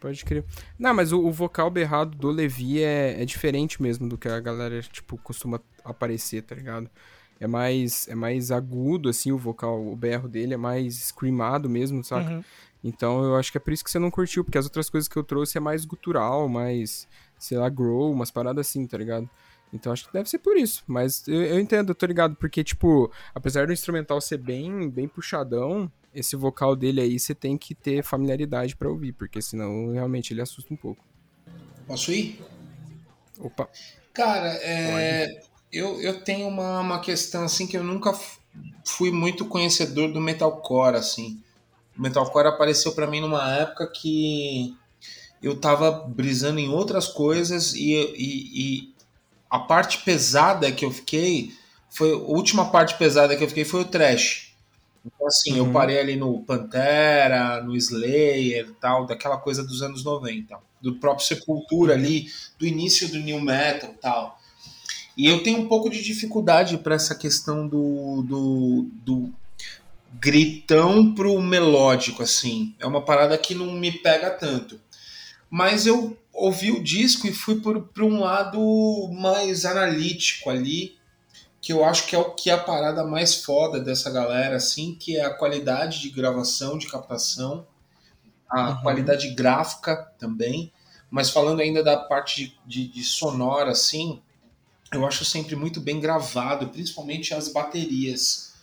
Pode 0.01 0.24
crer. 0.24 0.44
Não, 0.78 0.92
mas 0.92 1.12
o, 1.12 1.20
o 1.20 1.32
vocal 1.32 1.70
berrado 1.70 2.16
do 2.16 2.30
Levi 2.30 2.82
é, 2.82 3.22
é 3.22 3.24
diferente 3.24 3.82
mesmo 3.82 4.09
do 4.09 4.18
que 4.18 4.28
a 4.28 4.38
galera, 4.38 4.82
tipo, 4.82 5.16
costuma 5.16 5.60
aparecer, 5.82 6.42
tá 6.42 6.55
ligado? 6.55 6.90
É 7.40 7.46
mais, 7.46 8.06
é 8.09 8.14
mais 8.14 8.51
agudo, 8.51 9.09
assim, 9.09 9.32
o 9.32 9.38
vocal, 9.38 9.84
o 9.84 9.96
berro 9.96 10.28
dele 10.28 10.55
é 10.55 10.59
mais 10.59 10.94
screamado 10.94 11.68
mesmo, 11.68 12.05
saca? 12.05 12.30
Uhum. 12.30 12.44
Então 12.84 13.24
eu 13.24 13.36
acho 13.36 13.51
que 13.51 13.56
é 13.56 13.60
por 13.60 13.72
isso 13.72 13.82
que 13.82 13.90
você 13.90 13.98
não 13.98 14.10
curtiu, 14.10 14.44
porque 14.44 14.59
as 14.59 14.66
outras 14.66 14.90
coisas 14.90 15.09
que 15.09 15.16
eu 15.16 15.24
trouxe 15.24 15.56
é 15.56 15.60
mais 15.60 15.86
gutural, 15.86 16.51
mais, 16.51 17.09
sei 17.38 17.56
lá, 17.56 17.68
grow, 17.70 18.12
umas 18.12 18.30
paradas 18.30 18.68
assim, 18.68 18.86
tá 18.86 18.98
ligado? 18.98 19.28
Então 19.72 19.92
acho 19.92 20.06
que 20.06 20.12
deve 20.12 20.28
ser 20.28 20.38
por 20.38 20.56
isso. 20.56 20.82
Mas 20.86 21.26
eu, 21.26 21.42
eu 21.42 21.60
entendo, 21.60 21.90
eu 21.90 21.94
tô 21.94 22.06
ligado, 22.06 22.36
porque, 22.36 22.62
tipo, 22.62 23.10
apesar 23.34 23.66
do 23.66 23.72
instrumental 23.72 24.20
ser 24.20 24.38
bem, 24.38 24.88
bem 24.88 25.08
puxadão, 25.08 25.90
esse 26.14 26.36
vocal 26.36 26.76
dele 26.76 27.00
aí 27.00 27.18
você 27.18 27.34
tem 27.34 27.58
que 27.58 27.74
ter 27.74 28.04
familiaridade 28.04 28.76
pra 28.76 28.88
ouvir, 28.88 29.12
porque 29.12 29.42
senão 29.42 29.92
realmente 29.92 30.32
ele 30.32 30.40
assusta 30.40 30.72
um 30.72 30.76
pouco. 30.76 31.04
Posso 31.86 32.12
ir? 32.12 32.40
Opa. 33.38 33.68
Cara, 34.12 34.48
é, 34.62 35.42
eu, 35.72 36.00
eu 36.00 36.20
tenho 36.22 36.46
uma, 36.46 36.80
uma 36.80 37.00
questão 37.00 37.44
assim 37.44 37.66
que 37.66 37.76
eu 37.76 37.82
nunca 37.82 38.16
fui 38.84 39.10
muito 39.10 39.44
conhecedor 39.44 40.12
do 40.12 40.20
metalcore, 40.20 40.96
assim. 40.96 41.42
O 41.98 42.02
metalcore 42.02 42.46
apareceu 42.46 42.92
pra 42.92 43.08
mim 43.08 43.20
numa 43.20 43.52
época 43.56 43.86
que 43.88 44.76
eu 45.42 45.60
tava 45.60 45.90
brisando 45.90 46.60
em 46.60 46.68
outras 46.68 47.08
coisas 47.08 47.74
e, 47.74 47.92
e, 47.92 48.62
e 48.62 48.93
a 49.55 49.59
parte 49.60 49.98
pesada 49.98 50.72
que 50.72 50.85
eu 50.85 50.90
fiquei 50.90 51.52
foi 51.89 52.12
a 52.12 52.16
última 52.16 52.70
parte 52.72 52.98
pesada 52.98 53.36
que 53.36 53.44
eu 53.44 53.48
fiquei 53.48 53.64
foi 53.64 53.82
o 53.82 53.85
trash. 53.85 54.52
Então 55.06 55.28
assim, 55.28 55.56
eu 55.59 55.66
Uhum. 55.66 55.72
parei 55.72 56.01
ali 56.01 56.16
no 56.16 56.40
Pantera, 56.44 57.62
no 57.62 57.76
Slayer, 57.76 58.72
tal, 58.81 59.06
daquela 59.06 59.36
coisa 59.39 59.62
dos 59.62 59.81
anos 59.82 60.02
90, 60.02 60.59
do 60.82 60.97
próprio 60.97 61.26
Sepultura 61.26 61.94
ali, 61.94 62.26
do 62.59 62.66
início 62.66 63.09
do 63.09 63.18
new 63.18 63.40
metal, 63.40 63.94
tal. 64.01 64.40
E 65.16 65.26
eu 65.26 65.43
tenho 65.44 65.60
um 65.60 65.68
pouco 65.68 65.89
de 65.90 66.02
dificuldade 66.02 66.78
para 66.78 66.97
essa 66.97 67.14
questão 67.14 67.68
do, 67.68 68.22
do, 68.22 68.89
do 69.05 69.32
gritão 70.20 71.14
pro 71.14 71.40
melódico, 71.40 72.22
assim. 72.22 72.74
É 72.81 72.86
uma 72.86 73.02
parada 73.02 73.39
que 73.39 73.55
não 73.55 73.72
me 73.72 73.93
pega 73.93 74.31
tanto. 74.31 74.81
Mas 75.51 75.86
eu 75.86 76.16
ouvi 76.35 76.70
o 76.73 76.82
disco 76.82 77.27
e 77.27 77.32
fui 77.32 77.61
para 77.61 78.05
um 78.05 78.20
lado 78.20 79.09
mais 79.12 79.65
analítico 79.65 80.51
ali, 80.51 80.97
que 81.61 81.73
eu 81.73 81.85
acho 81.85 82.06
que 82.06 82.16
é 82.16 82.19
o 82.19 82.32
que 82.35 82.51
é 82.51 82.55
a 82.55 82.59
parada 82.59 83.05
mais 83.05 83.36
foda 83.44 83.81
dessa 83.81 84.11
galera, 84.11 84.56
assim, 84.56 84.94
que 84.94 85.16
é 85.16 85.24
a 85.24 85.35
qualidade 85.35 86.01
de 86.01 86.11
gravação, 86.11 86.78
de 86.78 86.89
captação, 86.89 87.66
a 88.48 88.70
Uhum. 88.70 88.77
qualidade 88.82 89.35
gráfica 89.35 89.97
também. 90.19 90.73
Mas 91.11 91.31
falando 91.31 91.61
ainda 91.61 91.82
da 91.82 91.97
parte 91.97 92.44
de, 92.66 92.86
de, 92.86 92.89
de 92.89 93.05
sonora, 93.05 93.70
assim, 93.73 94.23
eu 94.93 95.06
acho 95.06 95.24
sempre 95.24 95.56
muito 95.56 95.81
bem 95.81 96.01
gravado, 96.01 96.69
principalmente 96.69 97.35
as 97.35 97.48
baterias. 97.48 98.55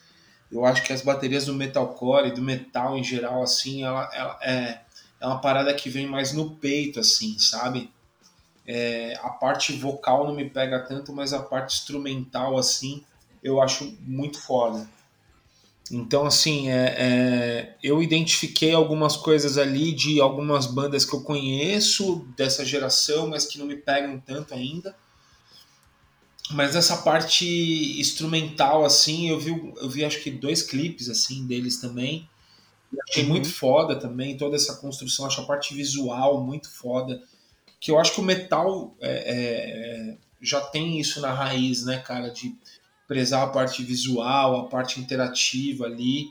Eu 0.52 0.66
acho 0.66 0.84
que 0.84 0.94
as 0.94 1.02
baterias 1.02 1.46
do 1.46 1.54
metalcore 1.56 2.30
e 2.30 2.34
do 2.34 2.42
metal 2.42 2.98
em 2.98 3.04
geral, 3.04 3.44
assim, 3.44 3.84
ela, 3.84 4.10
ela 4.14 4.40
é, 4.42 4.82
é 5.22 5.26
uma 5.26 5.40
parada 5.40 5.72
que 5.74 5.90
vem 5.90 6.08
mais 6.08 6.34
no 6.34 6.56
peito, 6.56 7.00
assim, 7.00 7.38
sabe? 7.38 7.92
É, 8.66 9.18
a 9.22 9.30
parte 9.30 9.72
vocal 9.74 10.26
não 10.26 10.34
me 10.34 10.50
pega 10.50 10.80
tanto, 10.80 11.14
mas 11.14 11.32
a 11.32 11.42
parte 11.42 11.76
instrumental, 11.76 12.58
assim, 12.58 13.04
eu 13.44 13.62
acho 13.62 13.96
muito 14.02 14.42
foda. 14.42 14.90
Então, 15.92 16.26
assim, 16.26 16.70
é, 16.70 16.96
é, 16.98 17.76
eu 17.84 18.02
identifiquei 18.02 18.74
algumas 18.74 19.16
coisas 19.16 19.58
ali 19.58 19.92
de 19.92 20.20
algumas 20.20 20.66
bandas 20.66 21.06
que 21.06 21.14
eu 21.14 21.22
conheço 21.22 22.26
dessa 22.36 22.66
geração, 22.66 23.28
mas 23.28 23.46
que 23.46 23.60
não 23.60 23.66
me 23.66 23.76
pegam 23.76 24.20
tanto 24.20 24.54
ainda. 24.54 24.96
Mas 26.50 26.76
essa 26.76 26.98
parte 26.98 27.46
instrumental, 28.00 28.84
assim, 28.84 29.30
eu 29.30 29.40
vi, 29.40 29.52
eu 29.52 29.90
vi 29.90 30.04
acho 30.04 30.22
que 30.22 30.32
dois 30.32 30.64
clipes 30.64 31.10
assim 31.10 31.46
deles 31.46 31.80
também. 31.80 32.28
E 32.94 32.98
achei 33.10 33.24
Uhum. 33.24 33.30
muito 33.30 33.50
foda 33.50 33.96
também, 33.96 34.38
toda 34.38 34.56
essa 34.56 34.76
construção, 34.76 35.26
acho 35.26 35.42
a 35.42 35.46
parte 35.46 35.74
visual 35.74 36.44
muito 36.44 36.70
foda. 36.70 37.22
Que 37.80 37.92
eu 37.92 38.00
acho 38.00 38.14
que 38.14 38.20
o 38.20 38.24
metal 38.24 38.96
é, 39.00 40.14
é, 40.14 40.18
já 40.42 40.62
tem 40.62 41.00
isso 41.00 41.22
na 41.22 41.34
raiz, 41.34 41.84
né, 41.86 42.00
cara? 42.00 42.30
De 42.30 42.56
prezar 43.08 43.44
a 43.44 43.48
parte 43.48 43.84
visual, 43.84 44.60
a 44.62 44.68
parte 44.70 45.00
interativa 45.00 45.86
ali. 45.86 46.30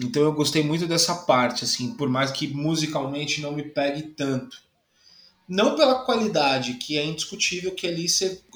Então 0.00 0.22
eu 0.22 0.32
gostei 0.32 0.62
muito 0.62 0.86
dessa 0.86 1.14
parte, 1.14 1.64
assim, 1.64 1.94
por 1.94 2.08
mais 2.08 2.30
que 2.30 2.46
musicalmente 2.48 3.40
não 3.40 3.52
me 3.52 3.62
pegue 3.62 4.02
tanto. 4.02 4.62
Não 5.48 5.74
pela 5.74 6.04
qualidade, 6.04 6.74
que 6.74 6.96
é 6.96 7.04
indiscutível 7.04 7.74
que 7.74 7.86
ali 7.86 8.06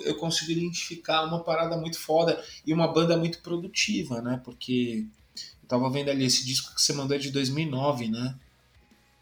eu 0.05 0.15
consigo 0.15 0.53
identificar 0.53 1.25
uma 1.25 1.43
parada 1.43 1.77
muito 1.77 1.99
foda 1.99 2.41
e 2.65 2.73
uma 2.73 2.87
banda 2.87 3.17
muito 3.17 3.41
produtiva, 3.41 4.23
né? 4.23 4.41
Porque 4.45 5.05
eu 5.65 5.69
tava 5.69 5.91
vendo 5.91 6.11
ali 6.11 6.24
esse 6.27 6.45
disco 6.45 6.74
que 6.74 6.82
você 6.82 6.93
mandou 6.93 7.16
é 7.16 7.19
de 7.19 7.31
2009, 7.31 8.09
né? 8.09 8.35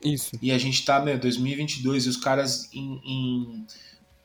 Isso. 0.04 0.36
E 0.42 0.50
a 0.50 0.58
gente 0.58 0.84
tá, 0.84 1.00
meu, 1.00 1.16
2022 1.18 2.06
e 2.06 2.08
os 2.08 2.16
caras 2.16 2.68
em, 2.72 3.00
em 3.04 3.66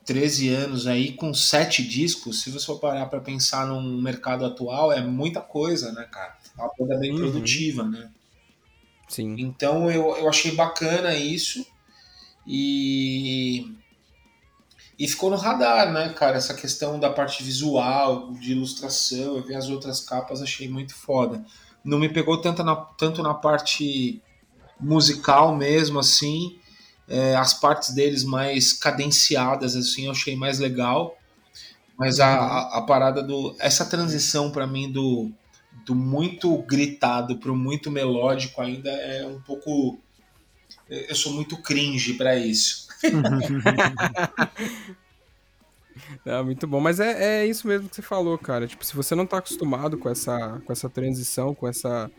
13 0.05 0.49
anos 0.49 0.87
aí 0.87 1.13
com 1.13 1.33
sete 1.33 1.83
discos, 1.87 2.41
se 2.41 2.49
você 2.49 2.65
for 2.65 2.79
parar 2.79 3.05
pra 3.05 3.19
pensar 3.21 3.67
num 3.67 4.01
mercado 4.01 4.43
atual, 4.45 4.91
é 4.91 5.01
muita 5.01 5.39
coisa, 5.39 5.91
né, 5.91 6.03
cara? 6.11 6.35
É 6.57 6.61
uma 6.61 6.71
banda 6.79 6.97
bem 6.99 7.11
Uhum. 7.11 7.17
produtiva, 7.17 7.83
né? 7.83 8.09
Sim. 9.07 9.35
Então 9.37 9.89
eu, 9.91 10.17
eu 10.17 10.27
achei 10.27 10.51
bacana 10.55 11.15
isso 11.15 11.65
e 12.45 13.75
e 14.99 15.07
ficou 15.07 15.29
no 15.29 15.35
radar, 15.37 15.93
né, 15.93 16.09
cara? 16.09 16.37
Essa 16.37 16.55
questão 16.55 16.99
da 16.99 17.11
parte 17.11 17.43
visual, 17.43 18.33
de 18.33 18.53
ilustração, 18.53 19.37
eu 19.37 19.43
vi 19.43 19.53
as 19.53 19.69
outras 19.69 20.01
capas, 20.01 20.41
achei 20.41 20.67
muito 20.67 20.95
foda. 20.95 21.45
Não 21.87 21.97
me 21.97 22.09
pegou 22.09 22.41
tanto 22.41 22.65
na, 22.65 22.75
tanto 22.75 23.23
na 23.23 23.33
parte 23.33 24.21
musical 24.77 25.55
mesmo, 25.55 25.99
assim. 25.99 26.59
É, 27.07 27.33
as 27.37 27.53
partes 27.53 27.95
deles 27.95 28.25
mais 28.25 28.73
cadenciadas, 28.73 29.73
assim, 29.73 30.05
eu 30.05 30.11
achei 30.11 30.35
mais 30.35 30.59
legal. 30.59 31.17
Mas 31.97 32.19
a, 32.19 32.27
a, 32.27 32.77
a 32.79 32.81
parada 32.81 33.23
do. 33.23 33.55
Essa 33.57 33.85
transição 33.85 34.51
para 34.51 34.67
mim 34.67 34.91
do, 34.91 35.31
do 35.85 35.95
muito 35.95 36.57
gritado 36.63 37.37
pro 37.37 37.55
muito 37.55 37.89
melódico 37.89 38.61
ainda 38.61 38.91
é 38.91 39.25
um 39.25 39.39
pouco. 39.39 39.97
Eu 40.89 41.15
sou 41.15 41.31
muito 41.31 41.55
cringe 41.55 42.15
para 42.15 42.35
isso. 42.35 42.89
É 46.25 46.41
muito 46.43 46.67
bom, 46.67 46.79
mas 46.79 46.99
é, 46.99 47.41
é 47.41 47.45
isso 47.45 47.67
mesmo 47.67 47.89
que 47.89 47.95
você 47.95 48.01
falou, 48.01 48.37
cara. 48.37 48.67
Tipo, 48.67 48.85
se 48.85 48.95
você 48.95 49.15
não 49.15 49.25
tá 49.25 49.37
acostumado 49.37 49.97
com 49.97 50.09
essa, 50.09 50.61
com 50.65 50.71
essa 50.71 50.89
transição, 50.89 51.53
com 51.53 51.67
essa. 51.67 52.09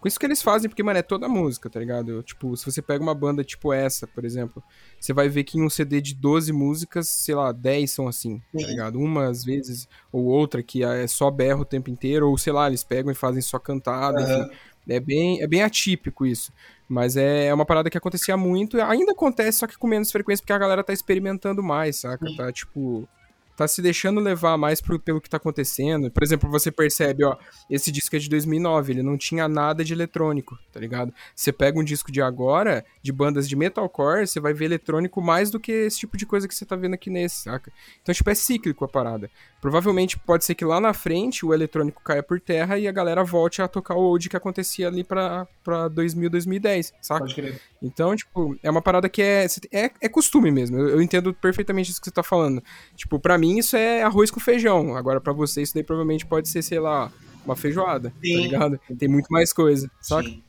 Com 0.00 0.08
isso 0.08 0.18
que 0.18 0.26
eles 0.26 0.42
fazem, 0.42 0.68
porque, 0.68 0.82
mano, 0.82 0.98
é 0.98 1.02
toda 1.02 1.28
música, 1.28 1.70
tá 1.70 1.78
ligado? 1.78 2.24
Tipo, 2.24 2.56
se 2.56 2.64
você 2.64 2.82
pega 2.82 3.00
uma 3.00 3.14
banda 3.14 3.44
tipo 3.44 3.72
essa, 3.72 4.04
por 4.04 4.24
exemplo, 4.24 4.60
você 4.98 5.12
vai 5.12 5.28
ver 5.28 5.44
que 5.44 5.56
em 5.56 5.62
um 5.62 5.70
CD 5.70 6.00
de 6.00 6.12
12 6.12 6.52
músicas, 6.52 7.08
sei 7.08 7.36
lá, 7.36 7.52
10 7.52 7.88
são 7.92 8.08
assim, 8.08 8.40
tá 8.52 8.58
Sim. 8.58 8.66
ligado? 8.66 8.98
Uma 8.98 9.28
às 9.28 9.44
vezes, 9.44 9.86
ou 10.10 10.24
outra 10.24 10.60
que 10.60 10.82
é 10.82 11.06
só 11.06 11.30
berro 11.30 11.60
o 11.60 11.64
tempo 11.64 11.88
inteiro, 11.88 12.28
ou 12.28 12.36
sei 12.36 12.52
lá, 12.52 12.66
eles 12.66 12.82
pegam 12.82 13.12
e 13.12 13.14
fazem 13.14 13.40
só 13.40 13.60
cantada, 13.60 14.20
Aham. 14.20 14.42
enfim. 14.42 14.56
É 14.88 14.98
bem, 14.98 15.40
é 15.40 15.46
bem 15.46 15.62
atípico 15.62 16.26
isso. 16.26 16.52
Mas 16.88 17.16
é, 17.16 17.46
é 17.46 17.54
uma 17.54 17.64
parada 17.64 17.88
que 17.88 17.96
acontecia 17.96 18.36
muito, 18.36 18.76
e 18.76 18.80
ainda 18.80 19.12
acontece, 19.12 19.58
só 19.58 19.66
que 19.66 19.78
com 19.78 19.86
menos 19.86 20.10
frequência, 20.10 20.42
porque 20.42 20.52
a 20.52 20.58
galera 20.58 20.82
tá 20.82 20.92
experimentando 20.92 21.62
mais, 21.62 22.00
saca? 22.00 22.26
Sim. 22.26 22.36
Tá, 22.36 22.52
tipo, 22.52 23.08
tá 23.56 23.68
se 23.68 23.82
deixando 23.82 24.20
levar 24.20 24.56
mais 24.56 24.80
pro, 24.80 24.98
pelo 24.98 25.20
que 25.20 25.28
tá 25.28 25.36
acontecendo. 25.36 26.10
Por 26.10 26.22
exemplo, 26.22 26.50
você 26.50 26.70
percebe, 26.70 27.24
ó, 27.24 27.36
esse 27.68 27.90
disco 27.90 28.16
é 28.16 28.18
de 28.18 28.28
2009, 28.28 28.92
ele 28.92 29.02
não 29.02 29.16
tinha 29.16 29.48
nada 29.48 29.84
de 29.84 29.92
eletrônico, 29.92 30.58
tá 30.72 30.80
ligado? 30.80 31.12
Você 31.34 31.52
pega 31.52 31.78
um 31.78 31.84
disco 31.84 32.10
de 32.10 32.22
agora, 32.22 32.84
de 33.02 33.12
bandas 33.12 33.48
de 33.48 33.56
metalcore, 33.56 34.26
você 34.26 34.40
vai 34.40 34.52
ver 34.52 34.66
eletrônico 34.66 35.20
mais 35.20 35.50
do 35.50 35.60
que 35.60 35.72
esse 35.72 35.98
tipo 35.98 36.16
de 36.16 36.26
coisa 36.26 36.48
que 36.48 36.54
você 36.54 36.64
tá 36.64 36.76
vendo 36.76 36.94
aqui 36.94 37.10
nesse, 37.10 37.42
saca? 37.42 37.72
Então, 38.02 38.14
tipo, 38.14 38.28
é 38.30 38.34
cíclico 38.34 38.84
a 38.84 38.88
parada. 38.88 39.30
Provavelmente 39.62 40.18
pode 40.18 40.44
ser 40.44 40.56
que 40.56 40.64
lá 40.64 40.80
na 40.80 40.92
frente 40.92 41.46
o 41.46 41.54
eletrônico 41.54 42.02
caia 42.02 42.20
por 42.20 42.40
terra 42.40 42.76
e 42.76 42.88
a 42.88 42.90
galera 42.90 43.22
volte 43.22 43.62
a 43.62 43.68
tocar 43.68 43.94
o 43.94 44.00
old 44.00 44.28
que 44.28 44.36
acontecia 44.36 44.88
ali 44.88 45.04
pra, 45.04 45.46
pra 45.62 45.86
2000, 45.86 46.28
2010, 46.28 46.92
saca? 47.00 47.20
Pode 47.20 47.34
crer. 47.36 47.60
Então, 47.80 48.16
tipo, 48.16 48.58
é 48.60 48.68
uma 48.68 48.82
parada 48.82 49.08
que 49.08 49.22
é, 49.22 49.46
é, 49.70 49.88
é 50.00 50.08
costume 50.08 50.50
mesmo. 50.50 50.76
Eu, 50.76 50.88
eu 50.88 51.00
entendo 51.00 51.32
perfeitamente 51.32 51.92
isso 51.92 52.00
que 52.00 52.08
você 52.08 52.10
tá 52.10 52.24
falando. 52.24 52.60
Tipo, 52.96 53.20
pra 53.20 53.38
mim 53.38 53.56
isso 53.56 53.76
é 53.76 54.02
arroz 54.02 54.32
com 54.32 54.40
feijão. 54.40 54.96
Agora, 54.96 55.20
pra 55.20 55.32
você, 55.32 55.62
isso 55.62 55.74
daí 55.74 55.84
provavelmente 55.84 56.26
pode 56.26 56.48
ser, 56.48 56.60
sei 56.60 56.80
lá, 56.80 57.12
uma 57.46 57.54
feijoada, 57.54 58.10
tá 58.10 58.16
Sim. 58.20 58.42
ligado? 58.42 58.80
Tem 58.98 59.08
muito 59.08 59.28
mais 59.30 59.52
coisa, 59.52 59.88
saca? 60.00 60.28
Sim. 60.28 60.42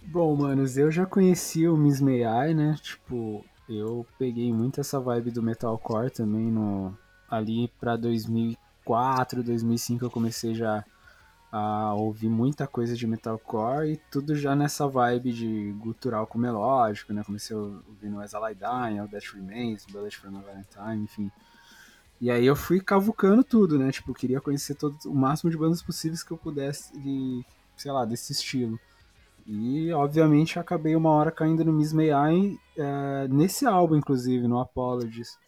Bom, 0.00 0.36
manos, 0.36 0.76
eu 0.76 0.92
já 0.92 1.04
conheci 1.04 1.66
o 1.66 1.76
Miss 1.76 2.00
May 2.00 2.22
I, 2.22 2.54
né? 2.54 2.76
Tipo, 2.80 3.44
eu 3.68 4.06
peguei 4.16 4.52
muito 4.52 4.80
essa 4.80 5.00
vibe 5.00 5.32
do 5.32 5.42
metalcore 5.42 6.10
também 6.10 6.52
no 6.52 6.96
ali 7.30 7.68
pra 7.80 7.96
2004, 7.96 9.42
2005 9.42 10.04
eu 10.04 10.10
comecei 10.10 10.54
já 10.54 10.84
a 11.50 11.94
ouvir 11.94 12.28
muita 12.28 12.66
coisa 12.66 12.96
de 12.96 13.06
metalcore 13.06 13.92
e 13.92 13.96
tudo 14.10 14.34
já 14.34 14.56
nessa 14.56 14.88
vibe 14.88 15.32
de 15.32 15.72
gutural 15.78 16.26
com 16.26 16.36
melódico, 16.36 17.12
né? 17.12 17.22
Comecei 17.22 17.54
ouvindo 17.54 18.20
As 18.20 18.32
I 18.32 18.38
Lie 18.38 18.54
Dying, 18.56 18.98
All 18.98 19.08
That 19.08 19.32
Remains, 19.32 19.86
Bullet 19.86 20.16
for 20.16 20.32
My 20.32 20.42
Valentine, 20.42 21.04
enfim. 21.04 21.30
E 22.20 22.28
aí 22.28 22.44
eu 22.44 22.56
fui 22.56 22.80
cavucando 22.80 23.44
tudo, 23.44 23.78
né? 23.78 23.92
Tipo, 23.92 24.10
eu 24.10 24.14
queria 24.16 24.40
conhecer 24.40 24.74
todo, 24.74 24.96
o 25.06 25.14
máximo 25.14 25.48
de 25.48 25.56
bandas 25.56 25.80
possíveis 25.80 26.24
que 26.24 26.32
eu 26.32 26.36
pudesse, 26.36 26.98
de, 26.98 27.44
sei 27.76 27.92
lá, 27.92 28.04
desse 28.04 28.32
estilo. 28.32 28.80
E, 29.46 29.92
obviamente, 29.92 30.58
acabei 30.58 30.96
uma 30.96 31.10
hora 31.10 31.30
caindo 31.30 31.64
no 31.64 31.72
Miss 31.72 31.92
May 31.92 32.10
I, 32.10 32.58
é, 32.76 33.28
nesse 33.28 33.66
álbum, 33.66 33.94
inclusive, 33.94 34.48
no 34.48 34.58
Apologies. 34.58 35.38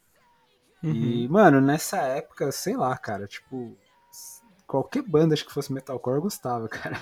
E, 0.92 1.26
mano, 1.28 1.60
nessa 1.60 1.98
época, 1.98 2.52
sei 2.52 2.76
lá, 2.76 2.96
cara, 2.96 3.26
tipo, 3.26 3.76
qualquer 4.66 5.02
banda 5.02 5.34
acho 5.34 5.44
que 5.44 5.52
fosse 5.52 5.72
metalcore 5.72 6.16
eu 6.16 6.22
gostava, 6.22 6.68
cara. 6.70 7.00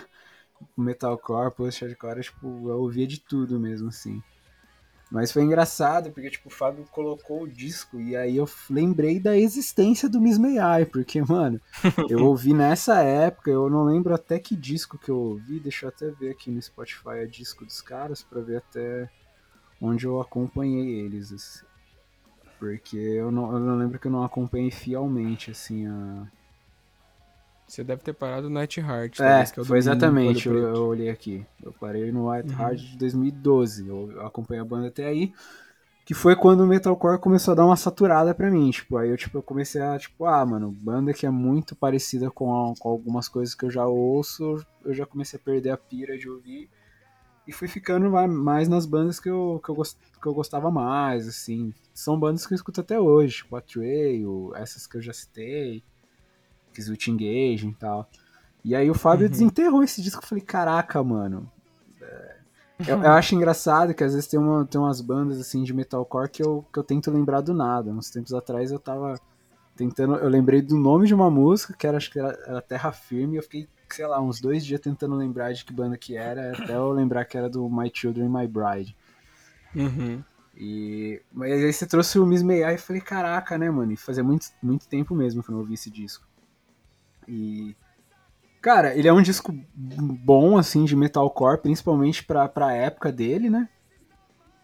Metalcore, 0.76 1.54
post-hardcore, 1.54 2.22
tipo, 2.22 2.46
eu 2.46 2.78
ouvia 2.80 3.06
de 3.06 3.20
tudo 3.20 3.60
mesmo, 3.60 3.88
assim. 3.88 4.22
Mas 5.10 5.30
foi 5.30 5.42
engraçado, 5.42 6.10
porque, 6.10 6.30
tipo, 6.30 6.48
o 6.48 6.52
Fábio 6.52 6.84
colocou 6.90 7.42
o 7.42 7.48
disco 7.48 8.00
e 8.00 8.16
aí 8.16 8.36
eu 8.36 8.48
lembrei 8.70 9.20
da 9.20 9.36
existência 9.36 10.08
do 10.08 10.20
Miss 10.20 10.38
May 10.38 10.56
I, 10.82 10.86
porque, 10.86 11.20
mano, 11.22 11.60
eu 12.08 12.20
ouvi 12.24 12.54
nessa 12.54 13.02
época, 13.02 13.50
eu 13.50 13.68
não 13.68 13.84
lembro 13.84 14.14
até 14.14 14.38
que 14.38 14.56
disco 14.56 14.98
que 14.98 15.10
eu 15.10 15.16
ouvi, 15.18 15.60
deixa 15.60 15.86
eu 15.86 15.90
até 15.90 16.10
ver 16.10 16.30
aqui 16.30 16.50
no 16.50 16.60
Spotify 16.60 17.20
a 17.22 17.26
disco 17.26 17.64
dos 17.64 17.80
caras 17.82 18.22
pra 18.22 18.40
ver 18.40 18.56
até 18.56 19.08
onde 19.80 20.06
eu 20.06 20.20
acompanhei 20.20 21.00
eles, 21.00 21.32
assim. 21.32 21.73
Porque 22.64 22.96
eu 22.96 23.30
não, 23.30 23.52
eu 23.52 23.60
não 23.60 23.76
lembro 23.76 23.98
que 23.98 24.06
eu 24.06 24.10
não 24.10 24.24
acompanhei 24.24 24.70
fielmente, 24.70 25.50
assim, 25.50 25.86
a... 25.86 26.26
Você 27.68 27.84
deve 27.84 28.02
ter 28.02 28.14
parado 28.14 28.48
no 28.48 28.54
Night 28.54 28.80
Heart. 28.80 29.20
É, 29.20 29.44
que 29.44 29.60
é 29.60 29.64
foi 29.64 29.78
exatamente, 29.78 30.48
eu, 30.48 30.56
eu 30.56 30.86
olhei 30.86 31.10
aqui. 31.10 31.44
Eu 31.62 31.72
parei 31.72 32.10
no 32.10 32.30
White 32.30 32.54
Heart 32.58 32.80
de 32.80 32.96
2012, 32.98 33.86
eu, 33.86 34.12
eu 34.12 34.26
acompanhei 34.26 34.62
a 34.62 34.64
banda 34.64 34.88
até 34.88 35.06
aí, 35.06 35.32
que 36.06 36.14
foi 36.14 36.36
quando 36.36 36.60
o 36.60 36.66
metalcore 36.66 37.18
começou 37.20 37.52
a 37.52 37.54
dar 37.54 37.66
uma 37.66 37.76
saturada 37.76 38.34
pra 38.34 38.50
mim, 38.50 38.70
tipo, 38.70 38.96
aí 38.96 39.10
eu, 39.10 39.16
tipo, 39.16 39.38
eu 39.38 39.42
comecei 39.42 39.80
a, 39.82 39.98
tipo, 39.98 40.26
ah, 40.26 40.44
mano, 40.44 40.70
banda 40.70 41.12
que 41.14 41.26
é 41.26 41.30
muito 41.30 41.76
parecida 41.76 42.30
com, 42.30 42.54
a- 42.54 42.74
com 42.78 42.88
algumas 42.88 43.28
coisas 43.28 43.54
que 43.54 43.64
eu 43.64 43.70
já 43.70 43.86
ouço, 43.86 44.64
eu 44.84 44.94
já 44.94 45.06
comecei 45.06 45.38
a 45.38 45.42
perder 45.42 45.70
a 45.70 45.76
pira 45.76 46.16
de 46.18 46.28
ouvir, 46.28 46.68
e 47.46 47.52
fui 47.52 47.68
ficando 47.68 48.10
ma- 48.10 48.26
mais 48.28 48.68
nas 48.68 48.86
bandas 48.86 49.20
que 49.20 49.28
eu, 49.28 49.60
que 49.64 49.70
eu, 49.70 49.74
gos- 49.74 49.96
que 50.22 50.26
eu 50.28 50.34
gostava 50.34 50.70
mais, 50.70 51.28
assim, 51.28 51.72
são 51.94 52.18
bandas 52.18 52.46
que 52.46 52.54
eu 52.54 52.56
escuto 52.56 52.80
até 52.80 52.98
hoje, 53.00 53.38
tipo, 53.38 53.56
a 53.56 53.60
Trail, 53.60 54.52
essas 54.56 54.86
que 54.86 54.96
eu 54.96 55.02
já 55.02 55.12
citei, 55.12 55.82
Kizut 56.74 57.10
Engage 57.10 57.68
e 57.68 57.74
tal. 57.74 58.08
E 58.64 58.74
aí 58.74 58.90
o 58.90 58.94
Fábio 58.94 59.26
Uhum. 59.26 59.30
desenterrou 59.30 59.82
esse 59.84 60.02
disco. 60.02 60.22
Eu 60.24 60.28
falei, 60.28 60.44
caraca, 60.44 61.02
mano. 61.04 61.50
É, 62.02 62.36
Eu, 62.86 62.98
eu 63.02 63.12
acho 63.12 63.34
engraçado 63.34 63.94
que 63.94 64.04
às 64.04 64.14
vezes 64.14 64.28
tem, 64.28 64.38
uma, 64.38 64.66
tem 64.66 64.80
umas 64.80 65.00
bandas 65.00 65.40
assim 65.40 65.62
de 65.62 65.72
metalcore 65.72 66.30
que 66.30 66.42
eu, 66.42 66.64
que 66.72 66.78
eu 66.78 66.84
tento 66.84 67.10
lembrar 67.10 67.40
do 67.40 67.54
nada. 67.54 67.90
Uns 67.90 68.10
tempos 68.10 68.34
atrás 68.34 68.70
eu 68.72 68.78
tava 68.78 69.18
tentando. 69.76 70.16
Eu 70.16 70.28
lembrei 70.28 70.62
do 70.62 70.76
nome 70.78 71.06
de 71.06 71.14
uma 71.14 71.30
música, 71.30 71.74
que 71.74 71.86
era, 71.86 71.96
acho 71.98 72.10
que 72.10 72.18
era, 72.18 72.30
era 72.46 72.62
Terra 72.62 72.92
Firme, 72.92 73.36
e 73.36 73.38
eu 73.38 73.42
fiquei, 73.42 73.68
sei 73.94 74.06
lá, 74.06 74.20
uns 74.20 74.40
dois 74.40 74.64
dias 74.64 74.80
tentando 74.80 75.14
lembrar 75.14 75.52
de 75.52 75.64
que 75.64 75.72
banda 75.72 75.96
que 75.96 76.16
era, 76.16 76.52
até 76.52 76.74
eu 76.74 76.90
lembrar 76.90 77.24
que 77.24 77.36
era 77.36 77.48
do 77.48 77.68
My 77.68 77.90
Children, 77.92 78.28
My 78.28 78.46
Bride. 78.46 78.96
Uhum. 79.74 80.22
E 80.56 81.20
mas 81.32 81.52
aí 81.52 81.72
você 81.72 81.86
trouxe 81.86 82.18
o 82.18 82.26
Miss 82.26 82.42
May 82.42 82.62
e 82.62 82.78
falei, 82.78 83.02
caraca, 83.02 83.58
né, 83.58 83.70
mano? 83.70 83.92
E 83.92 83.96
fazia 83.96 84.22
muito, 84.22 84.46
muito 84.62 84.88
tempo 84.88 85.14
mesmo 85.14 85.42
que 85.42 85.50
eu 85.50 85.52
não 85.52 85.60
ouvi 85.60 85.74
esse 85.74 85.90
disco. 85.90 86.26
E. 87.28 87.76
Cara, 88.60 88.96
ele 88.96 89.06
é 89.06 89.12
um 89.12 89.20
disco 89.20 89.54
bom, 89.74 90.56
assim, 90.56 90.84
de 90.84 90.96
metalcore, 90.96 91.60
principalmente 91.60 92.24
pra, 92.24 92.48
pra 92.48 92.72
época 92.72 93.12
dele, 93.12 93.50
né? 93.50 93.68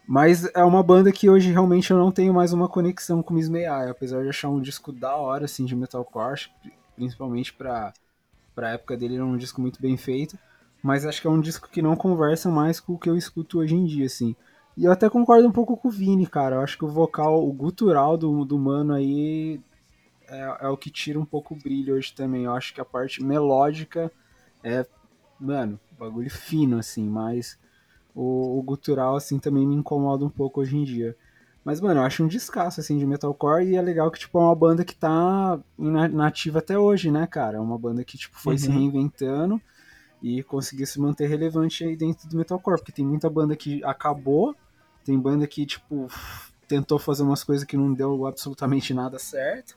Mas 0.09 0.47
é 0.55 0.65
uma 0.65 0.82
banda 0.82 1.12
que 1.12 1.28
hoje 1.28 1.52
realmente 1.52 1.90
eu 1.90 1.98
não 1.98 2.11
tenho 2.11 2.32
mais 2.32 2.52
uma 2.52 2.66
conexão 2.66 3.23
com 3.23 3.35
o 3.35 3.36
Miss 3.36 3.48
May 3.48 3.66
apesar 3.66 4.23
de 4.23 4.31
achar 4.31 4.48
um 4.48 4.61
disco 4.61 4.90
da 4.90 5.15
hora, 5.16 5.44
assim, 5.44 5.66
de 5.66 5.77
metalcore, 5.77 6.51
principalmente 6.97 7.52
pra, 7.52 7.93
pra 8.55 8.70
época 8.70 8.97
dele, 8.97 9.14
ele 9.14 9.22
é 9.22 9.24
um 9.24 9.36
disco 9.36 9.60
muito 9.60 9.81
bem 9.81 9.97
feito. 9.97 10.39
Mas 10.82 11.05
acho 11.05 11.20
que 11.20 11.27
é 11.27 11.31
um 11.31 11.40
disco 11.40 11.68
que 11.68 11.82
não 11.82 11.94
conversa 11.94 12.51
mais 12.51 12.81
com 12.81 12.94
o 12.94 12.98
que 12.98 13.09
eu 13.09 13.16
escuto 13.16 13.59
hoje 13.59 13.74
em 13.74 13.85
dia, 13.85 14.06
assim. 14.06 14.35
E 14.77 14.85
eu 14.85 14.93
até 14.93 15.10
concordo 15.10 15.47
um 15.47 15.52
pouco 15.52 15.77
com 15.77 15.89
o 15.89 15.90
Vini, 15.90 16.27
cara. 16.27 16.56
Eu 16.56 16.60
acho 16.60 16.78
que 16.78 16.85
o 16.85 16.89
vocal, 16.89 17.47
o 17.47 17.52
gutural 17.52 18.16
do, 18.16 18.44
do 18.44 18.59
mano 18.59 18.94
aí 18.94 19.60
é, 20.27 20.56
é 20.62 20.68
o 20.68 20.77
que 20.77 20.90
tira 20.90 21.18
um 21.18 21.24
pouco 21.24 21.55
o 21.55 21.56
brilho 21.56 21.94
hoje 21.94 22.14
também. 22.14 22.44
Eu 22.44 22.55
acho 22.55 22.72
que 22.72 22.81
a 22.81 22.85
parte 22.85 23.22
melódica 23.22 24.10
é, 24.64 24.86
mano, 25.39 25.78
bagulho 25.98 26.31
fino, 26.31 26.78
assim, 26.78 27.06
mas 27.09 27.59
o, 28.14 28.59
o 28.59 28.62
gutural, 28.62 29.16
assim, 29.16 29.39
também 29.39 29.66
me 29.66 29.74
incomoda 29.74 30.24
um 30.24 30.31
pouco 30.31 30.60
hoje 30.60 30.77
em 30.77 30.85
dia. 30.85 31.16
Mas, 31.65 31.81
mano, 31.81 32.01
eu 32.01 32.05
acho 32.05 32.24
um 32.24 32.28
descasso, 32.28 32.81
assim, 32.81 32.99
de 32.99 33.07
metalcore 33.07 33.66
e 33.66 33.77
é 33.77 33.82
legal 33.82 34.11
que, 34.11 34.19
tipo, 34.19 34.39
é 34.39 34.43
uma 34.43 34.55
banda 34.55 34.85
que 34.85 34.95
tá 34.95 35.61
na- 35.78 36.09
nativa 36.09 36.59
até 36.61 36.78
hoje, 36.78 37.11
né, 37.11 37.27
cara? 37.27 37.59
É 37.59 37.61
uma 37.61 37.78
banda 37.78 38.03
que, 38.05 38.16
tipo, 38.16 38.39
foi 38.39 38.57
se 38.59 38.70
Uhum. 38.70 38.78
reinventando 38.78 39.61
e 40.23 40.43
conseguiu 40.45 40.87
se 40.87 41.01
manter 41.01 41.28
relevante 41.28 41.85
aí 41.85 41.97
dentro 41.97 42.28
do 42.28 42.37
metalcore, 42.37 42.78
porque 42.78 42.93
tem 42.93 43.07
muita 43.07 43.31
banda 43.31 43.57
que 43.57 43.82
acabou, 43.85 44.55
tem 45.05 45.19
banda 45.19 45.47
que, 45.47 45.66
tipo, 45.66 46.09
tentou 46.69 46.99
fazer 46.99 47.23
umas 47.24 47.45
coisas 47.45 47.65
que 47.66 47.77
não 47.77 47.93
deu 47.95 48.27
absolutamente 48.27 48.95
nada 48.95 49.19
certo. 49.19 49.77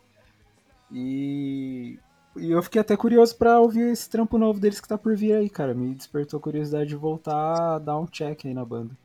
E, 0.92 2.00
e 2.38 2.52
eu 2.52 2.62
fiquei 2.64 2.82
até 2.82 2.96
curioso 2.96 3.36
pra 3.38 3.60
ouvir 3.60 3.92
esse 3.92 4.10
trampo 4.10 4.38
novo 4.38 4.60
deles 4.60 4.80
que 4.80 4.88
tá 4.88 4.98
por 4.98 5.16
vir 5.16 5.34
aí, 5.34 5.50
cara. 5.50 5.74
Me 5.74 5.94
despertou 5.96 6.40
a 6.40 6.42
curiosidade 6.44 6.90
de 6.90 6.96
voltar 6.96 7.76
a 7.76 7.80
dar 7.80 7.98
um 8.00 8.06
check 8.08 8.46
aí 8.46 8.54
na 8.54 8.66
banda. 8.66 8.96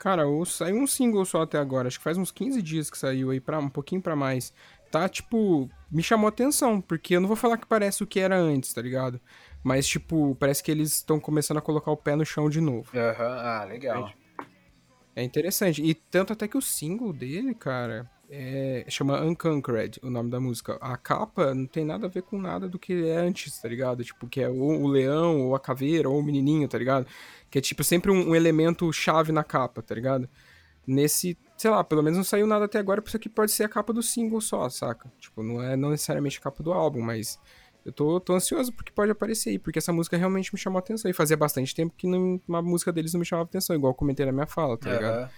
Cara, 0.00 0.26
o- 0.26 0.46
saiu 0.46 0.76
um 0.76 0.86
single 0.86 1.24
só 1.26 1.42
até 1.42 1.58
agora. 1.58 1.86
Acho 1.86 1.98
que 1.98 2.02
faz 2.04 2.16
uns 2.16 2.32
15 2.32 2.62
dias 2.62 2.90
que 2.90 2.96
saiu 2.96 3.28
aí, 3.30 3.38
pra, 3.38 3.58
um 3.58 3.68
pouquinho 3.68 4.00
pra 4.00 4.16
mais. 4.16 4.50
Tá, 4.90 5.06
tipo, 5.08 5.68
me 5.92 6.02
chamou 6.02 6.26
atenção, 6.26 6.80
porque 6.80 7.14
eu 7.14 7.20
não 7.20 7.28
vou 7.28 7.36
falar 7.36 7.58
que 7.58 7.66
parece 7.66 8.02
o 8.02 8.06
que 8.06 8.18
era 8.18 8.34
antes, 8.36 8.72
tá 8.72 8.80
ligado? 8.80 9.20
Mas, 9.62 9.86
tipo, 9.86 10.34
parece 10.40 10.62
que 10.62 10.70
eles 10.70 10.94
estão 10.94 11.20
começando 11.20 11.58
a 11.58 11.60
colocar 11.60 11.90
o 11.90 11.96
pé 11.98 12.16
no 12.16 12.24
chão 12.24 12.48
de 12.48 12.62
novo. 12.62 12.90
Ah, 12.98 13.64
legal. 13.68 14.10
É 15.14 15.22
interessante. 15.22 15.82
E 15.84 15.92
tanto 15.94 16.32
até 16.32 16.48
que 16.48 16.56
o 16.56 16.62
single 16.62 17.12
dele, 17.12 17.54
cara, 17.54 18.10
é, 18.32 18.84
chama 18.88 19.20
Unconquered, 19.22 19.98
o 20.04 20.08
nome 20.08 20.30
da 20.30 20.38
música. 20.38 20.78
A 20.80 20.96
capa 20.96 21.52
não 21.52 21.66
tem 21.66 21.84
nada 21.84 22.06
a 22.06 22.08
ver 22.08 22.22
com 22.22 22.38
nada 22.38 22.68
do 22.68 22.78
que 22.78 23.08
é 23.08 23.16
antes, 23.16 23.60
tá 23.60 23.68
ligado? 23.68 24.04
Tipo, 24.04 24.28
que 24.28 24.40
é 24.40 24.48
ou 24.48 24.82
o 24.82 24.86
leão, 24.86 25.40
ou 25.42 25.54
a 25.56 25.60
caveira, 25.60 26.08
ou 26.08 26.18
o 26.18 26.22
menininho, 26.22 26.68
tá 26.68 26.78
ligado? 26.78 27.06
Que 27.50 27.58
é, 27.58 27.60
tipo, 27.60 27.82
sempre 27.82 28.10
um, 28.10 28.30
um 28.30 28.34
elemento 28.36 28.90
chave 28.92 29.32
na 29.32 29.42
capa, 29.42 29.82
tá 29.82 29.94
ligado? 29.94 30.28
Nesse, 30.86 31.36
sei 31.56 31.70
lá, 31.70 31.82
pelo 31.84 32.02
menos 32.02 32.16
não 32.16 32.24
saiu 32.24 32.46
nada 32.46 32.64
até 32.66 32.78
agora, 32.78 33.02
por 33.02 33.08
isso 33.08 33.16
aqui 33.16 33.28
pode 33.28 33.50
ser 33.52 33.64
a 33.64 33.68
capa 33.68 33.92
do 33.92 34.02
single 34.02 34.40
só, 34.40 34.68
saca? 34.68 35.12
Tipo, 35.18 35.42
não 35.42 35.60
é 35.62 35.76
não 35.76 35.90
necessariamente 35.90 36.38
a 36.38 36.42
capa 36.42 36.62
do 36.62 36.72
álbum, 36.72 37.00
mas 37.00 37.38
eu 37.84 37.92
tô, 37.92 38.20
tô 38.20 38.34
ansioso 38.34 38.72
porque 38.72 38.92
pode 38.92 39.10
aparecer 39.10 39.50
aí, 39.50 39.58
porque 39.58 39.78
essa 39.78 39.92
música 39.92 40.16
realmente 40.16 40.52
me 40.54 40.58
chamou 40.58 40.78
a 40.78 40.80
atenção. 40.80 41.10
E 41.10 41.14
fazia 41.14 41.36
bastante 41.36 41.74
tempo 41.74 41.94
que 41.96 42.06
não- 42.06 42.40
uma 42.46 42.62
música 42.62 42.92
deles 42.92 43.12
não 43.12 43.18
me 43.20 43.26
chamava 43.26 43.48
atenção, 43.48 43.74
igual 43.74 43.90
eu 43.90 43.94
comentei 43.96 44.24
na 44.24 44.32
minha 44.32 44.46
fala, 44.46 44.76
tá 44.78 44.88
ligado? 44.96 45.30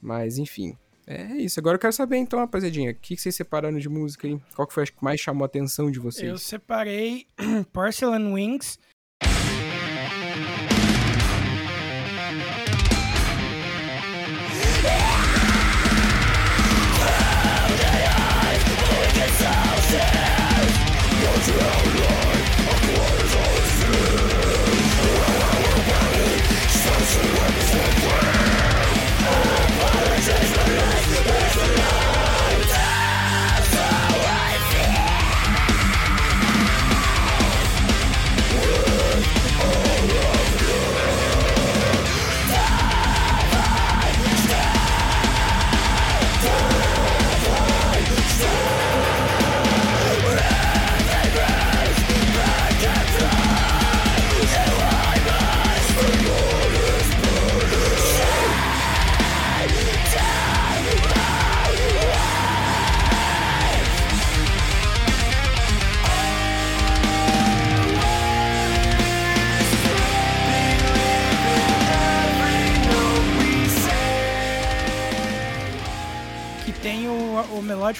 Mas, 0.00 0.38
enfim. 0.38 0.76
É 1.06 1.36
isso. 1.36 1.60
Agora 1.60 1.76
eu 1.76 1.80
quero 1.80 1.92
saber, 1.92 2.16
então, 2.16 2.40
rapaziadinha, 2.40 2.90
o 2.90 2.94
que, 2.94 3.16
vocês 3.16 3.34
separaram 3.34 3.78
de 3.78 3.88
música 3.88 4.26
aí? 4.26 4.40
Qual 4.54 4.66
que 4.66 4.74
foi 4.74 4.82
a 4.82 4.86
que 4.86 4.92
mais 5.00 5.20
chamou 5.20 5.44
a 5.44 5.46
atenção 5.46 5.90
de 5.90 6.00
vocês? 6.00 6.28
Eu 6.28 6.36
separei 6.36 7.28
Porcelain 7.72 8.32
Wings. 8.32 8.78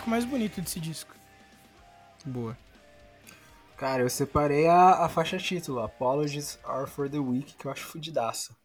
O 0.06 0.10
melódico 0.10 0.10
mais 0.10 0.24
bonito 0.24 0.60
desse 0.60 0.80
disco. 0.80 1.14
Boa. 2.24 2.56
Cara, 3.76 4.02
eu 4.02 4.08
separei 4.08 4.66
a, 4.66 5.04
a 5.04 5.08
faixa 5.08 5.36
título, 5.36 5.80
Apologies 5.80 6.58
Are 6.64 6.88
For 6.88 7.10
The 7.10 7.18
Weak, 7.18 7.54
que 7.54 7.66
eu 7.66 7.70
acho 7.70 7.84
fudidaça. 7.84 8.56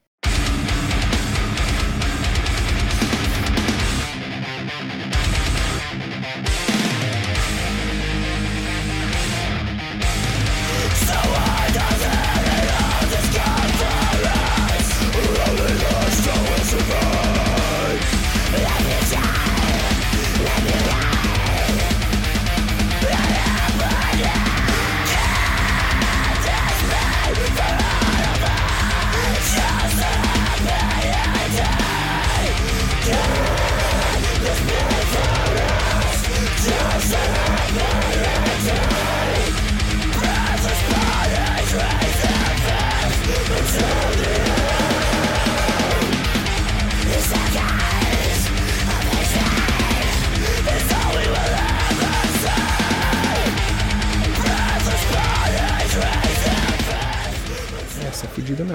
Essa 58.07 58.25
é 58.25 58.29
fodida. 58.29 58.65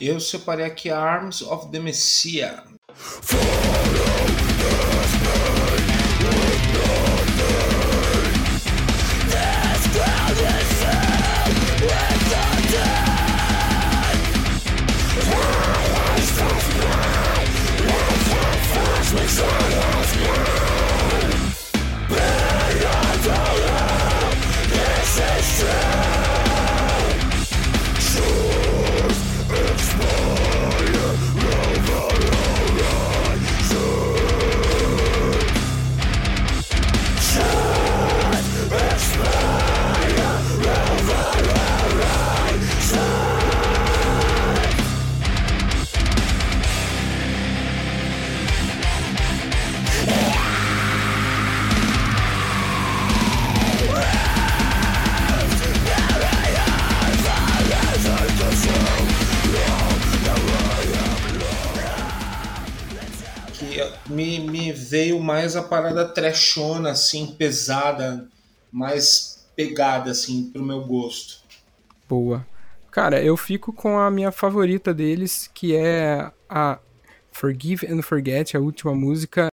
Eu 0.00 0.20
separei 0.20 0.66
aqui 0.66 0.90
Arms 0.90 1.42
of 1.42 1.70
the 1.72 1.80
Messiah. 1.80 2.62
Que 19.16 19.95
me, 64.08 64.40
me 64.40 64.72
veio 64.72 65.20
mais 65.20 65.56
a 65.56 65.62
parada 65.62 66.08
trashona, 66.08 66.90
assim, 66.90 67.34
pesada, 67.38 68.28
mais 68.70 69.46
pegada, 69.54 70.10
assim, 70.10 70.50
pro 70.52 70.62
meu 70.62 70.84
gosto. 70.84 71.42
Boa. 72.08 72.46
Cara, 72.90 73.22
eu 73.22 73.36
fico 73.36 73.72
com 73.72 73.98
a 73.98 74.10
minha 74.10 74.32
favorita 74.32 74.94
deles, 74.94 75.50
que 75.52 75.76
é 75.76 76.30
a 76.48 76.78
Forgive 77.30 77.86
and 77.86 78.02
Forget, 78.02 78.56
a 78.56 78.60
última 78.60 78.94
música. 78.94 79.48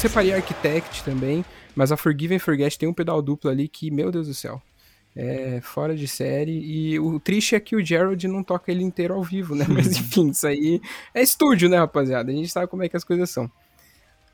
Separei 0.00 0.32
Architect 0.32 1.04
também, 1.04 1.44
mas 1.76 1.92
a 1.92 1.96
Forgive 1.96 2.34
and 2.34 2.38
Forget 2.38 2.78
tem 2.78 2.88
um 2.88 2.94
pedal 2.94 3.20
duplo 3.20 3.50
ali 3.50 3.68
que, 3.68 3.90
meu 3.90 4.10
Deus 4.10 4.28
do 4.28 4.34
céu, 4.34 4.60
é 5.14 5.60
fora 5.62 5.94
de 5.94 6.08
série. 6.08 6.52
E 6.52 6.98
o 6.98 7.20
triste 7.20 7.54
é 7.54 7.60
que 7.60 7.76
o 7.76 7.84
Gerald 7.84 8.26
não 8.26 8.42
toca 8.42 8.70
ele 8.70 8.82
inteiro 8.82 9.14
ao 9.14 9.22
vivo, 9.22 9.54
né? 9.54 9.66
Mas 9.68 9.88
enfim, 9.88 10.30
isso 10.30 10.46
aí 10.46 10.80
é 11.14 11.22
estúdio, 11.22 11.68
né, 11.68 11.78
rapaziada? 11.78 12.30
A 12.30 12.34
gente 12.34 12.48
sabe 12.48 12.66
como 12.66 12.82
é 12.82 12.88
que 12.88 12.96
as 12.96 13.04
coisas 13.04 13.28
são. 13.28 13.50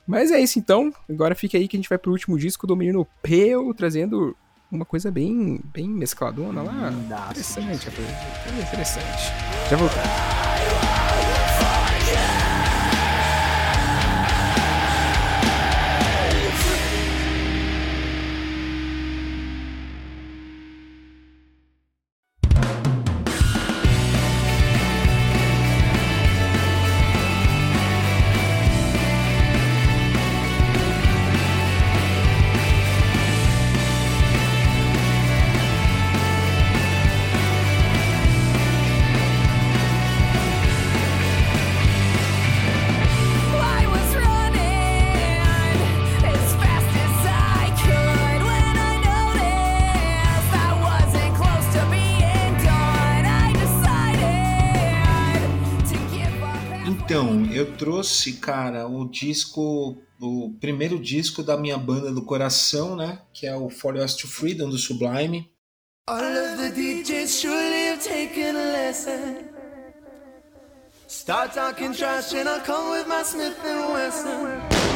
Mas 0.06 0.30
é 0.30 0.38
isso 0.38 0.59
então. 0.59 0.93
Agora 1.10 1.34
fica 1.34 1.59
aí 1.59 1.66
que 1.66 1.76
a 1.76 1.80
gente 1.80 1.88
vai 1.88 1.98
pro 1.98 2.12
último 2.12 2.38
disco 2.38 2.66
do 2.66 2.76
menino 2.76 3.06
Peu, 3.20 3.74
trazendo 3.74 4.36
uma 4.70 4.84
coisa 4.84 5.10
bem, 5.10 5.60
bem 5.74 5.88
mescladona 5.88 6.62
lá. 6.62 6.90
Lindaço. 6.90 7.30
Interessante, 7.32 7.88
rapaziada. 7.88 8.62
Interessante. 8.62 9.32
Já 9.68 9.76
voltamos. 9.76 10.45
Trouxe, 57.77 58.35
cara, 58.35 58.86
o 58.89 59.09
disco, 59.09 59.97
o 60.20 60.51
primeiro 60.61 60.98
disco 60.98 61.43
da 61.43 61.57
minha 61.57 61.77
banda 61.77 62.11
do 62.11 62.23
coração, 62.23 62.97
né? 62.97 63.20
Que 63.32 63.47
é 63.47 63.55
o 63.55 63.69
For 63.69 63.94
Us 63.97 64.15
to 64.15 64.27
Freedom 64.27 64.69
do 64.69 64.78
Sublime. 64.78 65.51
All 66.09 66.23
of 66.23 66.57
the 66.57 66.70
DJs 66.70 67.40
surely 67.40 67.89
have 67.89 68.03
taken 68.03 68.57
a 68.57 68.73
lesson. 68.73 69.57
Start 71.09 71.53
talking 71.55 71.93
trash 71.93 72.32
and 72.35 72.48
I'll 72.48 72.61
come 72.61 72.90
with 72.90 73.07
my 73.09 73.23
Smith 73.24 73.59
and 73.65 73.93
Wesson. 73.93 74.95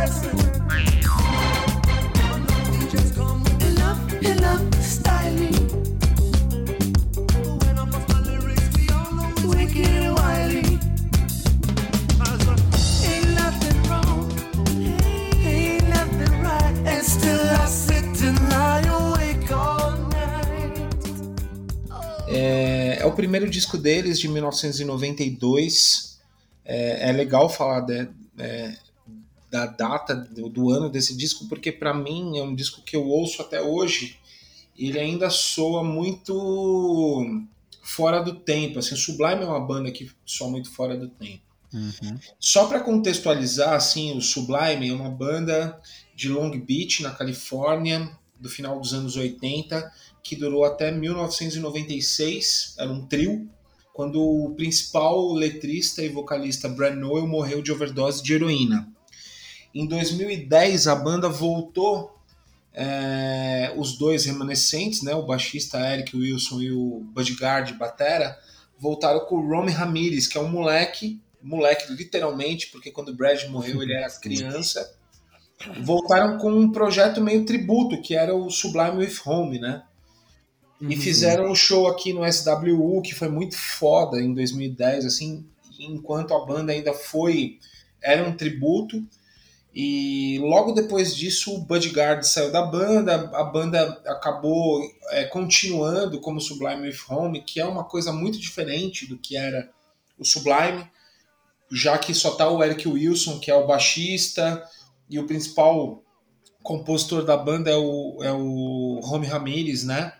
primeiro 23.11 23.49
disco 23.49 23.77
deles, 23.77 24.19
de 24.19 24.27
1992. 24.27 26.19
É, 26.65 27.09
é 27.09 27.11
legal 27.11 27.49
falar 27.49 27.81
de- 27.81 28.07
é, 28.37 28.75
da 29.49 29.65
data, 29.65 30.15
do, 30.15 30.47
do 30.49 30.69
ano 30.71 30.89
desse 30.89 31.15
disco, 31.15 31.47
porque 31.47 31.71
para 31.71 31.93
mim 31.93 32.37
é 32.37 32.43
um 32.43 32.55
disco 32.55 32.81
que 32.83 32.95
eu 32.95 33.05
ouço 33.05 33.41
até 33.41 33.61
hoje. 33.61 34.17
e 34.77 34.87
Ele 34.89 34.99
ainda 34.99 35.29
soa 35.29 35.83
muito 35.83 37.41
fora 37.83 38.21
do 38.21 38.33
tempo. 38.35 38.79
Assim, 38.79 38.93
o 38.95 38.97
Sublime 38.97 39.43
é 39.43 39.45
uma 39.45 39.59
banda 39.59 39.91
que 39.91 40.09
soa 40.25 40.49
muito 40.49 40.69
fora 40.71 40.95
do 40.97 41.07
tempo. 41.07 41.41
Só 42.39 42.67
para 42.67 42.79
contextualizar, 42.81 43.73
assim, 43.73 44.17
o 44.17 44.21
Sublime 44.21 44.89
é 44.89 44.93
uma 44.93 45.09
banda 45.09 45.79
de 46.15 46.27
Long 46.29 46.51
Beach, 46.59 47.01
na 47.01 47.11
Califórnia, 47.11 48.09
do 48.39 48.49
final 48.49 48.79
dos 48.79 48.93
anos 48.93 49.15
80, 49.15 49.91
que 50.23 50.35
durou 50.35 50.63
até 50.63 50.91
1996, 50.91 52.75
era 52.77 52.91
um 52.91 53.05
trio, 53.05 53.49
quando 53.93 54.21
o 54.21 54.53
principal 54.55 55.33
letrista 55.33 56.01
e 56.03 56.09
vocalista 56.09 56.69
Brad 56.69 56.95
Noel 56.95 57.27
morreu 57.27 57.61
de 57.61 57.71
overdose 57.71 58.23
de 58.23 58.33
heroína. 58.33 58.87
Em 59.73 59.85
2010, 59.85 60.87
a 60.87 60.95
banda 60.95 61.29
voltou, 61.29 62.17
é, 62.73 63.73
os 63.77 63.97
dois 63.97 64.25
remanescentes, 64.25 65.01
né, 65.01 65.13
o 65.13 65.25
baixista 65.25 65.79
Eric 65.93 66.15
Wilson 66.15 66.61
e 66.61 66.71
o 66.71 67.01
Budgard 67.13 67.73
Batera, 67.73 68.37
voltaram 68.77 69.25
com 69.25 69.35
o 69.35 69.47
Romy 69.47 69.71
Ramirez, 69.71 70.27
que 70.27 70.37
é 70.37 70.41
um 70.41 70.49
moleque, 70.49 71.21
moleque 71.41 71.91
literalmente, 71.93 72.67
porque 72.67 72.91
quando 72.91 73.09
o 73.09 73.15
Brad 73.15 73.43
morreu 73.49 73.81
ele 73.81 73.93
era 73.93 74.09
criança, 74.19 74.95
voltaram 75.81 76.37
com 76.37 76.51
um 76.51 76.71
projeto 76.71 77.21
meio 77.21 77.45
tributo, 77.45 78.01
que 78.01 78.15
era 78.15 78.35
o 78.35 78.49
Sublime 78.49 78.97
with 78.97 79.17
Home, 79.25 79.59
né? 79.59 79.83
E 80.81 80.95
fizeram 80.95 81.51
um 81.51 81.55
show 81.55 81.87
aqui 81.87 82.11
no 82.11 82.25
SWU, 82.25 83.01
que 83.01 83.13
foi 83.13 83.29
muito 83.29 83.55
foda 83.55 84.19
em 84.19 84.33
2010, 84.33 85.05
assim, 85.05 85.45
enquanto 85.79 86.33
a 86.33 86.45
banda 86.45 86.71
ainda 86.71 86.93
foi. 86.93 87.59
Era 88.01 88.27
um 88.27 88.35
tributo. 88.35 89.03
E 89.73 90.39
logo 90.39 90.73
depois 90.73 91.15
disso, 91.15 91.55
o 91.55 91.61
Budgard 91.61 92.27
saiu 92.27 92.51
da 92.51 92.63
banda, 92.63 93.29
a 93.33 93.43
banda 93.43 94.01
acabou 94.05 94.81
é, 95.11 95.23
continuando 95.25 96.19
como 96.19 96.41
Sublime 96.41 96.87
with 96.87 96.97
Home, 97.09 97.41
que 97.41 97.59
é 97.59 97.65
uma 97.65 97.83
coisa 97.83 98.11
muito 98.11 98.37
diferente 98.37 99.07
do 99.07 99.17
que 99.17 99.37
era 99.37 99.69
o 100.19 100.25
Sublime, 100.25 100.89
já 101.71 101.97
que 101.97 102.13
só 102.13 102.31
tá 102.31 102.49
o 102.49 102.61
Eric 102.61 102.87
Wilson, 102.87 103.39
que 103.39 103.49
é 103.49 103.55
o 103.55 103.65
baixista, 103.65 104.61
e 105.09 105.17
o 105.19 105.25
principal 105.25 106.03
compositor 106.61 107.23
da 107.23 107.37
banda 107.37 107.71
é 107.71 107.77
o, 107.77 108.17
é 108.21 108.31
o 108.31 108.99
Ramirez, 108.99 109.83
né? 109.85 110.13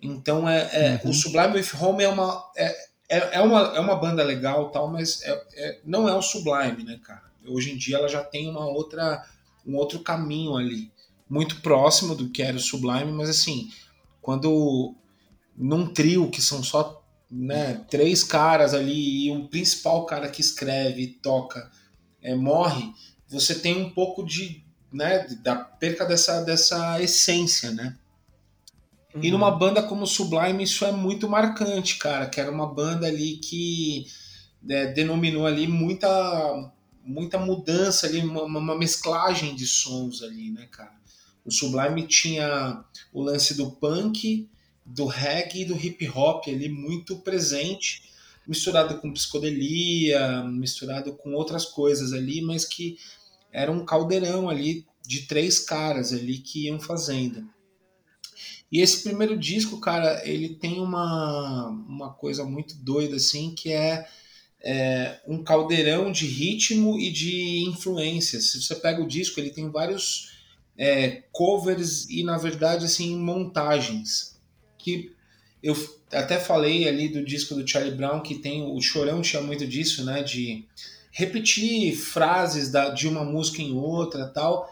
Então 0.00 0.48
é, 0.48 0.60
é- 0.72 1.00
o 1.04 1.12
Sublime 1.12 1.54
with 1.54 1.68
Home 1.80 2.04
é 2.04 2.08
uma 2.08 2.50
é, 2.56 2.66
é, 3.08 3.36
é 3.36 3.40
uma 3.40 3.60
é 3.76 3.80
uma 3.80 3.96
banda 3.96 4.22
legal 4.22 4.70
tal, 4.70 4.88
mas 4.88 5.22
é, 5.22 5.44
é- 5.54 5.80
não 5.84 6.08
é 6.08 6.14
o 6.14 6.22
Sublime, 6.22 6.84
né, 6.84 7.00
cara? 7.02 7.24
Hoje 7.46 7.72
em 7.72 7.76
dia 7.76 7.96
ela 7.96 8.08
já 8.08 8.22
tem 8.22 8.48
uma 8.48 8.66
outra 8.66 9.24
um 9.66 9.76
outro 9.76 10.00
caminho 10.00 10.56
ali, 10.56 10.90
muito 11.28 11.60
próximo 11.60 12.14
do 12.14 12.30
que 12.30 12.42
era 12.42 12.56
o 12.56 12.60
Sublime, 12.60 13.12
mas 13.12 13.28
assim, 13.28 13.70
quando 14.22 14.94
num 15.56 15.92
trio 15.92 16.30
que 16.30 16.40
são 16.40 16.62
só 16.62 17.02
né, 17.30 17.84
três 17.90 18.24
caras 18.24 18.72
ali 18.72 19.26
e 19.26 19.30
o 19.30 19.48
principal 19.48 20.06
cara 20.06 20.28
que 20.28 20.40
escreve 20.40 21.02
e 21.02 21.06
toca 21.08 21.70
é, 22.22 22.34
morre, 22.34 22.92
você 23.28 23.54
tem 23.54 23.76
um 23.76 23.90
pouco 23.90 24.24
de 24.24 24.64
né, 24.90 25.26
da 25.42 25.56
perca 25.56 26.06
dessa, 26.06 26.40
dessa 26.42 27.00
essência, 27.02 27.70
né? 27.72 27.96
E 29.22 29.30
numa 29.30 29.50
banda 29.50 29.82
como 29.82 30.06
Sublime 30.06 30.62
isso 30.62 30.84
é 30.84 30.92
muito 30.92 31.28
marcante, 31.28 31.96
cara, 31.98 32.26
que 32.26 32.40
era 32.40 32.50
uma 32.50 32.66
banda 32.66 33.06
ali 33.06 33.36
que 33.36 34.06
né, 34.62 34.86
denominou 34.86 35.46
ali 35.46 35.66
muita 35.66 36.72
muita 37.04 37.38
mudança 37.38 38.06
ali, 38.06 38.20
uma, 38.20 38.42
uma 38.42 38.76
mesclagem 38.76 39.54
de 39.54 39.66
sons 39.66 40.22
ali, 40.22 40.50
né, 40.50 40.68
cara? 40.70 40.92
O 41.42 41.50
Sublime 41.50 42.06
tinha 42.06 42.84
o 43.12 43.22
lance 43.22 43.54
do 43.54 43.70
punk, 43.70 44.46
do 44.84 45.06
reggae 45.06 45.62
e 45.62 45.64
do 45.64 45.74
hip 45.74 46.06
hop 46.10 46.46
ali 46.48 46.68
muito 46.68 47.16
presente, 47.20 48.02
misturado 48.46 48.98
com 48.98 49.12
psicodelia, 49.12 50.42
misturado 50.44 51.14
com 51.14 51.32
outras 51.32 51.64
coisas 51.64 52.12
ali, 52.12 52.42
mas 52.42 52.66
que 52.66 52.98
era 53.50 53.72
um 53.72 53.84
caldeirão 53.84 54.48
ali 54.48 54.86
de 55.06 55.22
três 55.22 55.58
caras 55.58 56.12
ali 56.12 56.38
que 56.38 56.66
iam 56.66 56.78
fazendo. 56.78 57.48
E 58.70 58.80
esse 58.80 59.02
primeiro 59.02 59.36
disco, 59.36 59.80
cara, 59.80 60.22
ele 60.28 60.50
tem 60.50 60.80
uma, 60.80 61.68
uma 61.88 62.12
coisa 62.12 62.44
muito 62.44 62.76
doida, 62.76 63.16
assim, 63.16 63.54
que 63.54 63.72
é, 63.72 64.06
é, 64.60 65.20
um 65.26 65.42
caldeirão 65.42 66.12
de 66.12 66.26
ritmo 66.26 66.98
e 66.98 67.10
de 67.10 67.64
influências. 67.66 68.50
Se 68.50 68.62
você 68.62 68.74
pega 68.74 69.02
o 69.02 69.08
disco, 69.08 69.40
ele 69.40 69.50
tem 69.50 69.70
vários 69.70 70.38
é, 70.76 71.22
covers 71.32 72.08
e, 72.10 72.22
na 72.22 72.36
verdade, 72.36 72.84
assim, 72.84 73.16
montagens. 73.16 74.38
Que 74.76 75.12
eu 75.62 75.74
até 76.12 76.38
falei 76.38 76.86
ali 76.86 77.08
do 77.08 77.24
disco 77.24 77.54
do 77.54 77.66
Charlie 77.66 77.94
Brown, 77.94 78.20
que 78.20 78.36
tem 78.36 78.62
o 78.62 78.80
Chorão 78.80 79.22
tinha 79.22 79.40
muito 79.40 79.66
disso, 79.66 80.04
né? 80.04 80.22
De 80.22 80.66
repetir 81.10 81.96
frases 81.96 82.70
da, 82.70 82.90
de 82.90 83.08
uma 83.08 83.24
música 83.24 83.62
em 83.62 83.72
outra 83.72 84.26
tal. 84.26 84.70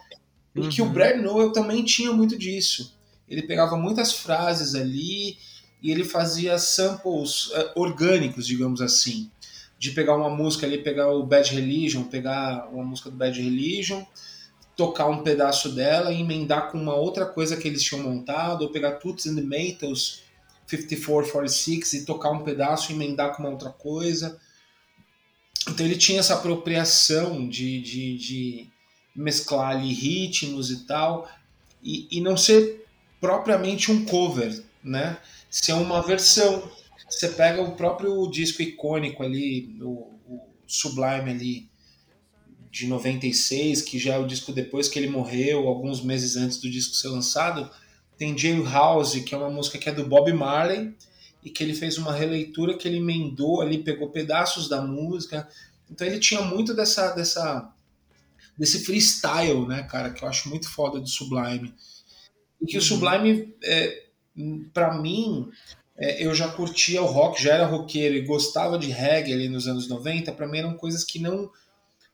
E 0.55 0.68
que 0.68 0.81
o 0.81 0.89
Brad 0.89 1.20
Noel 1.20 1.52
também 1.52 1.85
tinha 1.85 2.12
muito 2.12 2.39
disso. 2.39 2.95
Ele 3.28 3.43
pegava 3.43 3.77
muitas 3.77 4.12
frases 4.12 4.74
ali 4.74 5.36
e 5.82 5.90
ele 5.90 6.05
fazia 6.05 6.59
samples 6.59 7.51
eh, 7.53 7.73
orgânicos, 7.74 8.47
digamos 8.47 8.81
assim. 8.81 9.31
De 9.78 9.90
pegar 9.90 10.16
uma 10.16 10.31
música 10.31 10.66
ali, 10.66 10.78
pegar 10.78 11.11
o 11.11 11.24
Bad 11.24 11.55
Religion, 11.55 12.05
pegar 12.05 12.69
uma 12.73 12.85
música 12.85 13.11
do 13.11 13.16
Bad 13.16 13.40
Religion, 13.40 14.05
tocar 14.77 15.07
um 15.07 15.23
pedaço 15.23 15.70
dela 15.70 16.12
e 16.12 16.20
emendar 16.20 16.70
com 16.70 16.78
uma 16.78 16.94
outra 16.94 17.27
coisa 17.27 17.57
que 17.57 17.69
eles 17.69 17.82
tinham 17.82 18.03
montado, 18.03 18.62
ou 18.62 18.70
pegar 18.70 18.93
Toots 18.93 19.27
and 19.27 19.35
the 19.35 19.43
Maytals 19.43 20.23
5446 20.66 21.93
e 21.93 22.05
tocar 22.05 22.31
um 22.31 22.43
pedaço 22.43 22.90
e 22.90 22.94
emendar 22.94 23.35
com 23.35 23.43
uma 23.43 23.51
outra 23.51 23.70
coisa. 23.70 24.39
Então 25.69 25.85
ele 25.85 25.97
tinha 25.97 26.20
essa 26.20 26.35
apropriação 26.35 27.48
de, 27.48 27.81
de, 27.81 28.19
de 28.19 28.70
mesclar 29.15 29.77
ali 29.77 29.93
ritmos 29.93 30.70
e 30.70 30.86
tal, 30.86 31.28
e, 31.82 32.07
e 32.11 32.20
não 32.20 32.36
ser 32.36 32.85
propriamente 33.27 33.90
um 33.90 34.05
cover, 34.05 34.62
né? 34.85 35.19
Ser 35.51 35.73
uma 35.73 36.01
versão. 36.01 36.70
Você 37.09 37.28
pega 37.31 37.61
o 37.61 37.74
próprio 37.74 38.31
disco 38.31 38.62
icônico 38.62 39.20
ali, 39.24 39.77
o, 39.82 40.15
o 40.28 40.40
Sublime 40.65 41.31
ali, 41.31 41.69
de 42.70 42.86
96, 42.86 43.82
que 43.82 43.98
já 43.98 44.15
é 44.15 44.19
o 44.19 44.27
disco 44.27 44.53
depois 44.53 44.89
que 44.89 44.97
ele 44.97 45.09
morreu, 45.09 45.66
alguns 45.66 46.01
meses 46.03 46.36
antes 46.36 46.59
do 46.59 46.70
disco 46.70 46.94
ser 46.94 47.09
lançado, 47.09 47.69
tem 48.16 48.39
Jailhouse, 48.39 49.23
que 49.23 49.35
é 49.35 49.39
uma 49.39 49.51
música 49.51 49.77
que 49.77 49.89
é 49.89 49.93
do 49.93 50.07
Bob 50.07 50.32
Marley, 50.32 50.94
e 51.43 51.51
que 51.51 51.65
ele 51.65 51.74
fez 51.74 51.98
uma 51.98 52.12
releitura 52.12 52.77
que 52.77 52.86
ele 52.86 52.98
emendou 52.98 53.61
ali, 53.61 53.78
pegou 53.78 54.11
pedaços 54.11 54.69
da 54.69 54.81
música. 54.82 55.48
Então 55.90 56.07
ele 56.07 56.20
tinha 56.20 56.43
muito 56.43 56.74
dessa, 56.74 57.11
dessa 57.11 57.73
desse 58.57 58.85
freestyle, 58.85 59.66
né, 59.66 59.82
cara, 59.82 60.11
que 60.11 60.24
eu 60.24 60.28
acho 60.28 60.48
muito 60.48 60.69
foda 60.69 61.01
do 61.01 61.09
Sublime. 61.09 61.74
E 62.60 62.66
que 62.66 62.78
o 62.78 62.82
Sublime, 62.82 63.54
é, 63.62 64.04
para 64.72 64.98
mim, 64.98 65.50
é, 65.96 66.24
eu 66.24 66.34
já 66.34 66.48
curtia 66.48 67.02
o 67.02 67.06
rock, 67.06 67.42
já 67.42 67.54
era 67.54 67.66
roqueiro 67.66 68.14
e 68.14 68.22
gostava 68.22 68.78
de 68.78 68.90
reggae 68.90 69.32
ali 69.32 69.48
nos 69.48 69.66
anos 69.66 69.88
90, 69.88 70.32
para 70.32 70.46
mim 70.46 70.58
eram 70.58 70.74
coisas 70.74 71.04
que 71.04 71.18
não 71.18 71.50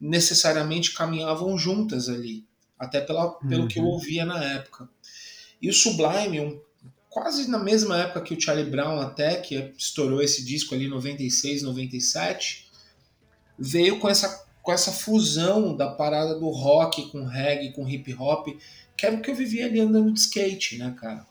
necessariamente 0.01 0.95
caminhavam 0.95 1.57
juntas 1.57 2.09
ali, 2.09 2.45
até 2.79 3.01
pela, 3.01 3.31
pelo 3.49 3.69
que 3.69 3.79
eu 3.79 3.85
ouvia 3.85 4.25
na 4.25 4.43
época. 4.43 4.89
E 5.61 5.69
o 5.69 5.73
Sublime, 5.73 6.41
um, 6.41 6.61
quase 7.09 7.49
na 7.49 7.59
mesma 7.59 7.99
época 7.99 8.23
que 8.23 8.35
o 8.35 8.41
Charlie 8.41 8.69
Brown 8.69 9.01
até, 9.01 9.37
que 9.37 9.73
estourou 9.79 10.21
esse 10.21 10.45
disco 10.45 10.75
ali 10.75 10.87
em 10.87 10.91
96, 10.91 11.63
97, 11.63 12.69
veio 13.57 14.01
com 14.01 14.09
essa, 14.09 14.45
com 14.61 14.73
essa 14.73 14.91
fusão 14.91 15.77
da 15.77 15.89
parada 15.89 16.35
do 16.35 16.49
rock 16.49 17.11
com 17.11 17.25
reggae, 17.25 17.73
com 17.73 17.89
hip 17.89 18.13
hop, 18.15 18.49
que 18.97 19.07
era 19.07 19.17
o 19.17 19.21
que 19.21 19.31
eu 19.31 19.35
vivia 19.35 19.67
ali 19.67 19.81
andando 19.81 20.13
de 20.13 20.21
skate, 20.21 20.79
né, 20.79 20.95
cara? 20.99 21.27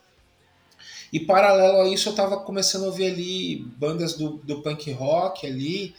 E 1.12 1.20
paralelo 1.20 1.82
a 1.82 1.90
isso, 1.90 2.10
eu 2.10 2.16
tava 2.16 2.40
começando 2.40 2.84
a 2.84 2.88
ouvir 2.88 3.06
ali 3.06 3.66
bandas 3.78 4.14
do, 4.16 4.38
do 4.38 4.62
punk 4.62 4.92
rock 4.94 5.46
ali, 5.46 5.94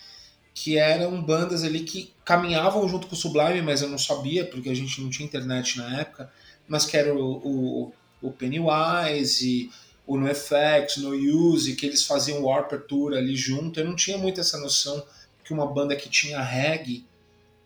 que 0.55 0.79
eram 0.79 1.23
bandas 1.23 1.65
ali 1.65 1.81
que 1.81 2.13
caminhavam 2.25 2.87
junto 2.89 3.07
com 3.07 3.15
o 3.15 3.19
Sublime, 3.19 3.61
mas 3.63 3.83
eu 3.83 3.89
não 3.89 3.99
sabia, 3.99 4.45
porque 4.45 4.71
a 4.71 4.75
gente 4.75 5.01
não 5.01 5.11
tinha 5.11 5.27
internet 5.27 5.79
na 5.79 6.01
época, 6.01 6.33
mas 6.67 6.87
que 6.87 6.97
era 6.97 7.15
o, 7.15 7.33
o, 7.45 7.93
o 8.23 8.31
Pennywise, 8.31 9.71
o 10.07 10.17
NoFX, 10.17 10.97
No 10.99 11.11
Use, 11.11 11.77
que 11.77 11.87
eles 11.87 12.05
faziam 12.05 12.43
o 12.45 12.79
Tour 12.79 13.15
ali 13.15 13.37
junto. 13.37 13.81
Eu 13.81 13.87
não 13.87 13.97
tinha 13.97 14.19
muito 14.19 14.41
essa 14.41 14.59
noção 14.59 15.05
que 15.45 15.53
uma 15.53 15.67
banda 15.67 15.97
que 15.97 16.09
tinha 16.09 16.41
reggae, 16.41 17.05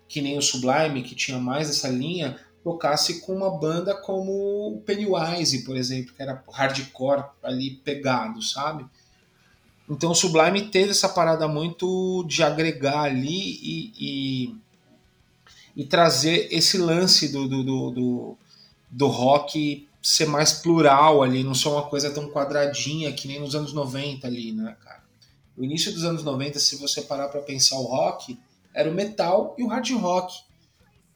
que 0.09 0.21
nem 0.21 0.39
o 0.39 0.43
Sublime, 0.43 1.03
que 1.03 1.15
tinha 1.15 1.39
mais 1.39 1.69
essa 1.69 1.89
linha, 1.89 2.39
tocasse 2.67 3.21
com 3.21 3.33
uma 3.33 3.49
banda 3.49 3.95
como 3.95 4.33
o 4.33 4.83
Pennywise, 4.85 5.63
por 5.63 5.77
exemplo, 5.77 6.13
que 6.13 6.21
era 6.21 6.43
hardcore 6.53 7.23
ali 7.41 7.71
pegado, 7.71 8.43
sabe? 8.43 8.85
Então 9.89 10.11
o 10.11 10.15
Sublime 10.17 10.63
teve 10.63 10.91
essa 10.91 11.09
parada 11.09 11.47
muito 11.47 12.25
de 12.27 12.43
agregar 12.43 13.03
ali 13.03 13.61
e, 13.63 13.93
e, 14.01 14.57
e 15.77 15.85
trazer 15.85 16.49
esse 16.51 16.77
lance 16.77 17.29
do, 17.29 17.47
do, 17.47 17.63
do, 17.63 17.91
do, 17.93 18.39
do 18.91 19.07
rock 19.07 19.87
ser 20.03 20.27
mais 20.27 20.55
plural 20.55 21.23
ali, 21.23 21.45
não 21.45 21.55
ser 21.55 21.69
uma 21.69 21.85
coisa 21.85 22.11
tão 22.11 22.29
quadradinha 22.29 23.13
que 23.13 23.29
nem 23.29 23.39
nos 23.39 23.55
anos 23.55 23.73
90 23.73 24.27
ali, 24.27 24.51
né, 24.51 24.77
cara? 24.83 25.05
O 25.57 25.63
início 25.63 25.93
dos 25.93 26.03
anos 26.03 26.25
90, 26.25 26.59
se 26.59 26.75
você 26.75 27.01
parar 27.03 27.29
pra 27.29 27.43
pensar 27.43 27.77
o 27.77 27.85
rock, 27.85 28.37
era 28.75 28.91
o 28.91 28.93
metal 28.93 29.55
e 29.57 29.63
o 29.63 29.69
hard 29.69 29.89
rock. 29.93 30.46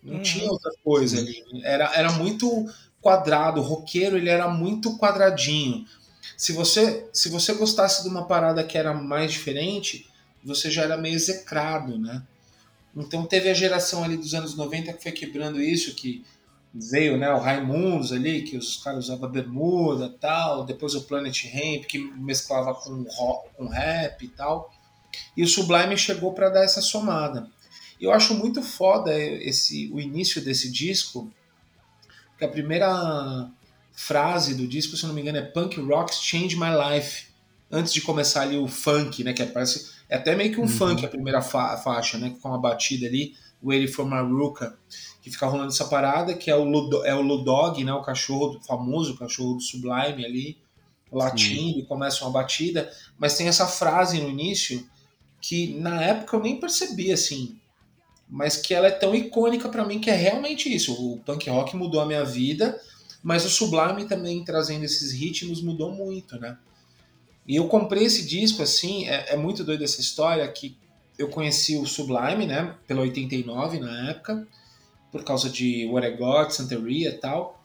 Não 0.03 0.17
Uhum. 0.17 0.23
tinha 0.23 0.51
outra 0.51 0.73
coisa 0.83 1.19
ali. 1.19 1.43
Era, 1.63 1.93
era 1.95 2.13
muito 2.13 2.67
quadrado. 3.01 3.61
O 3.61 3.65
roqueiro 3.65 4.17
ele 4.17 4.29
era 4.31 4.49
muito 4.49 4.97
quadradinho. 4.99 5.85
Se 6.37 6.53
você, 6.53 7.07
se 7.13 7.29
você 7.29 7.53
gostasse 7.55 8.03
de 8.03 8.09
uma 8.09 8.27
parada 8.27 8.65
que 8.65 8.79
era 8.79 8.95
mais 8.95 9.33
diferente, 9.33 10.07
você 10.43 10.71
já 10.71 10.83
era 10.83 10.97
meio 10.97 11.15
execrado, 11.15 11.99
né? 11.99 12.23
Então 12.97 13.25
teve 13.27 13.49
a 13.51 13.55
geração 13.55 14.03
ali 14.03 14.17
dos 14.17 14.35
anos 14.35 14.57
90 14.57 14.93
que 14.95 15.03
foi 15.03 15.13
quebrando 15.13 15.61
isso, 15.61 15.95
que 15.95 16.25
veio 16.73 17.19
né, 17.19 17.31
o 17.33 17.39
Raimundos 17.39 18.13
ali, 18.13 18.43
que 18.43 18.57
os 18.57 18.77
caras 18.79 19.05
usavam 19.05 19.29
bermuda 19.31 20.07
e 20.07 20.19
tal, 20.19 20.65
depois 20.65 20.95
o 20.95 21.03
Planet 21.03 21.45
Ramp, 21.53 21.85
que 21.85 21.99
mesclava 21.99 22.75
com, 22.75 23.05
rock, 23.11 23.49
com 23.57 23.67
rap 23.67 24.25
e 24.25 24.29
tal. 24.29 24.73
E 25.37 25.43
o 25.43 25.49
Sublime 25.49 25.97
chegou 25.97 26.33
para 26.33 26.49
dar 26.49 26.65
essa 26.65 26.81
somada. 26.81 27.49
E 28.01 28.05
eu 28.05 28.13
acho 28.13 28.35
muito 28.35 28.63
foda 28.63 29.17
esse, 29.17 29.91
o 29.93 30.01
início 30.01 30.43
desse 30.43 30.71
disco, 30.71 31.31
que 32.39 32.45
a 32.45 32.49
primeira 32.49 33.51
frase 33.93 34.55
do 34.55 34.67
disco, 34.67 34.97
se 34.97 35.07
não 35.07 35.13
me 35.13 35.21
engano, 35.21 35.37
é 35.37 35.43
Punk 35.43 35.79
Rocks 35.79 36.23
Change 36.23 36.57
My 36.57 36.71
Life. 36.71 37.29
Antes 37.71 37.93
de 37.93 38.01
começar 38.01 38.43
ali 38.43 38.57
o 38.57 38.67
funk, 38.67 39.23
né? 39.23 39.35
Que 39.35 39.45
parece, 39.45 39.93
é 40.09 40.17
até 40.17 40.35
meio 40.35 40.53
que 40.53 40.61
um 40.61 40.67
funk 40.67 41.05
a 41.05 41.09
primeira 41.09 41.43
fa 41.43 41.77
faixa, 41.77 42.17
né? 42.17 42.35
Com 42.41 42.53
a 42.55 42.59
batida 42.59 43.07
ali, 43.07 43.35
Waiting 43.63 43.93
for 43.93 44.07
Maruka, 44.07 44.77
que 45.21 45.31
fica 45.31 45.47
rolando 45.47 45.69
essa 45.69 45.85
parada, 45.85 46.35
que 46.35 46.51
é 46.51 46.57
o, 46.57 46.65
Ludo, 46.65 47.05
é 47.05 47.15
o 47.15 47.21
Ludog, 47.21 47.85
né? 47.85 47.93
O 47.93 48.03
cachorro 48.03 48.55
do, 48.55 48.61
famoso, 48.61 49.13
o 49.13 49.19
cachorro 49.19 49.55
do 49.55 49.61
Sublime 49.61 50.25
ali, 50.25 50.59
latindo 51.13 51.79
e 51.79 51.85
começa 51.85 52.25
uma 52.25 52.33
batida. 52.33 52.91
Mas 53.19 53.37
tem 53.37 53.47
essa 53.47 53.67
frase 53.67 54.19
no 54.19 54.31
início 54.31 54.85
que 55.41 55.75
na 55.75 56.03
época 56.03 56.37
eu 56.37 56.41
nem 56.41 56.59
percebi 56.59 57.13
assim, 57.13 57.60
mas 58.31 58.57
que 58.57 58.73
ela 58.73 58.87
é 58.87 58.93
tão 58.93 59.15
icônica 59.15 59.69
para 59.69 59.85
mim 59.85 59.99
que 59.99 60.09
é 60.09 60.15
realmente 60.15 60.73
isso. 60.73 60.93
O 60.93 61.19
punk 61.19 61.51
rock 61.51 61.77
mudou 61.77 62.01
a 62.01 62.07
minha 62.07 62.25
vida, 62.25 62.81
mas 63.23 63.45
o 63.45 63.51
Sublime 63.51 64.07
também 64.07 64.45
trazendo 64.45 64.85
esses 64.85 65.13
ritmos 65.13 65.61
mudou 65.61 65.91
muito, 65.91 66.39
né? 66.39 66.57
E 67.47 67.57
eu 67.57 67.67
comprei 67.67 68.05
esse 68.05 68.25
disco 68.25 68.63
assim, 68.63 69.09
é, 69.09 69.35
é 69.35 69.37
muito 69.37 69.65
doido 69.65 69.83
essa 69.83 70.01
história 70.01 70.47
que 70.47 70.77
eu 71.19 71.29
conheci 71.29 71.77
o 71.77 71.85
Sublime, 71.85 72.47
né, 72.47 72.75
pela 72.87 73.01
89 73.03 73.81
na 73.81 74.11
época, 74.11 74.47
por 75.11 75.25
causa 75.25 75.51
de 75.51 75.87
What 75.87 76.07
I 76.07 76.17
Got, 76.17 76.55
Santeria 76.55 77.11
e 77.11 77.19
tal. 77.19 77.61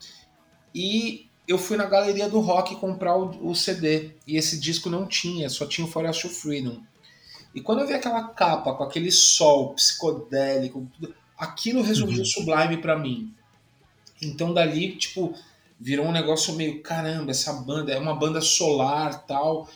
E 0.74 1.26
eu 1.46 1.56
fui 1.56 1.76
na 1.76 1.86
galeria 1.86 2.28
do 2.28 2.40
rock 2.40 2.74
comprar 2.76 3.16
o, 3.16 3.50
o 3.50 3.54
CD, 3.54 4.10
e 4.26 4.36
esse 4.36 4.58
disco 4.58 4.90
não 4.90 5.06
tinha, 5.06 5.48
só 5.48 5.64
tinha 5.64 5.86
o 5.86 5.90
Forest 5.90 6.26
of 6.26 6.34
Freedom. 6.34 6.82
E 7.56 7.62
quando 7.62 7.80
eu 7.80 7.86
vi 7.86 7.94
aquela 7.94 8.22
capa 8.22 8.74
com 8.74 8.84
aquele 8.84 9.10
sol 9.10 9.72
psicodélico, 9.72 10.86
tudo, 10.92 11.14
aquilo 11.38 11.80
resolveu 11.80 12.20
o 12.20 12.26
Sublime 12.26 12.76
pra 12.76 12.98
mim. 12.98 13.34
Então 14.20 14.52
dali, 14.52 14.94
tipo, 14.94 15.34
virou 15.80 16.04
um 16.04 16.12
negócio 16.12 16.52
meio, 16.54 16.82
caramba, 16.82 17.30
essa 17.30 17.54
banda 17.54 17.90
é 17.90 17.98
uma 17.98 18.14
banda 18.14 18.42
solar, 18.42 19.26
tal, 19.26 19.66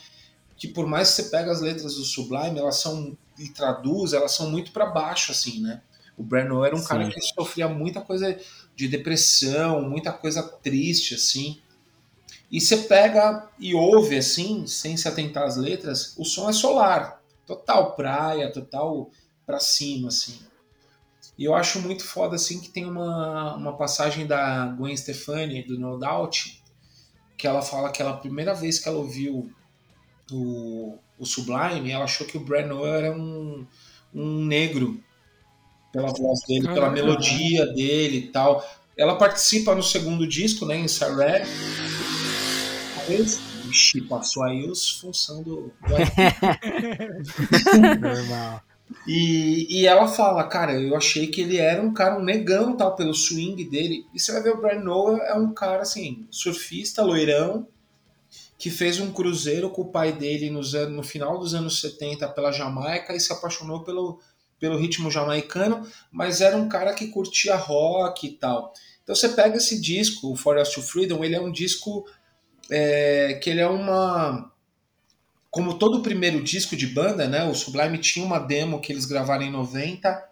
que 0.59 0.69
por 0.69 0.86
mais 0.86 1.09
que 1.09 1.23
você 1.23 1.31
pega 1.31 1.51
as 1.51 1.62
letras 1.62 1.94
do 1.94 2.05
Sublime, 2.05 2.59
elas 2.59 2.77
são 2.77 3.16
e 3.39 3.48
traduz, 3.48 4.12
elas 4.12 4.32
são 4.32 4.51
muito 4.51 4.73
pra 4.73 4.85
baixo 4.85 5.32
assim, 5.32 5.62
né? 5.62 5.81
O 6.19 6.23
Breno 6.23 6.62
era 6.62 6.77
um 6.77 6.85
cara 6.85 7.07
Sim. 7.07 7.12
que 7.12 7.20
sofria 7.35 7.66
muita 7.66 8.02
coisa 8.02 8.39
de 8.77 8.89
depressão, 8.89 9.89
muita 9.89 10.12
coisa 10.12 10.43
triste 10.43 11.15
assim. 11.15 11.59
E 12.52 12.61
você 12.61 12.77
pega 12.77 13.48
e 13.59 13.74
ouve 13.74 14.19
assim, 14.19 14.66
sem 14.66 14.98
se 14.98 15.09
atentar 15.09 15.44
às 15.44 15.57
letras, 15.57 16.12
o 16.19 16.27
som 16.27 16.51
é 16.51 16.52
solar, 16.52 17.19
total 17.51 17.97
praia, 17.97 18.52
total 18.52 19.10
pra 19.44 19.59
cima 19.59 20.09
assim. 20.09 20.39
E 21.36 21.44
eu 21.44 21.55
acho 21.55 21.81
muito 21.81 22.05
foda 22.05 22.36
assim 22.36 22.60
que 22.60 22.68
tem 22.68 22.85
uma, 22.85 23.56
uma 23.56 23.77
passagem 23.77 24.27
da 24.27 24.66
Gwen 24.66 24.97
Stefani 24.97 25.62
do 25.62 25.78
No 25.78 25.98
Doubt 25.98 26.60
que 27.36 27.47
ela 27.47 27.62
fala 27.62 27.90
que 27.90 28.02
ela 28.02 28.10
a 28.10 28.16
primeira 28.18 28.52
vez 28.55 28.78
que 28.78 28.89
ela 28.89 28.98
ouviu 28.98 29.51
o, 30.31 30.98
o 31.18 31.24
Sublime, 31.24 31.90
ela 31.90 32.05
achou 32.05 32.27
que 32.27 32.36
o 32.36 32.40
Brad 32.40 32.66
Noel 32.66 32.94
era 32.94 33.12
um, 33.16 33.66
um 34.14 34.44
negro 34.44 35.02
pela 35.90 36.09
voz 36.09 36.40
dele, 36.47 36.68
pela 36.68 36.90
melodia 36.90 37.66
dele 37.72 38.18
e 38.18 38.28
tal. 38.28 38.64
Ela 38.97 39.16
participa 39.16 39.74
no 39.74 39.82
segundo 39.82 40.27
disco, 40.27 40.66
né, 40.66 40.77
em 40.77 40.86
Sarah. 40.86 41.43
Ixi, 43.70 44.02
passou 44.02 44.42
aí 44.42 44.68
os 44.68 44.98
função 44.98 45.42
do, 45.42 45.72
do 45.82 45.88
Normal. 48.01 48.62
E, 49.06 49.80
e 49.80 49.86
ela 49.86 50.09
fala, 50.09 50.44
cara, 50.44 50.80
eu 50.80 50.97
achei 50.97 51.28
que 51.28 51.40
ele 51.40 51.59
era 51.59 51.80
um 51.80 51.92
cara, 51.92 52.18
um 52.18 52.22
negão, 52.22 52.76
tal, 52.76 52.97
pelo 52.97 53.14
swing 53.14 53.64
dele. 53.64 54.06
E 54.12 54.18
você 54.18 54.32
vai 54.32 54.42
ver 54.42 54.55
o 54.55 54.60
Brian 54.60 54.80
Noah 54.80 55.22
é 55.24 55.34
um 55.34 55.55
cara, 55.55 55.82
assim, 55.82 56.26
surfista, 56.30 57.02
loirão, 57.02 57.68
que 58.59 58.68
fez 58.68 59.01
um 59.01 59.12
cruzeiro 59.12 59.70
com 59.70 59.82
o 59.82 59.90
pai 59.90 60.12
dele 60.12 60.51
nos 60.51 60.74
anos, 60.74 60.94
no 60.94 61.02
final 61.02 61.38
dos 61.38 61.55
anos 61.55 61.80
70 61.80 62.28
pela 62.28 62.52
Jamaica 62.52 63.14
e 63.14 63.20
se 63.20 63.32
apaixonou 63.32 63.84
pelo, 63.84 64.20
pelo 64.59 64.76
ritmo 64.76 65.10
jamaicano, 65.10 65.86
mas 66.12 66.40
era 66.40 66.56
um 66.56 66.68
cara 66.68 66.92
que 66.92 67.09
curtia 67.09 67.56
rock 67.56 68.26
e 68.26 68.32
tal. 68.32 68.74
Então 69.02 69.14
você 69.14 69.30
pega 69.30 69.56
esse 69.56 69.80
disco, 69.80 70.30
o 70.30 70.36
Forest 70.36 70.74
to 70.74 70.82
Freedom, 70.82 71.24
ele 71.24 71.34
é 71.34 71.40
um 71.40 71.51
disco 71.51 72.05
é, 72.70 73.38
que 73.42 73.51
ele 73.51 73.60
é 73.60 73.68
uma 73.68 74.51
como 75.51 75.74
todo 75.74 75.98
o 75.98 76.02
primeiro 76.02 76.42
disco 76.42 76.76
de 76.76 76.86
banda, 76.86 77.26
né, 77.26 77.42
o 77.42 77.55
Sublime 77.55 77.98
tinha 77.98 78.24
uma 78.24 78.38
demo 78.38 78.80
que 78.80 78.92
eles 78.92 79.05
gravaram 79.05 79.42
em 79.42 79.51
90, 79.51 80.24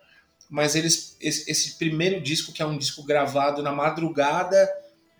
mas 0.48 0.76
eles 0.76 1.16
esse, 1.20 1.50
esse 1.50 1.76
primeiro 1.76 2.20
disco 2.20 2.52
que 2.52 2.62
é 2.62 2.66
um 2.66 2.78
disco 2.78 3.02
gravado 3.02 3.60
na 3.60 3.72
madrugada 3.72 4.68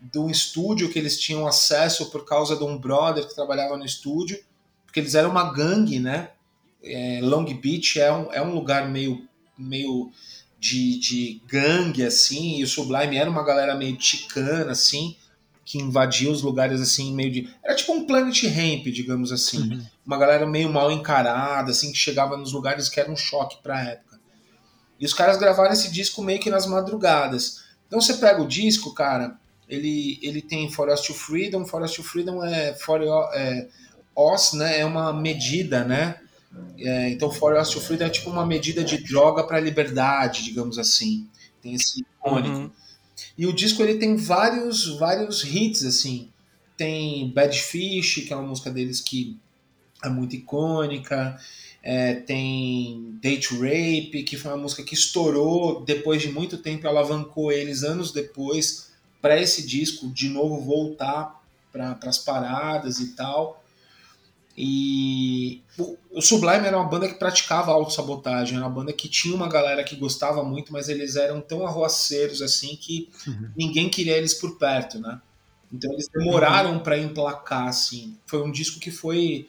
do 0.01 0.31
estúdio 0.31 0.89
que 0.89 0.99
eles 0.99 1.19
tinham 1.19 1.47
acesso 1.47 2.11
por 2.11 2.24
causa 2.24 2.57
de 2.57 2.62
um 2.62 2.78
brother 2.78 3.27
que 3.27 3.35
trabalhava 3.35 3.77
no 3.77 3.85
estúdio, 3.85 4.40
porque 4.86 5.01
eles 5.01 5.16
eram 5.16 5.31
uma 5.31 5.53
gangue, 5.53 5.99
né? 5.99 6.31
É, 6.82 7.19
Long 7.20 7.45
Beach 7.45 8.01
é 8.01 8.12
um, 8.12 8.32
é 8.32 8.40
um 8.40 8.55
lugar 8.55 8.89
meio 8.89 9.27
meio 9.59 10.12
de, 10.61 10.99
de 11.01 11.43
gangue 11.49 12.05
assim, 12.05 12.59
e 12.59 12.62
o 12.62 12.69
Sublime 12.69 13.16
era 13.16 13.28
uma 13.28 13.45
galera 13.45 13.74
meio 13.74 13.97
ticana 13.97 14.70
assim, 14.70 15.16
que 15.69 15.77
invadia 15.77 16.31
os 16.31 16.40
lugares 16.40 16.81
assim, 16.81 17.15
meio 17.15 17.31
de. 17.31 17.55
Era 17.62 17.74
tipo 17.74 17.93
um 17.93 18.07
Planet 18.07 18.43
Ramp, 18.45 18.86
digamos 18.86 19.31
assim. 19.31 19.86
Uma 20.07 20.16
galera 20.16 20.47
meio 20.47 20.73
mal 20.73 20.90
encarada, 20.90 21.73
assim, 21.73 21.93
que 21.93 21.99
chegava 21.99 22.39
nos 22.39 22.55
lugares 22.55 22.89
que 22.89 22.99
era 22.99 23.12
um 23.12 23.16
choque 23.16 23.59
pra 23.62 23.82
época. 23.82 24.19
E 24.99 25.05
os 25.05 25.12
caras 25.12 25.36
gravaram 25.36 25.70
esse 25.70 25.93
disco 25.93 26.23
meio 26.23 26.40
que 26.40 26.49
nas 26.49 26.65
madrugadas. 26.65 27.65
Então 27.86 28.01
você 28.01 28.15
pega 28.15 28.40
o 28.40 28.49
disco, 28.49 28.95
cara, 28.95 29.39
ele, 29.69 30.19
ele 30.23 30.40
tem 30.40 30.70
Forest 30.70 31.09
to 31.09 31.12
Freedom. 31.12 31.66
Forest 31.66 31.97
to 31.97 32.03
Freedom 32.03 32.43
é, 32.43 32.73
for, 32.73 33.03
é 33.35 33.69
OS, 34.16 34.55
né? 34.55 34.81
É 34.81 34.86
uma 34.86 35.12
medida, 35.12 35.85
né? 35.85 36.19
É, 36.78 37.11
então 37.11 37.31
Forest 37.31 37.74
to 37.74 37.81
Freedom 37.82 38.07
é 38.07 38.11
tipo 38.11 38.31
uma 38.31 38.47
medida 38.47 38.82
de 38.82 39.05
droga 39.05 39.45
pra 39.45 39.61
liberdade, 39.61 40.45
digamos 40.45 40.78
assim. 40.78 41.28
Tem 41.61 41.74
esse 41.74 42.01
icônico. 42.01 42.57
Uhum. 42.57 42.70
E 43.36 43.47
o 43.47 43.53
disco 43.53 43.82
ele 43.82 43.99
tem 43.99 44.16
vários, 44.16 44.86
vários 44.99 45.43
hits, 45.45 45.85
assim. 45.85 46.28
Tem 46.77 47.31
Bad 47.31 47.59
Fish, 47.61 48.24
que 48.27 48.32
é 48.32 48.36
uma 48.36 48.47
música 48.47 48.70
deles 48.70 49.01
que 49.01 49.36
é 50.05 50.09
muito 50.09 50.36
icônica. 50.36 51.39
É, 51.82 52.15
tem 52.15 53.19
Date 53.23 53.55
Rape, 53.55 54.24
que 54.24 54.36
foi 54.36 54.51
uma 54.51 54.62
música 54.62 54.82
que 54.82 54.95
estourou 54.95 55.85
depois 55.85 56.23
de 56.23 56.31
muito 56.31 56.59
tempo, 56.59 56.86
alavancou 56.86 57.51
eles 57.53 57.82
anos 57.82 58.12
depois 58.12 58.90
para 59.20 59.40
esse 59.40 59.66
disco 59.66 60.09
de 60.09 60.28
novo 60.28 60.61
voltar 60.61 61.43
para 61.73 61.99
as 62.03 62.19
paradas 62.19 63.01
e 63.01 63.09
tal. 63.15 63.58
E 64.61 65.63
o, 66.11 66.21
Sublime 66.21 66.67
era 66.67 66.77
uma 66.77 66.89
banda 66.89 67.07
que 67.07 67.15
praticava 67.15 67.71
autossabotagem, 67.71 68.57
era 68.57 68.67
uma 68.67 68.75
banda 68.75 68.93
que 68.93 69.09
tinha 69.09 69.33
uma 69.33 69.49
galera 69.49 69.85
que 69.85 69.95
gostava 69.95 70.43
muito, 70.43 70.73
mas 70.73 70.89
eles 70.89 71.15
eram 71.15 71.41
tão 71.41 71.65
arroaceiros 71.65 72.43
assim 72.43 72.75
que 72.75 73.09
ninguém 73.57 73.89
queria 73.89 74.17
eles 74.17 74.35
por 74.35 74.59
perto, 74.59 74.99
né? 74.99 75.21
Então 75.73 75.93
eles 75.93 76.09
demoraram 76.09 76.81
para 76.81 76.99
emplacar 76.99 77.69
assim. 77.69 78.17
Foi 78.27 78.43
um 78.43 78.51
disco 78.51 78.81
que 78.81 78.91
foi 78.91 79.49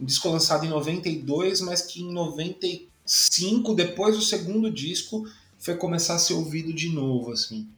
um 0.00 0.04
disco 0.04 0.28
lançado 0.28 0.66
em 0.66 0.68
92, 0.68 1.60
mas 1.60 1.82
que 1.82 2.02
em 2.02 2.12
95, 2.12 3.76
depois 3.76 4.16
do 4.16 4.22
segundo 4.22 4.72
disco, 4.72 5.24
foi 5.56 5.76
começar 5.76 6.16
a 6.16 6.18
ser 6.18 6.34
ouvido 6.34 6.72
de 6.72 6.88
novo 6.88 7.30
assim. 7.30 7.68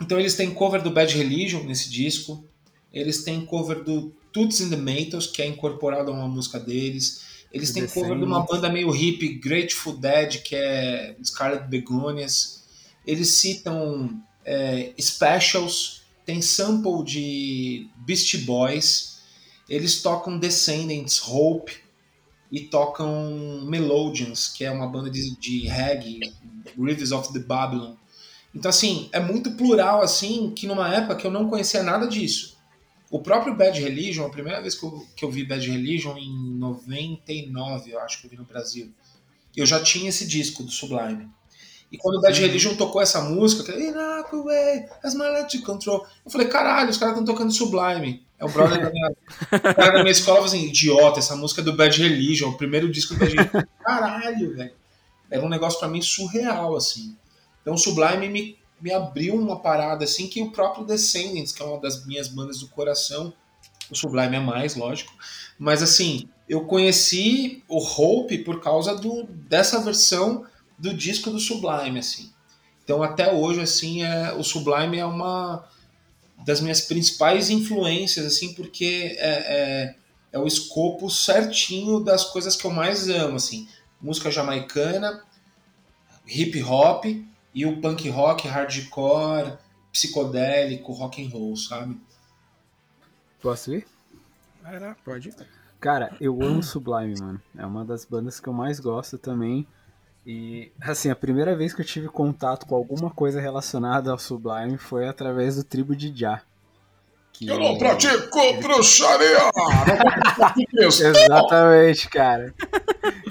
Então 0.00 0.18
eles 0.18 0.34
têm 0.34 0.54
cover 0.54 0.82
do 0.82 0.90
Bad 0.90 1.14
Religion 1.14 1.62
nesse 1.64 1.90
disco. 1.90 2.42
Eles 2.90 3.22
têm 3.22 3.44
cover 3.44 3.84
do 3.84 4.14
Toots 4.32 4.60
and 4.60 4.70
the 4.70 4.76
Maytals, 4.76 5.26
que 5.26 5.42
é 5.42 5.46
incorporado 5.46 6.10
a 6.10 6.14
uma 6.14 6.28
música 6.28 6.58
deles. 6.58 7.22
Eles 7.52 7.70
têm 7.70 7.86
cover 7.86 8.16
de 8.16 8.24
uma 8.24 8.40
banda 8.46 8.70
meio 8.70 8.90
hippie, 8.90 9.34
Grateful 9.34 9.96
Dead, 9.96 10.42
que 10.42 10.56
é 10.56 11.14
Scarlet 11.22 11.68
Begonias. 11.68 12.62
Eles 13.06 13.28
citam 13.28 14.22
é, 14.44 14.92
Specials, 14.98 16.02
tem 16.24 16.40
sample 16.40 17.04
de 17.04 17.88
Beastie 17.96 18.38
Boys. 18.38 19.18
Eles 19.68 20.02
tocam 20.02 20.38
Descendants, 20.38 21.20
Hope 21.26 21.72
e 22.50 22.60
tocam 22.60 23.62
Melodians, 23.64 24.48
que 24.48 24.64
é 24.64 24.70
uma 24.70 24.86
banda 24.86 25.10
de, 25.10 25.36
de 25.38 25.66
reggae, 25.68 26.20
Rivers 26.78 27.12
of 27.12 27.32
the 27.32 27.38
Babylon. 27.38 27.94
Então, 28.54 28.68
assim, 28.68 29.08
é 29.12 29.20
muito 29.20 29.52
plural, 29.52 30.02
assim, 30.02 30.52
que 30.54 30.66
numa 30.66 30.94
época 30.94 31.16
que 31.16 31.26
eu 31.26 31.30
não 31.30 31.48
conhecia 31.48 31.82
nada 31.82 32.06
disso. 32.06 32.58
O 33.12 33.20
próprio 33.20 33.54
Bad 33.54 33.78
Religion, 33.78 34.24
a 34.24 34.30
primeira 34.30 34.58
vez 34.62 34.74
que 34.74 34.86
eu, 34.86 35.06
que 35.14 35.22
eu 35.22 35.30
vi 35.30 35.44
Bad 35.44 35.70
Religion, 35.70 36.16
em 36.16 36.32
99, 36.54 37.90
eu 37.90 38.00
acho 38.00 38.18
que 38.18 38.26
eu 38.26 38.30
vi 38.30 38.38
no 38.38 38.44
Brasil, 38.46 38.90
eu 39.54 39.66
já 39.66 39.82
tinha 39.82 40.08
esse 40.08 40.26
disco 40.26 40.62
do 40.62 40.70
Sublime. 40.70 41.28
E 41.92 41.98
quando 41.98 42.16
o 42.16 42.20
Bad 42.22 42.40
Religion 42.40 42.74
tocou 42.74 43.02
essa 43.02 43.20
música, 43.20 43.70
que 43.70 44.36
way, 44.42 44.86
as 45.04 45.14
my 45.14 45.28
life 45.28 45.46
to 45.46 45.62
control, 45.62 46.06
eu 46.24 46.30
falei, 46.30 46.48
caralho, 46.48 46.88
os 46.88 46.96
caras 46.96 47.12
estão 47.12 47.34
tocando 47.34 47.52
Sublime. 47.52 48.24
É 48.38 48.46
o 48.46 48.48
brother 48.48 48.80
da 48.80 48.90
minha, 48.90 49.10
o 49.10 49.74
cara 49.74 49.92
da 49.92 50.00
minha 50.00 50.10
escola 50.10 50.38
falou 50.38 50.48
assim, 50.48 50.68
idiota, 50.68 51.18
essa 51.18 51.36
música 51.36 51.60
é 51.60 51.64
do 51.64 51.76
Bad 51.76 52.00
Religion, 52.00 52.48
o 52.48 52.56
primeiro 52.56 52.90
disco 52.90 53.12
do 53.12 53.20
Bad 53.20 53.36
Religion. 53.36 53.62
Caralho, 53.84 54.56
velho. 54.56 54.72
Era 55.30 55.44
um 55.44 55.50
negócio 55.50 55.78
pra 55.78 55.86
mim 55.86 56.00
surreal, 56.00 56.74
assim. 56.74 57.14
Então 57.60 57.74
o 57.74 57.78
Sublime 57.78 58.30
me, 58.30 58.56
me 58.82 58.92
abriu 58.92 59.36
uma 59.36 59.60
parada, 59.60 60.04
assim, 60.04 60.26
que 60.26 60.42
o 60.42 60.50
próprio 60.50 60.84
Descendants, 60.84 61.52
que 61.52 61.62
é 61.62 61.64
uma 61.64 61.80
das 61.80 62.04
minhas 62.04 62.26
bandas 62.26 62.58
do 62.58 62.66
coração, 62.66 63.32
o 63.88 63.94
Sublime 63.94 64.36
é 64.36 64.40
mais, 64.40 64.74
lógico, 64.74 65.12
mas 65.56 65.82
assim, 65.82 66.28
eu 66.48 66.64
conheci 66.64 67.62
o 67.68 67.78
Hope 67.78 68.38
por 68.38 68.60
causa 68.60 68.96
do, 68.96 69.24
dessa 69.24 69.80
versão 69.80 70.44
do 70.76 70.92
disco 70.92 71.30
do 71.30 71.38
Sublime, 71.38 72.00
assim. 72.00 72.32
Então 72.82 73.02
até 73.02 73.32
hoje, 73.32 73.60
assim, 73.60 74.02
é, 74.02 74.32
o 74.32 74.42
Sublime 74.42 74.98
é 74.98 75.06
uma 75.06 75.64
das 76.44 76.60
minhas 76.60 76.80
principais 76.80 77.50
influências, 77.50 78.26
assim, 78.26 78.52
porque 78.54 79.14
é, 79.16 79.30
é, 79.30 79.94
é 80.32 80.38
o 80.40 80.46
escopo 80.46 81.08
certinho 81.08 82.00
das 82.00 82.24
coisas 82.24 82.56
que 82.56 82.64
eu 82.64 82.70
mais 82.72 83.08
amo, 83.08 83.36
assim. 83.36 83.68
Música 84.00 84.28
jamaicana, 84.28 85.22
hip 86.26 86.60
hop 86.64 87.04
e 87.54 87.66
o 87.66 87.80
punk 87.80 88.08
rock, 88.08 88.48
hardcore, 88.48 89.58
psicodélico, 89.92 90.92
rock 90.92 91.24
and 91.24 91.30
roll, 91.30 91.56
sabe? 91.56 92.00
Posso 93.40 93.74
ir? 93.74 93.86
Vai 94.62 94.78
lá. 94.78 94.96
Pode? 95.04 95.34
Cara, 95.80 96.16
eu 96.20 96.40
amo 96.42 96.62
Sublime, 96.64 97.18
mano. 97.20 97.42
É 97.56 97.66
uma 97.66 97.84
das 97.84 98.04
bandas 98.04 98.38
que 98.40 98.48
eu 98.48 98.52
mais 98.52 98.78
gosto 98.78 99.18
também. 99.18 99.66
E, 100.24 100.70
assim, 100.80 101.10
a 101.10 101.16
primeira 101.16 101.56
vez 101.56 101.74
que 101.74 101.82
eu 101.82 101.86
tive 101.86 102.08
contato 102.08 102.66
com 102.66 102.76
alguma 102.76 103.10
coisa 103.10 103.40
relacionada 103.40 104.10
ao 104.10 104.18
Sublime 104.18 104.78
foi 104.78 105.08
através 105.08 105.56
do 105.56 105.64
Tribo 105.64 105.96
de 105.96 106.16
Já. 106.16 106.42
Que... 107.42 107.50
Eu 107.50 107.58
não 107.58 107.76
pratico 107.76 108.52
bruxaria! 108.62 109.50
Exatamente, 110.78 112.08
cara. 112.08 112.54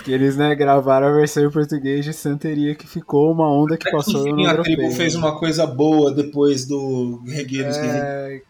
que 0.04 0.12
eles, 0.12 0.36
né, 0.36 0.54
gravaram 0.54 1.08
a 1.08 1.12
versão 1.12 1.46
em 1.46 1.50
português 1.50 2.04
de 2.04 2.12
Santeria, 2.12 2.76
que 2.76 2.86
ficou 2.86 3.32
uma 3.32 3.50
onda 3.50 3.78
que 3.78 3.90
passou 3.90 4.26
no 4.26 4.42
Enfim, 4.42 4.48
a 4.48 4.58
tribo 4.58 4.82
europeu. 4.82 4.98
fez 4.98 5.16
uma 5.16 5.40
coisa 5.40 5.66
boa 5.66 6.14
depois 6.14 6.66
do 6.66 7.24
Regueiros. 7.26 7.78
É. 7.78 8.42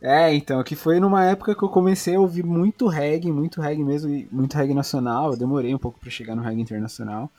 É, 0.00 0.34
então, 0.34 0.62
que 0.62 0.74
foi 0.74 0.98
numa 0.98 1.24
época 1.26 1.54
que 1.54 1.62
eu 1.62 1.68
comecei 1.68 2.14
a 2.14 2.20
ouvir 2.20 2.42
muito 2.42 2.86
reggae, 2.86 3.30
muito 3.30 3.60
reggae 3.60 3.84
mesmo, 3.84 4.10
e 4.10 4.26
muito 4.32 4.54
reggae 4.54 4.72
nacional. 4.72 5.32
Eu 5.32 5.36
demorei 5.36 5.74
um 5.74 5.78
pouco 5.78 6.00
pra 6.00 6.08
chegar 6.08 6.34
no 6.34 6.42
reggae 6.42 6.62
internacional. 6.62 7.30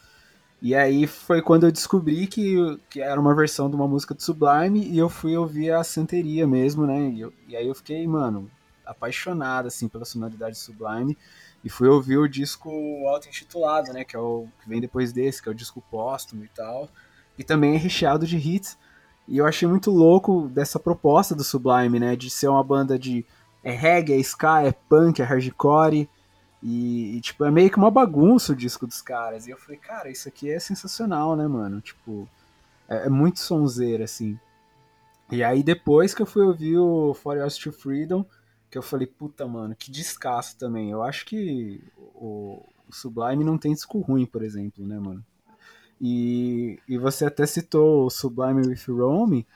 E 0.62 0.74
aí 0.76 1.06
foi 1.06 1.42
quando 1.42 1.66
eu 1.68 1.72
descobri 1.72 2.26
que, 2.26 2.56
que 2.90 3.00
era 3.02 3.20
uma 3.20 3.36
versão 3.36 3.70
de 3.70 3.76
uma 3.76 3.88
música 3.88 4.14
do 4.16 4.22
Sublime 4.24 4.88
e 4.88 4.98
eu 4.98 5.08
fui 5.08 5.38
ouvir 5.38 5.72
a 5.72 5.84
Santeria 5.84 6.48
mesmo, 6.48 6.86
né? 6.88 7.10
E, 7.10 7.22
eu- 7.22 7.34
e 7.48 7.56
aí 7.56 7.68
eu 7.68 7.76
fiquei, 7.76 8.08
mano, 8.08 8.50
apaixonado, 8.86 9.68
assim, 9.68 9.88
pela 9.88 10.04
sonoridade 10.06 10.58
Sublime. 10.58 11.16
E 11.64 11.70
fui 11.70 11.88
ouvir 11.88 12.18
o 12.18 12.28
disco 12.28 12.70
auto-intitulado, 13.08 13.94
né? 13.94 14.04
Que 14.04 14.16
é 14.16 14.20
o 14.20 14.48
que 14.64 14.70
vem 14.70 14.82
depois 14.82 15.12
desse, 15.14 15.42
que 15.42 15.50
é 15.50 15.52
o 15.52 15.56
disco 15.56 15.84
póstumo 15.92 16.44
e 16.44 16.48
tal. 16.50 16.90
E 17.38 17.44
também 17.44 17.76
é 17.76 17.78
recheado 17.78 18.26
de 18.26 18.38
hits. 18.38 18.78
E 19.28 19.38
eu 19.38 19.46
achei 19.46 19.68
muito 19.68 19.92
louco 19.92 20.48
dessa 20.50 20.80
proposta 20.80 21.36
do 21.36 21.44
Sublime, 21.44 22.00
né? 22.00 22.16
De 22.16 22.30
ser 22.30 22.48
uma 22.48 22.64
banda 22.64 22.98
de 22.98 23.26
é 23.64 23.72
reggae, 23.72 24.14
é 24.14 24.20
ska, 24.20 24.64
é 24.64 24.72
punk, 24.72 25.22
é 25.22 25.26
hardcore. 25.26 26.10
E, 26.62 27.18
e, 27.18 27.22
tipo, 27.22 27.46
é 27.46 27.52
meio 27.52 27.70
que 27.70 27.78
uma 27.78 27.92
bagunça 27.92 28.54
o 28.54 28.56
disco 28.56 28.88
dos 28.88 29.02
caras. 29.02 29.48
E 29.48 29.52
eu 29.52 29.58
falei, 29.58 29.78
cara, 29.78 30.10
isso 30.10 30.28
aqui 30.28 30.50
é 30.50 30.60
sensacional, 30.60 31.36
né, 31.36 31.48
mano? 31.48 31.82
Tipo, 31.82 32.28
é, 32.90 33.06
é 33.06 33.10
muito 33.10 33.40
sonzeira, 33.40 34.06
assim. 34.06 34.40
E 35.32 35.44
aí 35.44 35.62
depois 35.62 36.14
que 36.14 36.22
eu 36.22 36.26
fui 36.26 36.44
ouvir 36.44 36.78
o 36.78 37.14
For 37.14 37.38
Yours 37.38 37.58
to 37.58 37.72
Freedom, 37.72 38.26
que 38.72 38.78
eu 38.78 38.82
falei, 38.82 39.08
puta, 39.08 39.46
mano, 39.48 39.76
que 39.76 39.92
descasso 39.92 40.58
também. 40.58 40.92
Eu 40.92 41.04
acho 41.04 41.26
que 41.26 41.84
o, 42.16 42.64
o 42.88 42.94
Sublime 42.94 43.44
não 43.44 43.58
tem 43.58 43.74
disco 43.74 44.00
ruim, 44.00 44.26
por 44.26 44.42
exemplo, 44.44 44.86
né, 44.86 44.98
mano? 45.00 45.24
E, 46.00 46.80
e 46.88 46.98
você 46.98 47.26
até 47.26 47.46
citou 47.46 48.06
o 48.06 48.10
Sublime 48.10 48.68
with 48.68 48.84
Rome, 48.88 49.48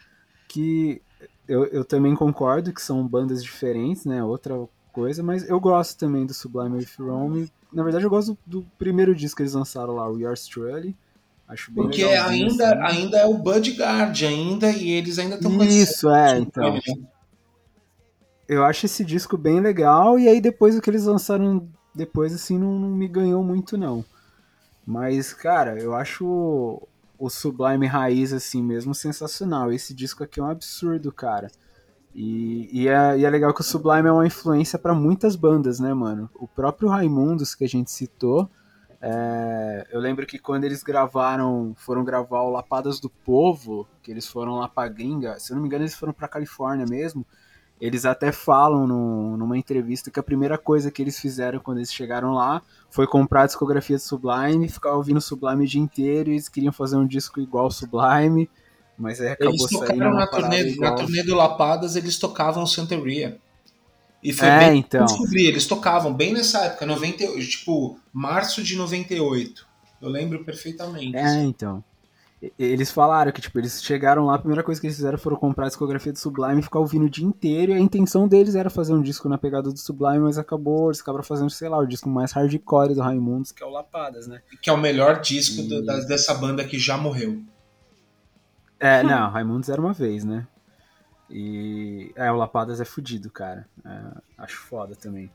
que 0.48 1.02
eu, 1.48 1.65
eu 1.65 1.86
também 1.86 2.15
concordo 2.15 2.73
que 2.73 2.82
são 2.82 3.07
bandas 3.07 3.44
diferentes, 3.44 4.06
né? 4.06 4.23
Outra 4.23 4.56
coisa, 4.91 5.23
mas 5.23 5.47
eu 5.47 5.59
gosto 5.59 5.97
também 5.97 6.26
do 6.26 6.34
Sublime 6.34 6.77
with 6.77 6.89
Rome. 6.99 7.51
Na 7.72 7.84
verdade, 7.84 8.05
eu 8.05 8.09
gosto 8.09 8.38
do, 8.45 8.61
do 8.61 8.68
primeiro 8.77 9.15
disco 9.15 9.38
que 9.38 9.43
eles 9.43 9.53
lançaram 9.53 9.93
lá, 9.93 10.09
o 10.09 10.19
Yours 10.19 10.45
Truly. 10.47 10.95
Acho 11.47 11.72
bem 11.72 11.84
Porque 11.84 12.03
ainda, 12.03 12.85
assim. 12.85 13.01
ainda 13.01 13.18
é 13.18 13.26
o 13.26 13.34
Budguard, 13.34 14.26
ainda, 14.26 14.72
e 14.72 14.89
eles 14.91 15.19
ainda 15.19 15.35
estão 15.35 15.63
Isso, 15.63 16.09
é, 16.09 16.39
então. 16.39 16.80
Eu 18.47 18.63
acho 18.63 18.85
esse 18.85 19.03
disco 19.03 19.38
bem 19.38 19.59
legal, 19.59 20.18
e 20.18 20.27
aí 20.27 20.39
depois 20.39 20.77
o 20.77 20.81
que 20.81 20.89
eles 20.89 21.05
lançaram 21.05 21.68
depois, 21.93 22.34
assim, 22.34 22.57
não, 22.57 22.80
não 22.80 22.89
me 22.89 23.07
ganhou 23.07 23.43
muito, 23.43 23.77
não. 23.77 24.03
Mas, 24.85 25.34
cara, 25.34 25.77
eu 25.77 25.93
acho 25.93 26.81
o 27.22 27.30
Sublime 27.30 27.85
Raiz, 27.85 28.34
assim 28.34 28.63
mesmo, 28.63 28.95
sensacional. 28.95 29.72
Esse 29.72 29.93
disco 29.93 30.23
aqui 30.23 30.39
é 30.39 30.43
um 30.43 30.49
absurdo, 30.49 31.11
cara. 31.11 31.51
E, 32.13 32.69
e, 32.83 32.88
é, 32.89 33.17
e 33.19 33.25
é 33.25 33.29
legal 33.29 33.53
que 33.53 33.61
o 33.61 33.63
Sublime 33.63 34.07
é 34.07 34.11
uma 34.11 34.27
influência 34.27 34.77
pra 34.77 34.93
muitas 34.93 35.35
bandas, 35.35 35.79
né, 35.79 35.93
mano? 35.93 36.29
O 36.35 36.47
próprio 36.47 36.89
Raimundos, 36.89 37.55
que 37.55 37.63
a 37.63 37.69
gente 37.69 37.89
citou, 37.89 38.49
é, 39.01 39.88
eu 39.91 39.99
lembro 39.99 40.25
que 40.25 40.38
quando 40.38 40.65
eles 40.65 40.83
gravaram, 40.83 41.73
foram 41.77 42.03
gravar 42.03 42.41
o 42.41 42.49
Lapadas 42.51 42.99
do 42.99 43.09
Povo, 43.09 43.88
que 44.03 44.11
eles 44.11 44.27
foram 44.27 44.55
lá 44.57 44.67
pra 44.67 44.89
gringa, 44.89 45.39
se 45.39 45.51
eu 45.51 45.55
não 45.55 45.61
me 45.61 45.67
engano 45.67 45.83
eles 45.83 45.95
foram 45.95 46.11
pra 46.13 46.27
Califórnia 46.27 46.85
mesmo, 46.85 47.25
eles 47.79 48.05
até 48.05 48.31
falam 48.31 48.85
no- 48.85 49.38
numa 49.38 49.57
entrevista 49.57 50.11
que 50.11 50.19
a 50.19 50.23
primeira 50.23 50.57
coisa 50.57 50.91
que 50.91 51.01
eles 51.01 51.19
fizeram 51.19 51.59
quando 51.59 51.77
eles 51.79 51.93
chegaram 51.93 52.33
lá 52.33 52.61
foi 52.89 53.07
comprar 53.07 53.43
a 53.43 53.45
discografia 53.47 53.97
do 53.97 54.01
Sublime, 54.01 54.69
ficar 54.69 54.93
ouvindo 54.93 55.19
Sublime 55.21 55.65
o 55.65 55.67
dia 55.67 55.81
inteiro, 55.81 56.29
e 56.29 56.33
eles 56.33 56.49
queriam 56.49 56.73
fazer 56.73 56.97
um 56.97 57.07
disco 57.07 57.39
igual 57.41 57.65
ao 57.65 57.71
Sublime, 57.71 58.49
mas 59.02 59.19
aí 59.19 59.30
acabou 59.30 59.53
Eles 59.56 59.69
tocaram 59.69 60.14
na 60.14 60.28
turnê, 60.28 60.69
igual. 60.69 60.91
na 60.91 60.95
turnê 60.98 61.23
do 61.23 61.36
Lapadas, 61.36 61.95
eles 61.95 62.18
tocavam 62.19 62.65
Santeria. 62.65 63.38
E 64.23 64.32
foi 64.32 64.48
É, 64.48 64.60
bem 64.69 64.80
então. 64.80 65.03
descobri, 65.06 65.45
eles 65.48 65.65
tocavam 65.65 66.14
bem 66.14 66.32
nessa 66.32 66.60
época, 66.65 66.86
90, 66.86 67.26
tipo, 67.41 67.99
março 68.14 68.61
de 68.64 68.76
98. 68.76 69.65
Eu 70.02 70.10
lembro 70.10 70.44
perfeitamente. 70.45 71.15
É, 71.15 71.23
assim. 71.23 71.48
então. 71.48 71.84
Eles 72.57 72.90
falaram 72.90 73.32
que, 73.32 73.40
tipo, 73.40 73.60
eles 73.60 73.84
chegaram 73.84 74.26
lá, 74.26 74.34
a 74.34 74.40
primeira 74.40 74.64
coisa 74.64 74.82
que 74.82 74.88
eles 74.88 74.95
fizeram 74.95 75.15
foram 75.18 75.38
comprar 75.38 75.65
a 75.65 75.68
discografia 75.68 76.11
do 76.11 76.18
Sublime 76.18 76.60
e 76.60 76.64
ficar 76.64 76.80
ouvindo 76.80 77.06
o 77.06 77.10
dia 77.10 77.23
inteiro. 77.26 77.72
E 77.72 77.76
a 77.76 77.80
intenção 77.80 78.28
deles 78.28 78.56
era 78.56 78.68
fazer 78.68 78.94
um 78.94 79.02
disco 79.02 79.30
na 79.30 79.38
pegada 79.38 79.72
do 79.72 79.78
Sublime, 79.78 80.18
mas 80.19 80.40
acabou, 80.40 80.88
eles 80.88 80.99
acabaram 81.02 81.23
fazendo, 81.23 81.52
sei 81.52 81.69
lá, 81.69 81.78
o 81.78 81.86
disco 81.86 82.10
mais 82.10 82.32
hardcore 82.32 82.95
do 82.95 83.02
Raimundos, 83.02 83.52
que 83.52 83.61
é 83.61 83.65
o 83.65 83.69
Lapadas, 83.69 84.26
né? 84.28 84.41
Que 84.60 84.72
é 84.72 84.73
o 84.73 84.78
melhor 84.78 85.22
disco 85.22 85.61
E- 85.61 85.68
do- 85.68 85.86
da- 85.86 85.99
dessa 85.99 86.34
banda 86.34 86.64
que 86.64 86.80
já 86.80 86.98
morreu. 86.98 87.44
É, 88.82 89.02
não, 89.03 89.30
Raimundos 89.30 89.70
era 89.70 89.80
uma 89.80 89.94
vez, 89.94 90.26
né? 90.26 90.45
E. 91.30 92.12
É, 92.16 92.30
o 92.32 92.36
Lapadas 92.36 92.82
é 92.82 92.86
fudido, 92.86 93.30
cara. 93.30 93.66
É, 93.86 94.22
acho 94.40 94.58
foda 94.58 94.95
também. 94.95 95.32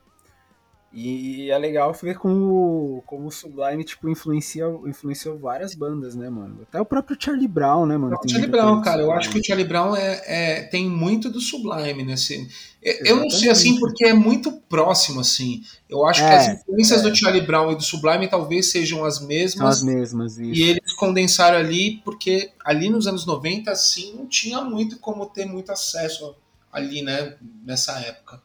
E 0.93 1.51
é 1.51 1.59
legal 1.59 1.93
ver 1.93 2.17
como, 2.17 3.03
como 3.05 3.27
o 3.27 3.31
Sublime, 3.31 3.85
tipo, 3.85 4.09
influencia, 4.09 4.65
influenciou 4.87 5.37
várias 5.39 5.75
bandas, 5.75 6.15
né, 6.15 6.31
mano? 6.31 6.61
Até 6.63 6.81
o 6.81 6.87
próprio 6.87 7.17
Charlie 7.21 7.47
Brown, 7.49 7.85
né, 7.85 7.99
mano? 7.99 8.17
O 8.25 8.29
Charlie 8.31 8.49
Brown, 8.51 8.81
cara, 8.81 9.03
eu 9.03 9.07
Sublime. 9.07 9.19
acho 9.19 9.31
que 9.31 9.39
o 9.41 9.45
Charlie 9.45 9.69
Brown 9.69 9.95
é, 9.95 10.23
é- 10.27 10.63
tem 10.69 10.89
muito 10.89 11.29
do 11.29 11.39
Sublime 11.39 12.03
nesse. 12.03 12.49
Eu- 12.83 12.95
Eu 13.05 13.17
não 13.17 13.29
sei 13.29 13.51
assim 13.51 13.79
porque 13.79 14.07
é 14.07 14.15
muito 14.15 14.53
próximo 14.53 15.21
assim. 15.21 15.63
Eu 15.87 16.07
acho 16.07 16.21
que 16.23 16.29
É, 16.33 16.37
as 16.37 16.61
influências 16.63 17.01
é. 17.05 17.11
do 17.11 17.15
Charlie 17.15 17.45
Brown 17.47 17.73
e 17.73 17.77
do 17.77 17.83
Sublime 17.83 18.27
talvez 18.29 18.71
sejam 18.71 19.05
as 19.05 19.17
São 19.17 19.27
mesmas. 19.27 19.77
as 19.79 19.83
mesmas, 19.83 20.39
isso. 20.39 20.51
E 20.55 20.63
eles 20.63 20.95
condensaram 20.95 21.59
ali 21.59 22.01
porque 22.07 22.53
ali 22.65 22.89
nos 22.89 23.07
anos 23.07 23.27
90 23.27 23.71
assim 23.71 24.15
não 24.15 24.27
tinha 24.27 24.63
muito 24.63 24.99
como 24.99 25.27
ter 25.27 25.45
muito 25.45 25.71
acesso 25.71 26.35
ali, 26.73 27.03
né, 27.03 27.37
nessa 27.65 27.99
época. 28.01 28.41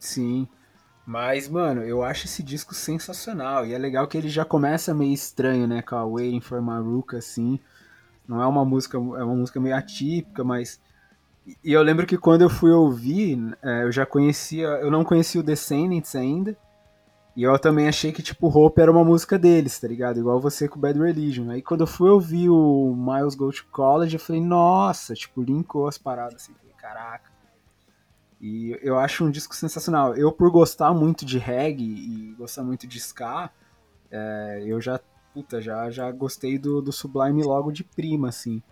Sim. 0.00 0.48
Mas, 1.06 1.48
mano, 1.48 1.82
eu 1.82 2.02
acho 2.02 2.26
esse 2.26 2.42
disco 2.42 2.74
sensacional. 2.74 3.64
E 3.64 3.72
é 3.72 3.78
legal 3.78 4.08
que 4.08 4.18
ele 4.18 4.28
já 4.28 4.44
começa 4.44 4.92
meio 4.92 5.14
estranho, 5.14 5.64
né? 5.66 5.80
Com 5.80 5.94
a 5.94 6.04
Waiting 6.04 6.40
for 6.40 6.60
Maruka, 6.60 7.18
assim. 7.18 7.60
Não 8.26 8.42
é 8.42 8.46
uma 8.46 8.64
música, 8.64 8.96
é 8.96 9.00
uma 9.00 9.36
música 9.36 9.60
meio 9.60 9.76
atípica, 9.76 10.42
mas. 10.42 10.80
E 11.62 11.72
eu 11.72 11.80
lembro 11.80 12.06
que 12.06 12.18
quando 12.18 12.42
eu 12.42 12.50
fui 12.50 12.72
ouvir, 12.72 13.56
é, 13.62 13.84
eu 13.84 13.92
já 13.92 14.04
conhecia. 14.04 14.66
Eu 14.66 14.90
não 14.90 15.04
conhecia 15.04 15.40
o 15.40 15.44
Descendants 15.44 16.16
ainda. 16.16 16.56
E 17.36 17.44
eu 17.44 17.56
também 17.58 17.86
achei 17.86 18.10
que, 18.12 18.22
tipo, 18.22 18.48
Hope 18.48 18.80
era 18.80 18.90
uma 18.90 19.04
música 19.04 19.38
deles, 19.38 19.78
tá 19.78 19.86
ligado? 19.86 20.18
Igual 20.18 20.40
você 20.40 20.66
com 20.66 20.80
Bad 20.80 20.98
Religion. 20.98 21.50
Aí 21.50 21.62
quando 21.62 21.82
eu 21.82 21.86
fui 21.86 22.10
ouvir 22.10 22.48
o 22.48 22.96
Miles 22.96 23.34
Go 23.36 23.52
to 23.52 23.64
College, 23.70 24.16
eu 24.16 24.20
falei, 24.20 24.42
nossa, 24.42 25.14
tipo, 25.14 25.42
linkou 25.42 25.86
as 25.86 25.98
paradas 25.98 26.36
assim. 26.36 26.54
Falei, 26.54 26.74
caraca. 26.76 27.35
E 28.40 28.78
eu 28.82 28.98
acho 28.98 29.24
um 29.24 29.30
disco 29.30 29.54
sensacional. 29.54 30.14
Eu, 30.14 30.30
por 30.30 30.50
gostar 30.50 30.92
muito 30.92 31.24
de 31.24 31.38
reggae 31.38 31.84
e 31.84 32.34
gostar 32.38 32.62
muito 32.62 32.86
de 32.86 32.98
ska, 32.98 33.50
é, 34.10 34.62
eu 34.66 34.80
já, 34.80 35.00
puta, 35.32 35.60
já, 35.60 35.90
já 35.90 36.10
gostei 36.10 36.58
do, 36.58 36.82
do 36.82 36.92
Sublime 36.92 37.42
logo 37.42 37.72
de 37.72 37.82
prima, 37.82 38.28
assim. 38.28 38.62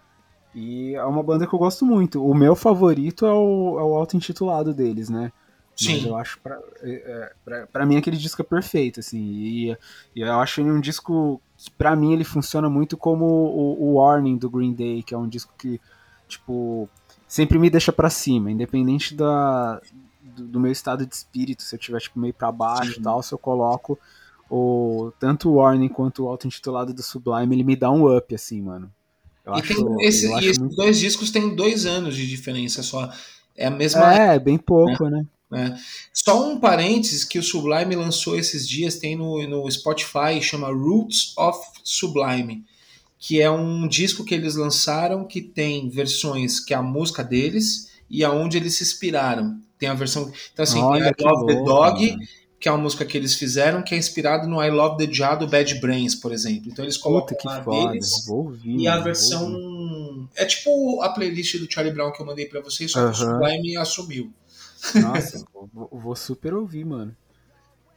E 0.54 0.94
é 0.94 1.04
uma 1.04 1.22
banda 1.22 1.46
que 1.46 1.54
eu 1.54 1.58
gosto 1.58 1.84
muito. 1.84 2.24
O 2.24 2.34
meu 2.34 2.54
favorito 2.54 3.26
é 3.26 3.32
o, 3.32 3.78
é 3.78 3.82
o 3.82 3.94
auto-intitulado 3.96 4.72
deles, 4.72 5.08
né? 5.08 5.32
Mas 5.82 6.02
Sim. 6.02 6.06
eu 6.06 6.16
acho, 6.16 6.38
pra, 6.38 6.56
é, 6.82 6.92
é, 6.92 7.32
pra, 7.44 7.66
pra 7.66 7.86
mim, 7.86 7.96
aquele 7.96 8.16
disco 8.16 8.40
é 8.40 8.44
perfeito, 8.44 9.00
assim. 9.00 9.18
E, 9.18 9.76
e 10.14 10.20
eu 10.20 10.38
acho 10.38 10.60
ele 10.60 10.70
um 10.70 10.80
disco 10.80 11.40
que, 11.56 11.70
pra 11.72 11.96
mim, 11.96 12.12
ele 12.12 12.22
funciona 12.22 12.70
muito 12.70 12.96
como 12.96 13.24
o, 13.24 13.82
o 13.82 13.94
Warning 13.94 14.36
do 14.38 14.48
Green 14.48 14.72
Day, 14.72 15.02
que 15.02 15.14
é 15.14 15.18
um 15.18 15.28
disco 15.28 15.52
que, 15.58 15.80
tipo, 16.28 16.88
sempre 17.34 17.58
me 17.58 17.68
deixa 17.68 17.92
pra 17.92 18.08
cima, 18.08 18.48
independente 18.48 19.12
da, 19.12 19.80
do, 20.22 20.44
do 20.46 20.60
meu 20.60 20.70
estado 20.70 21.04
de 21.04 21.12
espírito, 21.12 21.64
se 21.64 21.74
eu 21.74 21.78
tiver, 21.80 22.00
tipo, 22.00 22.16
meio 22.20 22.32
pra 22.32 22.52
baixo 22.52 23.00
e 23.00 23.02
tal, 23.02 23.20
se 23.24 23.34
eu 23.34 23.38
coloco 23.38 23.98
o, 24.48 25.10
tanto 25.18 25.50
o 25.50 25.54
Warning 25.54 25.88
quanto 25.88 26.22
o 26.24 26.28
auto-intitulado 26.28 26.94
do 26.94 27.02
Sublime, 27.02 27.56
ele 27.56 27.64
me 27.64 27.74
dá 27.74 27.90
um 27.90 28.16
up, 28.16 28.32
assim, 28.32 28.62
mano. 28.62 28.88
Eu 29.44 29.52
e 29.56 29.58
acho, 29.58 29.74
tem 29.74 30.06
esse- 30.06 30.28
e 30.32 30.46
esses 30.46 30.58
muito... 30.58 30.76
dois 30.76 30.96
discos 30.96 31.32
têm 31.32 31.56
dois 31.56 31.86
anos 31.86 32.14
de 32.14 32.24
diferença 32.24 32.84
só. 32.84 33.12
É 33.56 33.66
a 33.66 33.70
mesma 33.70 34.14
É, 34.14 34.38
bem 34.38 34.56
pouco, 34.56 35.08
né? 35.08 35.26
né? 35.50 35.76
Só 36.12 36.48
um 36.48 36.60
parênteses 36.60 37.24
que 37.24 37.38
o 37.38 37.42
Sublime 37.42 37.96
lançou 37.96 38.38
esses 38.38 38.66
dias, 38.68 38.96
tem 38.96 39.16
no, 39.16 39.44
no 39.48 39.68
Spotify, 39.70 40.40
chama 40.40 40.68
Roots 40.68 41.36
of 41.36 41.58
Sublime, 41.82 42.64
que 43.26 43.40
é 43.40 43.50
um 43.50 43.88
disco 43.88 44.22
que 44.22 44.34
eles 44.34 44.54
lançaram 44.54 45.26
que 45.26 45.40
tem 45.40 45.88
versões 45.88 46.60
que 46.60 46.74
é 46.74 46.76
a 46.76 46.82
música 46.82 47.24
deles 47.24 47.88
e 48.10 48.22
aonde 48.22 48.58
eles 48.58 48.74
se 48.76 48.82
inspiraram. 48.82 49.58
Tem 49.78 49.88
a 49.88 49.94
versão. 49.94 50.30
Então, 50.52 50.62
assim, 50.62 50.78
Olha 50.82 51.10
tem 51.14 51.26
I 51.26 51.30
Love 51.30 51.46
the 51.46 51.62
Dog, 51.62 52.10
mano. 52.10 52.22
que 52.60 52.68
é 52.68 52.72
uma 52.72 52.82
música 52.82 53.02
que 53.02 53.16
eles 53.16 53.34
fizeram, 53.34 53.82
que 53.82 53.94
é 53.94 53.98
inspirado 53.98 54.46
no 54.46 54.62
I 54.62 54.68
Love 54.68 54.98
the 55.06 55.10
Jah 55.10 55.36
do 55.36 55.48
Bad 55.48 55.74
Brains, 55.80 56.14
por 56.14 56.32
exemplo. 56.32 56.70
Então 56.70 56.84
eles 56.84 56.98
colocam 56.98 57.34
Puta 57.34 57.48
que 57.56 57.64
foda. 57.64 57.88
deles 57.92 58.28
ouvir. 58.28 58.76
e 58.78 58.86
a 58.86 58.98
versão. 58.98 60.28
É 60.36 60.44
tipo 60.44 61.00
a 61.00 61.08
playlist 61.08 61.56
do 61.58 61.72
Charlie 61.72 61.94
Brown 61.94 62.12
que 62.12 62.20
eu 62.20 62.26
mandei 62.26 62.44
pra 62.44 62.60
vocês, 62.60 62.92
só 62.92 62.98
que 62.98 63.04
o 63.06 63.08
Aham. 63.26 63.38
Sublime 63.40 63.76
assumiu. 63.78 64.30
Nossa, 64.96 65.42
vou, 65.72 65.88
vou 65.90 66.14
super 66.14 66.52
ouvir, 66.52 66.84
mano. 66.84 67.16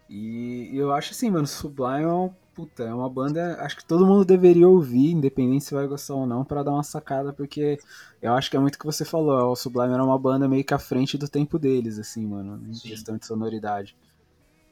E 0.09 0.69
eu 0.73 0.93
acho 0.93 1.11
assim, 1.11 1.29
mano, 1.29 1.45
Sublime 1.45 2.03
é 2.03 2.07
um, 2.07 2.29
puta, 2.57 2.81
é 2.83 2.91
uma 2.93 3.07
banda, 3.07 3.55
acho 3.61 3.77
que 3.77 3.85
todo 3.85 4.03
mundo 4.03 4.25
deveria 4.25 4.67
ouvir, 4.67 5.11
independente 5.11 5.63
se 5.65 5.75
vai 5.75 5.85
gostar 5.85 6.15
ou 6.15 6.25
não, 6.25 6.43
pra 6.43 6.63
dar 6.63 6.71
uma 6.71 6.81
sacada, 6.81 7.31
porque 7.31 7.77
eu 8.19 8.33
acho 8.33 8.49
que 8.49 8.57
é 8.57 8.59
muito 8.59 8.75
o 8.75 8.79
que 8.79 8.85
você 8.85 9.05
falou, 9.05 9.51
o 9.51 9.55
Sublime 9.55 9.93
era 9.93 10.03
uma 10.03 10.17
banda 10.17 10.47
meio 10.49 10.63
que 10.63 10.73
à 10.73 10.79
frente 10.79 11.19
do 11.19 11.29
tempo 11.29 11.59
deles, 11.59 11.99
assim, 11.99 12.25
mano, 12.25 12.59
em 12.67 12.73
Sim. 12.73 12.89
questão 12.89 13.15
de 13.15 13.27
sonoridade. 13.27 13.95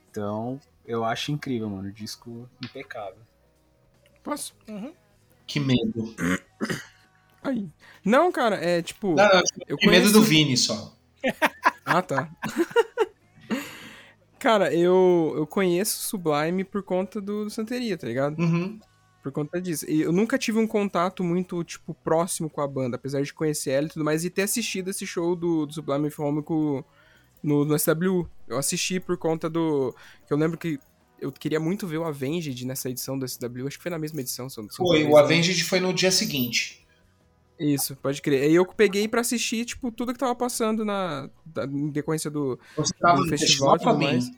Então, 0.09 0.59
eu 0.83 1.05
acho 1.05 1.31
incrível, 1.31 1.69
mano, 1.69 1.91
disco 1.91 2.49
impecável. 2.63 3.19
Posso? 4.23 4.55
Que 5.45 5.59
medo. 5.59 6.15
Aí. 7.43 7.69
Não, 8.03 8.31
cara, 8.31 8.55
é 8.55 8.81
tipo. 8.81 9.13
Não, 9.13 9.27
não, 9.29 9.41
eu 9.67 9.77
que 9.77 9.87
medo 9.87 10.01
conheço- 10.01 10.13
do 10.13 10.21
Vini 10.23 10.57
só. 10.57 10.91
Ah, 11.87 12.01
tá. 12.01 12.27
Cara, 14.39 14.73
eu, 14.73 15.33
eu 15.35 15.47
conheço 15.47 15.99
Sublime 15.99 16.63
por 16.63 16.83
conta 16.83 17.21
do, 17.21 17.45
do 17.45 17.49
Santeria, 17.49 17.97
tá 17.97 18.07
ligado? 18.07 18.39
Uhum. 18.39 18.79
Por 19.23 19.31
conta 19.31 19.59
disso. 19.59 19.89
E 19.89 20.01
eu 20.01 20.11
nunca 20.11 20.37
tive 20.37 20.59
um 20.59 20.67
contato 20.67 21.23
muito, 21.23 21.63
tipo, 21.63 21.93
próximo 21.93 22.49
com 22.49 22.61
a 22.61 22.67
banda, 22.67 22.95
apesar 22.95 23.23
de 23.23 23.33
conhecer 23.33 23.71
ela 23.71 23.87
e 23.87 23.89
tudo 23.89 24.05
mais, 24.05 24.23
e 24.23 24.29
ter 24.29 24.43
assistido 24.43 24.89
esse 24.89 25.05
show 25.07 25.35
do, 25.35 25.65
do 25.65 25.73
Sublime 25.73 26.11
Fômico 26.11 26.85
no, 27.41 27.65
no 27.65 27.77
SW. 27.77 28.27
Eu 28.47 28.57
assisti 28.57 28.99
por 28.99 29.17
conta 29.17 29.49
do. 29.49 29.95
que 30.27 30.33
eu 30.33 30.37
lembro 30.37 30.57
que 30.57 30.79
eu 31.19 31.31
queria 31.31 31.59
muito 31.59 31.87
ver 31.87 31.97
o 31.97 32.03
Avenged 32.03 32.65
nessa 32.65 32.89
edição 32.89 33.17
do 33.17 33.27
SW, 33.27 33.67
acho 33.67 33.77
que 33.77 33.83
foi 33.83 33.91
na 33.91 33.97
mesma 33.97 34.21
edição. 34.21 34.47
eu 34.55 34.63
não 34.63 34.69
Foi, 34.69 35.03
o. 35.05 35.17
Avenged 35.17 35.63
foi 35.63 35.79
no 35.79 35.93
dia 35.93 36.11
seguinte. 36.11 36.84
Isso, 37.59 37.95
pode 37.95 38.21
crer. 38.21 38.43
Aí 38.43 38.55
eu 38.55 38.65
peguei 38.65 39.07
pra 39.07 39.21
assistir, 39.21 39.63
tipo, 39.65 39.91
tudo 39.91 40.11
que 40.13 40.19
tava 40.19 40.35
passando 40.35 40.83
na. 40.83 41.29
Da, 41.45 41.65
em 41.65 41.89
decorrência 41.89 42.29
do, 42.29 42.59
Você 42.75 42.93
tava 42.99 43.21
do 43.21 43.27
festival 43.29 43.75
e 43.75 43.79
tudo 43.79 43.91
também? 43.91 44.07
mais. 44.11 44.31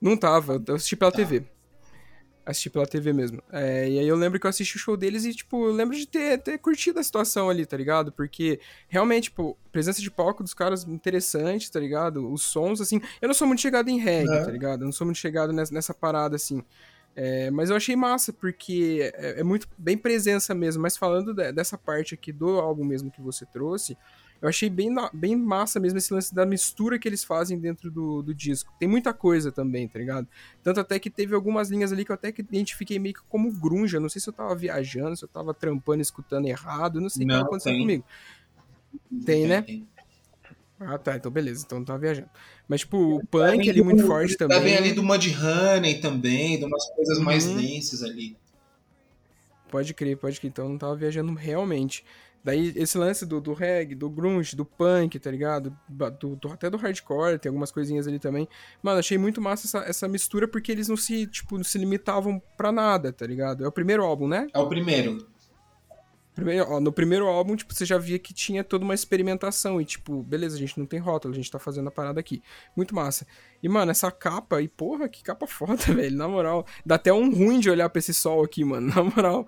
Não 0.00 0.16
tava, 0.16 0.62
eu 0.66 0.74
assisti 0.74 0.96
pela 0.96 1.10
Tá. 1.10 1.16
TV. 1.18 1.44
Assisti 2.44 2.68
pela 2.70 2.84
TV 2.86 3.12
mesmo. 3.12 3.40
É, 3.52 3.88
e 3.88 4.00
aí 4.00 4.08
eu 4.08 4.16
lembro 4.16 4.38
que 4.40 4.46
eu 4.46 4.50
assisti 4.50 4.74
o 4.74 4.78
show 4.78 4.96
deles 4.96 5.24
e, 5.24 5.32
tipo, 5.32 5.64
eu 5.64 5.72
lembro 5.72 5.96
de 5.96 6.06
ter, 6.08 6.38
ter 6.38 6.58
curtido 6.58 6.98
a 6.98 7.02
situação 7.04 7.48
ali, 7.48 7.64
tá 7.64 7.76
ligado? 7.76 8.10
Porque, 8.10 8.58
realmente, 8.88 9.24
tipo, 9.24 9.56
presença 9.70 10.00
de 10.02 10.10
palco 10.10 10.42
dos 10.42 10.52
caras 10.52 10.82
interessante, 10.84 11.70
tá 11.70 11.78
ligado? 11.78 12.28
Os 12.32 12.42
sons, 12.42 12.80
assim. 12.80 13.00
Eu 13.20 13.28
não 13.28 13.34
sou 13.34 13.46
muito 13.46 13.60
chegado 13.60 13.88
em 13.90 13.98
reggae, 13.98 14.28
Uhum. 14.28 14.44
tá 14.44 14.50
ligado? 14.50 14.80
Eu 14.82 14.86
não 14.86 14.92
sou 14.92 15.04
muito 15.04 15.18
chegado 15.18 15.52
nessa, 15.52 15.72
nessa 15.72 15.94
parada, 15.94 16.34
assim. 16.34 16.64
É, 17.14 17.50
mas 17.50 17.70
eu 17.70 17.76
achei 17.76 17.94
massa, 17.94 18.32
porque 18.32 19.12
é, 19.14 19.40
é 19.40 19.44
muito 19.44 19.68
bem 19.76 19.96
presença 19.98 20.54
mesmo. 20.54 20.82
Mas 20.82 20.96
falando 20.96 21.34
de- 21.34 21.52
dessa 21.52 21.76
parte 21.76 22.14
aqui 22.14 22.32
do 22.32 22.58
álbum 22.58 22.84
mesmo 22.84 23.10
que 23.10 23.20
você 23.20 23.44
trouxe, 23.44 23.96
eu 24.40 24.48
achei 24.48 24.68
bem, 24.68 24.92
bem 25.12 25.36
massa 25.36 25.78
mesmo 25.78 25.98
esse 25.98 26.12
lance 26.12 26.34
da 26.34 26.44
mistura 26.44 26.98
que 26.98 27.08
eles 27.08 27.22
fazem 27.22 27.58
dentro 27.58 27.90
do, 27.90 28.22
do 28.22 28.34
disco. 28.34 28.72
Tem 28.78 28.88
muita 28.88 29.12
coisa 29.12 29.52
também, 29.52 29.86
tá 29.86 29.98
ligado? 29.98 30.26
Tanto 30.64 30.80
até 30.80 30.98
que 30.98 31.08
teve 31.08 31.34
algumas 31.34 31.70
linhas 31.70 31.92
ali 31.92 32.04
que 32.04 32.10
eu 32.10 32.14
até 32.14 32.32
que 32.32 32.40
identifiquei 32.40 32.98
meio 32.98 33.14
que 33.14 33.20
como 33.28 33.52
grunge. 33.52 33.94
Eu 33.94 34.00
não 34.00 34.08
sei 34.08 34.20
se 34.20 34.28
eu 34.28 34.32
tava 34.32 34.54
viajando, 34.56 35.16
se 35.16 35.24
eu 35.24 35.28
tava 35.28 35.54
trampando, 35.54 36.02
escutando 36.02 36.46
errado. 36.46 37.00
Não 37.00 37.08
sei 37.08 37.24
o 37.24 37.28
que 37.28 37.32
tava 37.32 37.46
acontecendo 37.46 37.74
tem. 37.74 37.82
comigo. 37.82 38.04
Tem, 39.24 39.46
né? 39.46 39.64
Ah, 40.86 40.98
tá. 40.98 41.16
Então 41.16 41.30
beleza. 41.30 41.64
Então 41.66 41.78
não 41.78 41.84
tava 41.84 41.98
viajando. 41.98 42.28
Mas, 42.68 42.80
tipo, 42.80 43.16
o 43.16 43.26
punk 43.26 43.68
ali 43.68 43.82
muito 43.82 44.06
forte 44.06 44.36
Tá 44.36 44.46
bem 44.48 44.58
também. 44.58 44.76
ali 44.76 44.92
do 44.92 45.02
Mudhoney 45.02 46.00
também, 46.00 46.58
de 46.58 46.64
umas 46.64 46.84
coisas 46.94 47.18
mais 47.18 47.46
Uhum. 47.46 47.56
densas 47.56 48.02
ali. 48.02 48.36
Pode 49.70 49.94
crer, 49.94 50.16
pode 50.16 50.38
crer. 50.38 50.50
Então 50.50 50.68
não 50.68 50.78
tava 50.78 50.94
viajando 50.94 51.32
realmente. 51.34 52.04
Daí 52.44 52.72
esse 52.74 52.98
lance 52.98 53.24
do, 53.24 53.40
do 53.40 53.52
reggae, 53.52 53.94
do 53.94 54.10
grunge, 54.10 54.56
do 54.56 54.64
punk, 54.64 55.16
tá 55.20 55.30
ligado? 55.30 55.76
Do, 55.88 56.34
do- 56.36 56.48
até 56.52 56.68
do 56.68 56.76
hardcore, 56.76 57.38
tem 57.38 57.48
algumas 57.48 57.70
coisinhas 57.70 58.08
ali 58.08 58.18
também. 58.18 58.48
Mano, 58.82 58.98
achei 58.98 59.16
muito 59.16 59.40
massa 59.40 59.66
essa, 59.66 59.88
essa 59.88 60.08
mistura 60.08 60.48
porque 60.48 60.72
eles 60.72 60.88
não 60.88 60.96
se, 60.96 61.24
tipo, 61.28 61.56
não 61.56 61.62
se 61.64 61.78
limitavam 61.78 62.42
pra 62.56 62.72
nada, 62.72 63.12
tá 63.12 63.24
ligado? 63.24 63.64
É 63.64 63.68
o 63.68 63.72
primeiro 63.72 64.02
álbum, 64.02 64.26
né? 64.26 64.48
É 64.52 64.58
o 64.58 64.68
primeiro. 64.68 65.24
Primeiro, 66.34 66.66
ó, 66.66 66.80
no 66.80 66.90
primeiro 66.90 67.26
álbum, 67.26 67.54
tipo, 67.54 67.74
você 67.74 67.84
já 67.84 67.98
via 67.98 68.18
que 68.18 68.32
tinha 68.32 68.64
toda 68.64 68.84
uma 68.84 68.94
experimentação 68.94 69.80
e, 69.80 69.84
tipo, 69.84 70.22
beleza, 70.22 70.56
a 70.56 70.58
gente 70.58 70.78
não 70.78 70.86
tem 70.86 70.98
rótulo, 70.98 71.34
a 71.34 71.36
gente 71.36 71.50
tá 71.50 71.58
fazendo 71.58 71.88
a 71.88 71.90
parada 71.90 72.18
aqui. 72.18 72.42
Muito 72.74 72.94
massa. 72.94 73.26
E, 73.62 73.68
mano, 73.68 73.90
essa 73.90 74.10
capa, 74.10 74.62
e 74.62 74.68
porra, 74.68 75.08
que 75.08 75.22
capa 75.22 75.46
foda, 75.48 75.76
velho, 75.76 76.16
na 76.16 76.26
moral. 76.26 76.66
Dá 76.86 76.94
até 76.94 77.12
um 77.12 77.30
ruim 77.30 77.60
de 77.60 77.68
olhar 77.68 77.88
pra 77.90 77.98
esse 77.98 78.14
sol 78.14 78.42
aqui, 78.42 78.64
mano, 78.64 78.88
na 78.94 79.02
moral. 79.02 79.46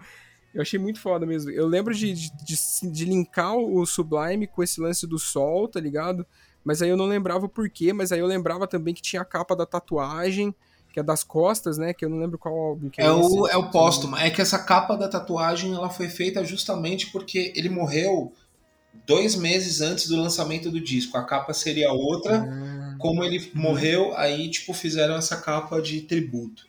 Eu 0.52 0.61
achei 0.61 0.78
muito 0.78 1.01
foda 1.01 1.24
mesmo. 1.24 1.51
Eu 1.51 1.66
lembro 1.66 1.94
de, 1.94 2.12
de, 2.12 2.31
de, 2.44 2.90
de 2.90 3.05
linkar 3.06 3.56
o 3.56 3.85
Sublime 3.86 4.47
com 4.47 4.62
esse 4.62 4.81
lance 4.81 5.06
do 5.06 5.19
sol, 5.19 5.66
tá 5.66 5.81
ligado? 5.81 6.24
Mas 6.62 6.81
aí 6.81 6.89
eu 6.89 6.97
não 6.97 7.06
lembrava 7.06 7.47
o 7.47 7.48
porquê, 7.48 7.93
mas 7.93 8.12
aí 8.12 8.20
eu 8.20 8.27
lembrava 8.27 8.66
também 8.66 8.94
que 8.94 9.02
tinha 9.02 9.23
a 9.23 9.24
capa 9.24 9.56
da 9.56 9.66
tatuagem, 9.66 10.55
que 10.94 11.00
é 11.00 11.02
das 11.02 11.24
costas, 11.24 11.76
né? 11.76 11.92
Que 11.92 12.04
eu 12.04 12.08
não 12.08 12.18
lembro 12.18 12.38
qual 12.38 12.54
álbum 12.56 12.88
que 12.88 13.00
é, 13.00 13.04
É 13.04 13.10
o, 13.10 13.48
é 13.48 13.56
o 13.56 13.68
póstumo. 13.68 14.16
É 14.16 14.30
que 14.30 14.40
essa 14.40 14.60
capa 14.60 14.96
da 14.96 15.08
tatuagem 15.08 15.74
ela 15.74 15.90
foi 15.90 16.08
feita 16.08 16.44
justamente 16.44 17.08
porque 17.10 17.52
ele 17.56 17.68
morreu 17.68 18.32
dois 19.04 19.34
meses 19.34 19.80
antes 19.80 20.06
do 20.06 20.16
lançamento 20.16 20.70
do 20.70 20.80
disco. 20.80 21.18
A 21.18 21.24
capa 21.24 21.52
seria 21.52 21.92
outra. 21.92 22.48
Ah. 22.48 22.96
Como 23.00 23.24
ele 23.24 23.50
morreu, 23.52 24.16
aí 24.16 24.48
tipo 24.48 24.72
fizeram 24.72 25.16
essa 25.16 25.36
capa 25.36 25.82
de 25.82 26.00
tributo. 26.02 26.64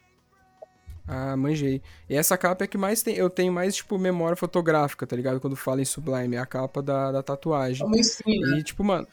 Ah, 1.08 1.38
manjei. 1.38 1.84
E 2.10 2.16
essa 2.16 2.36
capa 2.36 2.64
é 2.64 2.68
que 2.68 2.80
mais 2.80 3.04
tem. 3.04 3.14
Eu 3.16 3.30
tenho 3.30 3.54
mais, 3.54 3.76
tipo, 3.76 3.96
memória 4.00 4.36
fotográfica, 4.36 5.06
tá 5.06 5.16
ligado? 5.16 5.40
Quando 5.40 5.56
fala 5.56 5.80
em 5.80 5.86
Sublime, 5.86 6.36
é 6.36 6.40
a 6.40 6.48
capa 6.48 6.82
da, 6.82 7.12
da 7.12 7.20
É 7.20 7.22
tatuagem. 7.22 7.86
o 7.86 7.90
mainstream, 7.92 8.42
né? 8.42 8.58
E, 8.58 8.64
tipo, 8.64 8.84
mano. 8.84 9.08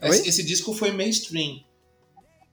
Esse, 0.00 0.26
esse 0.26 0.42
disco 0.42 0.72
foi 0.72 0.90
mainstream. 0.90 1.60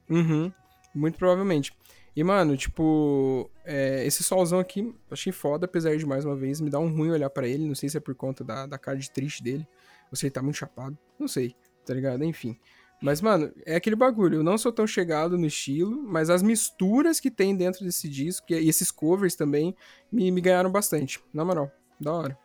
Uhum. 0.10 0.52
Muito 0.94 1.18
provavelmente. 1.18 1.72
E, 2.16 2.24
mano, 2.24 2.56
tipo, 2.56 3.50
é, 3.66 4.06
esse 4.06 4.24
solzão 4.24 4.58
aqui, 4.60 4.96
achei 5.12 5.34
foda, 5.34 5.66
apesar 5.66 5.98
de, 5.98 6.06
mais 6.06 6.24
uma 6.24 6.36
vez, 6.36 6.62
me 6.62 6.70
dar 6.70 6.80
um 6.80 6.88
ruim 6.96 7.10
olhar 7.12 7.30
pra 7.30 7.48
ele. 7.48 7.68
Não 7.68 7.76
sei 7.76 7.90
se 7.90 7.98
é 7.98 8.00
por 8.00 8.16
conta 8.16 8.44
da, 8.44 8.66
da 8.66 8.78
cara 8.78 8.98
de 8.98 9.12
triste 9.12 9.44
dele. 9.44 9.68
Ou 10.10 10.16
se 10.16 10.26
ele 10.26 10.32
tá 10.32 10.42
muito 10.42 10.56
chapado. 10.56 10.98
Não 11.20 11.28
sei. 11.28 11.56
tá 11.86 11.94
ligado? 11.94 12.24
Enfim. 12.24 12.58
Mas, 13.02 13.22
mano, 13.22 13.52
é 13.66 13.76
aquele 13.76 13.96
bagulho. 13.96 14.40
Eu 14.40 14.44
não 14.44 14.58
sou 14.58 14.72
tão 14.72 14.88
chegado 14.88 15.38
no 15.38 15.46
estilo, 15.46 16.02
mas 16.08 16.30
as 16.30 16.42
misturas 16.42 17.20
que 17.20 17.30
tem 17.30 17.56
dentro 17.56 17.84
desse 17.84 18.08
disco 18.08 18.46
e 18.50 18.70
esses 18.70 18.90
covers 18.92 19.36
também 19.36 19.76
me, 20.12 20.32
me 20.32 20.40
ganharam 20.40 20.72
bastante. 20.72 21.20
Na 21.34 21.44
moral, 21.44 21.70
da 22.00 22.14
hora. 22.14 22.38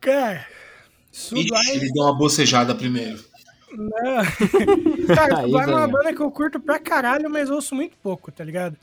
Cara, 0.00 0.46
Sublime. 1.10 1.50
ele 1.74 1.92
deu 1.92 2.04
uma 2.04 2.16
bocejada 2.16 2.74
primeiro. 2.74 3.22
Não. 3.72 4.24
Cara, 5.14 5.38
Aí, 5.40 5.52
é 5.52 5.66
uma 5.66 5.88
banda 5.88 6.14
que 6.14 6.20
eu 6.20 6.30
curto 6.30 6.60
pra 6.60 6.78
caralho, 6.78 7.28
mas 7.30 7.50
ouço 7.50 7.74
muito 7.74 7.96
pouco, 8.02 8.30
tá 8.30 8.44
ligado? 8.44 8.76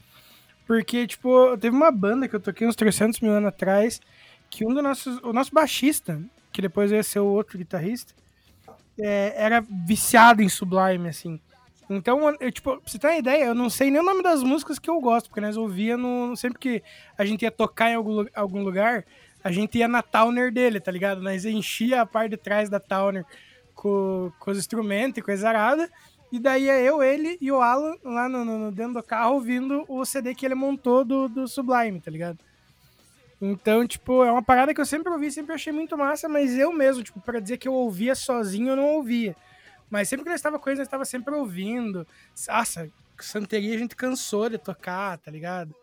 Porque, 0.68 1.06
tipo, 1.06 1.58
teve 1.58 1.76
uma 1.76 1.92
banda 1.92 2.28
que 2.28 2.36
eu 2.36 2.40
toquei 2.40 2.68
uns 2.68 2.76
300 2.76 3.20
mil 3.20 3.32
anos 3.32 3.50
atrás, 3.50 4.02
que 4.50 4.66
um 4.66 4.74
dos 4.74 4.84
nossos. 4.84 5.20
O 5.22 5.32
nosso 5.32 5.54
baixista, 5.54 6.20
que 6.52 6.62
depois 6.62 6.92
ia 6.92 7.04
ser 7.04 7.20
o 7.20 7.26
outro 7.26 7.58
guitarrista, 7.58 8.14
é, 9.00 9.34
era 9.36 9.62
viciado 9.62 10.42
em 10.42 10.50
Sublime, 10.50 11.10
assim. 11.10 11.40
Então, 11.90 12.36
eu, 12.40 12.52
tipo, 12.52 12.78
pra 12.78 12.82
você 12.92 12.98
ter 12.98 13.08
uma 13.08 13.18
ideia, 13.18 13.46
eu 13.46 13.56
não 13.56 13.70
sei 13.70 13.92
nem 13.92 14.02
o 14.02 14.06
nome 14.06 14.24
das 14.24 14.42
músicas 14.42 14.80
que 14.80 14.90
eu 14.90 15.00
gosto, 15.00 15.30
porque 15.30 15.42
nós 15.42 15.56
ouvia 15.56 15.96
no. 15.96 16.36
Sempre 16.36 16.60
que 16.60 16.84
a 17.18 17.24
gente 17.24 17.44
ia 17.44 17.52
tocar 17.52 17.92
em 17.92 17.96
algum, 17.96 18.26
algum 18.34 18.64
lugar, 18.64 19.06
a 19.44 19.52
gente 19.52 19.78
ia 19.78 19.88
na 19.88 20.02
Towner 20.02 20.52
dele, 20.52 20.80
tá 20.80 20.92
ligado? 20.92 21.22
Nós 21.22 21.46
enchia 21.46 22.02
a 22.02 22.06
parte 22.06 22.32
de 22.32 22.38
trás 22.38 22.70
da 22.70 22.80
Towner 22.80 23.24
com, 23.76 24.32
com 24.40 24.52
os 24.52 24.58
instrumentos 24.58 25.18
e 25.20 25.22
coisa 25.22 25.50
arada. 25.50 25.90
E 26.32 26.40
daí 26.40 26.68
é 26.70 26.82
eu, 26.82 27.04
ele 27.04 27.38
e 27.40 27.52
o 27.52 27.62
Alan 27.62 27.96
lá 28.04 28.28
no, 28.28 28.44
no- 28.44 28.72
dentro 28.72 28.94
do 28.94 29.04
carro 29.04 29.36
ouvindo 29.36 29.86
o 29.88 30.04
CD 30.06 30.34
que 30.34 30.46
ele 30.46 30.56
montou 30.56 31.06
do, 31.06 31.30
do 31.30 31.48
Sublime, 31.48 32.02
tá 32.02 32.10
ligado? 32.10 32.40
Então, 33.42 33.86
tipo, 33.86 34.24
é 34.24 34.32
uma 34.32 34.42
parada 34.42 34.74
que 34.74 34.80
eu 34.82 34.86
sempre 34.86 35.12
ouvi, 35.12 35.30
sempre 35.32 35.54
achei 35.54 35.72
muito 35.72 35.98
massa, 35.98 36.28
mas 36.28 36.58
eu 36.58 36.72
mesmo, 36.74 37.04
tipo, 37.04 37.20
pra 37.20 37.40
dizer 37.40 37.58
que 37.58 37.68
eu 37.68 37.74
ouvia 37.74 38.16
sozinho, 38.16 38.70
eu 38.70 38.76
não 38.76 38.86
ouvia. 38.96 39.36
Mas 39.90 40.10
sempre 40.10 40.24
que 40.24 40.30
nós 40.30 40.40
estava 40.40 40.58
com 40.58 40.70
eles, 40.70 40.80
nós 40.80 40.88
estava 40.88 41.06
sempre 41.06 41.34
ouvindo. 41.36 42.08
Nossa, 42.48 42.90
Santeria 43.20 43.76
a 43.76 43.78
gente 43.78 43.96
cansou 43.96 44.50
de 44.50 44.58
tocar, 44.58 45.18
tá 45.20 45.30
ligado? 45.30 45.76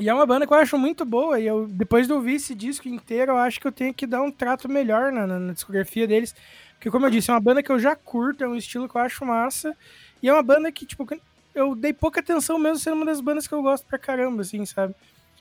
E 0.00 0.08
é 0.08 0.14
uma 0.14 0.26
banda 0.26 0.46
que 0.46 0.52
eu 0.52 0.56
acho 0.56 0.78
muito 0.78 1.04
boa. 1.04 1.38
E 1.38 1.46
eu, 1.46 1.66
depois 1.66 2.06
de 2.06 2.12
ouvir 2.12 2.34
esse 2.34 2.54
disco 2.54 2.88
inteiro, 2.88 3.32
eu 3.32 3.36
acho 3.36 3.60
que 3.60 3.66
eu 3.66 3.72
tenho 3.72 3.92
que 3.92 4.06
dar 4.06 4.22
um 4.22 4.30
trato 4.30 4.68
melhor 4.68 5.12
na, 5.12 5.26
na- 5.26 5.38
na 5.38 5.52
discografia 5.52 6.06
deles. 6.06 6.34
Porque, 6.74 6.90
como 6.90 7.06
eu 7.06 7.10
disse, 7.10 7.30
é 7.30 7.34
uma 7.34 7.40
banda 7.40 7.62
que 7.62 7.70
eu 7.70 7.78
já 7.78 7.94
curto, 7.94 8.42
é 8.42 8.48
um 8.48 8.56
estilo 8.56 8.88
que 8.88 8.96
eu 8.96 9.00
acho 9.02 9.24
massa. 9.24 9.76
E 10.22 10.28
é 10.28 10.32
uma 10.32 10.42
banda 10.42 10.72
que, 10.72 10.86
tipo, 10.86 11.06
eu 11.54 11.74
dei 11.74 11.92
pouca 11.92 12.20
atenção 12.20 12.58
mesmo 12.58 12.78
sendo 12.78 12.96
uma 12.96 13.04
das 13.06 13.20
bandas 13.20 13.46
que 13.46 13.52
eu 13.54 13.62
gosto 13.62 13.86
pra 13.86 13.98
caramba, 13.98 14.42
assim, 14.42 14.64
sabe? 14.64 14.94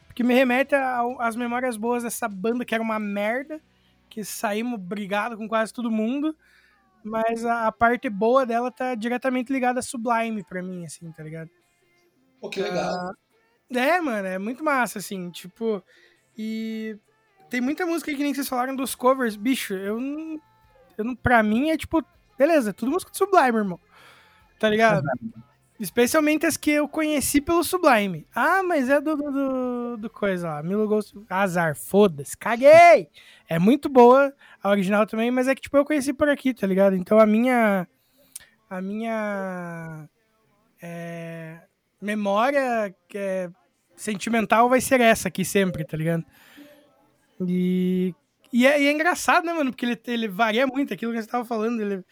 Porque 0.07 0.23
me 0.23 0.33
remete 0.33 0.75
às 1.19 1.35
memórias 1.35 1.77
boas 1.77 2.03
dessa 2.03 2.27
banda 2.27 2.65
que 2.65 2.73
era 2.75 2.83
uma 2.83 2.99
merda, 2.99 3.61
que 4.09 4.23
saímos 4.25 4.79
brigado 4.79 5.37
com 5.37 5.47
quase 5.47 5.73
todo 5.73 5.89
mundo. 5.89 6.35
Mas 7.03 7.45
a, 7.45 7.67
a 7.67 7.71
parte 7.71 8.09
boa 8.09 8.45
dela 8.45 8.69
tá 8.69 8.93
diretamente 8.95 9.53
ligada 9.53 9.79
a 9.79 9.83
Sublime 9.83 10.43
pra 10.43 10.61
mim, 10.61 10.85
assim, 10.85 11.09
tá 11.13 11.23
ligado? 11.23 11.49
Pô, 12.41 12.49
que 12.49 12.61
legal. 12.61 13.13
É, 13.73 14.01
mano, 14.01 14.27
é 14.27 14.37
muito 14.37 14.63
massa, 14.63 14.99
assim, 14.99 15.29
tipo. 15.29 15.83
E 16.37 16.97
tem 17.49 17.61
muita 17.61 17.85
música 17.85 18.13
que 18.13 18.23
nem 18.23 18.33
vocês 18.33 18.49
falaram 18.49 18.75
dos 18.75 18.95
covers, 18.95 19.35
bicho, 19.35 19.73
eu 19.73 19.99
não. 19.99 20.41
Eu 20.97 21.05
não 21.05 21.15
pra 21.15 21.41
mim 21.41 21.69
é 21.69 21.77
tipo, 21.77 22.03
beleza, 22.37 22.73
tudo 22.73 22.91
música 22.91 23.11
de 23.11 23.17
Sublime, 23.17 23.57
irmão. 23.57 23.79
Tá 24.59 24.69
ligado? 24.69 25.03
Especialmente 25.79 26.45
as 26.45 26.57
que 26.57 26.71
eu 26.71 26.89
conheci 26.89 27.39
pelo 27.39 27.63
Sublime. 27.63 28.27
Ah, 28.35 28.61
mas 28.61 28.89
é 28.89 28.99
do, 28.99 29.15
do, 29.15 29.31
do, 29.31 29.97
do 29.97 30.09
coisa 30.09 30.49
lá. 30.49 30.63
Milo 30.63 30.85
Ghost. 30.85 31.17
Azar, 31.29 31.73
foda-se, 31.73 32.35
caguei! 32.37 33.09
É 33.47 33.57
muito 33.57 33.87
boa 33.87 34.33
a 34.61 34.69
original 34.69 35.07
também, 35.07 35.31
mas 35.31 35.47
é 35.47 35.55
que, 35.55 35.61
tipo, 35.61 35.77
eu 35.77 35.85
conheci 35.85 36.11
por 36.11 36.27
aqui, 36.27 36.53
tá 36.53 36.67
ligado? 36.67 36.97
Então 36.97 37.17
a 37.17 37.25
minha. 37.25 37.87
A 38.69 38.81
minha. 38.81 40.09
é, 40.81 41.61
memória 42.01 42.93
é, 43.13 43.49
sentimental 44.01 44.69
vai 44.69 44.81
ser 44.81 45.01
essa 45.01 45.27
aqui 45.27 45.43
sempre, 45.45 45.83
tá 45.83 45.95
ligado? 45.97 46.23
E. 47.47 48.13
E 48.51 48.65
é, 48.65 48.81
e 48.81 48.87
é 48.87 48.91
engraçado, 48.91 49.45
né, 49.45 49.53
mano? 49.53 49.71
Porque 49.71 49.85
ele, 49.85 49.99
ele 50.07 50.27
varia 50.27 50.65
muito 50.65 50.91
aquilo 50.91 51.13
que 51.13 51.21
você 51.21 51.27
tava 51.27 51.45
falando. 51.45 51.81
Ele, 51.81 52.03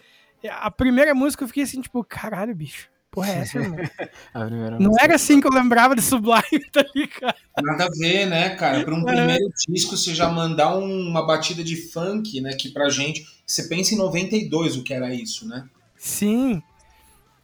a 0.52 0.70
primeira 0.70 1.16
música 1.16 1.44
eu 1.44 1.48
fiquei 1.48 1.64
assim, 1.64 1.82
tipo, 1.82 2.04
caralho, 2.04 2.54
bicho. 2.56 2.88
Porra, 3.10 3.32
é 3.32 3.38
essa, 3.40 3.58
primeira 4.34 4.78
Não 4.78 4.88
música. 4.90 5.04
era 5.04 5.16
assim 5.16 5.42
que 5.42 5.48
eu 5.48 5.52
lembrava 5.52 5.96
de 5.96 6.02
Sublime, 6.04 6.44
tá 6.72 6.86
ligado? 6.96 7.36
Nada 7.64 7.86
a 7.86 7.90
ver, 7.90 8.28
né, 8.28 8.50
cara? 8.56 8.84
Para 8.84 8.94
um 8.94 9.02
É. 9.10 9.16
primeiro 9.16 9.50
disco, 9.68 9.98
você 9.98 10.14
já 10.14 10.30
mandar 10.30 10.78
um- 10.78 11.08
uma 11.10 11.26
batida 11.26 11.64
de 11.64 11.76
funk, 11.76 12.40
né? 12.40 12.54
Que 12.54 12.70
pra 12.70 12.88
gente. 12.90 13.26
Você 13.44 13.68
pensa 13.68 13.96
em 13.96 13.98
92 13.98 14.78
o 14.78 14.84
que 14.84 14.94
era 14.94 15.12
isso, 15.12 15.48
né? 15.48 15.68
Sim. 15.98 16.62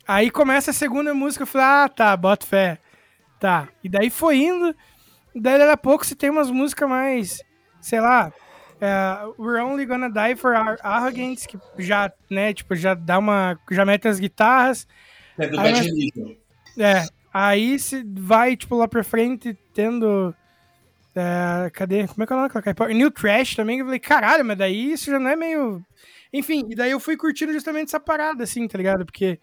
Aí 0.08 0.30
começa 0.30 0.70
a 0.70 0.74
segunda 0.74 1.16
música, 1.16 1.42
eu 1.44 1.48
falei, 1.48 1.66
ah, 1.68 1.90
tá, 1.90 2.16
bota 2.16 2.46
fé. 2.46 2.78
Tá. 3.44 3.68
E 3.84 3.90
daí 3.90 4.10
foi 4.10 4.38
indo. 4.38 4.74
Daí 5.36 5.58
daqui 5.58 5.72
a 5.72 5.76
pouco 5.76 6.06
você 6.06 6.16
tem 6.16 6.30
umas 6.30 6.50
músicas 6.50 6.88
mais, 6.88 7.44
sei 7.82 8.00
lá, 8.00 8.32
é, 8.80 9.18
We're 9.38 9.62
Only 9.62 9.86
Gonna 9.86 10.10
Die 10.10 10.38
for 10.38 10.56
Our 10.56 10.78
Arrogance, 10.82 11.46
que 11.46 11.60
já, 11.78 12.10
né, 12.30 12.54
tipo, 12.54 12.74
já 12.74 12.94
dá 12.94 13.20
uma. 13.20 13.60
Já 13.70 13.84
mete 13.84 14.08
as 14.08 14.18
guitarras. 14.18 14.88
É 15.38 15.46
do 15.46 15.60
Aí 15.60 15.74
Bad 15.74 15.86
Religion. 15.86 16.36
É. 16.80 17.06
Aí 17.34 17.78
se 17.80 18.02
vai, 18.16 18.56
tipo, 18.56 18.78
lá 18.78 18.88
pra 18.88 19.04
frente, 19.04 19.58
tendo. 19.74 20.34
é, 21.14 21.70
cadê? 21.72 22.08
Como 22.08 22.24
é 22.24 22.26
que 22.26 22.32
é 22.32 22.36
o 22.38 22.40
nome 22.40 22.54
daquela? 22.54 22.94
New 22.94 23.12
Trash 23.12 23.56
também. 23.56 23.80
Eu 23.80 23.86
falei, 23.86 24.00
caralho, 24.00 24.46
mas 24.46 24.58
daí 24.58 24.94
isso 24.94 25.12
já 25.12 25.20
não 25.20 25.30
é 25.30 25.36
meio. 25.36 25.86
Enfim, 26.32 26.66
e 26.70 26.76
daí 26.76 26.92
eu 26.92 27.00
fui 27.02 27.18
curtindo 27.18 27.52
justamente 27.52 27.90
essa 27.90 28.00
parada, 28.00 28.46
assim, 28.46 28.66
tá 28.70 28.78
ligado? 28.78 29.06
Porque 29.06 29.38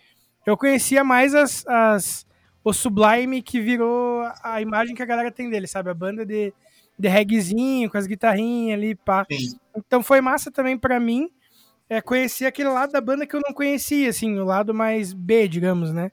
eu 0.47 0.57
conhecia 0.57 1.05
mais 1.05 1.35
as, 1.35 1.67
as, 1.67 2.27
o 2.63 2.73
Sublime 2.73 3.43
que 3.43 3.61
virou 3.61 4.23
a 4.43 4.61
imagem 4.61 4.95
que 4.95 5.03
a 5.03 5.07
galera 5.07 5.31
tem 5.31 5.49
dele, 5.49 5.67
sabe? 5.67 5.91
A 5.91 5.95
banda 5.95 6.25
de, 6.25 6.53
de 6.99 7.09
reggaezinho, 7.09 7.91
com 7.91 7.99
as 7.99 8.07
guitarrinhas 8.07 8.79
ali, 8.79 8.95
pá. 8.95 9.27
Sim. 9.31 9.59
Então 9.77 10.03
foi 10.03 10.21
massa 10.21 10.51
também 10.51 10.77
pra 10.77 11.01
mim 11.01 11.31
é, 11.89 12.01
conhecer 12.01 12.47
aquele 12.47 12.69
lado 12.69 12.93
da 12.93 13.01
banda 13.01 13.27
que 13.27 13.35
eu 13.35 13.41
não 13.45 13.53
conhecia, 13.53 14.09
assim, 14.09 14.39
o 14.39 14.45
lado 14.45 14.73
mais 14.73 15.13
B, 15.13 15.49
digamos, 15.49 15.93
né? 15.93 16.13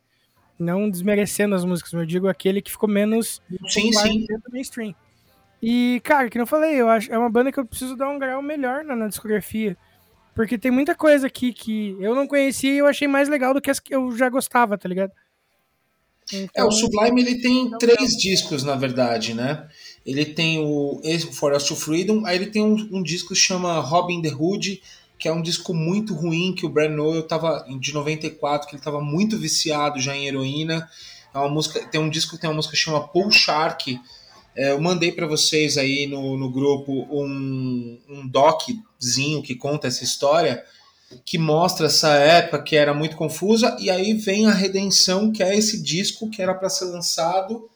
Não 0.57 0.90
desmerecendo 0.90 1.53
as 1.53 1.64
músicas, 1.64 1.94
mas 1.94 2.02
eu 2.02 2.07
digo 2.07 2.28
aquele 2.28 2.64
que 2.64 2.72
ficou 2.72 2.90
menos 2.90 3.41
Sim, 3.68 3.94
sim. 3.94 4.26
dentro 4.26 4.49
do 4.49 4.52
mainstream. 4.52 4.95
E, 5.61 6.02
cara, 6.03 6.30
que 6.30 6.38
não 6.38 6.45
falei, 6.45 6.76
eu 6.76 6.90
acho 6.90 7.11
é 7.11 7.18
uma 7.18 7.30
banda 7.30 7.52
que 7.52 7.60
eu 7.60 7.65
preciso 7.65 7.95
dar 7.95 8.10
um 8.10 8.18
grau 8.18 8.41
melhor 8.41 8.84
na, 8.84 8.95
na 8.95 9.07
discografia. 9.07 9.78
Porque 10.34 10.57
tem 10.57 10.72
muita 10.72 10.95
coisa 10.95 11.28
aqui 11.28 11.52
que 11.52 11.95
eu 11.99 12.14
não 12.14 12.28
conhecia 12.28 12.72
e 12.72 12.78
eu 12.78 12.88
achei 12.88 13.07
mais 13.07 13.28
legal 13.28 13.53
do 13.53 13.61
que 13.61 13.72
as 13.72 13.80
que 13.80 13.94
eu 13.94 14.15
já 14.15 14.30
gostava, 14.30 14.78
tá 14.78 14.88
ligado? 14.88 15.11
É, 16.33 16.37
Então, 16.43 16.67
o 16.67 16.71
Sublime 16.71 17.21
ele 17.21 17.41
tem 17.41 17.69
três 17.77 18.11
discos, 18.11 18.63
na 18.63 18.75
verdade, 18.75 19.33
né? 19.33 19.67
Ele 20.05 20.25
tem 20.25 20.59
o 20.59 21.01
Forest 21.33 21.73
of 21.73 21.81
Freedom, 21.81 22.25
aí 22.25 22.37
ele 22.37 22.47
tem 22.47 22.63
um, 22.63 22.75
um 22.91 23.03
disco 23.03 23.29
que 23.33 23.39
chama 23.39 23.79
Robin 23.79 24.21
the 24.21 24.33
Hood, 24.33 24.81
que 25.19 25.27
é 25.27 25.33
um 25.33 25.41
disco 25.41 25.73
muito 25.73 26.13
ruim, 26.13 26.53
que 26.53 26.65
o 26.65 26.69
Brad 26.69 26.91
Noel 26.91 27.23
tava, 27.23 27.65
de 27.79 27.93
94, 27.93 28.67
que 28.67 28.75
ele 28.75 28.83
tava 28.83 29.01
muito 29.01 29.37
viciado 29.37 29.99
já 29.99 30.15
em 30.15 30.27
heroína. 30.27 30.87
É 31.33 31.37
uma 31.37 31.49
música, 31.49 31.85
tem 31.87 31.99
um 31.99 32.09
disco 32.09 32.35
que 32.35 32.41
tem 32.41 32.49
uma 32.49 32.55
música 32.55 32.73
que 32.73 32.79
chama 32.79 33.07
Pool 33.07 33.31
Shark. 33.31 33.99
É, 34.55 34.71
eu 34.71 34.81
mandei 34.81 35.11
para 35.11 35.27
vocês 35.27 35.77
aí 35.77 36.07
no, 36.07 36.37
no 36.37 36.51
grupo 36.51 36.91
um, 37.11 37.99
um 38.09 38.27
doczinho 38.27 39.41
que 39.41 39.55
conta 39.55 39.87
essa 39.87 40.03
história, 40.03 40.63
que 41.25 41.38
mostra 41.38 41.88
essa 41.88 42.13
época 42.15 42.63
que 42.63 42.75
era 42.75 42.93
muito 42.93 43.15
confusa, 43.15 43.75
e 43.79 43.89
aí 43.89 44.13
vem 44.13 44.45
a 44.45 44.53
redenção, 44.53 45.31
que 45.31 45.41
é 45.41 45.55
esse 45.57 45.81
disco 45.81 46.29
que 46.29 46.41
era 46.41 46.53
para 46.53 46.69
ser 46.69 46.85
lançado, 46.85 47.69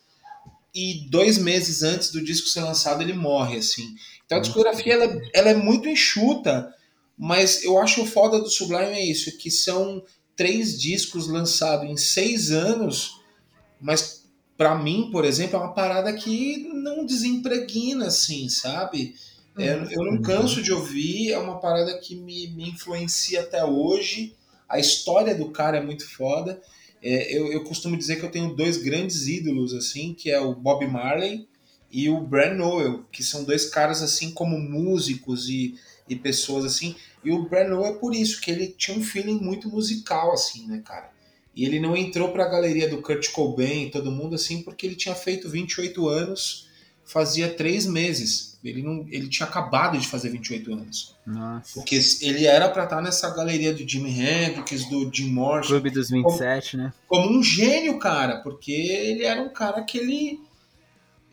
e 0.74 1.08
dois 1.10 1.38
meses 1.38 1.84
antes 1.84 2.12
do 2.12 2.24
disco 2.24 2.48
ser 2.48 2.62
lançado 2.62 3.02
ele 3.02 3.14
morre, 3.14 3.58
assim. 3.58 3.96
Então 4.26 4.38
a 4.38 4.42
discografia 4.42 4.94
ela, 4.94 5.22
ela 5.34 5.50
é 5.50 5.56
muito 5.56 5.88
enxuta, 5.88 6.74
mas 7.18 7.64
eu 7.64 7.78
acho 7.78 8.02
o 8.02 8.06
foda 8.06 8.40
do 8.40 8.50
Sublime 8.50 8.94
é 8.94 9.06
isso, 9.06 9.38
que 9.38 9.52
são 9.52 10.04
três 10.36 10.80
discos 10.80 11.28
lançados 11.28 11.90
em 11.90 11.98
seis 11.98 12.52
anos, 12.52 13.20
mas 13.80 14.22
para 14.58 14.76
mim, 14.76 15.10
por 15.12 15.26
exemplo, 15.26 15.58
é 15.58 15.60
uma 15.60 15.74
parada 15.74 16.14
que 16.14 16.70
não 16.74 17.06
desempregna, 17.06 18.08
assim, 18.08 18.48
sabe? 18.48 19.16
É, 19.62 19.96
eu 19.96 20.04
não 20.04 20.22
canso 20.22 20.62
de 20.62 20.72
ouvir, 20.72 21.32
é 21.32 21.38
uma 21.38 21.60
parada 21.60 21.98
que 22.00 22.16
me, 22.16 22.48
me 22.50 22.70
influencia 22.70 23.42
até 23.42 23.64
hoje. 23.64 24.36
A 24.68 24.80
história 24.80 25.36
do 25.36 25.50
cara 25.52 25.78
é 25.78 25.82
muito 25.82 26.10
foda. 26.10 26.62
É, 27.02 27.36
eu, 27.36 27.52
eu 27.52 27.64
costumo 27.64 27.98
dizer 27.98 28.18
que 28.18 28.26
eu 28.26 28.32
tenho 28.32 28.56
dois 28.56 28.78
grandes 28.78 29.28
ídolos, 29.28 29.74
assim, 29.74 30.14
que 30.14 30.30
é 30.30 30.40
o 30.40 30.54
Bob 30.54 30.86
Marley 30.88 31.48
e 31.92 32.10
o 32.10 32.22
Brad 32.22 32.56
Noel, 32.56 33.04
que 33.12 33.24
são 33.24 33.44
dois 33.44 33.70
caras, 33.70 34.02
assim, 34.02 34.32
como 34.32 34.58
músicos 34.58 35.50
e, 35.50 35.76
e 36.08 36.16
pessoas, 36.16 36.64
assim. 36.64 36.96
E 37.24 37.32
o 37.32 37.50
Brad 37.50 37.68
Noel 37.68 37.96
é 37.96 38.00
por 38.00 38.16
isso, 38.16 38.40
que 38.40 38.52
ele 38.52 38.68
tinha 38.68 38.98
um 38.98 39.04
feeling 39.04 39.40
muito 39.40 39.68
musical, 39.68 40.32
assim, 40.32 40.68
né, 40.68 40.82
cara? 40.86 41.12
E 41.56 41.66
ele 41.66 41.80
não 41.80 41.98
entrou 41.98 42.32
pra 42.32 42.48
galeria 42.48 42.88
do 42.88 43.02
Kurt 43.02 43.30
Cobain 43.32 43.88
e 43.88 43.92
todo 43.92 44.12
mundo, 44.12 44.36
assim, 44.36 44.62
porque 44.62 44.86
ele 44.86 44.96
tinha 44.96 45.16
feito 45.16 45.50
28 45.50 46.08
anos 46.08 46.70
fazia 47.04 47.54
três 47.54 47.86
meses. 47.86 48.51
Ele, 48.64 48.84
não, 48.84 49.06
ele 49.10 49.28
tinha 49.28 49.48
acabado 49.50 49.98
de 49.98 50.08
fazer 50.08 50.30
28 50.30 50.72
anos. 50.72 51.16
Nossa. 51.26 51.74
Porque 51.74 52.00
ele 52.22 52.46
era 52.46 52.70
pra 52.70 52.84
estar 52.84 53.02
nessa 53.02 53.30
galeria 53.36 53.74
do 53.74 53.88
Jimi 53.88 54.12
Hendrix, 54.12 54.88
do 54.88 55.10
Jim 55.12 55.32
Morrison, 55.32 55.70
Clube 55.70 55.90
dos 55.90 56.10
27, 56.12 56.78
né? 56.78 56.94
como 57.08 57.40
um 57.40 57.42
gênio, 57.44 57.98
cara, 57.98 58.38
porque 58.42 58.72
ele 58.72 59.24
era 59.26 59.42
um 59.42 59.50
cara 59.50 59.82
que 59.84 59.98
ele. 59.98 60.40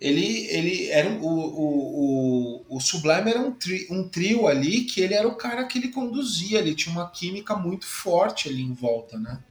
Ele, 0.00 0.46
ele 0.46 0.86
era 0.90 1.10
o, 1.10 1.26
o, 1.26 2.64
o, 2.70 2.76
o 2.76 2.80
Sublime 2.80 3.30
era 3.30 3.40
um, 3.40 3.50
tri- 3.50 3.86
um 3.90 4.08
trio 4.08 4.46
ali 4.46 4.82
que 4.82 5.00
ele 5.00 5.12
era 5.12 5.26
o 5.26 5.34
cara 5.34 5.64
que 5.64 5.76
ele 5.76 5.88
conduzia, 5.88 6.60
ele 6.60 6.72
tinha 6.74 6.94
uma 6.94 7.10
química 7.10 7.56
muito 7.56 7.84
forte 7.84 8.48
ali 8.48 8.62
em 8.62 8.72
volta, 8.72 9.18
né? 9.18 9.42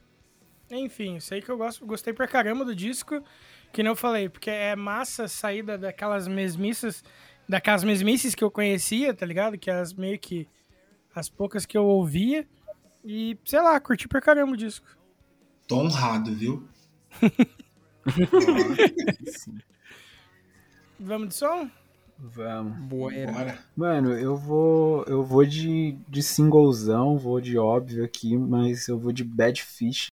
Enfim, 0.70 1.20
sei 1.20 1.42
que 1.42 1.50
eu 1.50 1.58
gosto, 1.58 1.84
gostei 1.84 2.14
pra 2.14 2.26
caramba 2.26 2.64
do 2.64 2.74
disco, 2.74 3.22
que 3.74 3.82
não 3.82 3.92
eu 3.92 3.96
falei, 3.96 4.30
porque 4.30 4.48
é 4.48 4.74
massa 4.74 5.28
sair 5.28 5.62
da- 5.62 5.76
daquelas 5.76 6.26
mesmices, 6.26 7.04
daquelas 7.48 7.82
mesmices 7.82 8.34
que 8.34 8.44
eu 8.44 8.50
conhecia, 8.50 9.14
tá 9.14 9.24
ligado? 9.24 9.58
Que 9.58 9.70
as 9.70 9.94
meio 9.94 10.18
que 10.18 10.46
as 11.14 11.28
poucas 11.28 11.64
que 11.64 11.76
eu 11.76 11.84
ouvia 11.84 12.46
e, 13.04 13.36
sei 13.44 13.60
lá, 13.60 13.78
curti 13.80 14.06
pra 14.06 14.20
caramba 14.20 14.52
o 14.52 14.56
disco. 14.56 14.86
Tô 15.66 15.80
honrado, 15.80 16.34
viu? 16.34 16.68
Vamos 21.00 21.28
de 21.28 21.34
som? 21.34 21.70
Vamos. 22.18 22.76
Boa. 22.78 23.12
Bora. 23.12 23.58
Mano, 23.76 24.12
eu 24.12 24.36
vou. 24.36 25.04
Eu 25.04 25.22
vou 25.22 25.44
de, 25.44 25.96
de 26.08 26.22
singlezão, 26.22 27.16
vou 27.16 27.40
de 27.40 27.56
óbvio 27.56 28.04
aqui, 28.04 28.36
mas 28.36 28.88
eu 28.88 28.98
vou 28.98 29.12
de 29.12 29.22
Bad 29.22 29.62
Fish. 29.62 30.08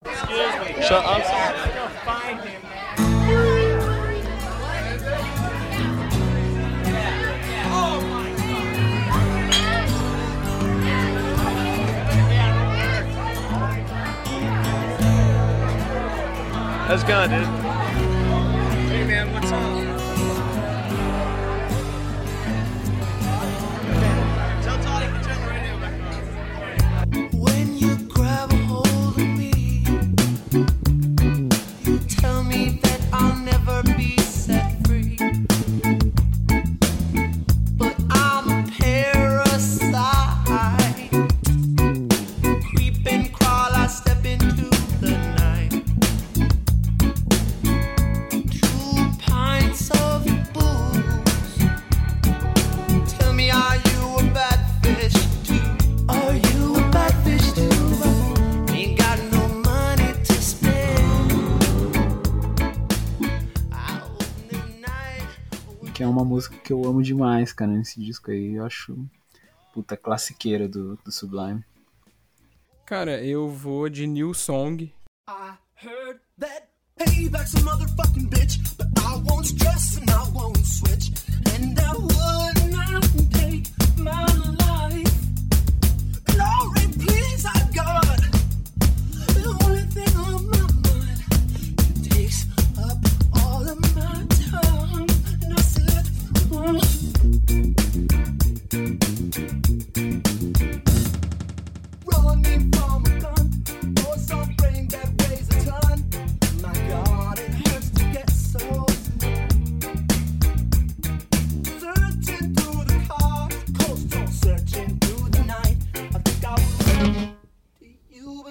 That's 16.91 17.05
gone, 17.05 17.30
dude. 17.30 17.60
Uma 66.11 66.25
música 66.25 66.57
que 66.57 66.71
eu 66.71 66.85
amo 66.85 67.01
demais, 67.01 67.51
cara, 67.53 67.71
nesse 67.71 67.99
disco 67.99 68.29
aí. 68.29 68.55
Eu 68.55 68.65
acho. 68.65 68.97
Puta 69.73 69.95
classiqueira 69.95 70.67
do, 70.67 70.97
do 70.97 71.11
Sublime. 71.11 71.63
Cara, 72.85 73.23
eu 73.23 73.49
vou 73.49 73.88
de 73.89 74.05
New 74.05 74.33
Song. 74.33 74.91
I 75.29 75.53
heard 75.75 76.19
that 76.39 76.67
payback's 76.99 77.53
a 77.55 77.59
motherfucking 77.61 78.29
bitch, 78.29 78.59
but 78.77 78.88
I 78.99 79.15
won't 79.23 79.47
stress 79.47 79.97
and 79.97 80.09
I 80.09 80.29
won't 80.33 80.57
switch, 80.65 81.11
and 81.55 81.79
I 81.79 81.93
would 81.93 82.50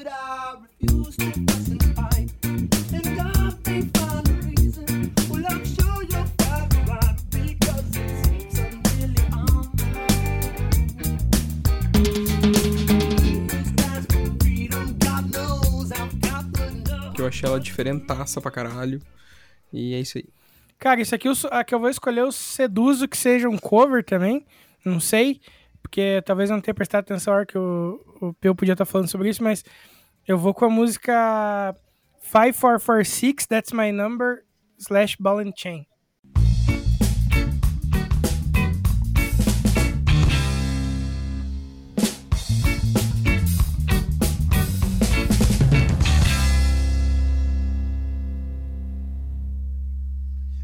but 0.02 0.10
I 0.10 0.56
refuse 0.80 1.16
to 1.16 1.32
fuss 1.46 1.79
achei 17.40 17.48
ela 17.48 17.60
diferentaça 17.60 18.40
pra 18.40 18.50
caralho. 18.50 19.00
E 19.72 19.94
é 19.94 20.00
isso 20.00 20.18
aí. 20.18 20.24
Cara, 20.78 21.00
isso 21.00 21.14
aqui 21.14 21.28
eu, 21.28 21.34
que 21.66 21.74
eu 21.74 21.80
vou 21.80 21.90
escolher 21.90 22.20
eu 22.20 22.32
seduzo 22.32 23.08
que 23.08 23.16
seja 23.16 23.48
um 23.48 23.58
cover 23.58 24.04
também. 24.04 24.44
Não 24.84 24.98
sei, 24.98 25.40
porque 25.82 26.22
talvez 26.24 26.48
não 26.48 26.60
tenha 26.60 26.74
prestado 26.74 27.02
atenção 27.02 27.32
na 27.32 27.38
hora 27.38 27.46
que 27.46 27.58
o, 27.58 28.00
o 28.20 28.32
Peu 28.34 28.54
podia 28.54 28.72
estar 28.72 28.86
falando 28.86 29.08
sobre 29.08 29.28
isso, 29.28 29.42
mas 29.42 29.62
eu 30.26 30.38
vou 30.38 30.54
com 30.54 30.64
a 30.64 30.70
música 30.70 31.74
5446, 32.22 33.46
That's 33.46 33.72
My 33.72 33.92
Number, 33.92 34.44
slash 34.78 35.16
Ball 35.20 35.40
and 35.40 35.52
Chain. 35.54 35.86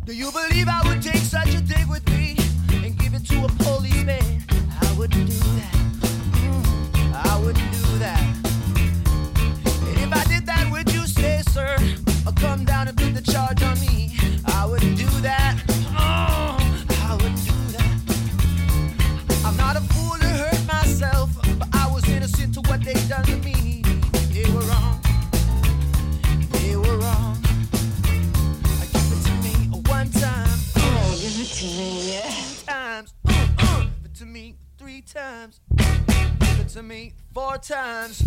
Do 0.06 0.14
you 0.14 0.30
believe 0.30 0.68
I 0.68 0.82
would 0.86 1.02
take 1.02 1.16
such 1.16 1.52
a 1.52 1.58
thing 1.58 1.88
with 1.88 2.08
me 2.10 2.36
and 2.84 2.96
give 2.96 3.12
it 3.14 3.26
to 3.26 3.44
a 3.44 3.48
policeman? 3.48 3.95
To 36.76 36.82
me 36.82 37.12
four 37.32 37.56
times. 37.58 38.22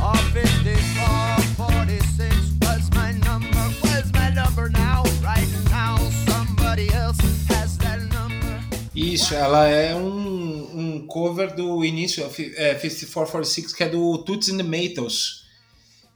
Or 0.00 0.14
54, 0.32 1.66
46 1.66 2.36
was 2.62 2.88
my 2.94 3.10
number. 3.26 3.64
Was 3.82 4.12
my 4.12 4.30
number 4.30 4.68
now? 4.70 5.02
Right 5.20 5.48
now, 5.68 5.96
somebody 6.28 6.88
else 6.94 7.18
has 7.48 7.76
that 7.78 8.00
number. 8.14 8.60
Isso, 8.94 9.34
ela 9.34 9.66
é 9.66 9.96
um, 9.96 10.78
um 10.78 11.06
cover 11.08 11.52
do 11.56 11.84
início, 11.84 12.22
é, 12.56 12.76
5446, 12.78 13.72
que 13.74 13.82
é 13.82 13.88
do 13.88 14.18
Toots 14.18 14.48
and 14.48 14.58
the 14.58 14.62
Maytals. 14.62 15.48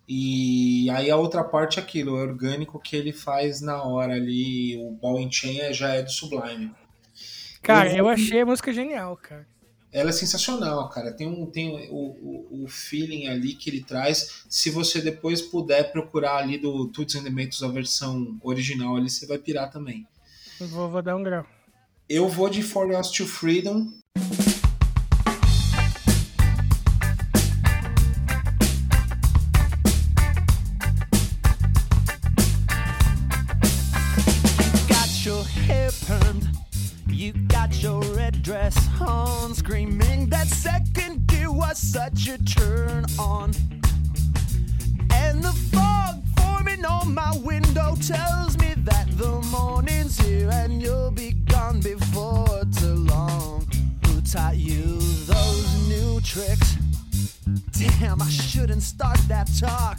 E 0.09 0.89
aí 0.91 1.11
a 1.11 1.17
outra 1.17 1.43
parte 1.43 1.81
é 1.81 1.83
aquilo, 1.83 2.17
é 2.17 2.23
orgânico 2.23 2.79
que 2.79 2.95
ele 2.95 3.13
faz 3.13 3.61
na 3.61 3.83
hora 3.83 4.15
ali, 4.15 4.77
o 4.77 4.93
Ball 4.93 5.19
and 5.25 5.33
Chain 5.33 5.59
é- 5.59 5.73
já 5.73 5.95
é 5.95 6.03
do 6.03 6.11
Sublime. 6.11 6.71
Cara, 7.61 7.91
Eu 7.91 7.99
eu 7.99 8.09
achei 8.09 8.41
a 8.41 8.47
música 8.47 8.73
genial, 8.73 9.17
cara. 9.17 9.47
Ela 9.93 10.09
é 10.09 10.13
sensacional, 10.13 10.89
cara. 10.89 11.13
Tem, 11.13 11.27
um, 11.27 11.45
tem 11.45 11.89
o, 11.91 11.95
o, 11.95 12.65
o 12.65 12.69
feeling 12.69 13.27
ali 13.27 13.55
que 13.55 13.69
ele 13.69 13.85
traz. 13.85 14.45
Se 14.49 14.71
você 14.71 15.03
depois 15.03 15.43
puder 15.43 15.93
procurar 15.93 16.39
ali 16.39 16.57
do 16.57 16.89
the 16.89 17.31
Maytals 17.31 17.63
a 17.63 17.69
versão 17.69 18.39
original 18.43 18.97
ali, 18.97 19.11
você 19.11 19.27
vai 19.27 19.37
pirar 19.37 19.71
também. 19.71 20.07
Vou, 20.59 20.91
vou 20.91 21.03
dar 21.03 21.15
um 21.15 21.23
grau. 21.23 21.47
Eu 22.09 22.29
vou 22.29 22.49
de 22.49 22.63
For 22.63 22.91
Us 22.99 23.11
to 23.11 23.27
Freedom. 23.27 23.93
Was 41.73 41.79
such 41.79 42.29
a 42.29 42.37
turn 42.45 43.07
on. 43.19 43.51
And 45.11 45.43
the 45.43 45.53
fog 45.73 46.23
forming 46.37 46.85
on 46.85 47.15
my 47.15 47.35
window 47.39 47.97
tells 47.97 48.59
me 48.59 48.75
that 48.85 49.07
the 49.17 49.41
morning's 49.51 50.19
here 50.19 50.51
and 50.53 50.83
you'll 50.83 51.13
be 51.13 51.33
gone 51.33 51.81
before 51.81 52.63
too 52.79 52.97
long. 53.15 53.67
Who 54.07 54.21
taught 54.21 54.59
you 54.59 54.99
those 55.25 55.89
new 55.89 56.21
tricks? 56.21 56.77
Damn, 57.73 58.23
I 58.23 58.29
shouldn't 58.29 58.83
start 58.83 59.19
that 59.29 59.51
talk. 59.59 59.99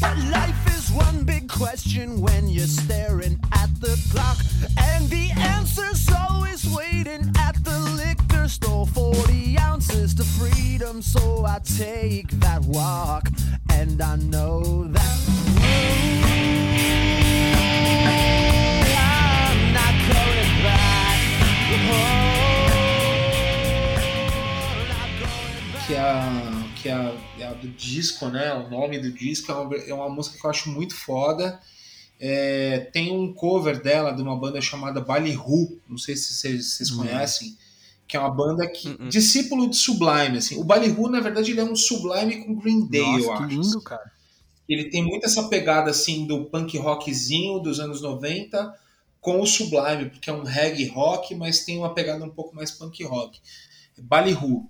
But 0.00 0.18
life 0.30 0.76
is 0.76 0.90
one 0.90 1.24
big 1.24 1.48
question 1.48 2.20
when 2.20 2.48
you're 2.48 2.66
staring 2.66 3.38
at 3.52 3.70
the 3.80 3.96
clock. 4.10 4.38
And 4.76 5.08
the 5.08 5.30
answer's 5.30 6.08
always 6.10 6.66
waiting 6.74 7.32
at 7.38 7.62
the 7.64 7.78
liquor 7.78 8.48
store. 8.48 8.86
40 8.86 9.58
ounces 9.58 10.14
to 10.14 10.24
freedom, 10.24 11.00
so 11.00 11.44
I 11.44 11.60
take 11.60 12.30
that 12.40 12.62
walk. 12.62 13.28
And 13.70 14.00
I 14.02 14.16
know 14.16 14.88
that. 14.88 15.18
I'm 18.96 19.72
not 19.72 19.94
going 20.12 20.62
back. 20.64 21.20
Oh, 21.86 22.34
é 25.92 25.98
a, 25.98 26.63
que 26.84 26.90
é 26.90 26.92
a, 26.92 27.16
é 27.38 27.46
a 27.46 27.54
do 27.54 27.66
disco, 27.68 28.28
né? 28.28 28.52
O 28.52 28.68
nome 28.68 28.98
do 28.98 29.10
disco 29.10 29.50
é 29.50 29.54
uma, 29.54 29.76
é 29.76 29.94
uma 29.94 30.08
música 30.10 30.38
que 30.38 30.44
eu 30.44 30.50
acho 30.50 30.68
muito 30.68 30.94
foda. 30.94 31.58
É, 32.20 32.90
tem 32.92 33.10
um 33.10 33.32
cover 33.32 33.82
dela 33.82 34.12
de 34.12 34.20
uma 34.20 34.36
banda 34.38 34.60
chamada 34.60 35.00
Ballyhoo, 35.00 35.80
não 35.88 35.96
sei 35.96 36.14
se 36.14 36.34
vocês, 36.34 36.72
vocês 36.74 36.90
conhecem, 36.90 37.56
que 38.06 38.18
é 38.18 38.20
uma 38.20 38.30
banda 38.30 38.66
que 38.68 38.88
Uhum. 38.88 39.08
discípulo 39.08 39.68
de 39.70 39.76
Sublime, 39.76 40.36
assim. 40.36 40.58
O 40.60 40.64
Ballyhoo, 40.64 41.08
na 41.08 41.20
verdade, 41.20 41.52
ele 41.52 41.60
é 41.60 41.64
um 41.64 41.74
Sublime 41.74 42.44
com 42.44 42.54
Green 42.54 42.86
Day, 42.86 43.00
eu 43.00 43.28
Nossa, 43.28 43.32
acho. 43.32 43.48
que 43.48 43.54
lindo, 43.54 43.80
cara. 43.80 44.12
Ele 44.68 44.84
tem 44.90 45.02
muito 45.02 45.24
essa 45.24 45.44
pegada 45.48 45.90
assim 45.90 46.26
do 46.26 46.44
punk 46.44 46.76
rockzinho 46.76 47.60
dos 47.60 47.80
anos 47.80 48.02
90 48.02 48.74
com 49.22 49.40
o 49.40 49.46
Sublime, 49.46 50.10
porque 50.10 50.28
é 50.28 50.32
um 50.34 50.42
reggae 50.42 50.86
rock, 50.88 51.34
mas 51.34 51.64
tem 51.64 51.78
uma 51.78 51.94
pegada 51.94 52.22
um 52.22 52.30
pouco 52.30 52.54
mais 52.54 52.70
punk 52.70 53.02
rock. 53.04 53.40
Ballyhoo. 53.98 54.68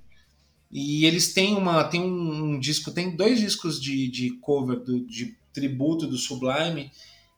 E 0.74 1.06
eles 1.06 1.32
têm 1.32 1.54
uma 1.54 1.84
tem 1.84 2.00
um, 2.00 2.54
um 2.54 2.58
disco, 2.58 2.90
tem 2.90 3.14
dois 3.14 3.38
discos 3.38 3.80
de, 3.80 4.08
de 4.08 4.30
cover 4.38 4.80
do, 4.80 5.06
de 5.06 5.36
tributo 5.52 6.04
do 6.04 6.18
Sublime 6.18 6.90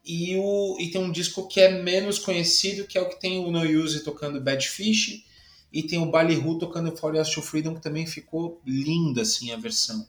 e, 0.02 0.34
o, 0.36 0.78
e 0.80 0.90
tem 0.90 1.02
um 1.02 1.12
disco 1.12 1.46
que 1.46 1.60
é 1.60 1.82
menos 1.82 2.18
conhecido, 2.18 2.86
que 2.86 2.96
é 2.96 3.02
o 3.02 3.10
que 3.10 3.20
tem 3.20 3.38
o 3.38 3.50
No 3.50 3.60
Use 3.60 4.02
tocando 4.02 4.40
Bad 4.40 4.66
Fish 4.66 5.22
e 5.70 5.82
tem 5.82 5.98
o 5.98 6.10
Ballyhoo 6.10 6.58
tocando 6.58 6.96
For 6.96 7.12
to 7.12 7.42
Freedom, 7.42 7.74
que 7.74 7.82
também 7.82 8.06
ficou 8.06 8.58
linda 8.64 9.20
assim 9.20 9.52
a 9.52 9.56
versão. 9.58 10.08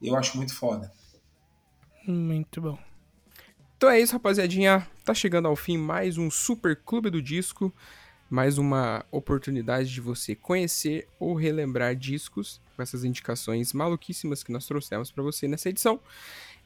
Eu 0.00 0.16
acho 0.16 0.34
muito 0.38 0.54
foda. 0.54 0.90
Muito 2.06 2.62
bom. 2.62 2.78
Então 3.76 3.90
é 3.90 4.00
isso, 4.00 4.14
rapaziadinha. 4.14 4.88
Tá 5.04 5.12
chegando 5.12 5.48
ao 5.48 5.56
fim 5.56 5.76
mais 5.76 6.16
um 6.16 6.30
Super 6.30 6.76
Clube 6.76 7.10
do 7.10 7.20
Disco. 7.20 7.74
Mais 8.28 8.58
uma 8.58 9.04
oportunidade 9.10 9.92
de 9.92 10.00
você 10.00 10.34
conhecer 10.34 11.06
ou 11.18 11.34
relembrar 11.34 11.94
discos 11.94 12.60
com 12.74 12.82
essas 12.82 13.04
indicações 13.04 13.72
maluquíssimas 13.72 14.42
que 14.42 14.52
nós 14.52 14.66
trouxemos 14.66 15.10
pra 15.10 15.22
você 15.22 15.46
nessa 15.46 15.68
edição. 15.68 16.00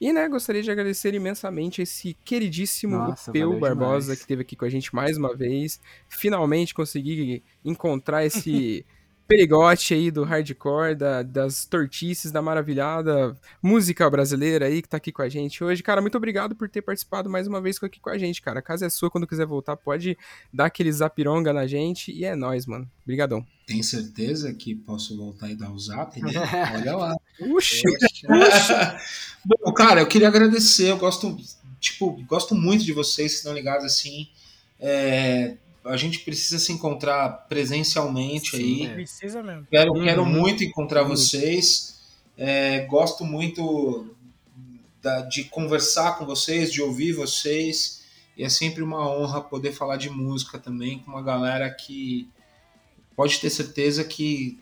E, 0.01 0.13
né, 0.13 0.29
gostaria 0.29 0.63
de 0.63 0.71
agradecer 0.71 1.13
imensamente 1.15 1.83
esse 1.83 2.17
queridíssimo 2.25 2.97
Nossa, 2.97 3.33
Peu 3.33 3.59
Barbosa, 3.59 4.01
demais. 4.01 4.19
que 4.19 4.25
esteve 4.25 4.43
aqui 4.43 4.55
com 4.55 4.65
a 4.65 4.71
gente 4.71 4.95
mais 4.95 5.17
uma 5.17 5.35
vez. 5.35 5.81
Finalmente 6.09 6.73
consegui 6.73 7.43
encontrar 7.65 8.25
esse 8.25 8.87
perigote 9.29 9.93
aí 9.93 10.11
do 10.11 10.25
hardcore, 10.25 10.95
da- 10.95 11.23
das 11.23 11.67
tortices, 11.67 12.33
da 12.33 12.41
maravilhada 12.41 13.37
música 13.63 14.09
brasileira 14.09 14.67
aí 14.67 14.81
que 14.81 14.89
tá 14.89 14.97
aqui 14.97 15.13
com 15.13 15.21
a 15.21 15.29
gente 15.29 15.63
hoje. 15.63 15.83
Cara, 15.83 16.01
muito 16.01 16.17
obrigado 16.17 16.57
por 16.57 16.69
ter 16.69 16.81
participado 16.81 17.29
mais 17.29 17.47
uma 17.47 17.61
vez 17.61 17.79
aqui 17.83 18.01
com 18.01 18.09
a 18.09 18.17
gente, 18.17 18.41
cara. 18.41 18.61
A 18.61 18.63
casa 18.63 18.87
é 18.87 18.89
sua, 18.91 19.11
quando 19.11 19.27
quiser 19.27 19.47
voltar, 19.47 19.77
pode 19.77 20.17
dar 20.53 20.65
aquele 20.67 20.91
zapironga 20.91 21.53
na 21.53 21.67
gente 21.67 22.11
e 22.11 22.25
é 22.25 22.35
nóis, 22.35 22.65
mano. 22.67 22.91
Obrigadão. 23.05 23.47
Tem 23.67 23.83
certeza 23.83 24.53
que 24.55 24.75
posso 24.75 25.15
voltar 25.17 25.51
e 25.51 25.55
dar 25.55 25.71
o 25.71 25.79
zap, 25.79 26.19
né? 26.23 26.33
Olha 26.75 26.97
lá. 26.97 27.15
Uxi, 27.39 27.83
Bom, 29.45 29.73
cara, 29.73 30.01
eu 30.01 30.07
queria 30.07 30.29
agradecer. 30.29 30.91
Eu 30.91 30.97
gosto, 30.97 31.37
tipo, 31.79 32.13
gosto 32.27 32.55
muito 32.55 32.83
de 32.85 32.93
vocês, 32.95 33.33
que 33.33 33.37
estão 33.39 33.53
ligados 33.53 33.85
assim. 33.85 34.27
É, 34.81 35.57
a 35.85 35.97
gente 35.97 36.21
precisa 36.21 36.59
se 36.59 36.73
encontrar 36.73 37.47
presencialmente 37.49 38.57
aí. 38.57 38.87
é. 38.87 38.95
Precisa 38.95 39.43
mesmo. 39.43 39.67
Quero, 39.71 39.93
Uhum. 39.93 40.05
quero 40.05 40.27
muito 40.27 40.65
encontrar 40.65 41.03
vocês. 41.03 41.99
É, 42.37 42.81
gosto 42.87 43.25
muito 43.25 44.15
da- 45.03 45.23
de 45.23 45.45
conversar 45.45 46.19
com 46.19 46.25
vocês, 46.27 46.73
de 46.73 46.81
ouvir 46.83 47.13
vocês. 47.13 48.03
E 48.37 48.45
é 48.45 48.49
sempre 48.49 48.83
uma 48.83 49.09
honra 49.11 49.41
poder 49.41 49.73
falar 49.73 49.97
de 49.97 50.09
música 50.11 50.59
também 50.59 50.99
com 51.01 51.11
uma 51.11 51.23
galera 51.23 51.69
que 51.71 52.29
pode 53.17 53.39
ter 53.41 53.51
certeza 53.51 54.05
que. 54.05 54.59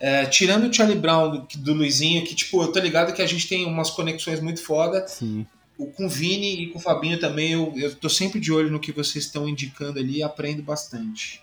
é, 0.00 0.24
tirando 0.26 0.68
o 0.68 0.72
Charlie 0.72 0.96
Brown 0.98 1.30
do, 1.30 1.48
do 1.58 1.74
Luizinho, 1.74 2.24
que 2.24 2.32
tipo, 2.32 2.62
eu 2.62 2.70
tô 2.70 2.78
ligado 2.78 3.12
que 3.12 3.20
a 3.20 3.26
gente 3.26 3.48
tem 3.48 3.66
umas 3.66 3.90
conexões 3.90 4.38
muito 4.40 4.62
foda. 4.62 5.06
Sim. 5.08 5.44
O, 5.78 5.86
com 5.86 6.06
o 6.06 6.08
Vini 6.08 6.62
e 6.62 6.70
com 6.70 6.78
o 6.78 6.82
Fabinho 6.82 7.20
também, 7.20 7.52
eu, 7.52 7.72
eu 7.76 7.94
tô 7.94 8.08
sempre 8.08 8.40
de 8.40 8.52
olho 8.52 8.70
no 8.70 8.80
que 8.80 8.90
vocês 8.90 9.24
estão 9.24 9.48
indicando 9.48 9.98
ali 9.98 10.18
e 10.18 10.22
aprendo 10.22 10.62
bastante. 10.62 11.42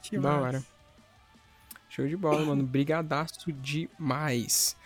Que 0.00 0.16
da 0.16 0.40
hora. 0.40 0.64
Show 1.88 2.06
de 2.06 2.16
bola, 2.16 2.44
mano. 2.44 2.62
Brigadaço 2.62 3.52
demais. 3.52 4.76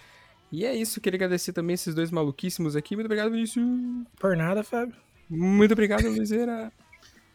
E 0.50 0.64
é 0.64 0.74
isso, 0.74 1.00
queria 1.00 1.16
agradecer 1.16 1.52
também 1.52 1.74
esses 1.74 1.94
dois 1.94 2.10
maluquíssimos 2.10 2.74
aqui. 2.74 2.94
Muito 2.94 3.06
obrigado, 3.06 3.30
Vinícius. 3.30 3.64
Por 4.18 4.36
nada, 4.36 4.62
Fábio. 4.62 4.94
Muito 5.28 5.72
obrigado, 5.72 6.08
Luizeira. 6.08 6.72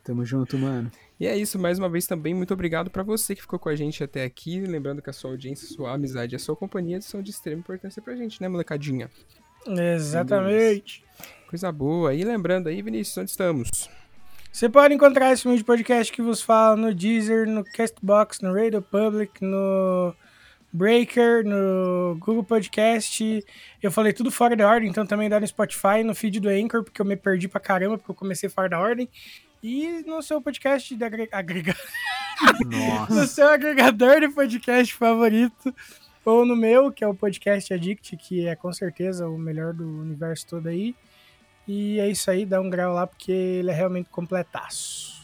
Tamo 0.03 0.23
junto, 0.25 0.57
mano. 0.57 0.91
E 1.19 1.25
é 1.25 1.35
isso, 1.35 1.57
mais 1.57 1.79
uma 1.79 1.89
vez 1.89 2.05
também, 2.05 2.33
muito 2.33 2.53
obrigado 2.53 2.91
pra 2.91 3.01
você 3.01 3.35
que 3.35 3.41
ficou 3.41 3.57
com 3.57 3.69
a 3.69 3.75
gente 3.75 4.03
até 4.03 4.23
aqui. 4.23 4.59
Lembrando 4.61 5.01
que 5.01 5.09
a 5.09 5.13
sua 5.13 5.31
audiência, 5.31 5.67
sua 5.67 5.93
amizade 5.93 6.35
e 6.35 6.37
a 6.37 6.39
sua 6.39 6.55
companhia 6.55 7.01
são 7.01 7.21
de 7.21 7.31
extrema 7.31 7.59
importância 7.59 8.01
pra 8.01 8.15
gente, 8.15 8.39
né, 8.39 8.47
molecadinha? 8.47 9.09
Exatamente. 9.65 11.03
Coisa 11.47 11.71
boa. 11.71 12.13
E 12.13 12.23
lembrando 12.23 12.67
aí, 12.67 12.81
Vinícius, 12.81 13.17
onde 13.17 13.31
estamos? 13.31 13.69
Você 14.51 14.67
pode 14.67 14.93
encontrar 14.93 15.31
esse 15.31 15.45
humilde 15.45 15.63
podcast 15.63 16.11
que 16.11 16.21
vos 16.21 16.41
fala 16.41 16.75
no 16.75 16.93
Deezer, 16.93 17.47
no 17.47 17.63
Castbox, 17.63 18.41
no 18.41 18.53
Radio 18.53 18.81
Public, 18.81 19.43
no 19.43 20.13
Breaker, 20.73 21.45
no 21.45 22.17
Google 22.19 22.43
Podcast. 22.43 23.45
Eu 23.81 23.91
falei 23.91 24.13
tudo 24.13 24.31
fora 24.31 24.55
da 24.55 24.67
ordem, 24.67 24.89
então 24.89 25.05
também 25.05 25.29
dá 25.29 25.39
no 25.39 25.47
Spotify, 25.47 26.03
no 26.03 26.15
feed 26.15 26.39
do 26.39 26.49
Anchor, 26.49 26.83
porque 26.83 26.99
eu 27.01 27.05
me 27.05 27.15
perdi 27.15 27.47
pra 27.47 27.59
caramba, 27.61 27.97
porque 27.97 28.11
eu 28.11 28.15
comecei 28.15 28.49
fora 28.49 28.69
da 28.69 28.79
ordem. 28.79 29.07
E 29.63 30.03
no 30.05 30.21
seu 30.21 30.41
podcast 30.41 30.95
de 30.95 31.03
agre- 31.03 31.29
agregar. 31.31 31.77
Nossa. 32.65 33.13
no 33.13 33.27
seu 33.27 33.47
agregador 33.47 34.19
de 34.19 34.29
podcast 34.29 34.93
favorito. 34.93 35.73
Ou 36.25 36.45
no 36.45 36.57
meu, 36.57 36.91
que 36.91 37.05
é 37.05 37.07
o 37.07 37.15
Podcast 37.15 37.73
Addict, 37.73 38.17
que 38.17 38.45
é 38.47 38.53
com 38.55 38.73
certeza 38.73 39.29
o 39.29 39.37
melhor 39.37 39.73
do 39.73 39.87
universo 40.01 40.45
todo 40.45 40.67
aí. 40.67 40.93
E 41.67 41.99
é 41.99 42.09
isso 42.09 42.31
aí, 42.31 42.45
dá 42.45 42.61
um 42.61 42.69
grau 42.69 42.93
lá, 42.93 43.05
porque 43.05 43.31
ele 43.31 43.69
é 43.69 43.73
realmente 43.73 44.09
completaço. 44.09 45.17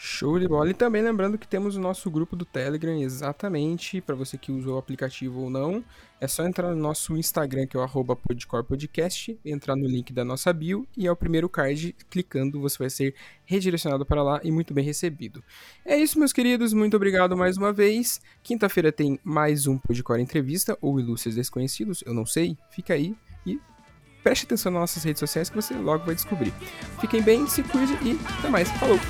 Show 0.00 0.38
de 0.38 0.46
bola. 0.46 0.70
E 0.70 0.74
também 0.74 1.02
lembrando 1.02 1.36
que 1.36 1.48
temos 1.48 1.74
o 1.74 1.80
nosso 1.80 2.08
grupo 2.08 2.36
do 2.36 2.44
Telegram, 2.44 3.02
exatamente, 3.02 4.00
para 4.00 4.14
você 4.14 4.38
que 4.38 4.52
usou 4.52 4.76
o 4.76 4.78
aplicativo 4.78 5.40
ou 5.40 5.50
não. 5.50 5.84
É 6.20 6.28
só 6.28 6.46
entrar 6.46 6.70
no 6.70 6.80
nosso 6.80 7.16
Instagram, 7.16 7.66
que 7.66 7.76
é 7.76 7.80
o 7.80 8.16
podcorpodcast, 8.16 9.36
entrar 9.44 9.74
no 9.74 9.88
link 9.88 10.12
da 10.12 10.24
nossa 10.24 10.52
bio 10.52 10.86
e 10.96 11.08
é 11.08 11.10
o 11.10 11.16
primeiro 11.16 11.48
card, 11.48 11.96
clicando 12.08 12.60
você 12.60 12.78
vai 12.78 12.90
ser 12.90 13.14
redirecionado 13.44 14.06
para 14.06 14.22
lá 14.22 14.40
e 14.44 14.52
muito 14.52 14.72
bem 14.72 14.84
recebido. 14.84 15.42
É 15.84 15.96
isso, 15.96 16.18
meus 16.18 16.32
queridos, 16.32 16.72
muito 16.72 16.96
obrigado 16.96 17.36
mais 17.36 17.56
uma 17.56 17.72
vez. 17.72 18.20
Quinta-feira 18.42 18.92
tem 18.92 19.18
mais 19.24 19.66
um 19.66 19.78
Podcore 19.78 20.22
Entrevista, 20.22 20.78
ou 20.80 21.00
Ilustres 21.00 21.34
Desconhecidos, 21.34 22.04
eu 22.06 22.14
não 22.14 22.24
sei, 22.24 22.56
fica 22.70 22.94
aí 22.94 23.16
preste 24.28 24.44
atenção 24.44 24.70
nas 24.70 24.80
nossas 24.82 25.04
redes 25.04 25.20
sociais 25.20 25.48
que 25.48 25.56
você 25.56 25.72
logo 25.72 26.04
vai 26.04 26.14
descobrir. 26.14 26.52
Fiquem 27.00 27.22
bem, 27.22 27.46
se 27.46 27.62
cuide 27.62 27.94
e 28.02 28.20
até 28.38 28.50
mais. 28.50 28.68
Falou! 28.72 29.00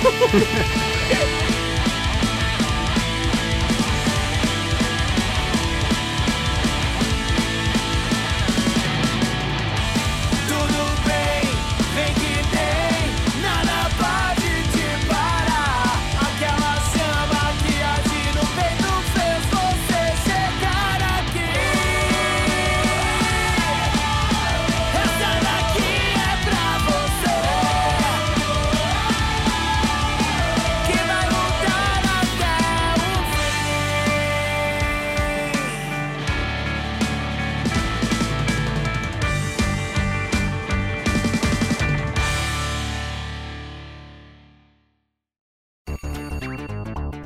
Tudo 0.00 1.24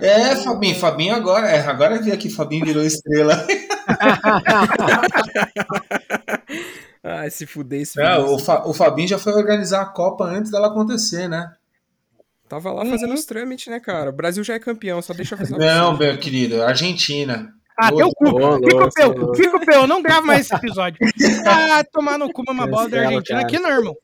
É, 0.00 0.36
Fabinho, 0.36 0.78
Fabinho 0.78 1.14
agora, 1.14 1.48
é, 1.48 1.60
agora 1.60 2.00
vi 2.00 2.12
aqui, 2.12 2.30
Fabinho 2.30 2.64
virou 2.64 2.84
estrela. 2.84 3.46
Ah, 7.02 7.28
se 7.30 7.46
fuder 7.46 7.80
esse 7.80 7.98
É, 7.98 8.18
o, 8.18 8.38
Fa- 8.38 8.62
o 8.66 8.74
Fabinho 8.74 9.08
já 9.08 9.18
foi 9.18 9.32
organizar 9.32 9.80
a 9.80 9.86
Copa 9.86 10.24
antes 10.24 10.50
dela 10.50 10.66
acontecer, 10.68 11.28
né? 11.28 11.50
Tava 12.46 12.70
lá 12.72 12.84
fazendo 12.84 13.14
os 13.14 13.24
trâmites, 13.24 13.68
né, 13.68 13.80
cara? 13.80 14.10
O 14.10 14.12
Brasil 14.12 14.44
já 14.44 14.52
é 14.54 14.58
campeão, 14.58 15.00
só 15.00 15.14
deixa 15.14 15.34
eu 15.34 15.38
avisar 15.38 15.58
Não, 15.58 15.96
meu 15.96 16.18
querido, 16.18 16.62
Argentina. 16.62 17.54
Ah, 17.78 17.90
teu 17.90 18.10
cu. 18.14 18.26
Fica 18.62 18.88
peu. 18.94 19.34
Fica 19.34 19.56
o 19.56 19.64
peu. 19.64 19.86
Não 19.86 20.02
grava 20.02 20.26
mais 20.26 20.40
esse 20.42 20.54
episódio. 20.54 20.98
Ah, 21.46 21.82
tomar 21.90 22.18
no 22.18 22.30
cu 22.30 22.42
uma 22.50 22.66
bola 22.66 22.86
da 22.88 23.00
Argentina 23.00 23.40
aqui 23.40 23.58
não, 23.58 23.70
irmão. 23.70 23.96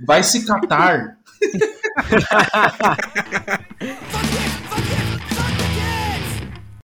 Vai 0.00 0.22
se 0.22 0.46
catar. 0.46 1.18